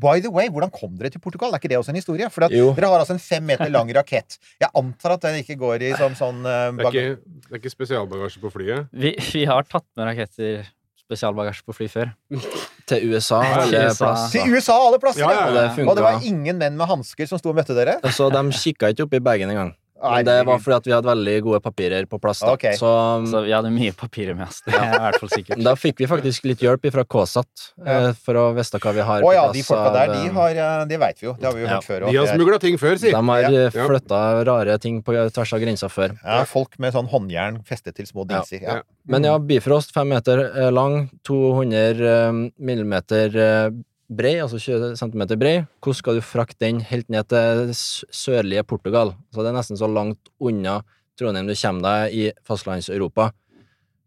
By 0.00 0.20
the 0.22 0.30
way, 0.32 0.50
hvordan 0.52 0.70
kom 0.74 0.94
dere 0.98 1.12
til 1.12 1.22
Portugal? 1.22 1.52
Er 1.52 1.60
ikke 1.60 1.70
det 1.72 1.78
også 1.80 1.92
en 1.94 1.98
historie? 2.00 2.28
For 2.32 2.46
dere 2.46 2.90
har 2.92 3.02
altså 3.02 3.16
en 3.16 3.22
fem 3.22 3.44
meter 3.48 3.70
lang 3.72 3.90
rakett. 3.96 4.38
Jeg 4.62 4.70
antar 4.78 5.16
at 5.16 5.26
den 5.26 5.40
ikke 5.42 5.58
går 5.60 5.86
i 5.88 5.94
som 5.98 6.14
sånn 6.18 6.44
eh, 6.46 6.68
det, 6.78 6.86
er 6.86 6.92
ikke, 6.92 7.40
det 7.48 7.56
er 7.56 7.62
ikke 7.62 7.74
spesialbagasje 7.74 8.42
på 8.42 8.52
flyet. 8.54 8.92
Vi, 8.92 9.16
vi 9.32 9.44
har 9.48 9.66
tatt 9.68 9.86
med 9.98 10.08
raketter, 10.12 10.70
spesialbagasje 11.02 11.66
på 11.66 11.76
fly 11.76 11.90
før. 11.92 12.14
til 12.90 13.12
USA, 13.12 13.42
Ja, 13.44 13.60
alle 13.62 13.84
USA. 13.90 14.06
plasser. 14.06 14.32
Til 14.38 14.56
USA, 14.56 14.78
alle 14.86 15.02
plasser! 15.02 15.22
Ja, 15.22 15.30
ja, 15.32 15.44
Og 15.46 15.54
det. 15.54 15.86
Og 15.86 15.96
det 15.98 16.06
var 16.06 16.26
ingen 16.26 16.58
menn 16.62 16.78
med 16.78 16.90
hansker 16.90 17.28
som 17.30 17.40
sto 17.40 17.52
og 17.52 17.58
møtte 17.58 17.76
dere? 17.76 17.98
Så 18.14 18.30
de 18.32 18.42
kikka 18.56 18.92
ikke 18.92 19.06
opp 19.06 19.16
i 19.18 19.22
bagen 19.22 19.52
engang. 19.52 19.74
Men 20.02 20.24
det 20.26 20.36
var 20.46 20.58
fordi 20.58 20.76
at 20.76 20.86
vi 20.88 20.92
hadde 20.92 21.06
veldig 21.08 21.34
gode 21.46 21.60
papirer 21.62 22.06
på 22.10 22.18
plass. 22.20 22.40
Da. 22.42 22.52
Okay. 22.56 22.74
Så 22.74 22.90
Så 23.30 23.42
vi 23.46 23.52
hadde 23.54 23.70
mye 23.70 23.92
papirer 23.94 24.34
med 24.34 24.48
oss. 24.48 24.60
Det 24.66 24.74
er 24.74 24.96
i 24.96 25.00
hvert 25.04 25.18
fall 25.22 25.30
sikkert. 25.30 25.62
da 25.62 25.74
fikk 25.78 25.98
vi 26.02 26.06
faktisk 26.10 26.44
litt 26.50 26.58
hjelp 26.64 26.88
fra 26.92 27.04
KSAT 27.04 27.68
Ja. 27.86 28.08
eh, 28.08 28.12
for 28.14 28.34
å 28.34 28.44
vite 28.56 28.80
hva 28.82 28.92
vi 28.94 29.00
har 29.00 29.22
Å 29.22 29.26
på 29.28 29.34
ja, 29.34 29.44
de 29.52 29.62
folka 29.62 29.92
der, 29.94 30.06
de 30.12 30.26
eh, 30.26 30.32
har 30.32 30.50
eh, 30.50 30.84
Det 30.90 30.98
veit 30.98 31.20
vi 31.22 31.26
jo. 31.28 31.34
Det 31.38 31.46
har 31.46 31.54
vi 31.54 31.60
jo 31.62 31.66
Ja. 31.66 31.74
hørt 31.76 31.84
før. 31.84 32.06
De 32.10 32.16
har 32.18 32.26
smugla 32.26 32.58
ting 32.60 32.76
før, 32.78 32.98
si. 32.98 33.10
De 33.10 33.22
har 33.22 33.40
Ja. 33.42 33.50
Ja. 33.50 33.86
flytta 33.88 34.44
rare 34.44 34.78
ting 34.78 35.02
på 35.02 35.12
tvers 35.32 35.52
av 35.52 35.60
grensa 35.60 35.88
før. 35.88 36.18
Ja, 36.24 36.44
folk 36.44 36.78
med 36.78 36.92
sånn 36.92 37.08
håndjern 37.08 37.62
festet 37.64 37.94
til 37.94 38.06
små 38.06 38.26
dingser. 38.26 38.60
Ja. 38.62 38.74
Ja. 38.74 38.82
Men 39.06 39.24
ja, 39.24 39.38
Bifrost, 39.38 39.92
fem 39.92 40.08
meter 40.08 40.70
lang, 40.72 41.10
200 41.24 42.00
eh, 42.00 42.32
millimeter 42.58 43.72
brei, 44.16 44.36
altså 44.42 44.60
20 44.60 44.96
centimeter 45.00 45.38
brei. 45.40 45.54
Hvordan 45.82 45.98
skal 45.98 46.18
du 46.18 46.24
frakte 46.24 46.64
den 46.64 46.80
helt 46.86 47.08
ned 47.12 47.28
til 47.32 47.72
sørlige 47.74 48.64
Portugal? 48.68 49.14
Så 49.32 49.42
det 49.42 49.52
er 49.52 49.58
nesten 49.58 49.80
så 49.80 49.88
langt 49.90 50.32
unna 50.40 50.80
Trondheim 51.18 51.48
du 51.48 51.54
kommer 51.58 51.84
deg 51.84 52.14
i 52.16 52.26
fastlands-Europa. 52.48 53.30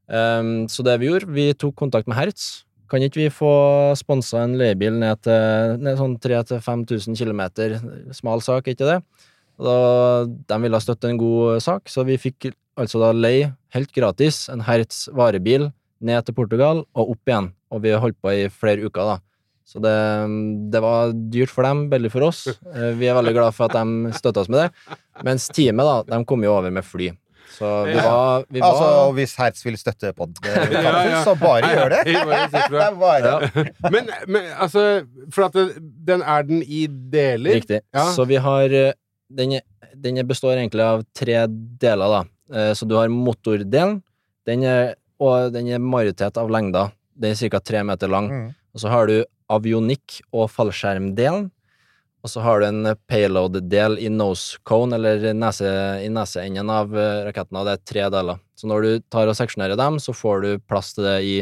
Um, 0.06 0.66
så 0.70 0.86
det 0.86 0.99
vi 1.01 1.10
gjorde, 1.10 1.30
vi 1.34 1.51
tok 1.58 1.76
kontakt 1.78 2.10
med 2.10 2.18
Hertz. 2.18 2.66
Kan 2.89 3.01
ikke 3.01 3.24
vi 3.24 3.30
få 3.34 3.51
sponsa 3.97 4.43
en 4.45 4.58
leiebil 4.60 4.93
ned 5.01 5.24
til 5.26 5.80
ned 5.82 5.97
sånn 5.97 6.20
3000-5000 6.22 7.18
km? 7.18 7.41
Smal 8.14 8.43
sak, 8.45 8.70
ikke 8.70 8.86
det? 8.86 8.99
Da, 9.56 9.76
de 10.26 10.60
ville 10.62 10.82
støtte 10.84 11.10
en 11.10 11.20
god 11.20 11.64
sak, 11.64 11.89
så 11.89 12.06
vi 12.06 12.20
fikk 12.22 12.51
altså 12.78 12.99
da 13.01 13.14
leie, 13.16 13.53
helt 13.74 13.93
gratis, 13.95 14.45
en 14.51 14.66
Hertz 14.68 15.06
varebil 15.16 15.70
ned 16.06 16.28
til 16.28 16.36
Portugal 16.38 16.84
og 16.93 17.16
opp 17.16 17.32
igjen. 17.32 17.49
Og 17.74 17.82
vi 17.86 17.95
holdt 17.97 18.20
på 18.22 18.34
i 18.36 18.49
flere 18.51 18.86
uker, 18.86 19.16
da. 19.16 19.18
Så 19.66 19.82
det, 19.82 19.91
det 20.72 20.80
var 20.84 21.11
dyrt 21.34 21.49
for 21.49 21.66
dem, 21.66 21.88
veldig 21.89 22.11
for 22.13 22.28
oss. 22.28 22.43
Eh, 22.47 22.91
Vi 22.99 23.07
er 23.09 23.16
veldig 23.18 23.34
glad 23.34 23.55
for 23.57 23.66
at 23.66 23.74
de 23.80 24.11
støtta 24.13 24.43
oss 24.43 24.49
med 24.53 24.61
det. 24.68 24.97
Mens 25.26 25.47
teamet, 25.49 25.88
da, 25.88 26.18
de 26.18 26.26
kom 26.30 26.43
jo 26.45 26.51
over 26.53 26.70
med 26.74 26.86
fly. 26.86 27.09
Så 27.55 27.70
vi 27.88 27.93
var, 27.95 28.43
vi 28.49 28.59
var 28.59 28.74
Altså, 28.74 28.88
hvis 29.16 29.34
Hertz 29.39 29.61
vil 29.63 29.78
støtte 29.80 30.09
på 30.18 30.26
Ja, 30.45 30.91
ja. 31.05 31.20
så 31.24 31.36
bare 31.39 31.70
gjør 31.72 31.93
det. 31.93 31.99
Det 32.74 32.88
bare 32.99 33.20
ja, 33.32 33.66
Men, 33.93 34.09
men 34.28 34.49
altså 34.59 35.05
For 35.32 35.45
at 35.45 35.53
det, 35.55 35.78
den 36.09 36.24
er 36.26 36.43
den 36.49 36.63
i 36.66 36.82
deler? 36.89 37.59
Riktig. 37.61 37.80
Ja. 37.95 38.07
Så 38.18 38.26
vi 38.28 38.41
har 38.41 38.74
eh, 38.76 38.91
Den, 39.30 39.59
den 39.93 40.20
består 40.28 40.57
egentlig 40.57 40.84
av 40.84 41.05
tre 41.16 41.45
deler, 41.82 42.18
da. 42.18 42.24
Eh, 42.53 42.74
Så 42.76 42.89
du 42.89 42.97
har 42.97 43.13
motordelen, 43.13 44.01
den 44.45 44.66
er, 44.68 44.95
og 45.22 45.53
den 45.55 45.70
er 45.74 45.80
majoritet 45.82 46.38
av 46.41 46.49
lengda. 46.51 46.89
Den 47.16 47.34
er 47.38 47.49
ca. 47.55 47.61
tre 47.63 47.86
meter 47.88 48.11
lang. 48.11 48.28
Mm. 48.30 48.49
Og 48.76 48.84
så 48.84 48.91
har 48.91 49.07
du 49.07 49.22
avionikk- 49.52 50.22
og 50.34 50.50
fallskjermdelen. 50.54 51.50
Og 52.26 52.32
så 52.32 52.41
har 52.41 52.62
du 52.62 52.66
en 52.66 52.96
payload-del 53.06 54.00
i 54.02 54.10
nose 54.10 54.58
cone, 54.66 54.98
eller 54.98 55.28
nese, 55.38 55.70
i 56.02 56.10
neseenden 56.10 56.72
av 56.74 56.96
eh, 56.98 57.20
raketten, 57.28 57.60
og 57.60 57.68
det 57.68 57.76
er 57.76 57.84
tre 57.86 58.08
deler. 58.16 58.39
Så 58.58 58.70
når 58.72 58.82
du 58.88 59.04
tar 59.14 59.30
og 59.30 59.38
seksjonerer 59.38 59.78
dem, 59.78 60.00
så 60.02 60.16
får 60.16 60.41
du 60.41 60.50
plass 60.66 60.96
til 60.96 61.06
det 61.06 61.20
i 61.22 61.36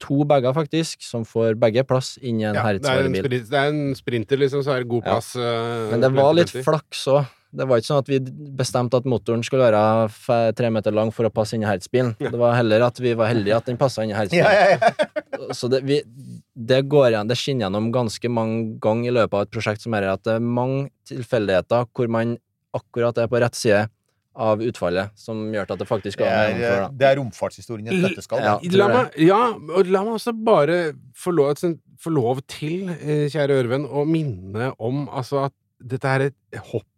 to 0.00 0.22
bager, 0.24 0.54
faktisk, 0.56 1.02
som 1.04 1.26
får 1.28 1.58
begge 1.60 1.84
plass 1.84 2.14
inn 2.24 2.40
i 2.40 2.46
en 2.48 2.56
Ja, 2.56 2.62
det, 2.62 2.62
er 2.62 2.78
Hertz-varebil. 2.78 3.26
sprint, 3.26 3.50
det 3.50 3.60
er 3.60 3.74
en 3.74 3.98
sprinter, 3.98 4.40
liksom, 4.40 4.64
så 4.64 4.72
er 4.72 4.86
det 4.86 4.88
god 4.94 5.04
plass. 5.10 5.34
Ja. 5.36 5.52
Men 5.92 6.06
det 6.06 6.12
var 6.16 6.32
litt 6.38 6.54
flaks 6.64 7.04
òg. 7.12 7.28
Det 7.50 7.66
var 7.66 7.80
ikke 7.80 7.88
sånn 7.88 8.02
at 8.04 8.10
vi 8.10 8.18
bestemte 8.58 8.98
at 9.00 9.06
motoren 9.10 9.42
skulle 9.46 9.66
være 9.66 10.52
tre 10.58 10.70
meter 10.70 10.94
lang 10.94 11.10
for 11.14 11.26
å 11.26 11.32
passe 11.34 11.56
inn 11.56 11.64
i 11.64 11.68
Hertz-bilen. 11.68 12.12
Det 12.20 12.38
var 12.38 12.54
heller 12.54 12.84
at 12.86 13.00
vi 13.02 13.14
var 13.18 13.32
heldige 13.32 13.56
at 13.58 13.66
den 13.66 13.80
passa 13.80 14.04
inn 14.06 14.12
i 14.12 14.16
Hertz-bilen. 14.18 14.46
Ja, 14.46 14.76
ja, 14.76 14.78
ja. 14.78 15.54
Så 15.56 15.70
det, 15.72 15.80
vi, 15.88 15.98
det 16.54 16.82
går 16.92 17.08
igjen, 17.10 17.30
det 17.30 17.38
skinner 17.40 17.66
gjennom 17.66 17.88
ganske 17.94 18.30
mange 18.30 18.76
ganger 18.82 19.10
i 19.10 19.14
løpet 19.16 19.38
av 19.38 19.46
et 19.46 19.54
prosjekt 19.54 19.82
som 19.82 19.96
er 19.98 20.10
at 20.12 20.22
det 20.28 20.36
er 20.36 20.44
mange 20.44 20.90
tilfeldigheter 21.10 21.88
hvor 21.96 22.12
man 22.12 22.36
akkurat 22.76 23.18
er 23.18 23.30
på 23.30 23.40
rett 23.42 23.58
side 23.58 23.88
av 24.40 24.62
utfallet, 24.62 25.10
som 25.18 25.40
gjør 25.52 25.72
at 25.74 25.80
det 25.82 25.86
faktisk 25.88 26.20
går 26.22 26.30
an 26.30 26.60
å 26.62 26.76
det 26.96 27.08
er 27.08 27.18
romfartshistorien 27.18 27.88
i 27.88 27.96
et 27.96 28.04
nøtteskall. 28.04 28.44
Ja. 28.44 28.54
La 28.78 28.86
meg, 28.92 29.16
ja, 29.20 29.40
og 29.58 29.90
la 29.90 30.04
meg 30.06 30.20
også 30.20 30.34
bare 30.46 30.78
få 31.18 31.34
lov, 31.34 31.58
få 32.00 32.12
lov 32.14 32.44
til, 32.48 32.92
eh, 32.94 33.26
kjære 33.32 33.58
Ørven, 33.64 33.88
å 33.90 34.06
minne 34.08 34.70
om 34.78 35.08
altså, 35.08 35.48
at 35.50 35.56
dette 35.80 36.14
er 36.14 36.28
et 36.28 36.62
hoppet 36.70 36.89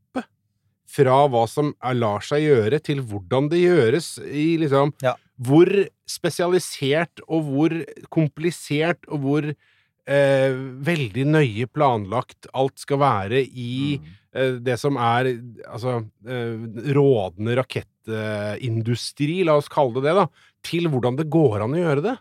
fra 0.88 1.24
hva 1.30 1.42
som 1.50 1.72
er, 1.80 1.96
lar 1.98 2.24
seg 2.24 2.46
gjøre, 2.46 2.80
til 2.84 3.02
hvordan 3.06 3.50
det 3.52 3.62
gjøres 3.64 4.16
i 4.26 4.54
liksom 4.62 4.94
Ja. 5.04 5.16
Hvor 5.42 5.66
spesialisert 6.06 7.22
og 7.26 7.48
hvor 7.48 7.72
komplisert 8.14 9.08
og 9.08 9.24
hvor 9.24 9.46
eh, 9.48 10.58
veldig 10.86 11.24
nøye 11.32 11.66
planlagt 11.72 12.46
alt 12.54 12.78
skal 12.78 13.00
være 13.02 13.42
i 13.42 13.96
eh, 13.98 14.58
det 14.62 14.76
som 14.78 15.00
er 15.00 15.32
altså 15.66 16.02
eh, 16.28 16.62
rådende 16.94 17.56
rakettindustri, 17.58 19.42
la 19.48 19.58
oss 19.58 19.72
kalle 19.72 19.98
det 19.98 20.10
det, 20.10 20.16
da, 20.20 20.28
til 20.62 20.90
hvordan 20.92 21.18
det 21.18 21.30
går 21.32 21.64
an 21.64 21.74
å 21.74 21.82
gjøre 21.82 22.06
det. 22.10 22.16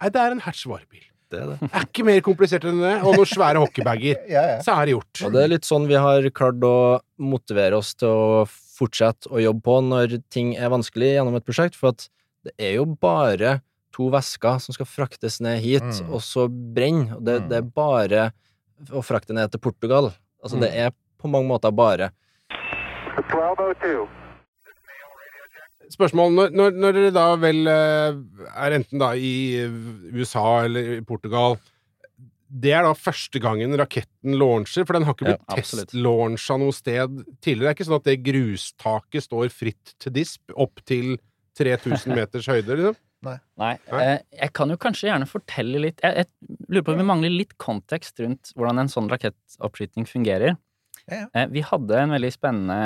Nei, 0.00 0.12
det 0.14 0.22
er 0.22 0.34
en 0.34 0.44
hatch 0.46 0.64
varebil. 0.70 1.11
Det 1.32 1.40
er 1.40 1.48
det. 1.54 1.70
Er 1.72 1.86
ikke 1.88 2.04
mer 2.06 2.20
komplisert 2.24 2.64
enn 2.68 2.80
det. 2.84 2.94
Og 3.02 3.16
noen 3.16 3.28
svære 3.30 3.62
hockeybager. 3.62 4.20
Ja, 4.34 4.42
ja. 4.54 4.58
Så 4.64 4.74
er 4.76 4.86
det 4.90 4.94
gjort. 4.96 5.22
Og 5.26 5.32
det 5.34 5.42
er 5.46 5.52
litt 5.54 5.68
sånn 5.68 5.88
vi 5.88 5.96
har 6.00 6.28
klart 6.36 6.60
å 6.68 6.74
motivere 7.18 7.78
oss 7.80 7.94
til 7.96 8.08
å 8.12 8.44
fortsette 8.76 9.30
å 9.32 9.40
jobbe 9.42 9.62
på 9.64 9.76
når 9.88 10.18
ting 10.32 10.54
er 10.56 10.72
vanskelig 10.72 11.14
gjennom 11.16 11.36
et 11.38 11.44
prosjekt, 11.46 11.76
for 11.78 11.92
at 11.94 12.08
det 12.44 12.52
er 12.58 12.76
jo 12.80 12.84
bare 12.86 13.60
to 13.94 14.06
vesker 14.12 14.58
som 14.64 14.72
skal 14.74 14.88
fraktes 14.88 15.40
ned 15.44 15.60
hit, 15.62 15.84
Mm. 15.84 16.08
og 16.16 16.20
så 16.24 16.48
brenne. 16.48 17.16
Og 17.16 17.24
det, 17.24 17.42
Mm. 17.42 17.48
det 17.50 17.56
er 17.58 17.68
bare 17.76 18.22
å 18.90 19.02
frakte 19.04 19.34
ned 19.36 19.50
til 19.52 19.60
Portugal. 19.60 20.12
Altså, 20.42 20.58
det 20.58 20.70
Mm. 20.72 20.78
er 20.86 20.90
på 21.20 21.28
mange 21.30 21.46
måter 21.46 21.70
bare. 21.70 22.10
1202. 23.16 24.08
Spørsmål 25.92 26.32
når, 26.32 26.54
når, 26.56 26.78
når 26.78 26.96
dere 26.96 27.12
da 27.14 27.26
vel 27.40 27.68
eh, 27.68 28.16
er 28.52 28.76
enten 28.78 29.02
da 29.02 29.12
i 29.18 29.34
USA 30.14 30.64
eller 30.64 30.96
i 30.96 31.04
Portugal 31.04 31.58
Det 32.48 32.72
er 32.72 32.86
da 32.86 32.94
første 32.96 33.40
gangen 33.42 33.76
raketten 33.80 34.36
launcher, 34.40 34.86
for 34.86 34.96
den 34.96 35.06
har 35.08 35.16
ikke 35.16 35.28
blitt 35.28 35.44
ja, 35.44 35.58
testlauncha 35.58 36.58
noe 36.60 36.74
sted 36.76 37.22
tidligere. 37.40 37.62
Det 37.62 37.70
er 37.70 37.76
ikke 37.78 37.88
sånn 37.88 38.00
at 38.00 38.08
det 38.10 38.18
grustaket 38.26 39.26
står 39.26 39.52
fritt 39.54 39.94
til 40.02 40.16
disp 40.16 40.52
opp 40.60 40.82
til 40.88 41.14
3000 41.60 42.12
meters 42.18 42.48
høyde, 42.48 42.76
liksom? 42.76 43.00
Nei. 43.22 43.36
Nei? 43.60 43.72
Eh, 44.02 44.16
jeg 44.34 44.52
kan 44.58 44.72
jo 44.72 44.76
kanskje 44.82 45.06
gjerne 45.06 45.28
fortelle 45.30 45.78
litt 45.84 46.00
Jeg, 46.02 46.24
jeg 46.24 46.58
lurer 46.66 46.84
på 46.88 46.94
om 46.96 46.98
vi 46.98 47.06
mangler 47.06 47.30
litt 47.30 47.54
kontekst 47.62 48.18
rundt 48.24 48.50
hvordan 48.56 48.82
en 48.82 48.90
sånn 48.90 49.08
rakettoppskyting 49.12 50.08
fungerer. 50.10 50.56
Ja, 51.06 51.22
ja. 51.22 51.26
Eh, 51.30 51.48
vi 51.54 51.62
hadde 51.66 52.00
en 52.02 52.16
veldig 52.16 52.32
spennende 52.34 52.82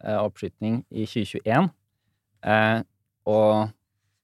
oppskyting 0.00 0.78
i 0.96 1.04
2021. 1.04 1.66
Eh, 2.42 2.80
og 3.30 3.70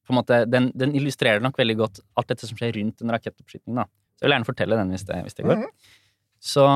på 0.06 0.14
en 0.14 0.20
måte, 0.20 0.42
den, 0.48 0.70
den 0.78 0.94
illustrerer 0.96 1.42
nok 1.42 1.58
veldig 1.58 1.76
godt 1.80 2.02
alt 2.16 2.28
dette 2.30 2.46
som 2.48 2.58
skjer 2.58 2.76
rundt 2.78 3.02
en 3.02 3.14
rakettoppskyting. 3.14 3.74
Da. 3.74 3.86
Så 4.16 4.24
jeg 4.24 4.28
vil 4.28 4.36
gjerne 4.36 4.48
fortelle 4.48 4.78
den 4.78 4.92
hvis 4.94 5.06
det, 5.08 5.22
hvis 5.26 5.38
det 5.38 5.48
går. 5.48 5.64
Mhm. 5.64 5.96
Så 6.46 6.66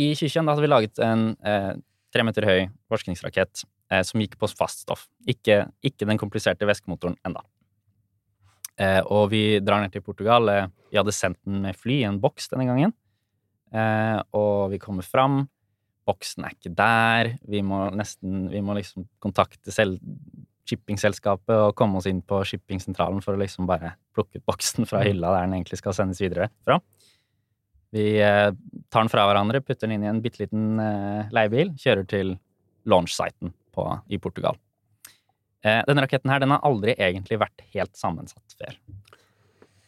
i 0.00 0.10
2021 0.16 0.46
da 0.46 0.54
hadde 0.54 0.64
vi 0.64 0.72
laget 0.72 1.00
en 1.04 1.24
eh, 1.46 1.72
tre 2.10 2.24
meter 2.26 2.46
høy 2.48 2.58
forskningsrakett 2.90 3.62
eh, 3.92 4.02
som 4.06 4.22
gikk 4.22 4.36
på 4.40 4.48
fast 4.50 4.84
stoff. 4.86 5.06
Ikke, 5.28 5.62
ikke 5.86 6.08
den 6.08 6.20
kompliserte 6.20 6.68
væskemotoren 6.68 7.18
enda. 7.28 7.44
Eh, 8.80 9.00
og 9.12 9.28
vi 9.34 9.60
drar 9.62 9.82
ned 9.84 9.92
til 9.94 10.04
Portugal. 10.04 10.48
Eh, 10.48 10.68
vi 10.90 10.98
hadde 10.98 11.14
sendt 11.14 11.38
den 11.44 11.60
med 11.66 11.78
fly 11.78 12.00
i 12.00 12.08
en 12.08 12.20
boks 12.22 12.50
denne 12.52 12.66
gangen. 12.68 12.94
Eh, 13.70 14.18
og 14.34 14.72
vi 14.72 14.80
kommer 14.82 15.06
fram. 15.06 15.44
Boksen 16.08 16.46
er 16.46 16.56
ikke 16.56 16.72
der. 16.74 17.34
Vi 17.46 17.60
må 17.62 17.84
nesten 17.94 18.48
Vi 18.50 18.62
må 18.64 18.74
liksom 18.74 19.06
kontakte 19.22 19.70
selv 19.70 20.00
shippingselskapet 20.70 21.56
og 21.56 21.76
komme 21.78 22.00
oss 22.00 22.08
inn 22.10 22.22
på 22.26 22.40
shippingsentralen 22.46 23.20
for 23.24 23.36
å 23.36 23.42
liksom 23.42 23.68
bare 23.68 23.94
plukke 24.16 24.40
ut 24.40 24.46
boksen 24.48 24.88
fra 24.88 25.02
hylla 25.04 25.34
der 25.34 25.46
den 25.46 25.58
egentlig 25.58 25.80
skal 25.80 25.96
sendes 25.96 26.22
videre 26.22 26.48
fra. 26.64 26.78
Vi 27.90 28.20
eh, 28.22 28.50
tar 28.88 29.02
den 29.02 29.10
fra 29.10 29.26
hverandre, 29.26 29.62
putter 29.66 29.88
den 29.88 29.96
inn 29.98 30.06
i 30.06 30.10
en 30.12 30.22
bitte 30.22 30.44
liten 30.44 30.78
eh, 30.82 31.30
leiebil, 31.34 31.72
kjører 31.80 32.06
til 32.10 32.36
launch-siten 32.90 33.54
i 34.12 34.18
Portugal. 34.20 34.58
Eh, 35.64 35.80
denne 35.88 36.04
raketten 36.04 36.30
her, 36.30 36.42
den 36.42 36.54
har 36.54 36.62
aldri 36.66 36.94
egentlig 36.94 37.40
vært 37.40 37.64
helt 37.74 37.96
sammensatt 37.98 38.54
før. 38.60 38.78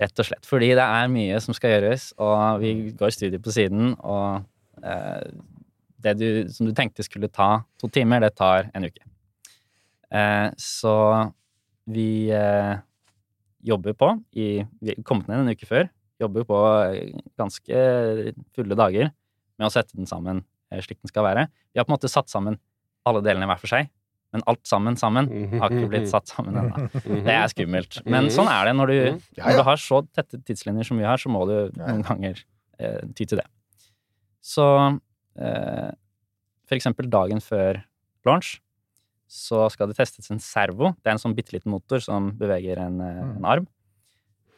Rett 0.03 0.19
og 0.19 0.27
slett. 0.27 0.49
Fordi 0.49 0.73
det 0.75 0.83
er 0.83 1.13
mye 1.13 1.39
som 1.45 1.55
skal 1.55 1.77
gjøres, 1.77 2.11
og 2.19 2.65
vi 2.65 2.75
går 2.99 3.15
studier 3.15 3.43
på 3.43 3.55
siden, 3.55 3.95
og 4.03 4.43
det 6.03 6.15
du, 6.19 6.29
som 6.51 6.67
du 6.67 6.73
tenkte 6.75 7.05
skulle 7.07 7.31
ta 7.31 7.61
to 7.79 7.87
timer, 7.93 8.25
det 8.25 8.33
tar 8.35 8.73
en 8.75 8.89
uke. 8.89 9.05
Eh, 10.13 10.49
så 10.61 10.95
vi 11.89 12.29
eh, 12.31 12.75
jobber 13.65 13.97
på 13.97 14.13
i 14.37 14.63
Vi 14.85 14.97
kom 15.07 15.25
ned 15.29 15.41
en 15.41 15.53
uke 15.55 15.69
før. 15.69 15.89
Jobber 16.23 16.47
på 16.49 16.61
eh, 16.91 17.17
ganske 17.41 17.85
fulle 18.55 18.79
dager 18.79 19.11
med 19.59 19.69
å 19.69 19.73
sette 19.73 19.97
den 19.97 20.11
sammen 20.11 20.45
slik 20.81 21.03
den 21.03 21.11
skal 21.11 21.27
være. 21.27 21.49
Vi 21.73 21.81
har 21.81 21.85
på 21.85 21.93
en 21.93 21.99
måte 21.99 22.09
satt 22.09 22.31
sammen 22.33 22.57
alle 23.09 23.21
delene 23.25 23.45
hver 23.51 23.61
for 23.61 23.69
seg, 23.69 23.91
men 24.33 24.45
alt 24.49 24.63
sammen 24.69 24.97
sammen 24.97 25.29
har 25.61 25.75
ikke 25.75 25.91
blitt 25.93 26.09
satt 26.09 26.31
sammen 26.31 26.57
ennå. 26.57 26.87
Det 27.27 27.35
er 27.35 27.51
skummelt. 27.53 27.99
Men 28.09 28.31
sånn 28.33 28.49
er 28.49 28.71
det 28.71 28.77
når 28.79 28.93
du, 28.93 28.99
når 29.37 29.59
du 29.59 29.65
har 29.67 29.81
så 29.83 30.01
tette 30.17 30.41
tidslinjer 30.41 30.89
som 30.89 31.01
vi 31.01 31.05
har, 31.05 31.21
så 31.21 31.33
må 31.33 31.45
du 31.51 31.57
noen 31.77 32.01
ganger 32.07 32.41
eh, 32.81 33.03
ty 33.13 33.27
til 33.27 33.43
det. 33.43 33.47
Så 34.43 34.65
eh, 35.37 35.91
for 36.65 36.79
eksempel 36.79 37.11
dagen 37.13 37.45
før 37.45 37.83
launch 38.25 38.57
så 39.33 39.65
skal 39.73 39.89
det 39.89 39.97
testes 39.97 40.29
en 40.33 40.43
servo. 40.43 40.93
Det 41.01 41.09
er 41.09 41.17
en 41.17 41.23
sånn 41.23 41.37
bitte 41.37 41.55
liten 41.57 41.73
motor 41.73 42.03
som 42.05 42.33
beveger 42.37 42.83
en, 42.83 42.99
mm. 43.01 43.31
en 43.39 43.49
arm. 43.49 43.71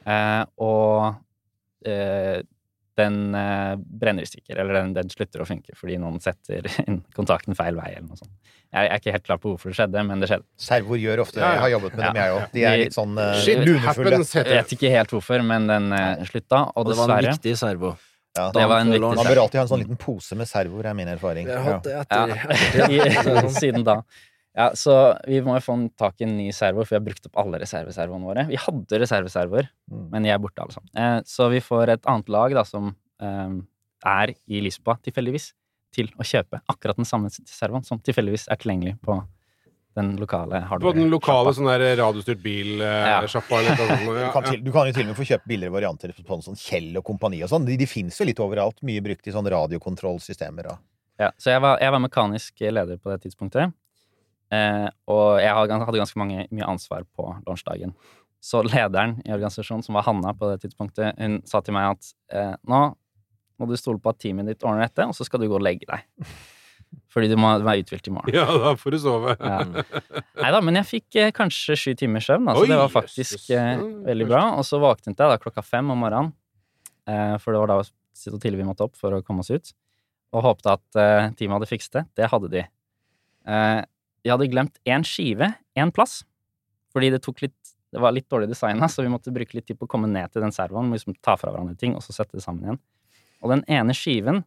Eh, 0.05 0.43
og 0.61 1.87
eh, 1.87 2.43
den 2.99 3.35
eh, 3.35 3.75
brenner 3.77 4.23
i 4.23 4.29
stykker, 4.29 4.59
eller 4.59 4.79
den, 4.81 4.95
den 4.97 5.11
slutter 5.11 5.43
å 5.43 5.47
funke 5.49 5.75
fordi 5.79 5.97
noen 6.01 6.21
setter 6.23 6.67
inn 6.87 7.01
kontakten 7.17 7.57
feil 7.59 7.79
vei, 7.79 7.93
eller 7.97 8.09
noe 8.09 8.21
sånt. 8.21 8.35
Jeg 8.75 8.91
er 8.91 8.99
ikke 8.99 9.15
helt 9.15 9.27
klar 9.29 9.39
på 9.39 9.53
hvorfor 9.53 9.71
det 9.71 9.79
skjedde, 9.79 10.03
men 10.09 10.23
det 10.23 10.29
skjedde. 10.31 10.47
Servoer 10.59 10.99
gjør 10.99 11.23
ofte 11.23 11.39
det. 11.39 11.47
Jeg 11.47 11.63
har 11.63 11.73
jobbet 11.77 11.95
med 11.95 12.03
dem, 12.03 12.17
Ja. 12.19 12.25
jeg 12.25 12.35
òg. 12.35 12.49
De 12.57 12.65
er 12.67 12.81
litt 12.81 12.97
sånn 12.97 13.15
uh, 13.15 13.45
lunefulle. 13.63 14.19
Jeg 14.25 14.49
vet 14.51 14.75
ikke 14.75 14.91
helt 14.97 15.15
hvorfor, 15.15 15.45
men 15.47 15.71
den 15.71 15.95
eh, 15.95 16.25
slutta, 16.27 16.65
og 16.73 16.83
Og 16.83 16.91
det 16.91 16.99
var 16.99 17.15
en 17.15 17.29
viktig 17.29 17.55
servo. 17.61 17.95
Ja, 18.35 18.49
Det 18.51 18.67
var 18.67 18.83
en 18.83 18.91
viktig 18.91 19.05
servo. 19.05 19.23
Man 19.23 19.31
bør 19.31 19.43
alltid 19.45 19.61
ha 19.61 19.65
en 19.65 19.71
sånn 19.71 19.85
liten 19.85 20.01
pose 20.01 20.39
med 20.41 20.51
servoer, 20.51 20.91
er 20.91 20.99
min 20.99 21.13
erfaring. 21.13 21.51
Jeg 21.51 21.63
har 21.63 21.79
hatt 21.79 21.87
det 21.87 21.95
Ja, 21.95 22.03
etter, 22.03 23.47
i, 23.47 23.55
siden 23.61 23.87
da. 23.87 24.01
Ja, 24.57 24.69
så 24.79 25.19
vi 25.27 25.41
må 25.43 25.57
jo 25.57 25.63
få 25.67 25.75
tak 25.99 26.21
i 26.21 26.25
en 26.29 26.37
ny 26.39 26.51
servo, 26.55 26.85
for 26.85 26.95
vi 26.95 27.01
har 27.01 27.07
brukt 27.09 27.27
opp 27.27 27.39
alle 27.43 27.59
reserveservoene 27.59 28.29
våre. 28.29 28.45
Vi 28.47 28.57
hadde 28.57 29.01
reserveservoer, 29.03 29.69
Mm. 29.91 30.11
men 30.13 30.23
de 30.23 30.31
er 30.31 30.39
borte, 30.39 30.63
alle 30.63 30.71
sammen. 30.73 30.91
Eh, 30.95 31.21
så 31.27 31.49
vi 31.51 31.59
får 31.61 31.89
et 31.97 32.03
annet 32.07 32.29
lag 32.29 32.55
da, 32.55 32.63
som 32.65 32.95
eh, 33.21 33.57
er 34.07 34.35
i 34.49 34.61
Lisboa, 34.63 34.97
tilfeldigvis, 35.03 35.53
til 35.95 36.07
å 36.19 36.23
kjøpe 36.27 36.61
akkurat 36.71 36.97
den 36.97 37.05
samme 37.05 37.31
servoen, 37.31 37.85
som 37.85 37.99
tilfeldigvis 37.99 38.47
er 38.51 38.57
tilgjengelig 38.57 39.01
på 39.03 39.25
den 39.95 40.17
lokale 40.19 40.59
hardware 40.67 40.91
På 40.91 40.95
den 40.97 41.11
lokale 41.11 41.53
sånn 41.55 41.69
der 41.71 41.97
radiostyrt 42.01 42.43
Ja. 42.43 43.21
bil-sjappa. 43.23 43.59
eller 43.61 43.77
noe. 43.77 44.15
Du 44.15 44.21
Ja, 44.21 44.33
kan, 44.33 44.43
ja. 44.45 44.51
du, 44.51 44.57
du 44.67 44.73
kan 44.73 44.87
jo 44.87 44.93
til 44.93 45.03
og 45.03 45.07
med 45.09 45.17
få 45.17 45.27
kjøpt 45.29 45.47
billigere 45.47 45.71
varianter 45.73 46.11
på 46.13 46.43
sånn 46.43 46.59
Kjell 46.59 46.97
og 46.99 47.05
kompani 47.05 47.43
og 47.45 47.49
sånn. 47.51 47.65
De, 47.65 47.77
de 47.77 47.87
fins 47.87 48.19
jo 48.19 48.25
litt 48.27 48.39
overalt. 48.43 48.83
Mye 48.83 49.01
brukt 49.01 49.27
i 49.27 49.31
sånn 49.31 49.47
radiokontrollsystemer. 49.47 50.67
Og. 50.73 50.79
Ja, 51.21 51.31
så 51.39 51.51
jeg 51.55 51.61
var, 51.63 51.79
jeg 51.79 51.91
var 51.95 52.01
mekanisk 52.03 52.59
leder 52.61 52.99
på 52.99 53.11
det 53.15 53.23
tidspunktet. 53.23 53.73
Eh, 54.53 54.89
og 55.11 55.41
jeg 55.41 55.55
hadde 55.55 56.01
ganske 56.01 56.21
mange, 56.21 56.47
mye 56.55 56.69
ansvar 56.69 57.07
på 57.17 57.31
lunsjdagen. 57.47 57.95
Så 58.45 58.61
lederen 58.67 59.17
i 59.25 59.33
organisasjonen, 59.33 59.85
som 59.87 59.97
var 59.97 60.05
Hanna 60.05 60.35
på 60.37 60.51
det 60.51 60.61
tidspunktet, 60.67 61.17
hun 61.17 61.39
sa 61.49 61.63
til 61.65 61.77
meg 61.77 61.95
at 61.95 62.11
eh, 62.35 62.53
nå 62.69 62.83
må 63.61 63.69
du 63.71 63.77
stole 63.79 64.03
på 64.03 64.11
at 64.11 64.19
teamet 64.21 64.51
ditt 64.51 64.67
ordner 64.67 64.89
dette, 64.89 65.07
og 65.07 65.15
så 65.17 65.25
skal 65.27 65.41
du 65.41 65.47
gå 65.49 65.57
og 65.57 65.65
legge 65.65 65.87
deg. 65.89 66.05
Fordi 67.15 67.29
du 67.31 67.35
må 67.41 67.51
være 67.65 67.83
uthvilt 67.83 68.09
i 68.11 68.13
morgen. 68.15 68.35
ja, 68.37 68.45
da 68.47 68.75
får 68.79 68.95
du 68.95 68.99
sove. 69.03 69.35
Ja. 69.39 69.63
Nei 70.43 70.51
da, 70.55 70.61
men 70.63 70.79
jeg 70.79 70.89
fikk 70.91 71.19
eh, 71.23 71.33
kanskje 71.35 71.79
sju 71.79 71.95
timers 71.99 72.29
søvn, 72.29 72.51
altså 72.51 72.67
Oi, 72.67 72.71
det 72.71 72.79
var 72.79 72.93
faktisk 72.93 73.49
eh, 73.55 73.81
veldig 74.11 74.29
bra. 74.31 74.43
Og 74.59 74.67
så 74.69 74.79
våknet 74.83 75.15
jeg 75.15 75.33
da 75.33 75.41
klokka 75.41 75.65
fem 75.67 75.91
om 75.95 76.05
morgenen, 76.05 76.35
eh, 77.11 77.35
for 77.43 77.55
det 77.55 77.65
var 77.65 77.73
da 77.73 77.81
så 77.85 78.37
tidlig 78.39 78.61
vi 78.61 78.69
måtte 78.69 78.87
opp 78.87 78.95
for 78.99 79.17
å 79.17 79.25
komme 79.27 79.43
oss 79.43 79.51
ut, 79.51 79.73
og 80.35 80.47
håpte 80.47 80.77
at 80.77 81.01
eh, 81.01 81.33
teamet 81.39 81.59
hadde 81.59 81.71
fikset 81.73 81.99
det. 81.99 82.05
Det 82.21 82.31
hadde 82.31 82.53
de. 82.53 82.67
De 84.25 84.33
hadde 84.33 84.49
glemt 84.51 84.81
én 84.89 85.05
skive, 85.07 85.53
én 85.77 85.93
plass, 85.95 86.23
fordi 86.95 87.13
det 87.15 87.23
tok 87.25 87.45
litt 87.45 87.59
det 87.95 88.03
var 88.03 88.11
litt 88.11 88.27
dårlig 88.27 88.49
designa, 88.51 88.89
så 88.91 89.05
vi 89.05 89.11
måtte 89.13 89.31
bruke 89.31 89.55
litt 89.55 89.69
tid 89.69 89.79
på 89.79 89.87
å 89.87 89.91
komme 89.93 90.09
ned 90.11 90.33
til 90.35 90.43
den 90.43 90.51
servoen, 90.51 90.91
liksom 90.91 91.15
ta 91.23 91.37
fra 91.39 91.53
hverandre 91.53 91.77
ting, 91.79 91.93
og 91.95 92.03
så 92.03 92.11
sette 92.17 92.35
det 92.35 92.43
sammen 92.43 92.67
igjen. 92.67 92.81
Og 93.45 93.53
den 93.53 93.63
ene 93.71 93.95
skiven, 93.95 94.41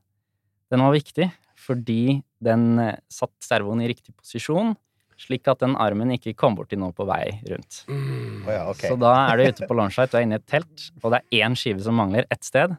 den 0.68 0.84
var 0.84 0.92
viktig, 0.92 1.30
fordi 1.56 2.20
den 2.44 2.66
eh, 2.84 2.98
satt 3.08 3.32
servoen 3.46 3.86
i 3.86 3.88
riktig 3.88 4.12
posisjon, 4.18 4.76
slik 5.18 5.48
at 5.48 5.64
den 5.64 5.78
armen 5.80 6.12
ikke 6.18 6.36
kom 6.38 6.58
borti 6.58 6.76
noe 6.78 6.92
på 6.94 7.08
vei 7.08 7.38
rundt. 7.48 7.86
Å 7.88 8.52
ja, 8.52 8.66
okay. 8.68 8.92
Så 8.92 9.00
da 9.00 9.14
er 9.30 9.40
du 9.40 9.48
ute 9.48 9.70
på 9.70 9.78
launchsite, 9.80 10.12
du 10.12 10.20
er 10.20 10.28
inne 10.28 10.42
i 10.42 10.44
et 10.44 10.52
telt, 10.52 10.90
og 11.00 11.16
det 11.16 11.22
er 11.22 11.48
én 11.48 11.56
skive 11.58 11.82
som 11.88 11.96
mangler 11.98 12.28
ett 12.34 12.44
sted, 12.46 12.76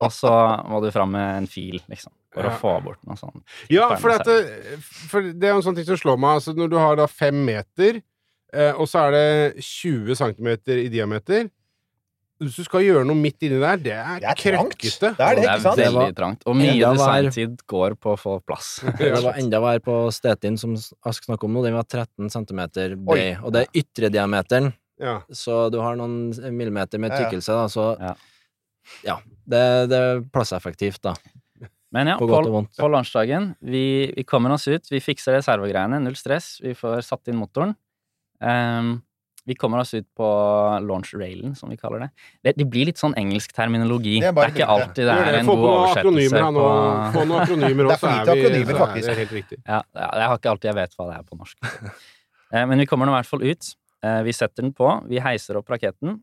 og 0.00 0.12
så 0.14 0.30
må 0.68 0.80
du 0.84 0.90
fram 0.94 1.10
med 1.12 1.36
en 1.42 1.46
fil, 1.50 1.80
liksom, 1.90 2.12
for 2.32 2.44
Ja. 2.44 2.50
å 2.50 2.58
få 2.60 2.74
bort 2.84 2.98
noe 3.06 3.16
sånt. 3.16 3.42
Ja, 3.68 3.88
for, 3.96 4.10
dette, 4.14 4.36
det, 4.44 4.78
for 4.82 5.22
det 5.32 5.42
er 5.48 5.54
jo 5.56 5.60
en 5.62 5.66
sånn 5.66 5.74
ting 5.76 5.84
som 5.88 5.96
slår 5.98 6.18
meg. 6.22 6.36
Altså, 6.38 6.54
når 6.54 6.70
du 6.70 6.76
har 6.78 6.96
da 6.96 7.06
fem 7.10 7.34
meter, 7.44 8.00
eh, 8.52 8.72
og 8.78 8.86
så 8.86 9.08
er 9.08 9.10
det 9.16 9.62
20 9.64 10.14
cm 10.14 10.48
i 10.78 10.88
diameter 10.88 11.50
Hvis 12.38 12.54
du 12.54 12.62
skal 12.62 12.84
gjøre 12.86 13.02
noe 13.04 13.18
midt 13.18 13.42
inni 13.42 13.56
der, 13.58 13.76
det 13.82 13.92
er, 13.98 14.20
Det 14.22 14.28
er 14.30 14.34
trangt. 14.38 14.76
krøkkete. 14.78 15.08
Det 15.18 15.24
er 15.26 15.34
det, 15.34 15.42
Det 15.42 15.42
ikke 15.42 15.54
er 15.56 15.62
sant? 15.64 15.76
Det 15.80 15.86
veldig 15.90 16.14
trangt, 16.14 16.42
og 16.46 16.54
mye 16.54 16.84
var- 16.86 16.94
designtid 16.94 17.56
går 17.66 17.96
på 17.98 18.12
å 18.14 18.16
få 18.16 18.36
plass. 18.46 18.68
Det 18.98 19.22
var 19.24 19.34
enda 19.42 19.58
verre 19.60 19.80
på 19.82 19.96
Stetin, 20.14 20.56
som 20.56 20.76
Ask 21.04 21.24
snakker 21.26 21.48
om 21.50 21.54
nå. 21.58 21.64
Den 21.64 21.74
var 21.74 21.82
13 21.82 22.30
cm 22.30 22.62
bred, 23.04 23.40
og 23.42 23.52
det 23.52 23.64
er 23.66 23.80
ytre 23.82 24.08
diameteren, 24.14 24.72
Ja. 25.00 25.16
så 25.32 25.68
du 25.68 25.80
har 25.82 25.96
noen 25.98 26.30
millimeter 26.54 27.00
med 27.02 27.10
tykkelse, 27.10 27.50
da, 27.58 27.66
så 27.66 27.98
Ja. 29.06 29.18
Det, 29.48 29.62
det 29.90 29.98
er 29.98 30.22
plasseffektivt, 30.34 31.00
da. 31.02 31.14
Men 31.90 32.06
ja, 32.12 32.18
På 32.20 32.26
på, 32.28 32.36
og 32.36 32.66
på 32.76 32.88
lunsjdagen, 32.92 33.54
vi, 33.64 34.12
vi 34.12 34.24
kommer 34.28 34.52
oss 34.52 34.66
ut, 34.68 34.90
vi 34.92 35.00
fikser 35.00 35.38
reservegreiene, 35.38 36.02
null 36.04 36.16
stress, 36.20 36.58
vi 36.60 36.74
får 36.76 37.00
satt 37.06 37.30
inn 37.32 37.38
motoren. 37.40 37.72
Um, 38.40 38.98
Vi 39.48 39.54
kommer 39.56 39.78
oss 39.80 39.94
ut 39.96 40.04
på 40.12 40.26
launch 40.84 41.14
railen, 41.16 41.54
som 41.56 41.70
vi 41.72 41.76
kaller 41.80 42.02
det. 42.02 42.08
Det, 42.44 42.52
det 42.58 42.66
blir 42.68 42.84
litt 42.90 42.98
sånn 43.00 43.14
engelsk 43.16 43.54
terminologi. 43.56 44.18
Det 44.20 44.28
er 44.28 44.34
Det 44.36 44.42
er 44.44 44.52
ikke 44.52 44.66
alltid 44.68 45.06
det 45.08 45.14
er 45.14 45.30
det. 45.32 45.38
en 45.40 45.46
Få 45.48 45.54
god 45.56 45.70
oversettelse 45.70 46.42
på 46.58 46.66
Få 47.14 47.22
noen 47.24 47.40
akronymer 47.46 47.88
Det 47.88 47.88
er 47.88 47.94
også, 47.94 48.02
for 48.02 48.12
så 48.12 48.12
er 48.12 48.36
vi 48.36 48.44
akronymer, 48.44 48.76
så 48.76 48.98
er 48.98 49.08
det 49.08 49.22
helt 49.22 49.32
riktig. 49.38 49.58
Ja, 49.64 49.78
ja, 49.96 50.08
jeg 50.20 50.28
har 50.28 50.36
ikke 50.42 50.50
alltid 50.52 50.68
jeg 50.68 50.76
vet 50.82 50.98
hva 50.98 51.06
det 51.08 51.16
er 51.16 51.24
på 51.30 51.38
norsk. 51.40 51.72
Eh, 52.52 52.64
Men 52.68 52.78
vi 52.84 52.86
kommer 52.92 53.08
nå 53.08 53.12
i 53.14 53.16
hvert 53.22 53.30
fall 53.32 53.42
ut. 53.48 53.70
Eh, 54.04 54.20
Vi 54.28 54.32
setter 54.36 54.62
den 54.68 54.74
på, 54.76 54.90
vi 55.08 55.18
heiser 55.24 55.56
opp 55.56 55.72
raketten. 55.72 56.20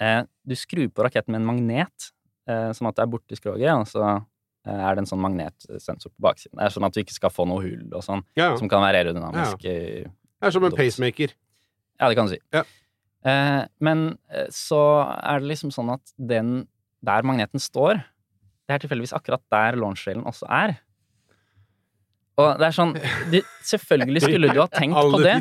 Eh, 0.00 0.22
Du 0.48 0.54
skrur 0.56 0.88
på 0.90 1.04
raketten 1.04 1.30
med 1.34 1.42
en 1.42 1.46
magnet, 1.50 2.10
eh, 2.48 2.70
sånn 2.74 2.88
at 2.88 2.96
det 2.96 3.02
er 3.04 3.10
borti 3.12 3.36
skroget, 3.38 3.70
og 3.76 3.86
så 3.86 4.02
eh, 4.66 4.72
er 4.72 4.94
det 4.96 5.04
en 5.04 5.10
sånn 5.10 5.20
magnetsensor 5.22 6.10
på 6.10 6.24
baksiden. 6.26 6.56
Det 6.58 6.64
er 6.66 6.74
sånn 6.74 6.86
at 6.88 6.96
du 6.96 7.00
ikke 7.04 7.14
skal 7.14 7.30
få 7.30 7.46
noe 7.46 7.62
hull 7.62 7.92
og 7.94 8.02
sånn, 8.02 8.24
Ja, 8.36 8.50
ja. 8.50 8.56
som 8.56 8.68
kan 8.68 8.82
være 8.82 9.04
aerodynamisk. 9.04 9.62
Ja, 9.62 10.08
Det 10.40 10.48
er 10.48 10.50
som 10.56 10.64
en 10.64 10.72
pacemaker. 10.76 11.34
Ja, 12.00 12.08
det 12.08 12.16
kan 12.16 12.26
du 12.26 12.32
si. 12.34 12.40
Ja. 12.52 12.64
Eh, 13.28 13.66
men 13.84 14.18
eh, 14.32 14.46
så 14.48 14.80
er 15.22 15.40
det 15.40 15.50
liksom 15.52 15.70
sånn 15.70 15.92
at 15.92 16.14
den 16.16 16.66
der 17.04 17.22
magneten 17.22 17.60
står, 17.60 18.00
det 18.66 18.74
er 18.74 18.78
tilfeldigvis 18.86 19.12
akkurat 19.16 19.42
der 19.52 19.76
launch-railen 19.76 20.24
også 20.24 20.46
er. 20.48 20.78
Og 22.40 22.56
det 22.58 22.66
er 22.70 22.72
sånn 22.72 22.94
du, 23.30 23.40
Selvfølgelig 23.68 24.22
skulle 24.24 24.48
du 24.54 24.60
ha 24.62 24.66
tenkt 24.72 24.96
på 24.96 25.18
det, 25.26 25.34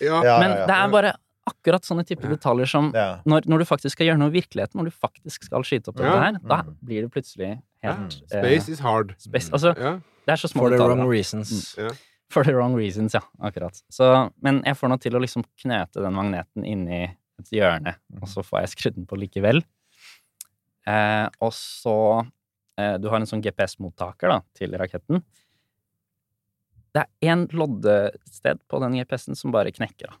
men 0.00 0.54
det 0.64 0.72
er 0.76 0.88
bare 0.92 1.10
akkurat 1.46 1.84
sånne 1.86 2.04
typer 2.06 2.28
detaljer 2.34 2.66
som 2.68 2.92
Ja. 2.94 3.20
når, 3.26 3.46
når 3.46 3.58
du 3.58 3.64
faktisk 3.64 3.92
skal 3.96 4.06
gjøre 4.08 4.18
noe 4.18 4.28
i 4.32 4.40
virkeligheten, 4.40 4.74
når 4.80 4.84
du 4.90 4.90
faktisk 4.96 5.44
skal 5.44 5.62
skyte 5.62 5.88
opp 5.92 5.96
dette 5.96 6.18
her, 6.18 6.32
da 6.42 6.62
Mm. 6.62 6.76
blir 6.82 7.02
det 7.02 7.10
plutselig 7.12 7.62
helt 7.82 8.16
ja. 8.20 8.40
Space 8.40 8.68
is 8.72 8.80
hard. 8.80 9.14
space. 9.18 9.50
Altså, 9.52 9.74
Ja. 9.78 9.92
det 10.26 10.32
er 10.32 10.36
så 10.36 10.48
små 10.50 10.62
For 10.66 10.70
the 10.70 10.76
detaljer. 10.76 10.96
wrong 10.96 11.08
reasons. 11.10 11.76
For 12.28 12.42
the 12.42 12.52
wrong 12.54 12.74
reasons, 12.74 13.14
ja. 13.14 13.20
Akkurat. 13.40 13.80
Så, 13.90 14.32
men 14.42 14.62
jeg 14.64 14.74
får 14.74 14.88
nå 14.90 14.98
til 15.00 15.12
å 15.14 15.20
liksom 15.22 15.44
knøte 15.62 16.02
den 16.02 16.12
magneten 16.12 16.64
inni 16.66 17.04
et 17.38 17.50
hjørne, 17.52 17.94
og 18.20 18.26
så 18.28 18.42
får 18.42 18.60
jeg 18.66 18.68
skrudd 18.74 18.94
den 18.96 19.06
på 19.06 19.16
likevel. 19.16 19.62
Eh, 20.86 21.28
og 21.40 21.52
så 21.52 22.26
eh, 22.78 22.96
Du 22.98 23.08
har 23.08 23.16
en 23.20 23.26
sånn 23.26 23.42
GPS-mottaker 23.42 24.28
da, 24.28 24.40
til 24.54 24.70
raketten. 24.72 25.22
Det 26.94 27.04
er 27.04 27.28
én 27.34 27.46
loddested 27.52 28.58
på 28.68 28.80
den 28.80 28.92
GPS-en 28.98 29.36
som 29.36 29.52
bare 29.52 29.70
knekker, 29.72 30.08
da. 30.10 30.16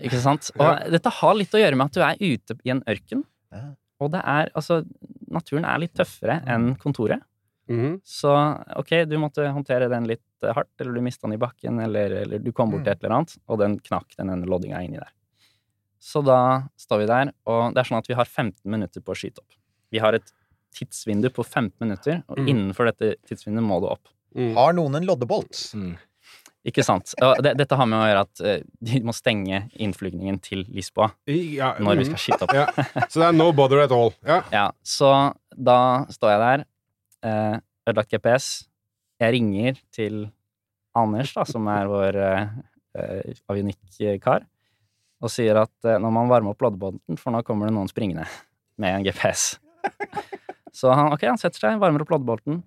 Ikke 0.00 0.20
sant? 0.22 0.50
Og 0.60 0.90
dette 0.92 1.10
har 1.20 1.34
litt 1.38 1.54
å 1.56 1.60
gjøre 1.60 1.76
med 1.76 1.86
at 1.90 1.96
du 1.96 2.02
er 2.04 2.20
ute 2.20 2.56
i 2.64 2.70
en 2.74 2.82
ørken. 2.86 3.24
Ja. 3.52 3.62
Og 4.00 4.10
det 4.12 4.20
er 4.28 4.50
altså 4.54 4.82
Naturen 5.32 5.64
er 5.66 5.80
litt 5.82 5.94
tøffere 5.98 6.36
enn 6.46 6.74
kontoret. 6.78 7.22
Mhm. 7.68 7.96
Så 8.06 8.30
ok, 8.78 8.92
du 9.10 9.16
måtte 9.18 9.42
håndtere 9.50 9.88
den 9.90 10.04
litt 10.06 10.22
eh, 10.44 10.52
hardt, 10.54 10.70
eller 10.78 10.94
du 10.94 11.00
mista 11.02 11.26
den 11.26 11.34
i 11.34 11.40
bakken, 11.42 11.80
eller, 11.82 12.12
eller 12.22 12.38
du 12.38 12.52
kom 12.54 12.70
bort 12.70 12.84
til 12.86 12.92
et 12.92 13.02
eller 13.02 13.16
annet, 13.16 13.34
og 13.50 13.58
den 13.58 13.74
knakk 13.82 14.14
den 14.16 14.30
ene 14.30 14.46
loddinga 14.46 14.84
inni 14.86 15.00
der. 15.00 15.10
Så 15.98 16.22
da 16.22 16.68
står 16.78 17.02
vi 17.02 17.06
der, 17.10 17.32
og 17.50 17.74
det 17.74 17.82
er 17.82 17.88
sånn 17.88 17.98
at 17.98 18.06
vi 18.06 18.14
har 18.14 18.24
15 18.28 18.60
minutter 18.70 19.02
på 19.02 19.10
å 19.16 19.18
skyte 19.18 19.42
opp. 19.42 19.56
Vi 19.90 19.98
har 19.98 20.14
et 20.14 20.30
tidsvindu 20.76 21.26
på 21.34 21.42
15 21.42 21.72
minutter, 21.82 22.22
og 22.28 22.38
Mm. 22.38 22.46
innenfor 22.52 22.86
dette 22.92 23.16
tidsvinduet 23.26 23.64
må 23.66 23.80
du 23.82 23.88
opp. 23.90 24.06
Mm. 24.36 24.54
Har 24.54 24.72
noen 24.76 24.94
en 25.00 25.06
loddebolt? 25.08 25.74
Mm. 25.74 25.96
Ikke 26.66 26.82
sant? 26.82 27.12
Og 27.22 27.42
det, 27.44 27.52
dette 27.60 27.76
har 27.78 27.86
med 27.86 28.00
å 28.00 28.06
gjøre 28.08 28.22
at 28.26 28.40
eh, 28.42 28.62
de 28.88 29.00
må 29.06 29.14
stenge 29.14 29.62
innflygningen 29.78 30.40
til 30.42 30.64
Lisboa 30.74 31.12
Ja, 31.30 31.74
når 31.78 32.00
vi 32.00 32.06
mhm. 32.06 32.08
skal 32.10 32.22
skitte 32.22 32.48
opp. 32.48 32.54
Ja. 32.56 32.66
Så 33.10 33.22
det 33.22 33.28
er 33.28 33.36
no 33.36 33.52
bother 33.54 33.84
at 33.84 33.94
all. 33.94 34.10
Ja. 34.26 34.40
Ja, 34.54 34.64
så 34.82 35.12
da 35.54 35.78
står 36.12 36.34
jeg 36.34 36.42
der, 36.42 36.64
eh, 37.28 37.54
ødelagt 37.86 38.16
GPS. 38.16 38.48
Jeg 39.22 39.36
ringer 39.38 39.78
til 39.94 40.26
Anders, 40.96 41.32
da, 41.36 41.44
som 41.48 41.66
er 41.70 41.88
vår 41.90 42.18
eh, 42.24 43.36
avionikk-kar, 43.52 44.46
og 45.22 45.32
sier 45.32 45.62
at 45.62 45.88
eh, 45.88 45.98
når 46.02 46.14
man 46.18 46.30
varmer 46.32 46.54
opp 46.54 46.64
loddebåten, 46.64 47.20
for 47.20 47.34
nå 47.34 47.42
kommer 47.46 47.68
det 47.68 47.76
noen 47.76 47.90
springende 47.92 48.26
med 48.80 48.98
en 48.98 49.06
GPS. 49.06 49.54
Så 50.76 50.90
han, 50.92 51.12
ok, 51.14 51.22
han 51.30 51.40
setter 51.40 51.62
seg, 51.62 51.78
varmer 51.80 52.02
opp 52.04 52.10
loddebåten. 52.12 52.60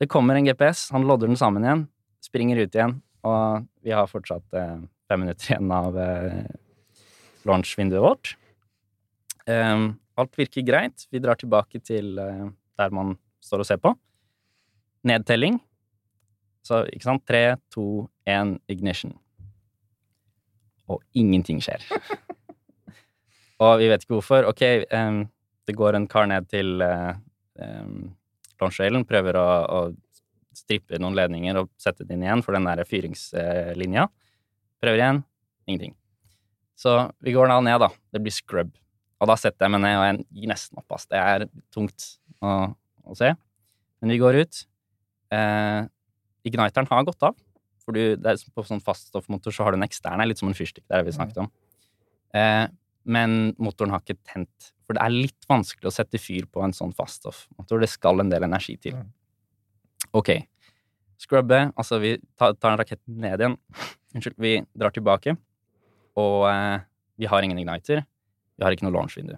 Det 0.00 0.08
kommer 0.10 0.38
en 0.38 0.46
GPS, 0.48 0.88
han 0.94 1.06
lodder 1.06 1.30
den 1.30 1.38
sammen 1.38 1.66
igjen, 1.66 1.84
springer 2.24 2.64
ut 2.64 2.74
igjen, 2.74 2.96
og 3.24 3.66
vi 3.84 3.92
har 3.94 4.10
fortsatt 4.10 4.56
eh, 4.58 4.78
fem 5.08 5.24
minutter 5.24 5.54
igjen 5.54 5.72
av 5.74 5.98
eh, 6.00 6.44
launchvinduet 7.48 8.04
vårt. 8.04 8.34
Ehm, 9.50 9.94
alt 10.20 10.38
virker 10.38 10.64
greit. 10.64 11.06
Vi 11.10 11.20
drar 11.22 11.38
tilbake 11.40 11.80
til 11.84 12.18
eh, 12.20 12.46
der 12.78 12.94
man 12.94 13.16
står 13.44 13.64
og 13.64 13.68
ser 13.68 13.80
på. 13.82 13.94
Nedtelling. 15.08 15.58
Så 16.64 16.84
ikke 16.88 17.08
sant? 17.08 17.24
Tre, 17.28 17.56
to, 17.72 18.06
én, 18.28 18.56
ignition. 18.72 19.12
Og 20.88 21.00
ingenting 21.16 21.60
skjer. 21.64 21.84
og 23.64 23.78
vi 23.80 23.88
vet 23.92 24.04
ikke 24.04 24.16
hvorfor. 24.16 24.48
Ok, 24.48 24.64
ehm, 24.64 25.24
det 25.68 25.76
går 25.76 25.96
en 25.96 26.08
kar 26.08 26.28
ned 26.28 26.48
til 26.52 26.82
uh, 26.84 27.16
launch-railen, 28.60 29.06
prøver 29.08 29.38
å, 29.40 29.46
å 29.64 29.78
strippe 30.58 31.00
noen 31.02 31.16
ledninger 31.18 31.58
og 31.60 31.70
sette 31.80 32.06
det 32.06 32.16
inn 32.16 32.24
igjen 32.26 32.44
for 32.44 32.56
den 32.56 32.66
der 32.68 32.84
fyringslinja. 32.88 34.08
Prøver 34.82 35.00
igjen. 35.00 35.20
Ingenting. 35.66 35.94
Så 36.78 36.96
vi 37.24 37.34
går 37.34 37.48
da 37.50 37.60
ned, 37.64 37.78
da. 37.82 37.90
Det 38.12 38.22
blir 38.22 38.34
scrub. 38.34 38.74
Og 39.22 39.30
da 39.30 39.36
setter 39.40 39.66
jeg 39.66 39.72
meg 39.72 39.84
ned, 39.84 39.96
og 39.96 40.06
jeg 40.08 40.24
gir 40.40 40.50
nesten 40.50 40.80
opp, 40.80 40.94
ass. 40.96 41.06
Det 41.08 41.20
er 41.20 41.46
tungt 41.72 42.08
å, 42.44 42.54
å 43.08 43.16
se. 43.18 43.30
Men 44.02 44.12
vi 44.12 44.20
går 44.20 44.40
ut. 44.42 44.62
Eh, 45.32 45.80
igniteren 46.44 46.90
har 46.90 47.06
gått 47.08 47.24
av. 47.24 47.38
For 47.84 47.96
du, 47.96 48.16
det 48.20 48.34
er, 48.34 48.46
på 48.52 48.64
sånn 48.66 48.82
faststoffmotor 48.84 49.54
så 49.54 49.64
har 49.64 49.74
du 49.74 49.78
en 49.78 49.86
ekstern, 49.86 50.22
litt 50.28 50.40
som 50.40 50.50
en 50.50 50.56
fyrstikk. 50.56 50.86
Det 50.86 50.96
er 50.96 51.04
det 51.04 51.12
vi 51.12 51.16
snakket 51.16 51.44
om. 51.44 51.50
Eh, 52.36 52.66
men 53.04 53.52
motoren 53.60 53.92
har 53.94 54.02
ikke 54.02 54.20
tent. 54.24 54.72
For 54.84 54.96
det 54.96 55.04
er 55.04 55.14
litt 55.14 55.48
vanskelig 55.48 55.88
å 55.88 55.94
sette 55.94 56.20
fyr 56.20 56.48
på 56.50 56.64
en 56.64 56.74
sånn 56.76 56.92
faststoffmotor. 56.96 57.80
Det 57.84 57.90
skal 57.92 58.20
en 58.20 58.32
del 58.32 58.46
energi 58.48 58.76
til. 58.80 58.96
Ok. 60.14 60.30
Scrubbe, 61.18 61.60
altså 61.78 61.98
vi 62.02 62.16
tar, 62.38 62.54
tar 62.60 62.78
raketten 62.78 63.18
ned 63.22 63.40
igjen. 63.40 63.56
Unnskyld. 64.14 64.36
Vi 64.38 64.56
drar 64.78 64.94
tilbake, 64.94 65.34
og 66.20 66.44
eh, 66.50 66.84
vi 67.18 67.30
har 67.30 67.46
ingen 67.46 67.58
igniter. 67.58 68.04
Vi 68.54 68.66
har 68.66 68.74
ikke 68.74 68.86
noe 68.86 68.94
launchvindu. 68.94 69.34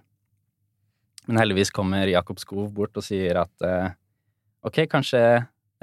Men 1.26 1.40
heldigvis 1.40 1.72
kommer 1.74 2.08
Jakob 2.10 2.40
Skov 2.42 2.68
bort 2.74 2.96
og 2.98 3.04
sier 3.06 3.40
at 3.40 3.66
eh, 3.66 3.94
ok, 4.66 4.84
kanskje 4.92 5.22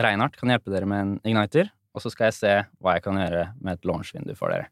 Reinhardt 0.01 0.37
kan 0.39 0.53
hjelpe 0.53 0.73
dere 0.73 0.89
med 0.89 1.01
en 1.03 1.15
igniter, 1.33 1.71
og 1.93 2.03
så 2.03 2.11
skal 2.13 2.29
jeg 2.29 2.37
se 2.37 2.53
hva 2.81 2.95
jeg 2.97 3.05
kan 3.05 3.19
gjøre 3.21 3.47
med 3.61 3.77
et 3.77 3.89
launchvindu 3.89 4.33
for 4.37 4.53
dere. 4.53 4.69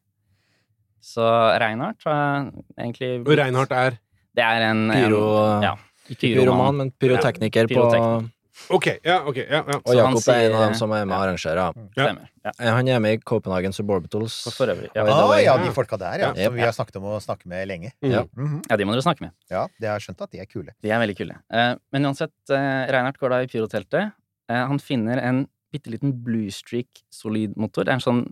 Så 1.01 1.26
Reinhardt 1.61 2.05
har 2.05 2.51
egentlig 2.78 3.24
Og 3.24 3.34
Reinhardt 3.39 3.72
er 3.74 3.97
Det 4.38 4.43
er 4.45 4.67
en 4.67 4.84
Pyro... 4.93 5.22
en, 5.57 5.65
ja, 5.65 5.74
Ikke 6.13 6.30
pyroman, 6.38 6.78
men 6.78 6.93
pyrotekniker 6.93 7.65
på 7.65 7.74
Pyrotekniker. 7.74 8.30
Ok, 8.70 8.88
ja, 9.03 9.18
ok. 9.28 9.36
Ja, 9.38 9.62
ja. 9.68 9.78
Og 9.86 9.95
Jakob 9.95 10.28
er 10.30 10.45
en 10.49 10.55
av 10.55 10.64
dem 10.68 10.76
som 10.78 10.91
er 10.91 11.05
med 11.05 11.16
og 11.18 11.24
arrangerer. 11.26 11.57
ja. 11.57 11.86
Stemmer. 11.95 12.30
Ja. 12.45 12.51
Eh, 12.59 12.72
Han 12.74 12.88
er 12.88 12.99
med 12.99 13.14
i 13.14 13.22
Copenhagen 13.24 13.74
Suborbitals. 13.74 14.36
For 14.55 14.68
øvrig. 14.68 14.89
Ja. 14.95 15.03
Ah, 15.05 15.36
ja, 15.41 15.57
de 15.57 15.72
folka 15.74 15.97
der, 15.97 16.20
ja. 16.20 16.34
Ja. 16.36 16.45
Som 16.49 16.55
vi 16.55 16.62
har 16.62 16.72
snakket 16.72 16.95
om 16.97 17.03
å 17.03 17.20
snakke 17.22 17.45
med 17.47 17.68
lenge. 17.68 17.91
Mm. 18.03 18.12
Ja. 18.12 18.24
Mhm. 18.36 18.62
ja, 18.70 18.78
de 18.78 18.86
må 18.86 18.91
dere 18.93 19.01
snakke 19.05 19.22
med. 19.22 19.32
Ja, 19.49 19.68
det 19.80 19.88
har 19.89 19.99
jeg 19.99 20.07
skjønt 20.09 20.22
at 20.22 20.32
de 20.32 20.39
er 20.39 20.45
kule. 20.45 20.76
De 20.82 20.89
er 20.91 20.99
veldig 20.99 21.18
kule. 21.18 21.38
Eh, 21.51 21.76
men 21.91 22.05
uansett, 22.05 22.34
eh, 22.49 22.86
Reinhardt 22.91 23.18
går 23.20 23.30
da 23.30 23.41
i 23.41 23.47
pyroteltet. 23.47 24.14
Eh, 24.49 24.66
han 24.68 24.80
finner 24.80 25.18
en 25.20 25.47
bitte 25.72 25.89
liten 25.89 26.12
Blue 26.24 26.49
Streak 26.51 27.03
solidmotor. 27.12 27.86
Det 27.86 27.91
er 27.93 27.99
en 27.99 28.03
sånn 28.03 28.26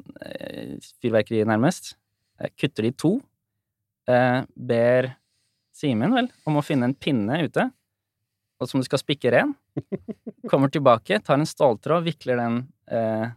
fyrverkeri, 1.01 1.45
nærmest. 1.47 1.93
Kutter 2.59 2.84
de 2.84 2.91
i 2.93 2.95
to. 2.95 3.19
Eh, 4.09 4.43
ber 4.55 5.15
Simen, 5.80 6.11
vel, 6.11 6.27
om 6.49 6.57
å 6.59 6.63
finne 6.65 6.89
en 6.89 6.93
pinne 6.93 7.38
ute, 7.45 7.63
og 8.59 8.67
som 8.67 8.82
du 8.82 8.84
skal 8.84 8.99
spikke 8.99 9.32
ren. 9.32 9.53
Kommer 10.49 10.71
tilbake, 10.73 11.19
tar 11.25 11.39
en 11.39 11.47
ståltråd, 11.49 12.03
vikler 12.07 12.39
den 12.39 12.59
eh, 12.91 13.30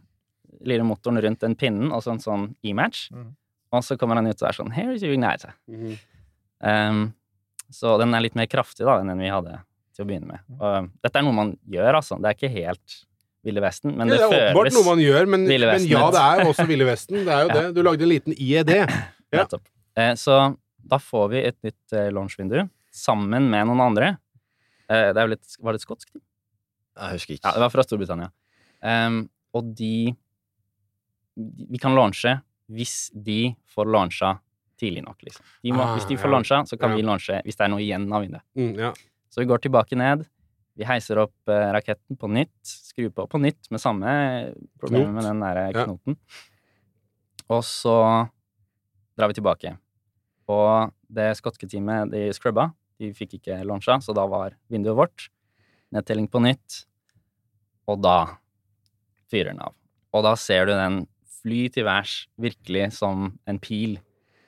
lille 0.63 0.85
motoren 0.87 1.21
rundt 1.21 1.43
den 1.43 1.55
pinnen, 1.59 1.91
altså 1.93 2.13
en 2.13 2.21
sånn 2.23 2.47
e-match. 2.65 3.07
Mm. 3.13 3.31
Og 3.73 3.83
så 3.85 3.97
kommer 3.97 4.19
han 4.19 4.29
ut 4.29 4.37
og 4.37 4.47
er 4.49 4.55
sånn 4.57 4.73
Here 4.75 4.93
is 4.95 5.03
your 5.05 5.15
igniter. 5.15 5.55
Mhm. 5.71 5.95
Um, 6.63 6.99
så 7.73 7.97
den 7.99 8.13
er 8.15 8.21
litt 8.23 8.37
mer 8.39 8.45
kraftig 8.47 8.85
da 8.87 8.99
enn 9.01 9.09
den 9.11 9.19
vi 9.19 9.31
hadde 9.33 9.57
til 9.95 10.05
å 10.05 10.07
begynne 10.07 10.29
med. 10.29 10.43
Og 10.59 10.91
dette 11.03 11.19
er 11.19 11.25
noe 11.25 11.35
man 11.35 11.49
gjør, 11.69 11.97
altså. 11.99 12.15
Det 12.21 12.29
er 12.29 12.37
ikke 12.37 12.51
helt 12.53 12.99
Ville 13.43 13.59
Vesten, 13.59 13.91
men 13.97 14.07
Ja, 14.07 14.15
det, 14.15 14.19
det 14.21 14.37
er 14.37 14.53
åpenbart 14.53 14.75
noe 14.77 14.85
man 14.87 15.01
gjør, 15.03 15.25
men, 15.33 15.43
men 15.49 15.87
ja, 15.89 16.03
det 16.13 16.21
er 16.23 16.43
jo 16.45 16.51
også 16.53 16.65
Ville 16.69 16.87
Vesten. 16.87 17.17
Det 17.27 17.33
er 17.33 17.41
jo 17.43 17.49
Ja. 17.51 17.55
det. 17.57 17.73
Du 17.75 17.81
lagde 17.83 18.05
en 18.07 18.13
liten 18.13 18.37
IED. 18.37 18.73
Ja. 19.33 19.47
Eh, 19.97 20.11
så 20.21 20.35
da 20.77 20.99
får 21.01 21.29
vi 21.31 21.39
et 21.41 21.55
nytt 21.65 21.93
eh, 21.97 22.11
launchvindu 22.13 22.59
sammen 22.93 23.47
med 23.49 23.65
noen 23.65 23.81
andre. 23.81 24.11
Eh, 24.85 25.07
det 25.09 25.23
er 25.23 25.31
litt 25.31 25.55
Var 25.57 25.73
det 25.73 25.81
et 25.81 25.85
skotsk 25.87 26.11
team? 26.11 26.21
Jeg 26.97 27.17
husker 27.17 27.33
ikke. 27.37 27.47
Ja, 27.47 27.53
det 27.57 27.63
var 27.65 27.69
fra 27.73 27.83
Storbritannia. 27.85 28.29
Um, 28.83 29.29
og 29.55 29.71
de, 29.77 30.13
de 31.37 31.67
Vi 31.71 31.79
kan 31.81 31.95
launche 31.95 32.41
hvis 32.73 33.09
de 33.13 33.55
får 33.73 33.85
launcha 33.91 34.35
tidlig 34.79 35.03
nok, 35.05 35.17
liksom. 35.23 35.43
De 35.63 35.71
må, 35.75 35.81
Ah, 35.83 35.93
hvis 35.97 36.07
de 36.09 36.15
får 36.17 36.29
ja. 36.29 36.31
launcha, 36.35 36.61
så 36.65 36.77
kan 36.79 36.91
Ja. 36.91 36.95
vi 36.97 37.03
launche 37.03 37.41
hvis 37.45 37.55
det 37.57 37.65
er 37.65 37.69
noe 37.73 37.79
igjen 37.83 38.07
av 38.11 38.21
vinduet. 38.23 38.41
Mm, 38.57 38.75
ja. 38.79 38.93
Så 39.29 39.41
vi 39.41 39.45
går 39.49 39.61
tilbake 39.61 39.95
ned. 39.97 40.25
Vi 40.75 40.83
heiser 40.85 41.19
opp 41.21 41.33
eh, 41.49 41.71
raketten 41.75 42.17
på 42.17 42.27
nytt. 42.31 42.53
Skrur 42.65 43.09
på 43.13 43.27
på 43.29 43.39
nytt 43.41 43.69
med 43.71 43.79
samme 43.81 44.53
problemet 44.79 45.11
Knot. 45.11 45.13
med 45.13 45.23
den 45.23 45.39
der 45.43 45.57
eh, 45.67 45.83
knoten. 45.83 46.17
Og 47.49 47.61
så 47.67 47.95
drar 49.17 49.27
vi 49.29 49.33
tilbake. 49.37 49.77
Og 50.49 50.91
det 51.13 51.35
skotske 51.37 51.67
teamet, 51.69 52.09
de 52.11 52.31
scrubba. 52.33 52.71
De 52.99 53.11
fikk 53.13 53.35
ikke 53.39 53.59
launcha, 53.65 53.99
så 54.01 54.13
da 54.15 54.25
var 54.25 54.55
vinduet 54.71 54.95
vårt. 54.97 55.27
Nedtelling 55.93 56.27
på 56.31 56.41
nytt. 56.43 56.83
Og 57.87 58.01
da 58.01 58.17
fyrer 59.31 59.51
den 59.53 59.61
av. 59.63 59.73
Og 60.13 60.23
da 60.25 60.35
ser 60.39 60.67
du 60.69 60.73
den 60.77 61.03
fly 61.41 61.67
til 61.73 61.85
værs 61.87 62.25
virkelig 62.39 62.91
som 62.97 63.33
en 63.49 63.59
pil. 63.59 63.97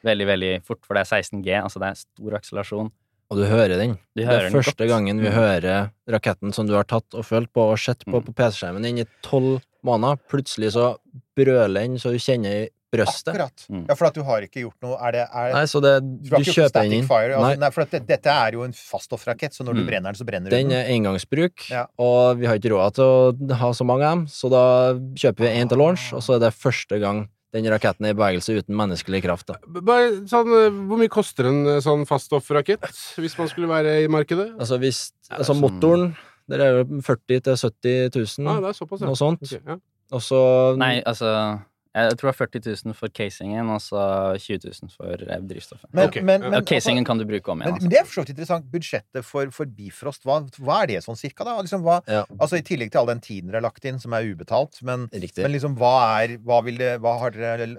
Veldig, 0.06 0.28
veldig 0.30 0.52
fort, 0.68 0.84
for 0.86 0.96
det 0.98 1.04
er 1.06 1.10
16G, 1.18 1.56
altså 1.64 1.82
det 1.82 1.90
er 1.90 2.00
stor 2.00 2.36
akselerasjon. 2.40 2.92
Og 3.34 3.40
du 3.40 3.44
hører 3.50 3.74
den. 3.82 3.96
Du 4.14 4.22
det 4.22 4.28
er 4.30 4.44
den 4.46 4.54
første 4.54 4.86
godt. 4.86 4.92
gangen 4.92 5.18
vi 5.20 5.30
Mm. 5.30 5.34
hører 5.34 5.92
raketten 6.08 6.54
som 6.54 6.68
du 6.68 6.74
har 6.78 6.84
tatt 6.86 7.10
og 7.18 7.26
følt 7.26 7.52
på 7.52 7.72
og 7.72 7.80
sett 7.80 8.06
på 8.06 8.22
Mm. 8.22 8.26
på 8.28 8.34
PC-skjermen 8.38 8.84
din 8.84 9.00
i 9.00 9.06
tolv 9.24 9.62
måneder. 9.84 10.20
Plutselig 10.30 10.74
så 10.74 10.98
brøler 11.36 11.82
den 11.82 11.98
så 11.98 12.12
du 12.14 12.20
kjenner 12.22 12.70
brøstet. 12.96 13.32
Akkurat. 13.34 13.66
Mm. 13.70 13.86
Ja, 13.90 13.96
for 14.00 14.08
at 14.08 14.14
du 14.18 14.24
har 14.24 14.42
ikke 14.48 14.64
gjort 14.64 14.82
noe 14.82 14.98
Er 15.02 15.12
det 15.12 15.24
er, 15.28 15.54
Nei, 15.54 15.64
så 15.70 15.82
det, 15.84 15.94
Du 16.24 16.30
du 16.36 16.44
kjøper 16.52 16.82
den 16.84 16.94
inn. 17.00 17.08
fire? 17.08 17.36
Altså, 17.36 17.48
Nei, 17.50 17.56
nei, 17.66 17.70
for 17.76 17.82
at 17.86 17.92
det, 17.92 18.04
dette 18.08 18.28
er 18.32 18.52
jo 18.58 18.64
en 18.64 18.74
faststoffrakett, 18.74 19.54
så 19.54 19.64
når 19.68 19.76
du 19.76 19.82
Mm. 19.84 19.88
brenner 19.88 20.12
den, 20.12 20.16
så 20.16 20.26
brenner 20.26 20.50
du 20.50 20.56
den 20.56 20.70
den. 20.70 20.78
er 20.80 20.90
engangsbruk, 20.96 21.70
Ja. 21.70 21.86
og 22.00 22.38
vi 22.40 22.46
har 22.48 22.56
ikke 22.58 22.72
råd 22.72 22.94
til 22.96 23.04
å 23.04 23.56
ha 23.56 23.70
så 23.72 23.86
mange 23.86 24.04
av 24.04 24.18
dem, 24.18 24.26
så 24.28 24.50
da 24.50 24.94
kjøper 25.16 25.38
vi 25.46 25.54
én 25.62 25.68
til 25.70 25.78
launch, 25.78 26.14
og 26.14 26.22
så 26.22 26.36
er 26.36 26.40
det 26.40 26.54
første 26.54 27.00
gang 27.00 27.28
den 27.54 27.64
raketten 27.72 28.04
er 28.06 28.10
i 28.10 28.14
bevegelse 28.14 28.52
uten 28.58 28.76
menneskelig 28.76 29.22
kraft. 29.24 29.46
Da. 29.48 29.56
Bare 29.66 30.12
sånn, 30.28 30.50
Hvor 30.90 30.98
mye 31.00 31.08
koster 31.08 31.46
en 31.48 31.66
eh, 31.68 31.80
sånn 31.80 32.06
faststoffrakett, 32.06 32.82
hvis 33.16 33.38
man 33.38 33.48
skulle 33.48 33.68
være 33.70 34.04
i 34.04 34.08
markedet? 34.12 34.58
Altså, 34.60 34.78
hvis, 34.78 35.12
altså 35.32 35.54
sånn- 35.54 35.62
motoren 35.64 36.16
Der 36.50 36.60
er 36.60 36.84
jo 36.84 37.02
40 37.02 37.40
000-70 37.42 38.12
000, 38.38 38.48
ah, 38.48 38.60
det 38.62 38.70
er 38.70 38.74
såpass, 38.86 39.00
ja. 39.02 39.08
noe 39.08 39.16
sånt. 39.16 39.42
Okay, 39.42 39.60
ja. 39.66 39.78
Og 40.12 40.22
så 40.22 40.78
Nei, 40.78 41.02
altså 41.02 41.62
Jeg 41.96 42.18
tror 42.20 42.28
det 42.28 42.34
er 42.34 42.40
40 42.42 42.62
000 42.92 42.96
for 42.98 43.12
casingen, 43.16 43.70
og 43.72 43.80
så 43.80 44.02
20 44.42 44.66
000 44.68 44.92
for 44.92 45.22
eh, 45.24 45.44
drivstoffet. 45.48 45.88
Men, 45.94 46.10
okay. 46.10 46.24
men, 46.28 46.44
men, 46.52 46.66
casingen 46.68 47.08
kan 47.08 47.22
du 47.22 47.24
bruke 47.30 47.54
om 47.54 47.62
men, 47.62 47.70
igjen. 47.70 47.78
men 47.78 47.86
Altså. 47.86 47.92
det 47.94 48.00
er 48.02 48.08
for 48.08 48.18
så 48.18 48.26
vidt 48.26 48.34
interessant. 48.36 48.68
Budsjettet 48.74 49.28
for, 49.28 49.54
for 49.56 49.72
Bifrost, 49.78 50.26
hva, 50.28 50.42
hva 50.60 50.82
er 50.84 50.92
det 50.92 51.04
sånn 51.06 51.20
cirka, 51.20 51.48
da? 51.48 51.56
Liksom, 51.62 51.86
hva, 51.86 52.02
Ja. 52.12 52.26
altså 52.36 52.60
I 52.60 52.66
tillegg 52.68 52.92
til 52.92 53.02
all 53.02 53.14
den 53.14 53.24
tiden 53.24 53.50
dere 53.50 53.62
har 53.62 53.68
lagt 53.70 53.88
inn, 53.88 54.02
som 54.04 54.16
er 54.18 54.28
ubetalt, 54.28 54.82
men, 54.84 55.08
men 55.14 55.56
liksom, 55.56 55.80
hva 55.80 55.96
er 56.20 56.36
Hva, 56.46 56.60
vil 56.66 56.78
det, 56.82 56.92
hva 57.04 57.16
har 57.22 57.34
dere 57.36 57.70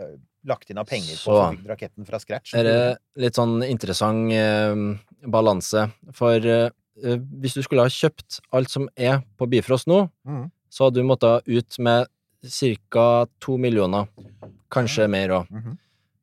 lagt 0.46 0.70
inn 0.70 0.80
av 0.80 0.88
penger 0.88 1.18
på 1.20 1.34
å 1.34 1.44
bygge 1.52 1.70
raketten 1.74 2.08
fra 2.08 2.20
scratch? 2.22 2.54
er 2.56 2.66
det 2.66 2.80
litt 3.20 3.36
sånn 3.36 3.60
interessant 3.66 4.32
eh, 4.32 4.74
balanse. 5.28 5.88
For 6.16 6.40
eh, 6.40 6.68
eh, 7.02 7.22
hvis 7.42 7.56
du 7.58 7.64
skulle 7.66 7.86
ha 7.86 7.92
kjøpt 7.92 8.40
alt 8.56 8.72
som 8.72 8.88
er 8.96 9.20
på 9.36 9.48
Bifrost 9.50 9.90
nå, 9.90 10.06
mm. 10.28 10.44
så 10.72 10.88
hadde 10.88 11.02
du 11.02 11.08
måttet 11.08 11.48
ut 11.50 11.80
med 11.82 12.08
ca. 12.90 13.26
to 13.40 13.57
millioner. 13.59 14.07
Kanskje 14.70 15.09
mer 15.09 15.28
òg. 15.30 15.51
Mhm. 15.51 15.78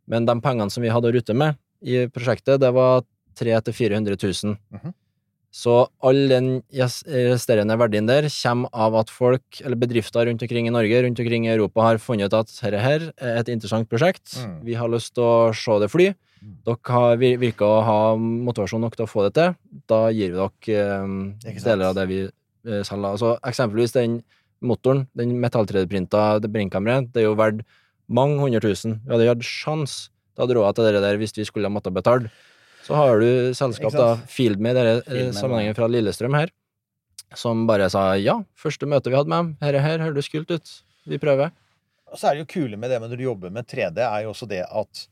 Men 0.07 0.25
de 0.25 0.41
pengene 0.41 0.71
som 0.71 0.83
vi 0.83 0.89
hadde 0.89 1.07
å 1.07 1.13
rute 1.13 1.33
med 1.33 1.55
i 1.81 2.07
prosjektet, 2.07 2.59
det 2.59 2.71
var 2.73 3.03
300 3.35 3.71
000-400 3.71 4.17
000. 4.43 4.57
Mhm. 4.71 4.93
Så 5.53 5.73
all 6.01 6.19
den 6.31 6.47
resterende 6.73 7.75
verdien 7.77 8.07
der 8.09 8.25
kommer 8.25 8.71
av 8.73 8.95
at 9.03 9.11
folk, 9.13 9.59
eller 9.61 9.77
bedrifter 9.77 10.25
rundt 10.25 10.41
omkring 10.41 10.65
i 10.65 10.73
Norge, 10.73 11.03
rundt 11.05 11.19
omkring 11.21 11.45
i 11.45 11.53
Europa, 11.53 11.83
har 11.85 12.01
funnet 12.01 12.33
ut 12.33 12.37
at 12.39 12.49
dette 12.49 12.81
her 12.81 13.05
er 13.21 13.37
et 13.37 13.51
interessant 13.53 13.89
prosjekt. 13.89 14.33
Mm. 14.41 14.55
Vi 14.65 14.73
har 14.73 14.89
lyst 14.89 15.13
til 15.13 15.23
å 15.23 15.53
se 15.53 15.77
det 15.83 15.91
fly. 15.93 16.07
Mm. 16.41 16.55
Dere 16.65 16.95
har, 16.95 17.21
virker 17.21 17.67
å 17.67 17.83
ha 17.85 17.99
motivasjon 18.17 18.81
nok 18.81 18.97
til 18.97 19.05
å 19.05 19.11
få 19.11 19.27
det 19.27 19.35
til. 19.37 19.53
Da 19.93 20.07
gir 20.09 20.33
vi 20.33 20.41
dere 20.41 20.87
um, 21.05 21.19
deler 21.45 21.85
av 21.91 21.99
det 22.01 22.07
vi 22.09 22.19
eh, 22.25 22.81
selger. 22.81 23.11
Altså, 23.13 23.35
eksempelvis 23.45 23.93
den 23.93 24.23
motoren, 24.65 25.05
den 25.17 25.35
metalltredeprinta 25.43 26.39
det 26.43 26.51
brennkammeret, 26.53 27.11
det 27.13 27.23
er 27.23 27.29
jo 27.29 27.37
verdt 27.39 27.63
mange 28.13 28.39
hundre 28.41 28.61
tusen. 28.63 28.97
Vi 29.05 29.13
hadde 29.13 29.29
hatt 29.29 29.45
sjans 29.47 30.07
til 30.33 30.43
å 30.43 30.47
ha 30.47 30.57
råd 30.59 30.79
til 30.79 30.89
det 30.89 31.03
der 31.03 31.19
hvis 31.21 31.35
vi 31.37 31.45
skulle 31.47 31.69
ha 31.69 31.73
måttet 31.73 31.95
betale. 31.95 32.31
Så 32.83 32.97
har 32.97 33.21
du 33.21 33.53
selskap, 33.55 33.95
da. 33.95 34.09
Fieldme 34.27 34.73
i 34.73 34.75
denne 34.75 34.95
eh, 35.07 35.29
sammenhengen 35.35 35.75
fra 35.77 35.87
Lillestrøm 35.87 36.35
her, 36.35 36.51
som 37.39 37.63
bare 37.69 37.87
sa 37.91 38.11
ja, 38.19 38.41
første 38.59 38.89
møte 38.89 39.11
vi 39.11 39.17
hadde 39.17 39.31
med 39.31 39.39
dem, 39.39 39.53
herre 39.63 39.83
her 39.85 40.03
høres 40.03 40.27
kult 40.31 40.51
ut, 40.51 40.73
vi 41.07 41.19
prøver. 41.21 41.53
Og 42.11 42.19
så 42.19 42.29
er 42.29 42.35
det 42.35 42.43
jo 42.43 42.51
kule 42.59 42.77
med 42.77 42.91
det 42.91 42.99
når 43.01 43.15
du 43.15 43.25
jobber 43.25 43.53
med 43.53 43.69
3D, 43.71 44.03
er 44.03 44.25
jo 44.25 44.35
også 44.35 44.49
det 44.49 44.63
at 44.67 45.07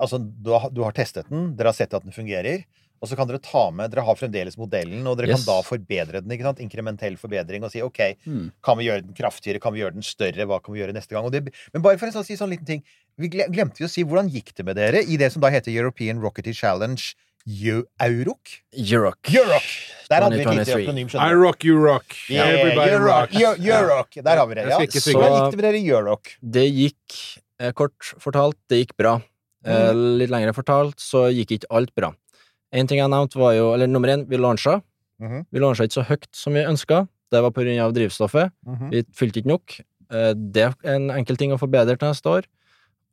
Altså, 0.00 0.16
du 0.16 0.46
har, 0.48 0.70
du 0.72 0.78
har 0.80 0.94
testet 0.96 1.26
den, 1.28 1.50
dere 1.58 1.68
har 1.68 1.76
sett 1.76 1.92
at 1.92 2.00
den 2.06 2.14
fungerer, 2.16 2.62
og 3.02 3.08
så 3.10 3.16
kan 3.16 3.26
dere 3.28 3.38
ta 3.42 3.70
med 3.70 3.90
Dere 3.92 4.04
har 4.06 4.14
fremdeles 4.16 4.56
modellen, 4.56 5.06
og 5.06 5.16
dere 5.18 5.28
Yes. 5.28 5.44
kan 5.44 5.54
da 5.54 5.62
forbedre 5.62 6.20
den. 6.22 6.30
ikke 6.30 6.42
sant? 6.42 6.58
Inkrementell 6.60 7.16
forbedring, 7.16 7.62
og 7.64 7.70
si 7.70 7.80
OK, 7.82 8.16
Mm. 8.26 8.52
kan 8.62 8.78
vi 8.78 8.84
gjøre 8.88 9.02
den 9.04 9.14
kraftigere, 9.14 9.60
kan 9.60 9.72
vi 9.74 9.80
gjøre 9.80 9.92
den 9.94 10.02
større, 10.02 10.46
hva 10.46 10.62
kan 10.62 10.72
vi 10.74 10.80
gjøre 10.80 10.94
neste 10.94 11.10
gang? 11.10 11.24
Og 11.24 11.32
det, 11.32 11.52
men 11.72 11.82
bare 11.82 11.98
for 11.98 12.06
å 12.06 12.24
si 12.24 12.34
sånn 12.36 12.50
liten 12.50 12.66
ting 12.66 12.82
Vi 13.16 13.28
glemte 13.28 13.78
jo 13.78 13.86
å 13.86 13.90
si 13.90 14.02
hvordan 14.02 14.28
gikk 14.28 14.54
det 14.56 14.64
med 14.66 14.74
dere 14.74 14.98
i 15.06 15.16
det 15.16 15.30
som 15.30 15.40
da 15.40 15.48
heter 15.48 15.70
European 15.70 16.18
Rockety 16.20 16.52
Challenge 16.52 17.14
Eu- 17.46 17.84
Euroc? 18.00 18.62
Euroc. 18.72 19.18
Euroc! 19.30 19.62
Der 20.08 20.20
hadde 20.22 20.36
vi 20.36 20.40
et 20.42 20.48
lite 20.48 20.74
akronym, 20.74 21.06
I 21.06 21.10
skjønner 21.10 21.30
du. 21.30 21.42
rock, 21.44 21.64
you 21.64 21.76
rock. 21.78 22.06
Yeah, 22.28 22.48
Everybody 22.48 22.90
rock. 22.96 23.30
Euroc. 23.34 24.10
Der 24.24 24.36
har 24.36 24.46
vi 24.48 24.54
det. 24.54 24.66
Ja. 24.68 24.78
Så 24.78 25.12
hvordan 25.12 25.30
gikk 25.30 25.50
det 25.50 25.56
med 25.60 25.64
dere 25.64 25.78
i 25.78 25.86
Euroc? 25.90 26.36
Det 26.42 26.64
gikk, 26.72 27.38
eh, 27.60 27.70
kort 27.72 27.98
fortalt, 28.18 28.56
det 28.68 28.86
gikk 28.88 28.96
bra. 28.96 29.22
Eh, 29.64 29.92
Mm. 29.92 30.18
litt 30.18 30.30
lengre 30.30 30.52
fortalt, 30.54 30.96
så 30.98 31.30
gikk 31.32 31.52
ikke 31.60 31.66
alt 31.70 31.94
bra. 31.94 32.14
En 32.74 32.86
ting 32.90 32.98
jeg 32.98 33.10
nevnte 33.12 33.38
var 33.38 33.54
jo, 33.56 33.68
eller 33.74 33.86
nummer 33.90 34.10
én, 34.10 34.24
vi 34.28 34.36
lancha. 34.40 34.80
Mm 35.20 35.30
-hmm. 35.30 35.44
Vi 35.52 35.60
launcha 35.60 35.84
ikke 35.84 36.00
så 36.02 36.08
høyt 36.08 36.26
som 36.34 36.52
vi 36.54 36.60
ønska. 36.66 37.06
Det 37.30 37.40
var 37.42 37.50
på 37.50 37.62
grunn 37.62 37.78
av 37.80 37.92
drivstoffet. 37.94 38.50
Mhm. 38.66 38.90
Vi 38.90 39.02
fylte 39.14 39.38
ikke 39.40 39.48
nok. 39.48 39.80
Eh, 40.10 40.34
Det 40.34 40.62
er 40.62 40.74
en 40.96 41.10
enkel 41.10 41.36
ting 41.36 41.52
å 41.52 41.58
forbedre 41.58 41.96
til 41.98 42.08
neste 42.08 42.26
år. 42.28 42.44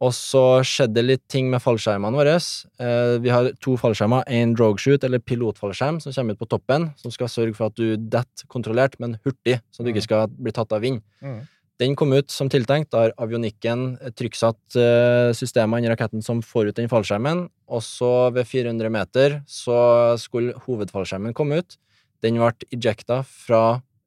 Og 0.02 0.12
så 0.14 0.62
skjedde 0.66 0.94
det 0.96 1.04
litt 1.06 1.28
ting 1.30 1.50
med 1.52 1.62
fallskjermene 1.62 2.18
våre. 2.18 2.36
Eh, 2.80 3.20
Vi 3.20 3.30
har 3.30 3.52
to 3.62 3.78
fallskjermer, 3.78 4.24
en 4.28 4.56
drogeshoot, 4.56 5.04
eller 5.04 5.20
pilotfallskjerm, 5.20 6.02
som 6.02 6.12
kommer 6.12 6.32
ut 6.34 6.40
på 6.40 6.48
toppen, 6.50 6.94
som 6.98 7.12
skal 7.12 7.28
sørge 7.28 7.56
for 7.56 7.66
at 7.68 7.76
du 7.76 7.96
detter 7.98 8.48
kontrollert, 8.50 8.96
men 9.00 9.20
hurtig, 9.24 9.62
så 9.72 9.84
du 9.84 9.92
Mm. 9.92 9.96
ikke 9.96 10.02
skal 10.04 10.28
bli 10.28 10.52
tatt 10.52 10.72
av 10.74 10.82
vind. 10.82 11.02
Mhm. 11.22 11.48
Den 11.82 11.96
kom 11.98 12.12
ut 12.14 12.30
som 12.30 12.50
tiltenkt. 12.52 12.92
Da 12.94 13.08
har 13.08 13.14
avionikken 13.18 13.96
trykksatt 14.18 14.76
eh, 14.78 15.32
systemet 15.34 15.82
inni 15.82 15.90
raketten 15.90 16.22
som 16.22 16.44
får 16.46 16.70
ut 16.70 16.78
den 16.78 16.92
fallskjermen, 16.92 17.48
og 17.72 17.82
så 17.86 18.12
ved 18.36 18.46
400 18.46 18.92
meter 18.94 19.40
så 19.50 19.80
skulle 20.22 20.54
hovedfallskjermen 20.68 21.34
komme 21.38 21.62
ut. 21.64 21.80
Den 22.22 22.38
ble 22.38 22.52
ejecta 22.70 23.24
fra 23.26 23.64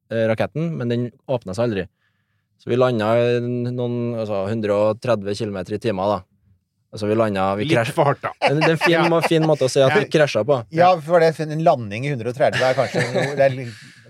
eh, 0.07 0.23
raketten, 0.31 0.71
men 0.79 0.93
den 0.93 1.09
åpna 1.27 1.55
seg 1.57 1.67
aldri. 1.67 1.85
Så 2.63 2.71
vi 2.71 2.79
landa 2.79 3.11
noen 3.43 4.15
altså 4.15 4.45
130 4.47 5.35
km 5.35 5.59
i 5.75 5.81
timen, 5.83 6.13
da. 6.15 6.21
Altså, 6.95 7.09
vi 7.09 7.17
landa 7.19 7.49
vi 7.59 7.65
Litt 7.67 7.91
for 7.91 8.07
hardt, 8.07 8.21
da. 8.23 8.31
Det 8.39 8.63
er 8.63 8.71
en 8.77 8.79
fin, 8.79 9.15
fin 9.33 9.43
måte 9.43 9.67
å 9.67 9.71
si 9.71 9.83
at 9.83 9.91
vi 9.99 10.07
krasja 10.13 10.45
på. 10.47 10.61
Ja, 10.71 10.93
for 11.03 11.19
det, 11.19 11.33
en 11.43 11.59
landing 11.67 12.07
i 12.07 12.13
130 12.15 12.63
er 12.63 12.77
kanskje 12.77 13.03
noe- 13.11 13.35
det 13.35 13.49
er, 13.49 13.57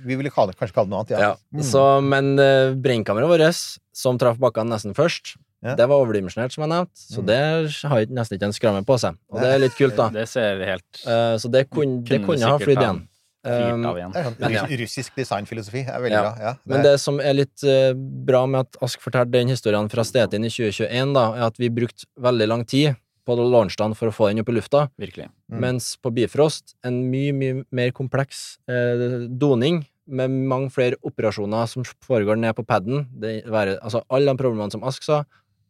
Vi 0.05 0.15
ville 0.19 0.29
kalle, 0.33 0.53
kanskje 0.53 0.73
kalle 0.77 0.87
det 0.87 0.93
noe 0.93 1.01
annet, 1.03 1.15
ja. 1.15 1.19
Ja, 1.19 1.35
Mm. 1.55 1.63
så, 1.63 1.83
men 2.03 2.35
uh, 2.39 2.73
brennkammeret 2.75 3.27
vårt, 3.31 3.79
som 3.95 4.17
traff 4.21 4.37
bakkene 4.37 4.69
nesten 4.75 4.93
først, 4.95 5.35
Ja. 5.65 5.73
det 5.75 5.87
var 5.89 5.97
overdimensjonert, 6.05 6.51
som 6.53 6.61
jeg 6.63 6.69
nevnte, 6.69 6.93
så 6.95 7.21
Mm. 7.21 7.25
det 7.25 7.89
har 7.89 8.05
nesten 8.13 8.37
ikke 8.37 8.45
en 8.51 8.53
skramme 8.53 8.85
på 8.85 8.99
seg. 8.99 9.17
Og 9.31 9.41
det 9.41 9.49
er 9.55 9.59
litt 9.59 9.75
kult, 9.75 9.95
da. 9.97 10.09
Det 10.09 10.27
ser 10.29 10.63
helt 10.65 10.83
Uh, 11.07 11.35
så 11.41 11.49
det 11.51 11.69
kunne, 11.69 12.03
det 12.03 12.21
Kunne 12.21 12.25
kunne 12.27 12.45
ha 12.45 12.57
sikkert 12.57 12.67
flydd 12.67 12.83
igjen. 12.83 13.07
Um, 13.45 13.83
igjen. 13.95 14.11
Det 14.39 14.79
russisk 14.81 15.15
designfilosofi. 15.15 15.85
er 15.87 15.99
veldig 16.01 16.11
Ja. 16.11 16.21
bra. 16.21 16.35
Ja, 16.41 16.53
Men 16.65 16.81
det 16.81 16.99
som 16.99 17.19
er 17.19 17.33
litt 17.33 17.63
uh, 17.63 17.93
bra 17.93 18.45
med 18.47 18.61
at 18.61 18.77
Ask 18.81 18.99
fortalte 18.99 19.31
den 19.31 19.47
historien 19.49 19.87
fra 19.89 20.01
Stetin 20.03 20.43
i 20.45 20.49
2021, 20.49 21.13
da, 21.13 21.33
er 21.35 21.43
at 21.45 21.57
vi 21.57 21.69
brukte 21.69 22.05
veldig 22.19 22.47
lang 22.47 22.65
tid 22.65 22.95
på 23.25 23.35
launchdagen 23.37 23.95
for 23.95 24.09
å 24.09 24.13
få 24.13 24.27
den 24.29 24.39
opp 24.41 24.49
i 24.49 24.53
lufta, 24.53 24.89
Virkelig. 24.99 25.29
Mm. 25.51 25.59
mens 25.59 25.95
på 25.97 26.11
Bifrost 26.13 26.75
en 26.83 27.09
mye, 27.11 27.31
mye 27.33 27.63
mer 27.71 27.89
kompleks 27.91 28.57
eh, 28.69 29.27
doning 29.29 29.85
med 30.07 30.29
mange 30.51 30.69
flere 30.73 30.99
operasjoner 31.05 31.65
som 31.71 31.83
foregår 32.05 32.37
ned 32.37 32.53
på 32.57 32.65
paden. 32.67 33.07
Altså, 33.79 34.03
alle 34.09 34.31
de 34.31 34.37
problemene 34.41 34.71
som 34.71 34.83
Ask 34.85 35.03
sa, 35.03 35.23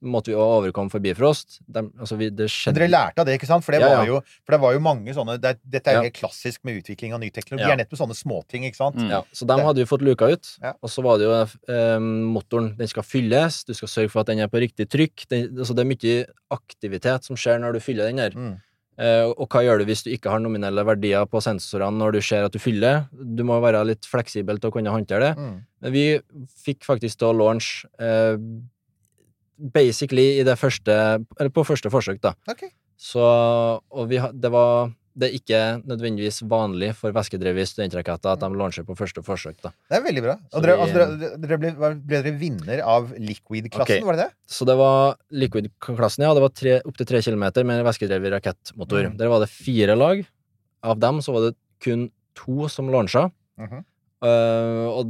måtte 0.05 0.29
vi 0.29 0.35
også 0.35 0.57
overkomme 0.59 0.91
for 0.91 1.01
Bifrost. 1.01 1.55
De, 1.71 1.81
altså, 1.97 2.17
vi, 2.19 2.27
det 2.29 2.45
skjedde 2.51 2.77
dere 2.77 2.91
lærte 2.91 3.23
av 3.23 3.25
det, 3.25 3.37
ikke 3.39 3.47
sant? 3.49 3.63
For 3.65 3.73
det, 3.73 3.79
Ja, 3.81 3.87
ja. 3.89 4.01
Var, 4.03 4.09
jo, 4.11 4.19
for 4.45 4.53
det 4.53 4.59
var 4.61 4.75
jo 4.75 4.81
mange 4.83 5.15
sånne 5.15 5.37
det, 5.41 5.55
Dette 5.63 5.89
er 5.89 5.95
jo 5.97 6.01
Ja. 6.03 6.09
helt 6.09 6.19
klassisk 6.19 6.61
med 6.67 6.77
utvikling 6.83 7.15
av 7.15 7.21
ny 7.23 7.31
teknologi. 7.33 7.63
Ja. 7.63 7.71
Det 7.71 7.79
er 7.79 7.81
nettopp 7.85 8.01
sånne 8.03 8.17
småting, 8.19 8.67
ikke 8.67 8.77
sant? 8.77 8.99
Mm. 8.99 9.09
Ja, 9.09 9.21
så 9.33 9.47
dem 9.49 9.63
hadde 9.65 9.81
vi 9.81 9.87
fått 9.89 10.03
luka 10.05 10.29
ut. 10.29 10.51
Og 10.83 10.89
så 10.91 11.01
var 11.01 11.17
det 11.17 11.25
jo 11.25 11.33
eh, 11.73 11.97
motoren. 12.03 12.75
Den 12.77 12.91
skal 12.91 13.07
fylles, 13.07 13.63
du 13.65 13.73
skal 13.73 13.87
sørge 13.87 14.11
for 14.13 14.21
at 14.21 14.27
den 14.27 14.43
er 14.45 14.51
på 14.51 14.61
riktig 14.61 14.89
trykk. 14.91 15.25
Den, 15.31 15.57
altså 15.57 15.73
det 15.73 15.85
er 15.87 15.91
mye 15.95 16.25
aktivitet 16.53 17.23
som 17.25 17.39
skjer 17.39 17.63
når 17.63 17.79
du 17.79 17.79
fyller 17.79 18.11
den 18.11 18.21
der. 18.21 18.35
Mm. 18.35 18.55
Eh, 18.95 19.25
og 19.27 19.49
hva 19.51 19.63
gjør 19.65 19.81
du 19.81 19.89
hvis 19.89 20.05
du 20.05 20.11
ikke 20.13 20.31
har 20.31 20.39
nominelle 20.39 20.85
verdier 20.87 21.25
på 21.27 21.41
sensorene 21.43 21.99
når 21.99 22.15
du 22.15 22.21
ser 22.23 22.47
at 22.47 22.53
du 22.55 22.61
fyller? 22.63 23.03
Du 23.11 23.43
må 23.47 23.57
være 23.63 23.83
litt 23.89 24.07
fleksibel 24.07 24.61
til 24.61 24.71
å 24.71 24.75
kunne 24.75 24.93
håndtere 24.93 25.31
det. 25.31 25.33
Mm. 25.35 25.57
Men 25.83 25.95
vi 25.95 26.05
fikk 26.63 26.87
faktisk 26.87 27.25
å 27.27 27.33
launch 27.35 27.83
eh, 27.99 28.39
basically 29.75 30.39
i 30.39 30.43
det 30.47 30.57
første 30.59 30.93
Eller 31.39 31.51
på 31.53 31.63
første 31.67 31.91
forsøk, 31.91 32.21
da. 32.23 32.35
Okay. 32.51 32.71
Så 32.95 33.23
Og 33.23 34.07
vi, 34.11 34.19
det 34.19 34.51
var 34.51 34.91
det 35.15 35.29
er 35.29 35.35
ikke 35.37 35.59
nødvendigvis 35.87 36.41
vanlig 36.51 36.89
for 36.99 37.15
væskedrevet 37.15 37.69
studentraketter 37.69 38.33
at 38.33 38.41
de 38.41 38.49
launcher 38.51 38.83
på 38.83 38.97
første 38.99 39.23
forsøk. 39.23 39.61
da. 39.63 39.71
Det 39.89 39.97
er 39.97 40.03
veldig 40.03 40.23
bra. 40.25 40.35
Og 40.51 40.63
dere, 40.63 40.75
vi- 40.75 40.83
altså, 40.83 41.05
dere, 41.21 41.37
dere 41.39 41.57
ble, 41.61 41.71
ble 42.03 42.19
dere 42.19 42.33
vinner 42.39 42.81
av 42.83 43.13
Liquid-klassen, 43.15 44.01
okay. 44.01 44.03
var 44.03 44.19
det 44.19 44.27
det? 44.27 44.35
Så 44.47 44.67
det 44.67 44.75
var 44.75 45.15
Liquid-klassen, 45.31 46.27
ja. 46.27 46.33
Det 46.35 46.43
var 46.43 46.51
opptil 46.91 47.07
tre 47.07 47.21
kilometer 47.21 47.63
med 47.63 47.85
væskedrevet 47.87 48.35
rakettmotor. 48.35 49.07
Mm. 49.07 49.17
Der 49.17 49.31
var 49.31 49.39
det 49.39 49.49
fire 49.49 49.95
lag. 49.95 50.25
Av 50.83 50.99
dem 50.99 51.23
så 51.23 51.31
var 51.31 51.47
det 51.47 51.55
kun 51.79 52.09
to 52.35 52.67
som 52.67 52.91
lansa. 52.91 53.31
Mm 53.57 53.69
-hmm. 53.69 53.83
uh, 54.25 54.87
og 54.99 55.05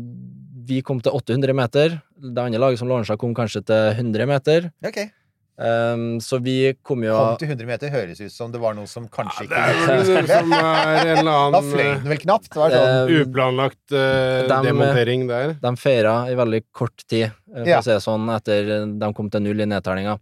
vi 0.68 0.82
kom 0.82 1.02
til 1.02 1.12
800 1.12 1.54
meter. 1.54 2.02
Det 2.16 2.42
andre 2.42 2.60
laget 2.60 2.80
som 2.80 2.88
lansa, 2.88 3.18
kom 3.18 3.34
kanskje 3.34 3.66
til 3.66 3.92
100 3.98 4.26
meter. 4.26 4.72
Ok. 4.86 5.10
Um, 5.56 6.18
så 6.20 6.36
vi 6.44 6.74
kom 6.84 7.00
jo 7.06 7.14
Kom 7.16 7.38
til 7.40 7.48
100 7.54 7.68
meter 7.70 7.88
høres 7.94 8.20
ut 8.20 8.34
som 8.34 8.52
det 8.52 8.60
var 8.60 8.74
noe 8.76 8.90
som 8.92 9.06
kanskje 9.08 9.46
Det 9.48 9.56
ikke 9.56 9.62
er 9.62 10.02
vel 10.04 10.26
det 10.28 10.40
som 10.42 10.52
er 10.58 10.98
en 11.14 11.20
eller 11.22 11.52
Da 11.56 11.62
fløy 11.64 11.84
den 11.86 12.10
vel 12.12 12.20
knapt. 12.26 12.50
Det 12.52 12.60
var 12.60 12.74
sånn 12.76 13.14
Eh, 13.14 13.22
uplanlagt 13.24 13.96
uh, 13.96 14.42
de, 14.50 14.58
demontering 14.68 15.24
der. 15.30 15.54
De 15.64 15.72
feira 15.80 16.16
i 16.28 16.36
veldig 16.36 16.60
kort 16.76 17.06
tid, 17.08 17.30
eh, 17.30 17.62
for 17.62 17.70
Ja. 17.72 17.80
å 17.80 17.86
si 17.88 17.94
det 17.94 18.02
sånn, 18.04 18.28
etter 18.36 18.74
de 19.00 19.12
kom 19.16 19.30
til 19.32 19.46
null 19.48 19.64
i 19.64 19.70
nedtellinga. 19.72 20.18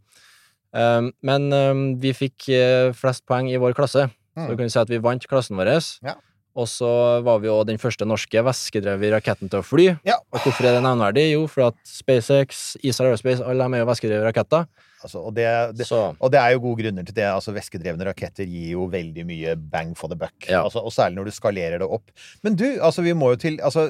Um, 0.74 1.10
men 1.26 1.50
um, 1.54 1.82
vi 2.02 2.14
fikk 2.18 2.48
uh, 2.54 2.94
flest 2.98 3.26
poeng 3.30 3.50
i 3.50 3.58
vår 3.62 3.74
klasse, 3.78 4.06
så 4.10 4.46
Mm. 4.46 4.48
vi 4.50 4.56
kan 4.64 4.70
si 4.74 4.80
at 4.82 4.90
vi 4.90 4.98
vant 4.98 5.28
klassen 5.30 5.58
vår. 5.58 5.74
Ja. 6.02 6.16
Og 6.58 6.66
så 6.70 7.22
var 7.26 7.40
vi 7.42 7.50
òg 7.50 7.66
den 7.68 7.78
første 7.82 8.06
norske 8.06 8.38
væskedrevet 8.46 9.12
raketten 9.18 9.50
til 9.50 9.62
å 9.62 9.66
fly. 9.66 9.86
Ja. 10.06 10.16
Og 10.34 10.40
hvorfor 10.46 10.66
er 10.70 10.78
det 10.78 10.82
nevnverdig? 10.86 11.32
Jo, 11.34 11.48
for 11.50 11.68
at 11.72 11.76
SpaceX, 11.86 12.76
Israel 12.86 13.12
Aerospace, 13.14 13.42
alle 13.46 13.66
de 13.66 13.78
er 13.78 13.82
jo 13.82 13.90
væskedrevet 13.90 14.26
raketter. 14.30 14.66
Altså, 15.06 15.22
og, 15.28 15.34
det, 15.38 15.45
det, 15.78 15.88
og 15.93 16.32
det 16.34 16.39
er 16.41 16.54
jo 16.56 16.62
gode 16.64 16.82
grunner 16.84 17.06
til 17.08 17.16
det. 17.18 17.26
Altså, 17.30 17.54
Væskedrevne 17.56 18.08
raketter 18.10 18.47
gir 18.49 18.74
jo 18.74 18.88
veldig 18.91 19.26
mye 19.30 19.56
bang 19.58 19.93
for 19.99 20.12
the 20.12 20.18
buck. 20.20 20.36
Ja. 20.49 20.64
Altså, 20.64 20.82
og 20.84 20.93
særlig 20.95 21.20
når 21.20 21.30
du 21.30 21.36
skalerer 21.36 21.84
det 21.84 21.88
opp. 21.88 22.12
Men 22.45 22.56
du, 22.60 22.66
altså, 22.84 23.04
vi 23.06 23.14
må 23.18 23.34
jo 23.34 23.39
til 23.43 23.60
altså, 23.64 23.86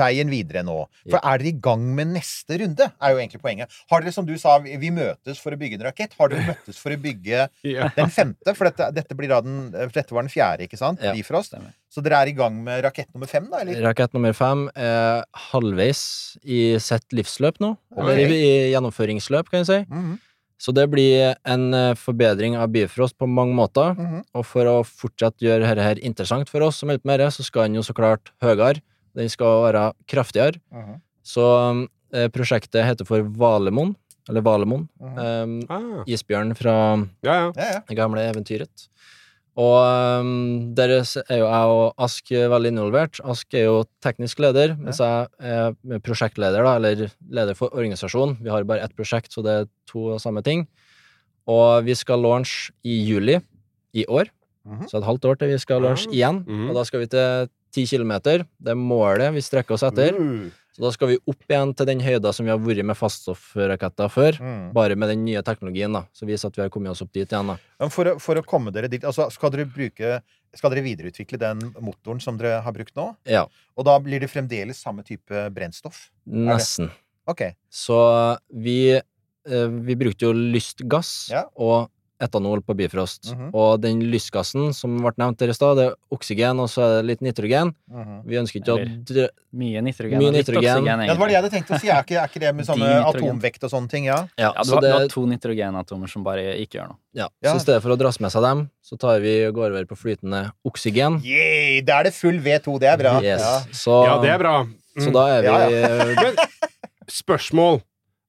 veien 0.00 0.30
videre 0.32 0.62
nå. 0.66 0.78
For 1.08 1.18
er 1.20 1.40
dere 1.42 1.52
i 1.52 1.58
gang 1.62 1.84
med 1.96 2.12
neste 2.16 2.60
runde? 2.62 2.90
Er 3.00 3.14
jo 3.14 3.22
egentlig 3.22 3.42
poenget. 3.42 3.72
Har 3.90 4.04
dere, 4.04 4.14
som 4.14 4.28
du 4.28 4.34
sa, 4.40 4.58
vi 4.62 4.92
møtes 4.94 5.40
for 5.42 5.54
å 5.54 5.60
bygge 5.60 5.78
en 5.80 5.86
rakett. 5.90 6.14
Har 6.20 6.32
dere 6.32 6.46
møttes 6.52 6.80
for 6.80 6.94
å 6.94 7.00
bygge 7.00 7.46
Ja. 7.70 7.90
den 7.96 8.10
femte? 8.12 8.54
For 8.56 8.66
dette, 8.70 8.90
dette, 8.96 9.16
blir 9.18 9.30
da 9.30 9.40
den, 9.44 9.68
for 9.74 9.94
dette 9.96 10.14
var 10.16 10.26
den 10.26 10.32
fjerde, 10.32 10.66
ikke 10.66 10.78
sant? 10.80 11.02
Ja, 11.04 11.12
Bifrost. 11.16 11.52
stemmer. 11.54 11.72
Så 11.90 12.02
dere 12.06 12.20
er 12.22 12.30
i 12.30 12.34
gang 12.38 12.54
med 12.62 12.84
rakett 12.84 13.08
nummer 13.16 13.26
fem, 13.26 13.48
da? 13.50 13.64
Eller? 13.64 13.80
rakett 13.82 14.12
nummer 14.14 14.34
fem 14.36 14.68
er 14.78 15.24
halvveis 15.50 16.02
i 16.46 16.60
sitt 16.82 17.10
livsløp 17.16 17.58
nå. 17.62 17.72
Eller 17.98 18.20
i, 18.22 18.36
i 18.38 18.50
gjennomføringsløp, 18.74 19.50
kan 19.50 19.64
jeg 19.64 19.68
si. 19.70 19.78
Mhm, 19.90 20.18
Så 20.60 20.74
det 20.76 20.84
blir 20.92 21.34
en 21.48 21.62
eh, 21.74 21.94
forbedring 21.96 22.56
av 22.60 22.68
Bifrost 22.74 23.16
på 23.18 23.26
mange 23.28 23.54
måter. 23.56 23.94
mhm. 23.96 24.24
Og 24.36 24.44
for 24.44 24.68
å 24.68 24.76
fortsatt 24.84 25.38
gjøre 25.40 25.64
dette 25.64 25.86
her 25.86 26.00
interessant 26.04 26.50
for 26.52 26.60
oss 26.66 26.76
som 26.82 26.90
holder 26.92 27.00
på 27.04 27.08
med 27.12 27.20
det, 27.20 27.30
så 27.32 27.42
skal 27.46 27.68
den 27.68 27.78
jo 27.80 27.84
så 27.86 27.94
klart 27.96 28.30
høyere. 28.44 28.82
Den 29.16 29.28
skal 29.32 29.64
være 29.64 29.86
kraftigere. 30.06 30.60
Mhm. 30.72 31.00
Så 31.24 31.46
eh, 32.12 32.28
prosjektet 32.28 32.84
heter 32.84 33.06
for 33.08 33.22
Valemon, 33.22 33.94
eller 34.28 34.42
Valemon. 34.44 34.88
Mhm. 35.00 35.18
Um, 35.18 35.60
Ah, 35.70 36.04
isbjørn 36.06 36.54
fra. 36.58 36.74
Ja, 37.24 37.52
ja. 37.56 37.80
det 37.88 37.96
gamle 37.96 38.20
eventyret. 38.28 38.88
Og 39.60 39.76
um, 40.24 40.72
der 40.76 40.94
er 40.94 41.40
jo 41.40 41.46
jeg 41.46 41.72
og 41.74 42.00
Ask 42.00 42.32
veldig 42.32 42.72
involvert. 42.72 43.20
Ask 43.28 43.52
er 43.54 43.66
jo 43.66 43.82
teknisk 44.04 44.40
leder, 44.40 44.76
mens 44.78 45.02
jeg 45.02 45.28
er 45.38 46.00
prosjektleder, 46.06 46.64
da, 46.64 46.76
eller 46.78 47.10
leder 47.28 47.58
for 47.58 47.74
organisasjonen. 47.74 48.38
Vi 48.40 48.52
har 48.52 48.64
bare 48.68 48.86
ett 48.86 48.96
prosjekt, 48.96 49.34
så 49.34 49.44
det 49.44 49.56
er 49.56 49.70
to 49.90 50.16
samme 50.22 50.44
ting. 50.46 50.64
Og 51.50 51.84
vi 51.84 51.96
skal 51.98 52.22
launch 52.24 52.70
i 52.86 53.02
juli 53.04 53.40
i 53.92 54.06
år. 54.08 54.30
Mhm. 54.64 54.88
Så 54.88 55.00
et 55.00 55.08
halvt 55.08 55.24
år 55.24 55.40
til 55.40 55.52
vi 55.52 55.58
skal 55.58 55.82
launch 55.82 56.06
igjen. 56.06 56.14
igjen. 56.14 56.44
-hmm. 56.46 56.68
Og 56.70 56.74
da 56.74 56.84
skal 56.84 57.00
vi 57.00 57.06
til 57.06 57.48
ti 57.72 57.86
kilometer. 57.86 58.44
Det 58.58 58.70
er 58.70 58.74
målet 58.74 59.34
vi 59.34 59.40
strekker 59.40 59.74
oss 59.74 59.82
etter. 59.82 60.14
Uh. 60.14 60.50
Så 60.70 60.84
da 60.84 60.90
skal 60.94 61.08
vi 61.10 61.16
opp 61.26 61.50
igjen 61.50 61.72
til 61.74 61.88
den 61.88 62.00
høyda 62.04 62.30
som 62.32 62.46
vi 62.46 62.52
har 62.52 62.60
vært 62.62 62.86
med 62.86 62.96
faststoffraketter 62.98 64.10
før. 64.12 64.38
Mm. 64.38 64.66
Bare 64.76 64.96
med 64.98 65.10
den 65.10 65.24
nye 65.26 65.42
teknologien, 65.46 65.92
da. 65.96 66.04
Så 66.14 66.28
vise 66.28 66.46
at 66.46 66.56
vi 66.56 66.62
har 66.62 66.70
kommet 66.72 66.92
oss 66.92 67.02
opp 67.02 67.10
dit 67.12 67.26
igjen, 67.26 67.50
da. 67.52 67.56
Men 67.82 67.90
for, 67.90 68.12
å, 68.12 68.14
for 68.22 68.38
å 68.38 68.44
komme 68.46 68.72
dere 68.74 68.90
dit, 68.92 69.02
altså 69.06 69.26
skal 69.34 69.52
dere 69.54 69.66
bruke 69.70 70.20
Skal 70.56 70.72
dere 70.72 70.82
videreutvikle 70.82 71.38
den 71.38 71.60
motoren 71.78 72.18
som 72.22 72.34
dere 72.38 72.56
har 72.64 72.74
brukt 72.74 72.96
nå? 72.98 73.04
Ja. 73.30 73.44
Og 73.78 73.86
da 73.86 73.92
blir 74.02 74.18
det 74.22 74.30
fremdeles 74.32 74.80
samme 74.82 75.04
type 75.06 75.44
brennstoff? 75.54 76.08
Nesten. 76.26 76.88
Ok. 77.30 77.44
Så 77.70 77.98
vi, 78.50 78.96
eh, 78.98 79.68
vi 79.86 79.94
brukte 80.00 80.26
jo 80.26 80.32
lystgass 80.34 81.30
Ja. 81.30 81.44
og 81.54 81.90
etanol 82.20 82.60
på 82.62 82.74
Bifrost. 82.76 83.30
Mhm. 83.34 83.50
Og 83.54 83.80
den 83.80 84.00
lystgassen 84.12 84.74
som 84.76 84.98
ble 85.00 85.12
nevnt 85.16 85.38
der 85.40 85.48
i 85.48 85.54
stad, 85.56 85.76
det 85.78 85.86
er 85.88 85.94
oksygen, 86.12 86.60
og 86.60 86.68
så 86.68 86.82
er 86.84 87.02
det 87.02 87.06
litt 87.08 87.20
nitrogen. 87.24 87.74
Mhm. 87.90 88.22
Vi 88.28 88.36
ønsker 88.36 88.60
ikke 88.60 88.76
Eller- 88.76 89.28
å 89.28 89.28
Mye 89.52 89.80
nitrogen. 89.82 90.18
Mye 90.20 90.30
nitrogen. 90.30 90.62
oksygen, 90.62 90.86
Ja, 91.06 91.10
det 91.10 91.18
var 91.18 91.26
det 91.26 91.32
jeg 91.34 91.42
hadde 91.42 91.50
tenkt 91.56 91.70
å 91.74 91.80
si. 91.80 91.88
Er 91.88 92.02
ikke, 92.04 92.16
er 92.22 92.28
ikke 92.28 92.40
det 92.40 92.54
med 92.54 92.66
sånne 92.66 92.86
Dinitrogen. 92.86 93.30
atomvekt 93.40 93.64
og 93.64 93.70
sånne 93.70 93.88
ting? 93.90 94.04
Ja. 94.04 94.28
Ja, 94.38 94.52
Ja, 94.54 94.62
du, 94.62 94.68
så 94.68 94.74
har, 94.74 94.80
det, 94.80 94.90
du 94.92 94.98
har 94.98 95.08
to 95.08 95.26
nitrogenatomer 95.26 96.08
som 96.08 96.22
bare 96.22 96.54
ikke 96.60 96.78
gjør 96.78 96.88
noe. 96.92 96.96
ja, 97.14 97.28
Ja. 97.42 97.52
Så 97.52 97.56
i 97.56 97.64
stedet 97.64 97.82
for 97.82 97.90
å 97.90 97.98
drasse 97.98 98.20
med 98.20 98.30
seg 98.30 98.42
dem, 98.42 98.70
så 98.84 98.96
tar 98.98 99.18
vi 99.20 99.44
og 99.46 99.54
går 99.54 99.70
over 99.72 99.84
på 99.86 99.96
flytende 99.98 100.52
oksygen. 100.64 101.20
Yay, 101.24 101.80
da 101.82 101.98
er 101.98 102.04
det 102.04 102.14
full 102.14 102.38
V2. 102.38 102.78
Det 102.78 102.88
er 102.88 102.96
bra. 102.98 103.20
Yes. 103.20 103.40
Ja. 103.40 103.58
Så, 103.72 104.04
ja, 104.06 104.20
det 104.20 104.30
er 104.30 104.38
bra. 104.38 104.66
så 104.98 105.08
Mm. 105.08 105.12
da 105.12 105.26
er 105.26 105.42
vi 105.42 105.46
Ja, 106.14 106.46
Spørsmål. 107.10 107.80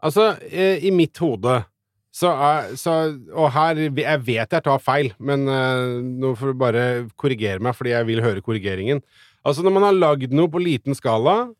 Altså, 0.03 0.35
eh, 0.51 0.79
i 0.85 0.89
mitt 0.91 1.17
hode 1.21 1.65
så 2.11 2.31
er 2.35 2.73
så, 2.75 2.93
Og 3.31 3.51
her 3.55 3.79
Jeg 3.87 4.21
vet 4.27 4.51
jeg 4.51 4.63
tar 4.63 4.83
feil, 4.83 5.13
men 5.19 5.47
eh, 5.47 6.01
nå 6.03 6.33
får 6.35 6.51
du 6.51 6.59
bare 6.59 6.85
korrigere 7.15 7.63
meg, 7.63 7.75
fordi 7.77 7.93
jeg 7.93 8.07
vil 8.09 8.23
høre 8.23 8.43
korrigeringen. 8.43 9.01
Altså, 9.47 9.63
når 9.63 9.75
man 9.77 9.87
har 9.87 9.97
lagd 9.97 10.35
noe 10.35 10.51
på 10.51 10.61
liten 10.61 10.97
skala, 10.97 11.53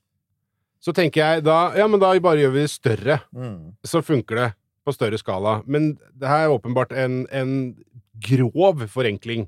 så 0.81 0.93
tenker 0.93 1.21
jeg 1.21 1.45
da 1.45 1.71
Ja, 1.77 1.87
men 1.87 2.01
da 2.01 2.11
bare 2.19 2.43
gjør 2.43 2.55
vi 2.57 2.65
det 2.65 2.73
større. 2.73 3.21
Mm. 3.31 3.73
Så 3.87 4.03
funker 4.03 4.41
det 4.41 4.49
på 4.85 4.93
større 4.95 5.17
skala. 5.21 5.61
Men 5.65 5.95
det 6.17 6.27
her 6.27 6.47
er 6.47 6.55
åpenbart 6.55 6.93
en, 6.97 7.23
en 7.31 7.75
grov 8.21 8.83
forenkling. 8.91 9.47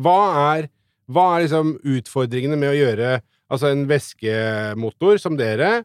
Hva 0.00 0.18
er, 0.56 0.70
hva 1.10 1.34
er 1.34 1.44
liksom 1.44 1.76
utfordringene 1.84 2.58
med 2.58 2.72
å 2.72 2.78
gjøre 2.78 3.18
altså 3.50 3.70
en 3.72 3.86
væskemotor 3.90 5.18
som 5.20 5.36
dere 5.38 5.82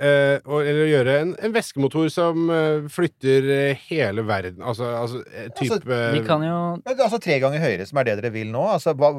eh, 0.00 0.38
og, 0.46 0.62
eller 0.62 0.88
gjøre 0.90 1.14
en, 1.22 1.32
en 1.44 1.54
væskemotor 1.54 2.08
som 2.12 2.48
uh, 2.50 2.86
flytter 2.92 3.48
eh, 3.54 3.84
hele 3.88 4.22
verden 4.26 4.62
Altså, 4.62 4.86
altså 4.94 5.22
type 5.58 5.78
altså, 5.78 5.98
Vi 6.14 6.22
kan 6.26 6.44
jo 6.46 6.58
det 6.84 6.96
Altså 7.02 7.20
tre 7.22 7.38
ganger 7.42 7.62
høyere, 7.62 7.86
som 7.88 8.00
er 8.00 8.08
det 8.08 8.16
dere 8.20 8.32
vil 8.34 8.50
nå? 8.52 8.62
Altså, 8.74 8.94
hva, 8.98 9.10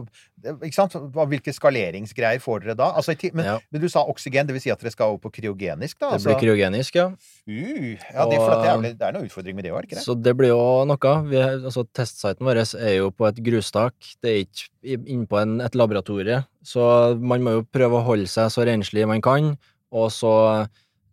ikke 0.57 0.75
sant? 0.75 0.95
Hva, 1.15 1.25
hvilke 1.29 1.53
skaleringsgreier 1.55 2.41
får 2.43 2.65
dere 2.65 2.77
da? 2.79 2.91
Altså, 2.99 3.15
men, 3.33 3.45
Ja. 3.45 3.57
men 3.71 3.83
du 3.83 3.87
sa 3.91 4.03
oksygen, 4.07 4.47
det 4.47 4.55
vil 4.55 4.63
si 4.63 4.73
at 4.73 4.81
dere 4.81 4.93
skal 4.93 5.13
over 5.13 5.23
på 5.25 5.33
kryogenisk, 5.39 5.97
da? 5.99 6.11
Det 6.11 6.19
Altså, 6.19 6.33
blir 6.33 6.43
kryogenisk, 6.45 6.99
ja. 6.99 7.07
uh, 7.09 7.49
ja, 7.49 8.27
det, 8.29 8.39
og, 8.39 8.51
det, 8.63 8.69
er, 8.69 8.85
det 8.93 9.07
er 9.09 9.17
noen 9.17 9.27
utfordring 9.29 9.57
med 9.57 9.67
det 9.67 9.73
òg, 9.73 9.81
er 9.81 9.87
det 9.87 9.91
ikke 9.91 9.99
det? 9.99 10.05
Så 10.05 10.15
det 10.19 10.35
blir 10.39 10.53
jo 10.53 10.61
noe. 10.89 11.15
Vi, 11.29 11.41
altså, 11.41 11.85
testsiten 11.95 12.47
vår 12.47 12.63
er 12.63 12.95
jo 12.99 13.09
på 13.15 13.27
et 13.29 13.41
grustak. 13.45 14.13
Det 14.23 14.31
er 14.31 14.45
ikke 14.45 14.99
innpå 15.15 15.41
en, 15.41 15.59
et 15.65 15.75
laboratorie. 15.75 16.43
Så 16.65 16.83
man 17.19 17.43
må 17.43 17.57
jo 17.59 17.67
prøve 17.67 17.99
å 17.99 18.05
holde 18.07 18.29
seg 18.31 18.51
så 18.53 18.65
renslig 18.67 19.07
man 19.09 19.23
kan, 19.23 19.53
og 19.91 20.09
så, 20.13 20.33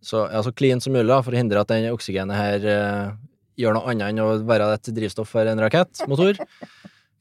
så, 0.04 0.26
ja, 0.32 0.42
så 0.44 0.52
clean 0.54 0.82
som 0.82 0.94
mulig 0.96 1.16
for 1.24 1.34
å 1.34 1.38
hindre 1.40 1.62
at 1.62 1.70
den 1.72 1.88
oksygenet 1.94 2.36
her 2.36 2.66
eh, 2.72 3.14
gjør 3.56 3.78
noe 3.78 3.90
annet 3.92 4.12
enn 4.12 4.22
å 4.24 4.30
være 4.46 4.68
et 4.76 4.90
drivstoff 4.96 5.30
for 5.32 5.48
en 5.48 5.62
rakettmotor. 5.64 6.40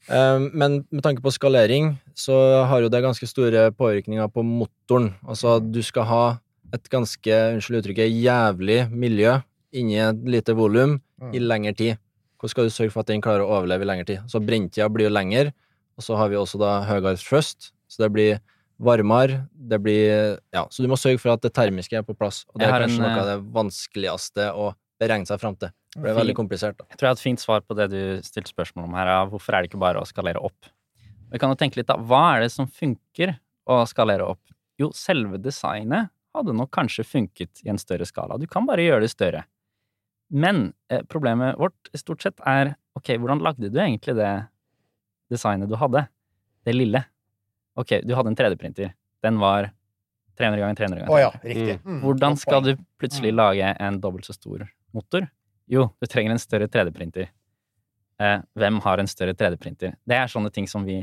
Um, 0.08 0.50
men 0.60 0.82
med 0.92 1.02
tanke 1.06 1.24
på 1.24 1.32
skalering, 1.34 1.94
så 2.14 2.36
har 2.68 2.84
jo 2.84 2.90
det 2.92 3.02
ganske 3.04 3.28
store 3.28 3.70
påvirkninger 3.76 4.28
på 4.32 4.44
motoren. 4.46 5.14
Altså, 5.26 5.58
du 5.60 5.80
skal 5.86 6.08
ha 6.10 6.24
et 6.74 6.90
ganske, 6.92 7.36
unnskyld 7.56 7.80
uttrykket, 7.80 8.12
jævlig 8.12 8.80
miljø 8.92 9.38
inni 9.76 9.98
et 10.00 10.24
lite 10.28 10.54
volum 10.56 10.98
i 11.32 11.38
Mm. 11.38 11.48
lengre 11.48 11.72
tid. 11.76 11.98
Hvordan 12.36 12.52
skal 12.52 12.64
du 12.64 12.70
sørge 12.70 12.92
for 12.92 13.00
at 13.00 13.06
den 13.08 13.22
klarer 13.24 13.40
å 13.40 13.54
overleve 13.56 13.82
i 13.82 13.88
lengre 13.88 14.06
tid? 14.06 14.20
Så 14.28 14.40
brenntida 14.44 14.88
blir 14.92 15.08
jo 15.08 15.14
lengre, 15.14 15.52
og 15.96 16.04
så 16.04 16.16
har 16.16 16.28
vi 16.28 16.36
også 16.36 16.58
da 16.60 16.84
høyere 16.84 17.16
thrust, 17.16 17.72
så 17.88 18.04
det 18.04 18.12
blir 18.12 18.40
varmere, 18.82 19.46
det 19.52 19.78
blir 19.82 20.38
Ja, 20.54 20.66
så 20.70 20.84
du 20.84 20.88
må 20.90 20.98
sørge 21.00 21.20
for 21.22 21.32
at 21.34 21.44
det 21.44 21.52
termiske 21.56 21.96
er 21.96 22.04
på 22.06 22.16
plass, 22.16 22.44
og 22.52 22.60
det 22.60 22.68
er 22.68 22.84
kanskje 22.84 23.00
en, 23.00 23.04
noe 23.04 23.14
av 23.14 23.22
eh, 23.22 23.30
det 23.32 23.54
vanskeligste 23.56 24.48
å 24.52 24.70
beregne 25.00 25.28
seg 25.28 25.40
fram 25.40 25.56
til. 25.60 25.72
Det 25.96 26.10
er 26.10 26.18
veldig 26.18 26.36
komplisert, 26.36 26.76
da. 26.78 26.84
Jeg 26.92 26.98
tror 26.98 27.08
jeg 27.08 27.14
har 27.14 27.18
et 27.18 27.24
fint 27.24 27.40
svar 27.40 27.62
på 27.64 27.76
det 27.76 27.88
du 27.92 28.00
stilte 28.24 28.52
spørsmål 28.52 28.88
om 28.88 28.96
her. 28.98 29.12
Ja. 29.12 29.22
Hvorfor 29.32 29.56
er 29.56 29.64
det 29.64 29.70
ikke 29.70 29.80
bare 29.80 30.02
å 30.02 30.08
skalere 30.08 30.42
opp? 30.44 30.68
Vi 31.32 31.40
kan 31.40 31.52
jo 31.52 31.58
tenke 31.58 31.80
litt 31.80 31.88
da, 31.88 31.96
Hva 31.98 32.22
er 32.34 32.44
det 32.44 32.52
som 32.54 32.68
funker 32.68 33.36
å 33.66 33.80
skalere 33.88 34.28
opp? 34.28 34.42
Jo, 34.80 34.90
selve 34.94 35.40
designet 35.40 36.12
hadde 36.36 36.52
nok 36.56 36.70
kanskje 36.74 37.06
funket 37.08 37.64
i 37.64 37.70
en 37.72 37.80
større 37.80 38.04
skala. 38.08 38.36
Du 38.36 38.44
kan 38.50 38.68
bare 38.68 38.84
gjøre 38.84 39.06
det 39.06 39.12
større. 39.12 39.46
Men 40.28 40.74
eh, 40.92 41.00
problemet 41.08 41.56
vårt 41.60 41.90
i 41.94 42.00
stort 42.00 42.24
sett 42.24 42.42
er 42.44 42.74
ok, 42.98 43.14
hvordan 43.16 43.40
lagde 43.44 43.70
du 43.72 43.80
egentlig 43.80 44.16
det 44.18 44.32
designet 45.32 45.70
du 45.70 45.78
hadde? 45.80 46.06
Det 46.66 46.74
lille. 46.74 47.04
Ok, 47.76 47.98
du 48.04 48.14
hadde 48.16 48.32
en 48.32 48.38
3D-printer. 48.38 48.92
Den 49.24 49.40
var 49.42 49.70
300 50.38 50.60
ganger 50.60 50.78
300 50.78 51.00
ganger. 51.00 51.12
Oh, 51.12 51.20
ja, 51.20 51.30
riktig. 51.42 51.78
Mm, 51.84 52.00
Hvordan 52.04 52.36
skal 52.40 52.62
du 52.64 52.72
plutselig 53.00 53.32
lage 53.36 53.72
en 53.80 54.00
dobbelt 54.00 54.28
så 54.28 54.36
stor 54.36 54.66
motor? 54.96 55.28
Jo, 55.68 55.88
du 56.00 56.06
trenger 56.08 56.36
en 56.36 56.40
større 56.40 56.68
3D-printer. 56.72 57.28
Eh, 58.20 58.38
hvem 58.56 58.80
har 58.84 59.02
en 59.02 59.08
større 59.10 59.34
3D-printer? 59.36 59.96
Det 60.08 60.16
er 60.16 60.32
sånne 60.32 60.52
ting 60.52 60.68
som 60.70 60.84
vi 60.86 61.02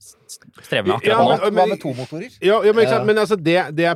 strever 0.00 0.88
med 0.88 0.92
Ja, 0.92 0.96
akkurat 0.96 1.18
nå. 1.24 1.50
Men- 1.50 1.54
hva 1.54 1.68
med 1.68 1.80
to 1.80 1.92
motorer? 1.94 2.30
Ja, 2.40 2.62
ja, 2.64 2.72
men. 2.72 2.84
Ja. 2.84 3.04
men 3.04 3.16
altså, 3.16 3.36
det, 3.36 3.44
det, 3.44 3.56
er 3.56 3.70
det 3.72 3.86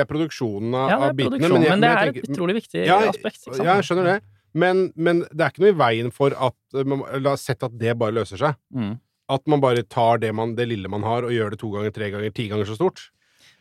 er 0.00 0.04
produksjonen 0.04 0.74
av, 0.74 0.90
Ja, 0.90 0.98
det 0.98 1.08
er 1.08 1.14
bitene. 1.14 1.48
Men, 1.48 1.62
men 1.62 1.80
det 1.80 1.90
er 1.90 2.12
et 2.12 2.28
utrolig 2.28 2.54
viktig 2.60 2.86
Ja, 2.86 2.98
aspekt. 3.08 3.40
Ikke 3.46 3.56
sant? 3.56 3.66
Ja, 3.66 3.74
jeg 3.80 3.84
skjønner 3.88 4.04
det. 4.04 4.20
Men, 4.52 4.92
men 4.96 5.20
det 5.30 5.40
er 5.46 5.52
ikke 5.52 5.62
noe 5.62 5.72
i 5.72 5.78
veien 5.78 6.10
for 6.12 6.34
at 6.34 6.56
eh, 6.74 7.20
La 7.22 7.32
oss 7.36 7.46
sette 7.46 7.66
at 7.66 7.76
det 7.78 7.96
bare 7.98 8.14
løser 8.14 8.36
seg. 8.38 8.54
Mm. 8.74 8.98
At 9.30 9.46
man 9.50 9.62
bare 9.62 9.84
tar 9.86 10.18
det, 10.22 10.32
man, 10.34 10.56
det 10.58 10.66
lille 10.68 10.90
man 10.90 11.04
har, 11.06 11.22
og 11.26 11.30
gjør 11.34 11.54
det 11.54 11.60
to 11.62 11.70
ganger, 11.70 11.92
tre 11.94 12.08
ganger, 12.10 12.32
ti 12.34 12.48
ganger 12.50 12.66
så 12.68 12.74
stort. 12.78 13.04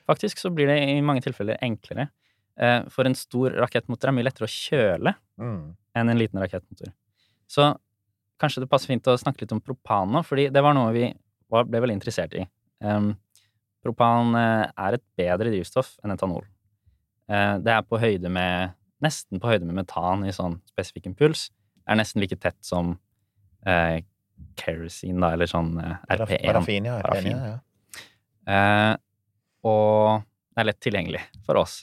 Faktisk 0.10 0.42
så 0.42 0.50
blir 0.54 0.70
det 0.72 0.80
i 0.90 0.96
mange 1.06 1.22
tilfeller 1.22 1.60
enklere. 1.66 2.08
Eh, 2.60 2.82
For 2.90 3.06
en 3.06 3.16
stor 3.16 3.54
rakettmotor 3.62 4.10
er 4.10 4.16
mye 4.18 4.26
lettere 4.28 4.48
å 4.50 4.52
kjøle 4.54 5.14
Mm. 5.40 5.76
enn 5.96 6.10
en 6.10 6.18
liten 6.20 6.42
rakettmotor. 6.42 6.92
Så 7.48 7.70
kanskje 8.42 8.64
det 8.64 8.70
passer 8.72 8.88
fint 8.92 9.06
å 9.08 9.18
snakke 9.20 9.42
litt 9.46 9.54
om 9.56 9.62
propan 9.62 10.10
nå, 10.12 10.24
fordi 10.26 10.50
det 10.52 10.62
var 10.64 10.74
noe 10.74 10.92
vi 10.96 11.06
ble 11.50 11.80
veldig 11.82 11.96
interessert 12.00 12.34
i. 12.36 12.48
Um, 12.82 13.14
propan 13.84 14.34
eh, 14.36 14.72
er 14.78 14.98
et 14.98 15.04
bedre 15.18 15.52
drivstoff 15.54 15.98
enn 16.04 16.12
etanol. 16.16 16.44
Uh, 17.30 17.60
det 17.62 17.72
er 17.76 17.82
på 17.86 18.00
høyde 18.02 18.30
med 18.30 18.76
Nesten 19.00 19.40
på 19.40 19.48
høyde 19.48 19.64
med 19.64 19.78
metan 19.78 20.26
i 20.28 20.32
sånn 20.36 20.58
spesifikk 20.68 21.06
impuls. 21.08 21.46
Er 21.88 21.96
nesten 21.96 22.20
like 22.20 22.36
tett 22.36 22.58
som 22.68 22.98
eh, 23.66 24.02
kerosene, 24.60 25.20
da, 25.24 25.34
eller 25.36 25.50
sånn 25.50 25.74
eh, 25.82 25.98
RP1. 26.16 26.46
Parafin, 26.46 26.90
ja. 26.90 26.98
RP1, 27.00 27.06
Parafin. 27.08 27.44
ja. 27.50 27.58
Eh, 28.50 28.96
og 29.70 30.24
det 30.56 30.64
er 30.64 30.70
lett 30.70 30.82
tilgjengelig 30.84 31.22
for 31.46 31.60
oss. 31.62 31.82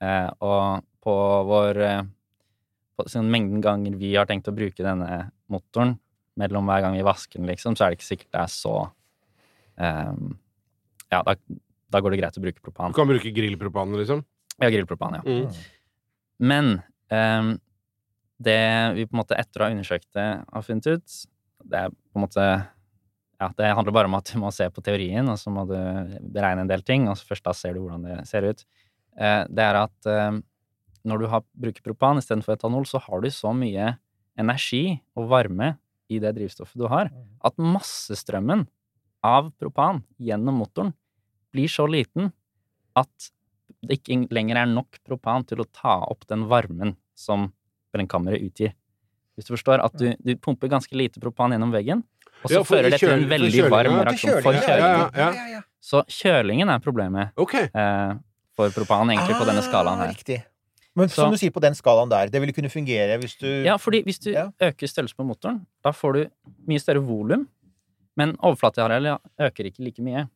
Eh, 0.00 0.28
og 0.44 0.84
på 1.04 1.14
vår 1.48 1.80
eh, 1.84 2.02
på 2.98 3.06
sånn 3.10 3.30
mengden 3.30 3.62
ganger 3.62 3.96
vi 3.98 4.12
har 4.16 4.26
tenkt 4.28 4.50
å 4.50 4.54
bruke 4.56 4.82
denne 4.82 5.28
motoren, 5.52 5.96
mellom 6.38 6.68
hver 6.70 6.84
gang 6.84 6.96
vi 6.98 7.06
vasker 7.06 7.40
den, 7.40 7.48
liksom, 7.50 7.74
så 7.74 7.84
er 7.84 7.92
det 7.92 7.98
ikke 7.98 8.08
sikkert 8.12 8.34
det 8.34 8.42
er 8.44 8.52
så 8.52 8.74
eh, 9.82 10.12
Ja, 11.08 11.22
da, 11.26 11.34
da 11.88 12.02
går 12.04 12.14
det 12.14 12.20
greit 12.20 12.36
å 12.38 12.42
bruke 12.44 12.62
propan. 12.62 12.92
Du 12.92 12.98
kan 12.98 13.08
bruke 13.08 13.32
grillpropan, 13.32 13.94
liksom. 13.98 14.22
Ja, 14.58 14.68
grillpropan, 14.68 15.18
ja. 15.18 15.22
Mm. 15.24 15.58
Men 16.38 16.70
ehm, 17.14 17.54
det 18.38 18.60
vi 18.94 19.06
på 19.08 19.16
en 19.16 19.22
måte 19.22 19.38
etter 19.38 19.62
å 19.62 19.66
ha 19.66 19.74
undersøkt 19.74 20.08
det 20.18 20.26
har 20.44 20.66
funnet 20.66 20.90
ut, 20.90 21.16
det 21.64 21.86
er 21.86 21.94
på 21.94 22.18
en 22.18 22.26
måte 22.26 22.44
Ja, 23.38 23.52
det 23.54 23.70
handler 23.70 23.94
bare 23.94 24.10
om 24.10 24.16
at 24.18 24.30
du 24.32 24.40
må 24.42 24.50
se 24.50 24.66
på 24.74 24.82
teorien, 24.82 25.28
og 25.30 25.36
så 25.38 25.50
må 25.54 25.62
du 25.68 25.76
beregne 26.34 26.64
en 26.64 26.70
del 26.70 26.82
ting, 26.82 27.04
og 27.06 27.14
så 27.18 27.28
først 27.28 27.44
da 27.46 27.52
ser 27.54 27.76
du 27.76 27.84
hvordan 27.84 28.02
det 28.02 28.16
ser 28.26 28.48
ut. 28.50 28.64
Eh, 29.14 29.44
det 29.46 29.62
er 29.62 29.78
at 29.78 30.08
ehm, 30.10 30.40
når 31.06 31.22
du 31.22 31.26
har, 31.30 31.44
bruker 31.54 31.84
propan 31.84 32.18
istedenfor 32.18 32.56
etanol, 32.56 32.86
så 32.90 32.98
har 33.04 33.22
du 33.22 33.30
så 33.30 33.52
mye 33.54 33.92
energi 34.38 34.98
og 35.14 35.30
varme 35.30 35.76
i 36.10 36.18
det 36.22 36.32
drivstoffet 36.34 36.82
du 36.82 36.88
har, 36.90 37.12
at 37.44 37.62
massestrømmen 37.62 38.66
av 39.22 39.52
propan 39.58 40.02
gjennom 40.18 40.58
motoren 40.62 40.92
blir 41.54 41.70
så 41.70 41.86
liten 41.90 42.32
at 42.98 43.30
det 43.84 44.00
ikke 44.00 44.24
lenger 44.34 44.62
er 44.62 44.70
nok 44.70 44.98
propan 45.06 45.46
til 45.46 45.62
å 45.62 45.70
ta 45.70 46.00
opp 46.10 46.26
den 46.30 46.46
varmen 46.50 46.96
som 47.18 47.50
brennkammeret 47.94 48.42
utgir. 48.42 48.74
Hvis 49.38 49.46
du 49.46 49.54
forstår 49.54 49.84
at 49.84 49.94
du, 49.94 50.08
du 50.18 50.32
pumper 50.42 50.66
ganske 50.72 50.90
lite 50.98 51.20
propan 51.22 51.52
gjennom 51.54 51.70
veggen, 51.70 52.02
og 52.42 52.50
så 52.50 52.58
Ja, 52.58 52.62
fører 52.66 52.90
det 52.90 52.98
til 52.98 53.10
en 53.14 53.24
veldig 53.30 53.64
varm 53.70 54.00
reaksjon 54.02 54.42
for 54.42 54.52
kjølingen, 54.58 55.14
ja, 55.14 55.28
ja. 55.54 55.60
Så 55.80 56.02
kjølingen 56.10 56.68
er 56.74 56.82
problemet 56.82 57.30
okay. 57.38 57.68
eh, 57.70 58.14
for 58.58 58.74
propan, 58.74 59.10
egentlig, 59.14 59.36
på 59.38 59.46
denne 59.46 59.62
skalaen 59.62 59.98
Ah, 60.02 60.06
her. 60.08 60.14
Riktig. 60.16 60.40
Men 60.98 61.08
Så- 61.08 61.22
som 61.22 61.30
du 61.30 61.36
sier, 61.38 61.52
på 61.54 61.60
den 61.62 61.74
skalaen 61.78 62.10
der, 62.10 62.26
det 62.34 62.40
ville 62.42 62.52
kunne 62.52 62.68
fungere 62.70 63.18
hvis 63.22 63.36
du 63.38 63.46
Ja, 63.64 63.76
fordi 63.78 64.02
hvis 64.02 64.18
du 64.18 64.32
Ja. 64.32 64.48
øker 64.60 64.86
størrelsen 64.90 65.14
på 65.16 65.24
motoren, 65.26 65.60
da 65.84 65.90
får 65.94 66.12
du 66.14 66.30
mye 66.66 66.80
større 66.82 67.00
volum, 67.06 67.46
men 68.16 68.34
overflatearealet 68.42 69.18
øker 69.38 69.64
ikke 69.70 69.84
like 69.84 70.02
mye. 70.02 70.28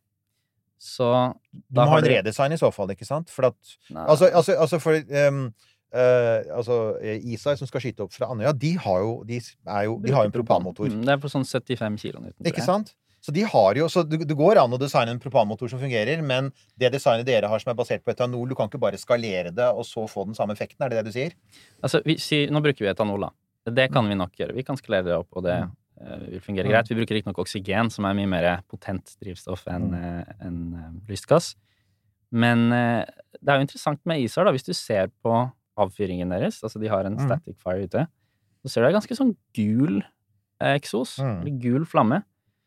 Så 0.78 1.34
Du 1.53 1.61
da 1.74 1.84
må 1.84 1.90
ha 1.90 1.98
en 1.98 2.05
redesign 2.05 2.53
i 2.53 2.57
så 2.59 2.72
fall, 2.74 2.88
ikke 2.90 3.07
sant? 3.07 3.30
For 3.30 3.46
at 3.46 3.55
Nei. 3.90 4.07
Altså, 4.07 4.30
altså, 4.34 4.53
altså 4.59 4.80
for 4.80 4.94
um, 5.28 5.53
eh, 5.93 6.49
altså, 6.57 6.78
ISAI, 7.03 7.36
Isar, 7.36 7.61
som 7.61 7.68
skal 7.70 7.84
skyte 7.84 8.07
opp 8.07 8.14
fra 8.14 8.30
Andøya, 8.32 8.55
de 8.57 8.72
har 8.80 9.05
jo, 9.05 9.14
de 9.28 9.38
er 9.38 9.86
jo, 9.88 9.99
de 10.03 10.14
har 10.14 10.26
jo 10.26 10.32
en 10.32 10.34
propanmotor. 10.34 10.90
Mm, 10.90 11.05
det 11.07 11.14
er 11.14 11.22
på 11.22 11.30
sånn 11.32 11.47
75 11.49 12.01
kilonewton. 12.01 12.38
tror 12.40 12.53
Ikke 12.53 12.66
sant? 12.66 12.95
Så 13.22 13.30
de 13.30 13.45
har 13.47 13.78
jo, 13.78 13.86
så 13.86 14.03
det, 14.03 14.24
det 14.26 14.34
går 14.34 14.59
an 14.59 14.72
å 14.74 14.78
designe 14.82 15.12
en 15.14 15.20
propanmotor 15.22 15.70
som 15.70 15.78
fungerer, 15.78 16.18
men 16.26 16.49
det 16.80 16.90
designet 16.90 17.28
dere 17.28 17.47
har 17.47 17.62
som 17.62 17.70
er 17.70 17.76
basert 17.78 18.03
på 18.03 18.11
etanol, 18.11 18.49
du 18.51 18.57
kan 18.59 18.66
ikke 18.66 18.80
bare 18.82 18.99
skalere 18.99 19.53
det 19.55 19.68
og 19.70 19.86
så 19.86 20.09
få 20.11 20.24
den 20.26 20.34
samme 20.34 20.57
effekten, 20.57 20.82
er 20.82 20.90
det 20.90 20.99
det 20.99 21.12
du 21.12 21.14
sier? 21.14 21.36
Altså, 21.86 22.01
vi, 22.07 22.16
si, 22.18 22.43
nå 22.51 22.64
bruker 22.64 22.82
vi 22.82 22.90
etanol, 22.90 23.28
da. 23.28 23.30
Det 23.70 23.86
kan 23.95 24.11
vi 24.11 24.18
nok 24.18 24.34
gjøre. 24.40 24.57
Vi 24.57 24.66
kan 24.66 24.80
skalere 24.80 25.07
det 25.07 25.14
opp, 25.20 25.28
og 25.38 25.47
det 25.47 25.61
uh, 25.62 26.24
vil 26.32 26.43
fungere 26.43 26.72
greit. 26.72 26.90
Vi 26.90 26.99
bruker 26.99 27.14
riktignok 27.14 27.38
oksygen, 27.45 27.93
som 27.95 28.11
er 28.11 28.18
mye 28.18 28.32
mer 28.32 28.49
potent 28.66 29.14
drivstoff 29.22 29.68
enn 29.70 29.93
eh, 29.95 30.34
enn, 30.43 30.61
eh, 30.74 30.90
lystgass. 31.12 31.53
Men 32.34 32.72
det 32.72 33.53
er 33.53 33.61
jo 33.61 33.68
interessant 33.68 34.01
med 34.09 34.24
ISAR, 34.24 34.49
da, 34.49 34.55
hvis 34.57 34.66
du 34.66 34.72
ser 34.74 35.12
på 35.22 35.45
avfyringen 35.79 36.29
deres. 36.31 36.61
Altså, 36.62 36.81
de 36.81 36.89
har 36.89 37.05
en 37.07 37.16
Mm. 37.16 37.27
static 37.29 37.57
fire 37.59 37.85
ute. 37.87 38.07
Så 38.64 38.70
ser 38.70 38.83
du 38.83 38.87
det 38.89 38.95
er 38.95 39.01
ganske 39.01 39.16
sånn 39.18 39.37
gul 39.55 40.03
eh, 40.61 40.77
eksos, 40.79 41.18
Mm. 41.18 41.41
eller 41.41 41.59
gul 41.59 41.85
flamme, 41.85 42.23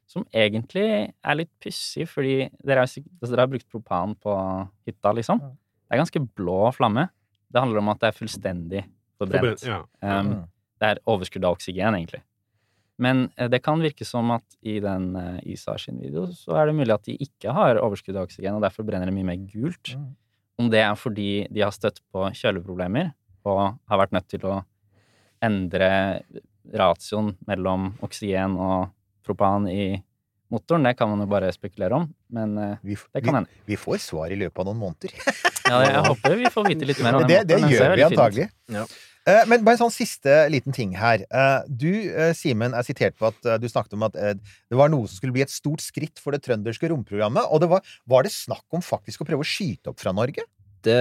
som 0.08 0.26
egentlig 0.34 1.14
er 1.24 1.36
litt 1.36 1.50
pussig, 1.62 2.08
fordi 2.08 2.50
dere, 2.64 2.80
er, 2.80 2.82
altså, 2.82 3.04
dere 3.32 3.40
har 3.40 3.48
brukt 3.48 3.70
propan 3.72 4.16
på 4.20 4.70
hytta, 4.86 5.14
liksom. 5.16 5.40
Mm. 5.40 5.52
Det 5.90 5.92
er 5.92 6.04
ganske 6.04 6.30
blå 6.36 6.74
flamme. 6.76 7.10
Det 7.52 7.62
handler 7.62 7.78
om 7.80 7.90
at 7.90 8.00
det 8.00 8.08
er 8.10 8.20
fullstendig 8.20 8.84
forbrent. 9.20 9.60
Forbrent, 9.62 9.64
ja. 9.64 10.20
Um, 10.20 10.48
det 10.82 10.90
er 10.90 11.00
overskudd 11.08 11.46
av 11.46 11.56
oksygen, 11.56 11.96
egentlig. 11.96 12.22
Men 13.00 13.30
eh, 13.38 13.48
det 13.48 13.62
kan 13.64 13.80
virke 13.80 14.06
som 14.06 14.30
at 14.32 14.44
i 14.64 14.80
den 14.80 15.16
uh, 15.16 15.40
ISAR 15.46 15.78
sin 15.80 16.00
video 16.00 16.28
så 16.28 16.56
er 16.56 16.66
det 16.68 16.76
mulig 16.76 16.94
at 16.94 17.04
de 17.04 17.18
ikke 17.18 17.54
har 17.54 17.76
overskudd 17.78 18.16
av 18.16 18.28
oksygen, 18.28 18.56
og 18.56 18.62
derfor 18.62 18.84
brenner 18.86 19.06
det 19.06 19.14
mye 19.16 19.26
mer 19.26 19.38
gult. 19.52 19.96
Mm. 19.96 20.16
Om 20.62 20.70
det 20.72 20.82
er 20.86 20.96
fordi 20.96 21.30
de 21.52 21.64
har 21.66 21.74
støtt 21.76 22.00
på 22.14 22.28
kjøleproblemer 22.38 23.12
og 23.46 23.76
har 23.92 24.00
vært 24.02 24.14
nødt 24.16 24.28
til 24.32 24.46
å 24.48 24.60
endre 25.44 25.90
ratioen 26.74 27.34
mellom 27.46 27.92
oksygen 28.06 28.56
og 28.58 28.88
propan 29.26 29.68
i 29.70 29.98
motoren, 30.54 30.86
det 30.88 30.96
kan 30.98 31.10
man 31.12 31.22
jo 31.26 31.28
bare 31.30 31.52
spekulere 31.54 32.00
om. 32.00 32.08
Men 32.34 32.56
eh, 32.62 32.78
Vi, 32.86 32.96
det 33.14 33.24
kan 33.26 33.42
hende. 33.42 33.50
vi 33.68 33.78
får 33.78 34.00
svar 34.02 34.32
i 34.34 34.38
løpet 34.40 34.62
av 34.64 34.70
noen 34.70 34.82
måneder. 34.86 35.14
Ja, 35.66 35.80
jeg 35.82 36.02
håper 36.06 36.36
vi 36.40 36.50
får 36.54 36.68
vite 36.70 36.86
litt 36.88 37.00
mer 37.04 37.18
om 37.18 37.24
den 37.26 37.32
det, 37.34 37.40
det 37.50 37.60
motoren. 37.60 37.76
Gjør 37.76 37.96
vi 37.98 38.04
antagelig. 38.06 38.48
Ja. 38.74 38.86
Eh, 39.28 39.42
men 39.50 39.64
bare 39.66 39.74
en 39.80 39.88
sånn 39.88 39.94
siste 39.96 40.34
liten 40.54 40.72
ting 40.76 40.92
her. 41.00 41.24
Eh, 41.26 41.62
du, 41.68 41.90
eh, 42.14 42.34
Simen, 42.38 42.76
er 42.78 42.86
sitert 42.86 43.16
på 43.18 43.28
at 43.32 43.60
du 43.62 43.68
snakket 43.68 43.94
om 43.98 44.04
at 44.06 44.14
det 44.14 44.78
var 44.78 44.90
noe 44.94 45.08
som 45.10 45.18
skulle 45.18 45.34
bli 45.34 45.42
et 45.42 45.50
stort 45.54 45.82
skritt 45.82 46.20
for 46.22 46.32
det 46.36 46.44
trønderske 46.46 46.90
romprogrammet. 46.92 47.48
Og 47.50 47.62
det 47.64 47.70
var, 47.72 47.82
var 48.08 48.24
det 48.28 48.32
snakk 48.36 48.66
om 48.72 48.82
faktisk 48.86 49.22
å 49.22 49.30
prøve 49.32 49.42
å 49.42 49.50
skyte 49.50 49.90
opp 49.90 50.00
fra 50.00 50.14
Norge? 50.14 50.46
Det 50.86 51.00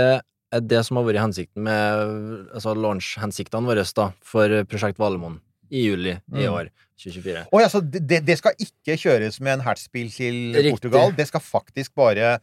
er 0.55 0.61
det 0.65 0.85
som 0.87 0.97
har 0.97 1.05
vært 1.05 1.21
hensikten 1.21 1.65
med 1.67 2.55
altså 2.55 2.73
launch-hensiktene 2.79 3.67
våre 3.69 3.85
da, 3.97 4.13
for 4.25 4.49
Prosjekt 4.71 5.01
Valemon 5.03 5.41
i 5.75 5.85
juli 5.89 6.13
i 6.15 6.45
Mm. 6.47 6.53
år, 6.53 6.69
2024. 6.97 7.47
Oh, 7.53 7.61
ja, 7.61 7.69
så 7.69 7.81
det, 7.83 8.25
det- 8.25 8.39
skal 8.39 8.53
ikke 8.61 8.95
kjøres 9.01 9.41
med 9.41 9.59
en 9.59 9.65
hertzbil 9.67 10.09
til 10.15 10.55
Riktig. 10.55 10.71
Portugal? 10.79 11.13
Det 11.17 11.27
skal 11.27 11.41
faktisk 11.41 11.95
bare 11.95 12.39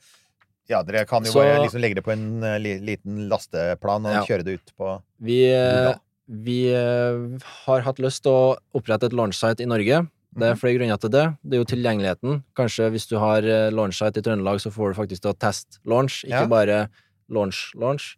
Ja, 0.71 0.79
dere 0.87 1.03
kan 1.09 1.25
jo 1.27 1.33
Så- 1.33 1.41
bare 1.43 1.59
liksom 1.65 1.81
legge 1.83 1.95
det 1.99 2.03
på 2.05 2.13
en 2.15 2.43
eh, 2.47 2.57
liten 2.59 3.27
lasteplan 3.31 4.05
og 4.07 4.13
Ja. 4.15 4.23
kjøre 4.23 4.43
det 4.47 4.53
ut 4.61 4.71
på 4.79 5.01
Vi, 5.21 5.41
Hvor 5.51 5.99
vi 6.29 6.57
eh, 6.71 7.37
har 7.65 7.81
hatt 7.81 7.99
lyst 7.99 8.23
til 8.23 8.31
å 8.31 8.55
opprette 8.73 9.03
et 9.09 9.11
launchsite 9.13 9.59
i 9.61 9.65
Norge. 9.67 10.07
Det 10.33 10.43
er 10.47 10.53
Mhm. 10.55 10.59
flere 10.61 10.77
grunner 10.79 10.97
til 10.97 11.09
det. 11.11 11.25
Det 11.43 11.53
er 11.57 11.63
jo 11.63 11.65
tilgjengeligheten. 11.75 12.43
Kanskje 12.55 12.89
hvis 12.89 13.07
du 13.09 13.17
har 13.19 13.39
eh, 13.43 13.69
launchsite 13.69 14.17
i 14.17 14.21
Trøndelag, 14.23 14.61
så 14.63 14.71
får 14.71 14.93
du 14.93 15.01
faktisk 15.01 15.21
til 15.21 15.33
å 15.33 15.37
teste 15.37 15.79
launch, 15.85 16.23
ikke 16.23 16.29
Ja. 16.29 16.47
bare 16.47 16.87
launch-launch. 17.29 18.15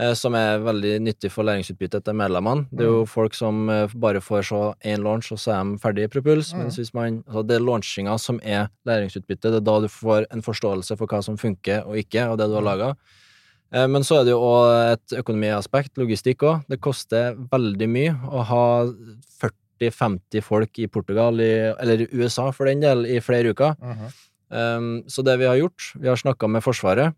Eh, 0.00 0.12
Som 0.14 0.34
er 0.34 0.62
veldig 0.64 0.94
nyttig 1.04 1.30
for 1.32 1.46
læringsutbyttet 1.48 2.04
til 2.04 2.14
medlemmene. 2.14 2.66
Det 2.70 2.86
er 2.86 2.92
jo 2.92 3.04
folk 3.08 3.34
som 3.34 3.68
eh, 3.72 3.92
bare 3.94 4.20
får 4.20 4.48
se 4.50 4.62
én 4.92 5.02
launch, 5.04 5.32
og 5.32 5.38
så 5.42 5.54
er 5.56 5.64
de 5.64 5.78
ferdig 5.82 6.04
i 6.04 6.12
Propuls. 6.12 6.52
Mm. 6.54 6.64
Mens 6.64 6.76
hvis 6.80 6.94
man, 6.94 7.22
altså 7.26 7.44
det 7.46 7.56
er 7.56 7.66
launchinga 7.66 8.16
som 8.18 8.40
er 8.42 8.68
læringsutbyttet. 8.86 9.52
Det 9.52 9.60
er 9.60 9.68
da 9.68 9.78
du 9.80 9.88
får 9.88 10.26
en 10.30 10.42
forståelse 10.42 10.96
for 10.96 11.06
hva 11.06 11.22
som 11.22 11.38
funker 11.40 11.86
og 11.86 11.96
ikke, 12.02 12.28
og 12.30 12.38
det 12.38 12.50
du 12.50 12.58
har 12.58 12.66
laga. 12.66 12.94
Eh, 13.72 13.86
Men 13.86 14.04
så 14.06 14.20
er 14.20 14.28
det 14.28 14.36
jo 14.36 14.42
òg 14.44 14.92
et 14.92 15.18
økonomiaspekt, 15.22 15.96
logistikk 15.98 16.44
òg. 16.46 16.64
Det 16.70 16.80
koster 16.80 17.34
veldig 17.50 17.88
mye 17.90 18.14
å 18.30 18.44
ha 18.46 18.64
40-50 19.80 20.44
folk 20.44 20.78
i 20.78 20.86
Portugal, 20.88 21.40
i, 21.40 21.72
eller 21.74 22.06
i 22.06 22.08
USA 22.14 22.50
for 22.52 22.66
den 22.70 22.80
del, 22.84 23.06
i 23.06 23.20
flere 23.20 23.52
uker. 23.52 23.76
Mhm. 23.82 24.14
Um, 24.46 25.02
så 25.10 25.24
det 25.26 25.40
vi 25.40 25.46
har 25.48 25.56
gjort, 25.58 25.88
vi 25.98 26.06
har 26.06 26.14
snakka 26.14 26.46
med 26.46 26.62
Forsvaret. 26.62 27.16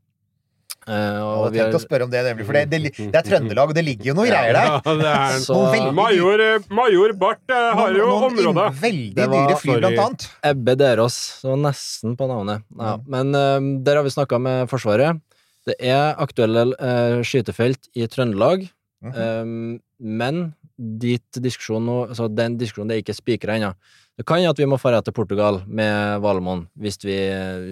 Eh, 0.89 1.20
Og 1.22 1.53
jeg 1.55 1.61
har, 1.62 1.68
tenkte 1.68 1.78
å 1.78 1.82
spørre 1.84 2.07
om 2.09 2.11
det, 2.12 2.22
nemlig, 2.26 2.47
for 2.49 2.57
det, 2.59 2.62
det, 2.72 2.80
det 2.97 3.20
er 3.20 3.26
Trøndelag, 3.28 3.68
og 3.72 3.76
det 3.78 3.84
ligger 3.86 4.11
jo 4.11 4.14
noe 4.18 4.26
greier 4.30 4.57
der. 4.57 4.70
Ja, 4.72 4.95
det 5.03 5.12
er 5.12 5.39
Så- 5.45 5.59
veldig, 5.72 5.93
Major, 5.95 6.41
eh, 6.41 6.59
Major 6.70 7.12
Barth 7.20 7.55
eh, 7.55 7.70
har 7.78 7.93
jo 7.99 8.09
inn- 8.30 8.80
veldig 8.82 9.28
dyre 9.34 9.57
fly, 9.61 9.78
blant 9.80 9.99
annet. 10.07 10.28
Ebbe 10.53 10.76
Derås, 10.80 11.18
så 11.45 11.57
nesten 11.61 12.16
på 12.16 12.28
navnet. 12.30 12.64
Ja. 12.78 12.97
Mm. 12.97 13.05
Men 13.14 13.34
uh, 13.34 13.84
der 13.84 13.97
har 14.01 14.05
vi 14.09 14.11
snakka 14.16 14.41
med 14.41 14.68
Forsvaret. 14.72 15.20
Det 15.68 15.76
er 15.84 16.14
aktuelle 16.16 16.70
uh, 16.80 17.20
skytefelt 17.22 17.91
i 17.95 18.07
Trøndelag. 18.09 18.68
Mhm. 19.05 19.14
Um, 19.14 19.80
men 20.01 20.55
dit 20.78 21.39
diskusjonen 21.43 21.86
nå 21.86 21.97
altså 22.09 22.26
Den 22.34 22.57
diskusjonen 22.59 22.89
det 22.91 22.97
er 22.97 23.03
ikke 23.03 23.14
spikra 23.14 23.55
ennå. 23.59 23.72
Det 24.18 24.24
kan 24.26 24.41
jo 24.43 24.51
at 24.51 24.59
vi 24.59 24.66
må 24.66 24.74
dra 24.82 24.99
til 25.03 25.14
Portugal 25.14 25.61
med 25.66 26.20
Valemon, 26.22 26.64
hvis, 26.78 26.99
vi, 27.07 27.14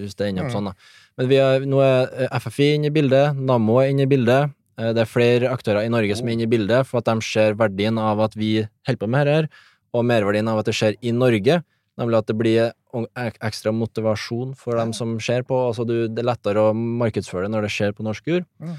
hvis 0.04 0.14
det 0.14 0.28
ender 0.28 0.44
opp 0.46 0.50
Mm. 0.52 0.54
sånn, 0.54 0.68
da. 0.70 0.74
Men 1.16 1.30
vi 1.30 1.38
er, 1.40 1.64
nå 1.68 1.80
er 1.80 2.10
eh, 2.26 2.38
FFI 2.42 2.74
inne 2.76 2.90
i 2.90 2.94
bildet, 2.94 3.38
Nammo 3.38 3.78
er 3.80 3.92
inne 3.92 4.04
i 4.04 4.10
bildet. 4.10 4.52
eh, 4.78 4.92
Det 4.92 5.04
er 5.04 5.08
flere 5.08 5.52
aktører 5.52 5.86
i 5.86 5.92
Norge 5.92 6.16
som 6.18 6.28
er 6.28 6.36
inne 6.36 6.44
i 6.44 6.50
bildet, 6.50 6.86
for 6.88 7.00
at 7.00 7.08
de 7.08 7.24
ser 7.24 7.56
verdien 7.56 7.96
av 7.98 8.20
at 8.20 8.36
vi 8.36 8.66
holder 8.86 9.00
på 9.00 9.08
med 9.08 9.26
dette, 9.26 9.64
og 9.96 10.04
merverdien 10.04 10.48
av 10.52 10.60
at 10.60 10.68
det 10.68 10.76
skjer 10.76 10.98
i 11.00 11.14
Norge. 11.16 11.62
Nemlig 11.96 12.18
at 12.18 12.28
det 12.28 12.36
blir 12.36 12.72
ekstra 13.16 13.72
motivasjon 13.72 14.52
for 14.56 14.76
dem 14.76 14.92
som 14.92 15.14
ser 15.20 15.46
på. 15.48 15.56
Altså 15.70 15.86
du, 15.88 16.08
det 16.08 16.20
er 16.20 16.28
lettere 16.28 16.68
å 16.68 16.74
markedsføre 16.76 17.46
det 17.46 17.54
når 17.54 17.64
det 17.64 17.72
skjer 17.72 17.94
på 17.96 18.04
norsk 18.04 18.28
jord. 18.28 18.44
Mm. 18.60 18.74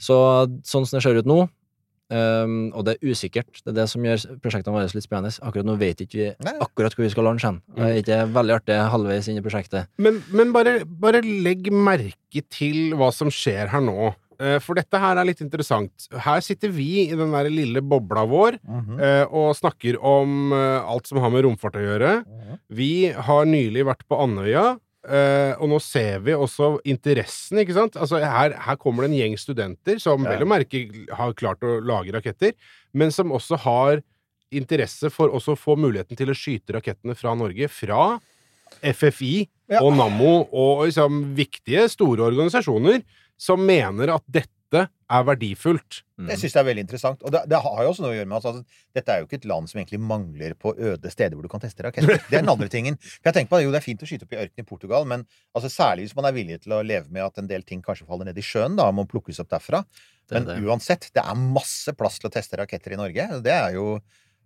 Så 0.00 0.16
sånn 0.64 0.86
som 0.88 0.96
det 0.96 1.02
ser 1.04 1.20
ut 1.20 1.28
nå, 1.28 1.42
ehm, 2.12 2.56
og 2.76 2.84
det 2.86 2.94
er 2.98 3.10
usikkert, 3.12 3.50
det 3.64 3.72
er 3.72 3.78
det 3.80 3.88
som 3.90 4.04
gjør 4.06 4.24
prosjektene 4.44 4.74
våre 4.76 4.88
litt 4.92 5.04
spennende. 5.06 5.32
Akkurat 5.42 5.66
nå 5.68 5.76
vet 5.80 6.02
ikke 6.04 6.18
vi 6.20 6.28
Nei. 6.46 6.54
akkurat 6.60 6.94
hvor 6.96 7.06
vi 7.06 7.12
skal 7.14 7.24
launche 7.28 7.48
hen. 7.48 7.60
Det 7.76 7.88
er 7.88 8.00
ikke 8.02 8.18
veldig 8.36 8.56
artig 8.60 8.80
halvveis 8.94 9.28
inn 9.32 9.40
i 9.40 9.44
prosjektet. 9.44 9.88
Men, 9.98 10.22
men 10.32 10.52
bare, 10.54 10.82
bare 10.84 11.22
legg 11.24 11.70
merke 11.72 12.44
til 12.52 12.92
hva 12.98 13.10
som 13.14 13.32
skjer 13.32 13.72
her 13.72 13.80
nå. 13.84 14.12
Eh, 14.42 14.56
For 14.64 14.74
dette 14.74 14.98
her 14.98 15.18
er 15.20 15.26
litt 15.28 15.40
interessant. 15.44 16.08
Her 16.24 16.40
sitter 16.42 16.72
vi 16.74 17.04
i 17.08 17.14
den 17.16 17.30
der 17.34 17.48
lille 17.52 17.82
bobla 17.84 18.24
vår 18.26 18.56
Mhm. 18.66 18.96
eh, 19.00 19.24
og 19.30 19.52
snakker 19.54 19.98
om 20.02 20.52
eh, 20.56 20.80
alt 20.82 21.06
som 21.06 21.18
har 21.22 21.30
med 21.30 21.44
romfart 21.44 21.76
å 21.78 21.84
gjøre. 21.84 22.14
Mhm. 22.26 22.58
Vi 22.70 22.90
har 23.12 23.44
nylig 23.46 23.84
vært 23.86 24.02
på 24.08 24.18
Andøya, 24.18 24.78
eh, 25.08 25.54
og 25.58 25.68
nå 25.72 25.78
ser 25.82 26.20
vi 26.22 26.32
også 26.36 26.76
interessen, 26.84 27.58
ikke 27.62 27.74
sant? 27.74 27.96
Altså 27.98 28.20
her, 28.22 28.54
her 28.66 28.76
kommer 28.80 29.02
det 29.06 29.10
en 29.12 29.18
gjeng 29.20 29.36
studenter 29.40 29.98
som 30.02 30.24
Ja. 30.24 30.30
vel 30.36 30.46
å 30.46 30.50
merke 30.50 30.82
har 31.18 31.32
klart 31.34 31.60
å 31.66 31.80
lage 31.82 32.12
raketter, 32.14 32.52
men 32.94 33.10
som 33.10 33.32
også 33.34 33.58
har 33.64 34.02
interesse 34.52 35.10
for 35.10 35.28
også 35.32 35.54
å 35.54 35.58
få 35.58 35.76
muligheten 35.80 36.16
til 36.16 36.28
å 36.28 36.36
skyte 36.36 36.74
rakettene 36.76 37.16
fra 37.16 37.34
Norge, 37.34 37.68
fra 37.72 38.20
FFI 38.82 39.48
Ja. 39.70 39.80
og 39.82 39.94
Nammo 39.96 40.48
og 40.52 40.86
liksom 40.86 41.34
viktige, 41.34 41.88
store 41.88 42.26
organisasjoner 42.30 43.02
som 43.38 43.64
mener 43.64 44.12
at 44.14 44.22
dette 44.30 44.48
er 44.80 45.24
verdifullt. 45.28 45.98
Jeg 46.22 46.38
syns 46.40 46.54
det 46.54 46.60
er 46.60 46.66
veldig 46.68 46.82
interessant. 46.86 47.22
Og 47.26 47.32
det, 47.34 47.40
det 47.50 47.58
har 47.64 47.80
jo 47.82 47.90
også 47.90 48.04
noe 48.04 48.12
å 48.12 48.16
gjøre 48.16 48.28
med 48.30 48.36
at 48.38 48.46
altså, 48.48 48.82
dette 48.96 49.12
er 49.12 49.20
jo 49.20 49.26
ikke 49.26 49.38
et 49.40 49.48
land 49.50 49.70
som 49.70 49.80
egentlig 49.80 50.00
mangler 50.00 50.54
på 50.56 50.72
øde 50.72 51.10
steder 51.12 51.36
hvor 51.36 51.44
du 51.46 51.50
kan 51.52 51.62
teste 51.64 51.84
raketter. 51.84 52.20
Det 52.30 52.38
er 52.38 52.44
den 52.44 52.52
andre 52.52 52.68
tingen. 52.72 52.96
For 53.02 53.28
jeg 53.30 53.36
tenker 53.36 53.52
på, 53.52 53.60
Jo, 53.64 53.72
det 53.74 53.80
er 53.82 53.84
fint 53.84 54.04
å 54.04 54.08
skyte 54.08 54.28
opp 54.28 54.36
i 54.36 54.40
ørkenen 54.44 54.64
i 54.64 54.68
Portugal, 54.68 55.08
men 55.10 55.26
altså, 55.52 55.70
særlig 55.74 56.06
hvis 56.06 56.16
man 56.18 56.30
er 56.30 56.36
villig 56.38 56.60
til 56.64 56.76
å 56.78 56.80
leve 56.86 57.10
med 57.12 57.26
at 57.26 57.42
en 57.42 57.50
del 57.50 57.66
ting 57.68 57.82
kanskje 57.84 58.06
faller 58.08 58.30
ned 58.30 58.38
i 58.40 58.46
sjøen, 58.46 58.78
da, 58.78 58.86
må 58.94 59.04
plukkes 59.10 59.42
opp 59.42 59.50
derfra. 59.52 59.82
Det 60.30 60.38
er 60.38 60.40
Men 60.40 60.48
det. 60.48 60.58
uansett, 60.70 61.10
det 61.12 61.24
er 61.26 61.42
masse 61.42 61.92
plass 61.98 62.20
til 62.22 62.30
å 62.30 62.34
teste 62.38 62.60
raketter 62.62 62.94
i 62.94 63.00
Norge. 63.02 63.28
Det 63.44 63.52
er 63.58 63.76
jo 63.76 63.98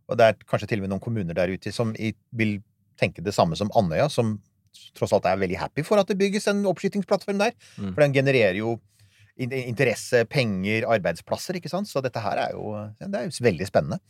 Og 0.06 0.18
det 0.18 0.26
er 0.26 0.36
kanskje 0.46 0.68
til 0.70 0.78
og 0.78 0.86
med 0.86 0.92
noen 0.94 1.02
kommuner 1.02 1.34
der 1.34 1.50
ute 1.50 1.72
som 1.74 1.90
i, 1.98 2.12
vil 2.30 2.60
tenke 2.96 3.22
det 3.26 3.34
samme 3.34 3.56
som 3.58 3.70
Andøya, 3.76 4.06
som 4.08 4.36
tross 4.96 5.12
alt 5.16 5.26
er 5.28 5.38
veldig 5.40 5.58
happy 5.60 5.82
for 5.86 6.00
at 6.00 6.08
det 6.10 6.18
bygges 6.20 6.46
en 6.52 6.64
oppskytingsplattform 6.70 7.40
der. 7.40 7.56
Mm. 7.76 7.90
For 7.92 8.04
den 8.04 8.14
genererer 8.14 8.58
jo 8.60 8.76
interesse, 9.36 10.24
penger, 10.32 10.86
arbeidsplasser, 10.96 11.58
ikke 11.58 11.72
sant. 11.72 11.90
Så 11.90 12.02
dette 12.04 12.22
her 12.24 12.40
er 12.46 12.56
jo 12.56 12.72
det 13.00 13.20
er 13.20 13.28
jo 13.28 13.44
veldig 13.46 13.68
spennende. 13.68 14.00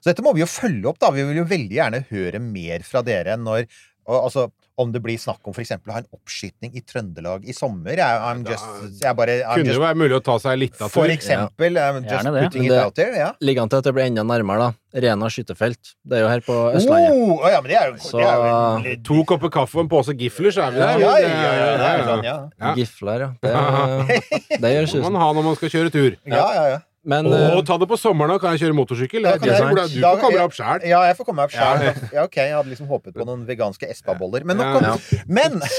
Så 0.00 0.10
dette 0.10 0.24
må 0.24 0.34
vi 0.36 0.44
jo 0.44 0.50
følge 0.50 0.90
opp, 0.90 1.00
da. 1.00 1.12
Vi 1.14 1.24
vil 1.24 1.40
jo 1.40 1.48
veldig 1.48 1.78
gjerne 1.78 2.04
høre 2.10 2.42
mer 2.44 2.84
fra 2.86 3.04
dere 3.06 3.38
når 3.40 3.64
altså, 4.04 4.50
om 4.76 4.90
det 4.90 5.00
blir 5.04 5.14
snakk 5.22 5.38
om 5.46 5.54
for 5.54 5.62
eksempel 5.62 5.92
å 5.92 5.94
ha 5.94 6.00
en 6.02 6.08
oppskyting 6.16 6.72
i 6.74 6.80
Trøndelag 6.82 7.44
i 7.46 7.52
sommer. 7.54 7.92
Jeg, 7.94 8.20
I'm 8.26 8.40
just, 8.48 9.00
jeg 9.04 9.14
bare 9.16 9.36
I'm 9.44 9.60
Kunne 9.60 9.68
just, 9.70 9.78
jo 9.78 9.82
være 9.84 9.98
mulig 10.00 10.16
å 10.16 10.22
ta 10.26 10.34
seg 10.42 10.58
litt 10.58 10.80
av 10.82 10.90
For 10.90 11.06
tur. 11.06 11.12
eksempel. 11.14 11.76
I'm 11.78 12.00
just 12.02 12.10
Gjerne 12.10 12.32
det. 12.34 12.42
putting 12.48 12.64
it 12.66 12.72
out 12.72 12.94
there. 12.98 13.14
Ja. 13.14 13.28
Ligger 13.40 13.62
an 13.62 13.70
til 13.70 13.78
at 13.78 13.84
det 13.86 13.92
blir 13.94 14.08
enda 14.08 14.24
nærmere, 14.26 14.58
da. 14.72 15.00
Rena 15.04 15.26
skytefelt. 15.30 15.92
Det 16.06 16.18
er 16.18 16.24
jo 16.24 16.28
her 16.32 16.42
på 16.46 16.56
Østlandet. 16.74 17.14
Oh, 17.14 17.44
å 17.46 17.50
ja, 17.54 17.60
men 17.62 17.70
det 17.70 17.76
er 17.78 17.92
jo, 17.92 17.96
Så- 18.02 18.18
det 18.18 18.26
er 18.26 18.90
jo 18.96 18.96
To 19.10 19.24
kopper 19.30 19.50
kaffe 19.50 19.78
og 19.78 19.84
en 19.84 19.88
pose 19.94 20.14
gifler, 20.18 20.50
så 20.54 20.66
er 20.66 20.70
vi 20.74 20.78
der. 20.82 20.98
ja, 20.98 21.14
Det 21.14 21.22
ja, 21.22 21.52
ja, 21.54 21.76
det 21.76 21.86
er 21.90 21.98
jo 21.98 22.08
sånn, 22.10 22.24
ja. 22.24 22.36
Ja. 22.60 22.74
Gifler, 22.74 23.20
ja. 23.20 23.30
Det, 23.42 24.60
det 24.60 24.74
gjør 24.74 24.90
Det 24.92 25.02
må 25.02 25.10
man 25.10 25.20
ha 25.22 25.32
når 25.38 25.44
man 25.50 25.56
skal 25.62 25.68
kjøre 25.70 25.90
tur. 25.94 26.16
ja, 26.26 26.46
ja, 26.54 26.66
ja. 26.74 26.78
Men 27.04 27.26
Å, 27.28 27.58
eh, 27.58 27.62
ta 27.68 27.76
det 27.78 27.86
på 27.90 27.98
sommeren, 28.00 28.30
da. 28.32 28.38
Kan 28.38 28.56
jeg 28.56 28.62
kjøre 28.64 28.76
motorsykkel? 28.78 29.26
Er 29.26 29.38
jeg- 29.38 29.40
Du 29.40 30.00
da- 30.00 30.14
får 30.16 30.20
komme 30.20 30.32
deg 30.38 30.40
opp 30.46 30.52
sjæl. 30.56 30.84
Ja, 30.88 31.02
jeg 31.04 31.16
får 31.18 31.24
komme 31.26 31.36
meg 31.36 31.44
opp 31.44 31.52
Ja. 31.54 31.92
Ja, 32.12 32.22
ok, 32.24 32.34
jeg 32.36 32.52
hadde 32.54 32.70
liksom 32.72 32.88
håpet 32.88 33.12
på 33.14 33.26
noen 33.26 33.44
veganske 33.46 33.88
Espa-boller. 33.90 34.44
Men 34.44 34.56
nok 34.56 34.82
Ja. 34.82 34.92
om 34.92 35.00
Men 35.28 35.60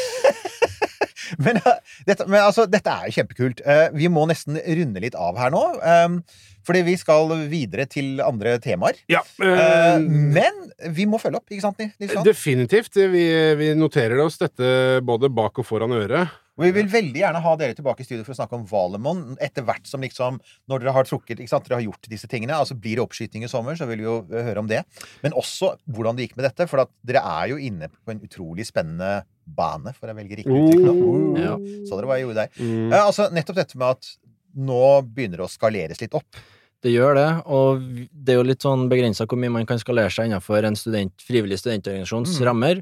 Men, 1.42 1.58
eh, 1.58 1.80
dette, 2.06 2.28
men 2.30 2.40
altså, 2.46 2.68
dette 2.70 2.86
er 2.92 3.08
jo 3.10 3.16
kjempekult. 3.24 3.62
Eh, 3.66 3.88
vi 3.98 4.08
må 4.14 4.28
nesten 4.30 4.60
runde 4.62 5.02
litt 5.02 5.16
av 5.18 5.36
her 5.42 5.50
nå. 5.50 5.64
eh, 5.84 6.20
fordi 6.66 6.84
vi 6.86 6.96
skal 6.98 7.30
videre 7.50 7.86
til 7.90 8.22
andre 8.22 8.58
temaer. 8.62 8.96
Ja, 9.10 9.22
eh, 9.42 9.98
men 10.00 10.72
vi 10.94 11.06
må 11.06 11.20
følge 11.22 11.38
opp, 11.42 11.50
ikke 11.50 11.62
sant? 11.62 11.78
Nils 12.00 12.14
definitivt. 12.26 12.94
Vi, 12.94 13.26
vi 13.56 13.74
noterer 13.78 14.22
oss 14.24 14.38
dette 14.42 15.02
både 15.06 15.30
bak 15.34 15.58
og 15.62 15.66
foran 15.66 15.94
øret. 15.94 16.30
Og 16.56 16.64
vi 16.64 16.70
vil 16.72 16.88
veldig 16.88 17.20
gjerne 17.20 17.42
ha 17.44 17.54
dere 17.60 17.76
tilbake 17.76 18.00
i 18.00 18.06
studio 18.08 18.24
for 18.24 18.32
å 18.32 18.38
snakke 18.38 18.56
om 18.56 18.66
Valemon 18.70 19.36
etter 19.44 19.66
hvert 19.68 19.84
som 19.90 20.00
liksom 20.06 20.38
Når 20.72 20.80
dere 20.86 20.94
har 20.96 21.04
trukket 21.04 21.42
ikke 21.44 21.52
sant, 21.52 21.66
Dere 21.68 21.82
har 21.82 21.84
gjort 21.90 22.08
disse 22.08 22.30
tingene. 22.32 22.56
Altså 22.56 22.78
Blir 22.80 22.96
det 22.96 23.04
oppskyting 23.04 23.44
i 23.44 23.50
sommer, 23.52 23.76
så 23.76 23.88
vil 23.90 24.00
vi 24.00 24.08
jo 24.08 24.18
eh, 24.32 24.46
høre 24.48 24.64
om 24.64 24.70
det. 24.72 24.84
Men 25.26 25.36
også 25.36 25.74
hvordan 25.92 26.16
det 26.16 26.30
gikk 26.30 26.38
med 26.40 26.48
dette. 26.48 26.68
For 26.72 26.86
at 26.86 26.94
dere 27.04 27.20
er 27.28 27.52
jo 27.52 27.58
inne 27.60 27.90
på 27.92 28.14
en 28.16 28.24
utrolig 28.24 28.66
spennende 28.70 29.26
bane, 29.46 29.92
for 30.00 30.10
å 30.10 30.16
velge 30.18 30.40
riktig 30.40 30.56
uttrykk 30.56 30.86
nå. 30.88 30.94
Oh. 30.96 31.36
Ja. 31.38 31.58
Så 31.86 32.00
dere 32.00 32.08
hva 32.10 32.16
jeg 32.22 32.26
gjorde 32.30 32.46
der. 32.46 32.56
Mm. 32.64 32.88
Eh, 32.94 33.02
altså 33.04 33.28
Nettopp 33.36 33.60
dette 33.60 33.78
med 33.84 33.92
at 33.98 34.12
nå 34.56 34.82
begynner 35.12 35.42
det 35.44 35.48
å 35.50 35.52
skaleres 35.52 36.00
litt 36.00 36.16
opp. 36.16 36.40
det 36.86 36.92
gjør 36.94 37.16
det, 37.18 37.30
og 37.50 37.82
det 38.14 38.32
er 38.32 38.38
jo 38.40 38.46
litt 38.46 38.62
sånn 38.64 38.88
begrensa 38.88 39.26
hvor 39.26 39.40
mye 39.42 39.50
man 39.52 39.66
kan 39.66 39.80
skalere 39.82 40.12
seg 40.14 40.30
innenfor 40.30 40.64
en 40.68 40.76
student, 40.78 41.12
frivillig 41.20 41.58
studentorganisasjons 41.60 42.36
Mm. 42.40 42.46
rammer. 42.46 42.82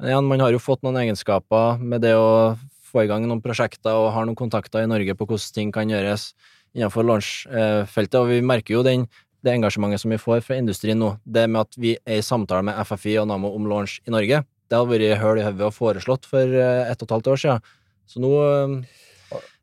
Men 0.00 0.08
igjen, 0.10 0.24
man 0.26 0.40
har 0.40 0.50
jo 0.50 0.58
fått 0.58 0.82
noen 0.82 0.96
egenskaper 1.02 1.78
med 1.78 2.00
det 2.02 2.14
å 2.18 2.56
få 2.94 3.04
i 3.04 3.10
gang 3.10 3.26
noen 3.26 3.42
prosjekter 3.42 3.98
og 3.98 4.12
har 4.14 4.26
noen 4.28 4.38
kontakter 4.38 4.84
i 4.84 4.90
Norge 4.90 5.16
på 5.18 5.26
hvordan 5.26 5.54
ting 5.56 5.74
kan 5.74 5.90
gjøres 5.90 6.30
innenfor 6.74 7.06
launchfeltet, 7.06 8.18
og 8.18 8.30
vi 8.32 8.40
merker 8.42 8.78
jo 8.78 8.82
den, 8.86 9.06
det 9.44 9.54
engasjementet 9.54 10.02
som 10.02 10.14
vi 10.14 10.18
får 10.18 10.42
fra 10.46 10.58
industrien 10.58 10.98
nå. 10.98 11.14
Det 11.22 11.46
med 11.50 11.66
at 11.66 11.78
vi 11.78 11.94
er 12.02 12.18
i 12.18 12.26
samtale 12.26 12.64
med 12.66 12.78
FFI 12.88 13.18
og 13.22 13.28
Nammo 13.30 13.52
om 13.54 13.68
launch 13.70 14.00
i 14.08 14.14
Norge, 14.14 14.42
det 14.70 14.78
har 14.78 14.88
vært 14.88 15.20
høl 15.20 15.40
i 15.40 15.46
hodet 15.46 15.66
og 15.68 15.76
foreslått 15.76 16.26
for 16.26 16.42
eh, 16.48 16.88
ett 16.88 17.02
og 17.02 17.06
et 17.06 17.14
halvt 17.14 17.32
år 17.34 17.42
siden. 17.42 17.72
Så 18.10 18.22
nå 18.22 18.34
eh, 18.42 18.76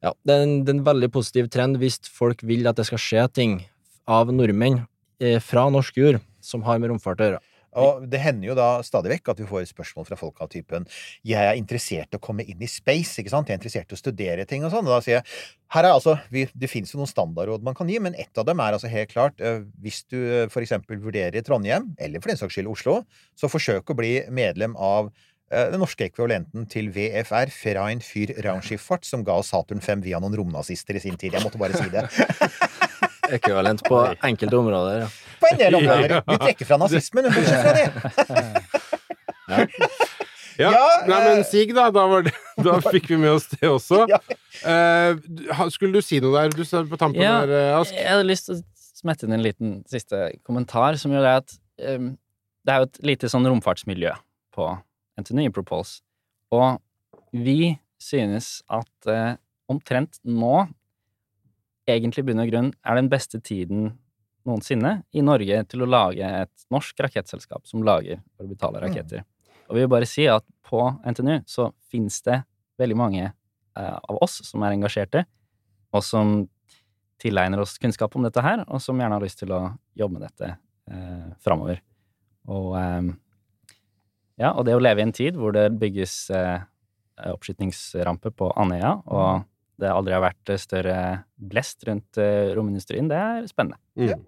Ja, 0.01 0.11
det 0.25 0.33
er 0.33 0.43
en, 0.43 0.53
det 0.65 0.71
er 0.73 0.79
en 0.79 0.87
veldig 0.87 1.11
positiv 1.13 1.47
trend 1.53 1.77
hvis 1.81 1.99
folk 2.09 2.41
vil 2.43 2.65
at 2.69 2.79
det 2.79 2.87
skal 2.87 3.01
skje 3.01 3.25
ting 3.37 3.59
av 4.09 4.31
nordmenn 4.33 4.81
eh, 5.21 5.37
fra 5.43 5.67
norsk 5.73 5.99
jord 6.01 6.21
som 6.41 6.63
har 6.65 6.81
med 6.81 6.89
romfart 6.89 7.21
å 7.21 7.27
gjøre. 7.27 7.41
Og 7.79 8.03
det 8.11 8.19
hender 8.19 8.49
jo 8.49 8.55
da 8.57 8.67
stadig 8.83 9.13
vekk 9.13 9.31
at 9.31 9.41
vi 9.41 9.47
får 9.47 9.69
spørsmål 9.69 10.07
fra 10.09 10.17
folk 10.19 10.41
av 10.43 10.49
typen 10.51 10.87
'Jeg 11.23 11.39
er 11.39 11.55
interessert 11.55 12.11
i 12.11 12.17
å 12.17 12.23
komme 12.23 12.43
inn 12.43 12.61
i 12.61 12.67
space', 12.67 13.19
ikke 13.19 13.31
sant? 13.31 13.47
'Jeg 13.47 13.55
er 13.55 13.59
interessert 13.61 13.91
i 13.91 13.95
å 13.95 14.01
studere 14.01 14.45
ting', 14.45 14.65
og 14.65 14.71
sånn. 14.71 14.87
Og 14.87 14.95
da 14.95 15.01
sier 15.01 15.21
jeg 15.21 15.23
her 15.71 15.85
er 15.85 15.93
altså, 15.93 16.19
vi, 16.29 16.47
Det 16.51 16.69
fins 16.69 16.91
jo 16.91 16.99
noen 16.99 17.07
standardråd 17.07 17.63
man 17.63 17.73
kan 17.73 17.87
gi, 17.87 17.99
men 17.99 18.15
ett 18.15 18.37
av 18.37 18.45
dem 18.45 18.59
er 18.59 18.73
altså 18.73 18.91
helt 18.91 19.09
klart 19.09 19.39
eh, 19.39 19.63
Hvis 19.79 20.03
du 20.03 20.17
f.eks. 20.17 20.53
for 20.53 20.61
eksempel 20.61 20.99
vurderer 20.99 21.41
Trondheim, 21.41 21.95
eller 21.97 22.19
for 22.19 22.29
den 22.29 22.37
saks 22.37 22.53
skyld 22.55 22.67
Oslo, 22.67 23.05
så 23.35 23.47
forsøk 23.47 23.89
å 23.89 23.95
bli 23.95 24.25
medlem 24.29 24.75
av 24.75 25.13
eh, 25.51 25.71
den 25.71 25.79
norske 25.79 26.03
ekvivalenten 26.09 26.67
til 26.67 26.91
VFR, 26.91 27.49
Ferain 27.49 28.01
Fyr 28.01 28.35
Raumschifffahrt, 28.43 29.05
som 29.05 29.23
ga 29.23 29.39
oss 29.39 29.51
Saturn 29.55 29.79
5 29.79 30.03
via 30.03 30.19
noen 30.19 30.35
romnazister 30.35 30.95
i 30.95 30.99
sin 30.99 31.15
tid. 31.15 31.33
Jeg 31.33 31.43
måtte 31.43 31.61
bare 31.61 31.77
si 31.79 31.87
det. 31.89 32.07
Ekvivalent 33.37 33.83
på 33.87 34.01
enkelte 34.27 34.57
områder, 34.57 35.03
ja. 35.05 35.09
På 35.41 35.49
en 35.51 35.59
del 35.59 35.77
områder. 35.79 36.17
Vi 36.27 36.37
trekker 36.45 36.69
fra 36.69 36.77
nazismen, 36.81 37.27
men 37.27 37.33
bortsett 37.35 37.61
fra 37.65 37.73
det. 37.77 38.61
Ja. 39.51 39.65
Ja, 40.59 40.71
Nei, 41.07 41.17
eh, 41.17 41.27
men 41.27 41.43
Sig, 41.47 41.71
da. 41.75 41.87
Da, 41.93 42.05
var 42.11 42.25
det, 42.27 42.33
da 42.65 42.77
fikk 42.83 43.09
vi 43.11 43.17
med 43.21 43.33
oss 43.37 43.47
det 43.53 43.69
også. 43.69 44.03
Ja. 44.11 44.19
Eh, 44.61 45.17
skulle 45.73 45.97
du 45.97 46.05
si 46.05 46.19
noe 46.23 46.35
der? 46.35 46.55
Du 46.55 46.63
står 46.67 46.89
på 46.91 46.99
tampen 47.01 47.23
Ja, 47.23 47.39
der, 47.47 47.71
eh, 47.71 47.79
Ask. 47.79 47.95
Jeg 47.95 48.09
hadde 48.11 48.27
lyst 48.27 48.49
til 48.49 48.59
å 48.59 48.91
smette 49.01 49.25
inn 49.27 49.35
en 49.37 49.45
liten 49.45 49.77
siste 49.89 50.27
kommentar, 50.45 50.99
som 51.01 51.13
gjør 51.15 51.25
det 51.25 51.35
at 51.39 51.55
um, 51.95 52.11
det 52.67 52.73
er 52.73 52.83
jo 52.83 52.89
et 52.89 52.99
lite 53.13 53.31
sånn 53.31 53.47
romfartsmiljø 53.49 54.13
på 54.53 54.67
NTNU 55.21 55.47
i 55.47 55.53
Propulse, 55.53 56.01
og 56.53 56.77
vi 57.33 57.73
synes 58.01 58.59
at 58.69 59.09
eh, 59.09 59.39
omtrent 59.71 60.19
nå, 60.27 60.67
egentlig 61.89 62.23
i 62.23 62.27
bunn 62.29 62.43
og 62.43 62.51
grunn, 62.51 62.71
er 62.85 62.97
den 62.99 63.09
beste 63.11 63.41
tiden 63.41 63.91
noensinne 64.47 65.01
i 65.13 65.23
Norge 65.25 65.59
til 65.69 65.83
å 65.83 65.89
lage 65.89 66.25
et 66.25 66.65
norsk 66.73 67.03
rakettselskap 67.05 67.67
som 67.69 67.83
lager 67.85 68.21
orbitale 68.41 68.81
raketter. 68.81 69.25
Og 69.69 69.77
vi 69.77 69.83
vil 69.83 69.91
bare 69.91 70.09
si 70.09 70.25
at 70.29 70.45
på 70.67 70.81
NTNU 71.05 71.43
så 71.49 71.69
finnes 71.91 72.17
det 72.25 72.41
veldig 72.81 72.97
mange 72.97 73.27
eh, 73.27 73.97
av 74.01 74.17
oss 74.23 74.41
som 74.47 74.63
er 74.65 74.75
engasjerte, 74.75 75.23
og 75.91 76.03
som 76.05 76.33
tilegner 77.21 77.61
oss 77.61 77.77
kunnskap 77.77 78.15
om 78.17 78.25
dette 78.25 78.41
her, 78.43 78.63
og 78.67 78.81
som 78.81 78.99
gjerne 78.99 79.17
har 79.17 79.23
lyst 79.23 79.41
til 79.43 79.53
å 79.53 79.61
jobbe 79.97 80.17
med 80.17 80.25
dette 80.25 80.55
eh, 80.89 81.29
framover. 81.43 81.83
Og 82.49 82.73
eh, 82.79 83.11
ja, 84.41 84.55
og 84.55 84.65
det 84.65 84.75
å 84.75 84.81
leve 84.81 85.03
i 85.03 85.05
en 85.05 85.15
tid 85.15 85.37
hvor 85.37 85.53
det 85.53 85.67
bygges 85.77 86.15
eh, 86.33 86.63
oppskytningsrampe 87.29 88.33
på 88.33 88.49
Andøya, 88.57 88.95
og 89.05 89.45
det 89.81 89.89
aldri 89.91 90.13
har 90.15 90.23
vært 90.29 90.53
større 90.61 90.97
blest 91.41 91.83
rundt 91.89 92.21
eh, 92.21 92.53
romindustrien, 92.57 93.09
det 93.11 93.17
er 93.17 93.47
spennende. 93.51 93.81
Mm. 93.97 94.27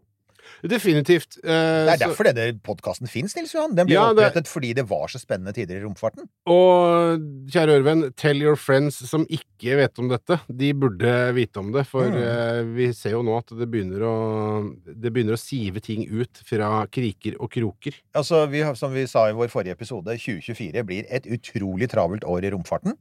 Definitivt. 0.67 1.38
Uh, 1.39 1.47
Det 1.88 1.93
er 1.93 1.97
så- 1.97 2.03
derfor 2.09 2.23
denne 2.27 2.59
podkasten 2.61 3.07
fins, 3.07 3.34
Nils 3.35 3.53
Johan. 3.53 3.75
Den 3.75 3.88
ble 3.88 3.93
Ja, 3.95 4.13
det- 4.13 4.19
opprettet 4.34 4.47
fordi 4.47 4.73
det 4.75 4.85
var 4.89 5.07
så 5.07 5.17
spennende 5.19 5.53
tider 5.55 5.77
i 5.77 5.84
romfarten. 5.84 6.27
Og 6.45 7.19
kjære 7.47 7.80
Ørven, 7.81 8.13
tell 8.15 8.41
your 8.41 8.57
friends 8.57 8.95
som 9.09 9.25
ikke 9.27 9.77
vet 9.77 9.97
om 9.99 10.09
dette. 10.09 10.41
De 10.53 10.73
burde 10.73 11.34
vite 11.34 11.57
om 11.57 11.71
det, 11.71 11.85
for 11.88 12.03
Mm. 12.09 12.15
uh, 12.17 12.63
vi 12.75 12.91
ser 12.91 13.11
jo 13.11 13.23
nå 13.23 13.38
at 13.38 13.47
det 13.57 13.69
begynner 13.71 14.01
å 14.03 14.75
Det 14.85 15.11
begynner 15.13 15.34
å 15.34 15.39
sive 15.39 15.81
ting 15.81 16.05
ut 16.11 16.38
fra 16.45 16.85
kriker 16.88 17.35
og 17.39 17.49
kroker. 17.51 17.93
Altså, 18.13 18.45
vi, 18.49 18.61
Som 18.75 18.93
vi 18.93 19.05
sa 19.05 19.27
i 19.30 19.34
vår 19.34 19.47
forrige 19.49 19.71
episode, 19.71 20.07
2024 20.17 20.84
blir 20.85 21.05
et 21.09 21.23
utrolig 21.23 21.88
travelt 21.89 22.23
år 22.23 22.43
i 22.43 22.51
romfarten. 22.51 22.97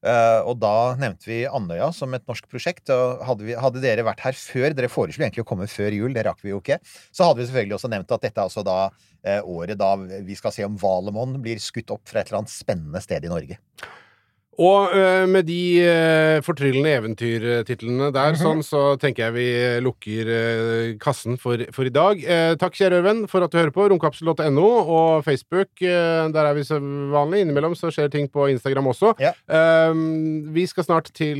Eh, 0.00 0.40
og 0.48 0.56
da 0.62 0.96
nevnte 0.96 1.28
vi 1.28 1.42
Andøya 1.44 1.90
som 1.92 2.14
et 2.16 2.24
norsk 2.28 2.48
prosjekt. 2.50 2.88
Og 2.94 3.22
hadde, 3.26 3.46
vi, 3.48 3.56
hadde 3.58 3.82
dere 3.84 4.06
vært 4.06 4.24
her 4.24 4.36
før 4.36 4.76
Dere 4.76 4.90
foreslo 4.92 5.24
egentlig 5.24 5.44
å 5.44 5.48
komme 5.48 5.68
før 5.70 5.96
jul, 5.96 6.14
det 6.16 6.24
rakk 6.28 6.42
vi 6.44 6.54
jo 6.54 6.60
ikke. 6.62 6.80
Så 7.12 7.26
hadde 7.26 7.42
vi 7.42 7.48
selvfølgelig 7.50 7.78
også 7.78 7.92
nevnt 7.92 8.16
at 8.16 8.26
dette 8.26 8.40
er 8.40 8.48
altså 8.48 8.64
da 8.66 8.78
eh, 9.22 9.40
året 9.44 9.80
da 9.80 9.94
vi 10.00 10.38
skal 10.38 10.54
se 10.56 10.66
om 10.66 10.78
Valemon 10.80 11.38
blir 11.44 11.60
skutt 11.62 11.92
opp 11.92 12.06
fra 12.08 12.22
et 12.22 12.30
eller 12.30 12.42
annet 12.42 12.54
spennende 12.54 13.02
sted 13.04 13.26
i 13.26 13.32
Norge. 13.32 13.60
Og 14.60 14.92
uh, 14.92 15.24
med 15.24 15.46
de 15.48 15.60
uh, 15.80 16.38
fortryllende 16.44 16.90
eventyrtitlene 16.98 18.10
der, 18.12 18.34
Mhm. 18.34 18.40
sånn, 18.42 18.58
så 18.66 18.80
tenker 19.00 19.24
jeg 19.30 19.32
vi 19.32 19.46
lukker 19.80 20.28
uh, 20.28 20.98
kassen 21.00 21.38
for, 21.40 21.62
for 21.72 21.88
i 21.88 21.92
dag. 21.94 22.20
Takk, 22.60 22.76
kjære 22.76 22.98
Ørven, 23.00 23.22
for 23.30 23.40
at 23.46 23.50
du 23.54 23.56
hører 23.56 23.72
på. 23.72 23.86
Romkapsel.no 23.88 24.66
og 24.84 25.24
Facebook. 25.24 25.70
der 25.80 26.44
er 26.44 26.52
vi 26.54 26.60
så 26.66 26.76
vanlig. 26.80 27.40
Innimellom 27.46 27.72
så 27.78 27.88
skjer 27.94 28.10
ting 28.12 28.28
på 28.28 28.50
Instagram 28.52 28.90
også. 28.92 29.14
Ja. 29.22 29.32
Vi 30.52 30.66
skal 30.68 30.84
snart 30.84 31.08
til 31.16 31.38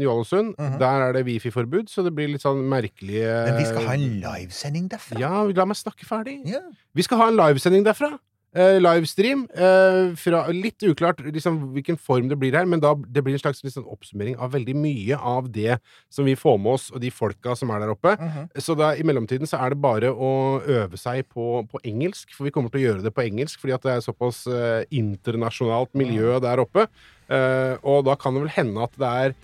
Ny-Ålesund. 0.00 0.54
Mhm. 0.58 0.78
Der 0.80 1.04
er 1.08 1.12
det 1.12 1.24
wifi-forbud, 1.26 1.88
så 1.92 2.02
det 2.06 2.14
blir 2.16 2.28
litt 2.32 2.42
sånn 2.44 2.62
merkelige 2.70 3.28
Men 3.50 3.58
vi 3.60 3.68
skal 3.68 3.86
ha 3.86 3.94
en 3.98 4.08
livesending 4.24 4.88
derfra. 4.88 5.20
Ja, 5.20 5.44
la 5.44 5.64
meg 5.68 5.76
snakke 5.76 6.06
ferdig. 6.08 6.40
Yeah. 6.48 6.64
Vi 6.96 7.02
skal 7.06 7.18
ha 7.20 7.28
en 7.28 7.36
livesending 7.36 7.84
derfra. 7.86 8.14
Eh, 8.50 8.80
livestream. 8.82 9.44
Uh, 9.54 10.10
fra, 10.18 10.40
litt 10.50 10.82
uklart 10.82 11.20
liksom, 11.22 11.60
hvilken 11.76 11.98
form 12.00 12.26
det 12.30 12.38
blir 12.40 12.56
her, 12.58 12.66
men 12.66 12.80
da, 12.82 12.96
det 12.98 13.22
blir 13.22 13.36
en 13.36 13.42
slags 13.42 13.62
liksom, 13.62 13.84
oppsummering 13.92 14.34
av 14.42 14.50
veldig 14.56 14.74
mye 14.74 15.18
av 15.18 15.46
det 15.54 15.76
som 16.10 16.26
vi 16.26 16.34
får 16.38 16.56
med 16.58 16.72
oss, 16.74 16.88
og 16.90 16.98
de 17.04 17.12
folka 17.14 17.54
som 17.58 17.70
er 17.70 17.84
der 17.84 17.92
oppe. 17.94 18.16
Mhm. 18.18 18.48
Så 18.58 18.74
da, 18.78 18.90
i 18.98 19.06
mellomtiden 19.06 19.46
så 19.46 19.60
er 19.62 19.70
det 19.70 19.82
bare 19.82 20.10
å 20.10 20.32
øve 20.66 20.98
seg 20.98 21.28
på, 21.30 21.62
på 21.70 21.82
engelsk, 21.86 22.34
for 22.34 22.48
vi 22.48 22.54
kommer 22.54 22.74
til 22.74 22.82
å 22.82 22.86
gjøre 22.88 23.06
det 23.06 23.14
på 23.14 23.22
engelsk, 23.28 23.62
fordi 23.62 23.76
at 23.76 23.86
det 23.86 23.94
er 23.94 24.02
såpass 24.08 24.42
uh, 24.50 24.82
internasjonalt 24.90 25.94
miljø 25.94 26.40
der 26.42 26.62
oppe. 26.62 26.88
Og 27.30 28.00
da 28.02 28.16
kan 28.18 28.34
det 28.34 28.40
vel 28.42 28.50
hende 28.50 28.82
at 28.82 28.96
det 28.98 29.10
er 29.22 29.36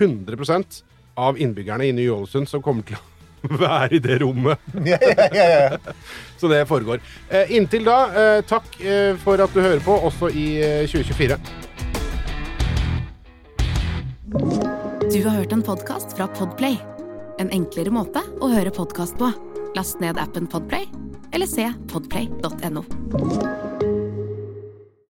100% 0.00 0.78
av 1.20 1.36
innbyggerne 1.40 1.84
i 1.84 1.92
Ny-Ålesund 1.92 2.48
som 2.48 2.64
kommer 2.64 2.88
til 2.88 2.96
å 2.96 3.15
være 3.50 3.94
i 3.98 4.02
det 4.02 4.20
rommet. 4.22 4.58
Ja, 4.86 4.98
ja, 5.00 5.28
ja, 5.32 5.46
ja. 5.50 5.94
Så 6.40 6.48
det 6.52 6.66
foregår. 6.68 7.00
Eh, 7.30 7.52
inntil 7.56 7.86
da, 7.86 7.98
eh, 8.12 8.40
takk 8.46 8.76
eh, 8.80 9.14
for 9.22 9.40
at 9.40 9.54
du 9.54 9.62
hører 9.62 9.80
på, 9.84 9.96
også 10.08 10.30
i 10.30 10.48
eh, 10.62 10.82
2024. 10.90 11.38
Du 15.06 15.20
har 15.22 15.38
hørt 15.38 15.52
en 15.54 15.62
podkast 15.64 16.16
fra 16.18 16.26
Podplay. 16.36 16.76
En 17.40 17.52
enklere 17.54 17.92
måte 17.94 18.24
å 18.42 18.50
høre 18.52 18.72
podkast 18.74 19.16
på. 19.20 19.30
Last 19.76 20.00
ned 20.00 20.18
appen 20.20 20.48
Podplay, 20.50 20.88
eller 21.36 21.48
se 21.48 21.70
podplay.no. 21.92 22.84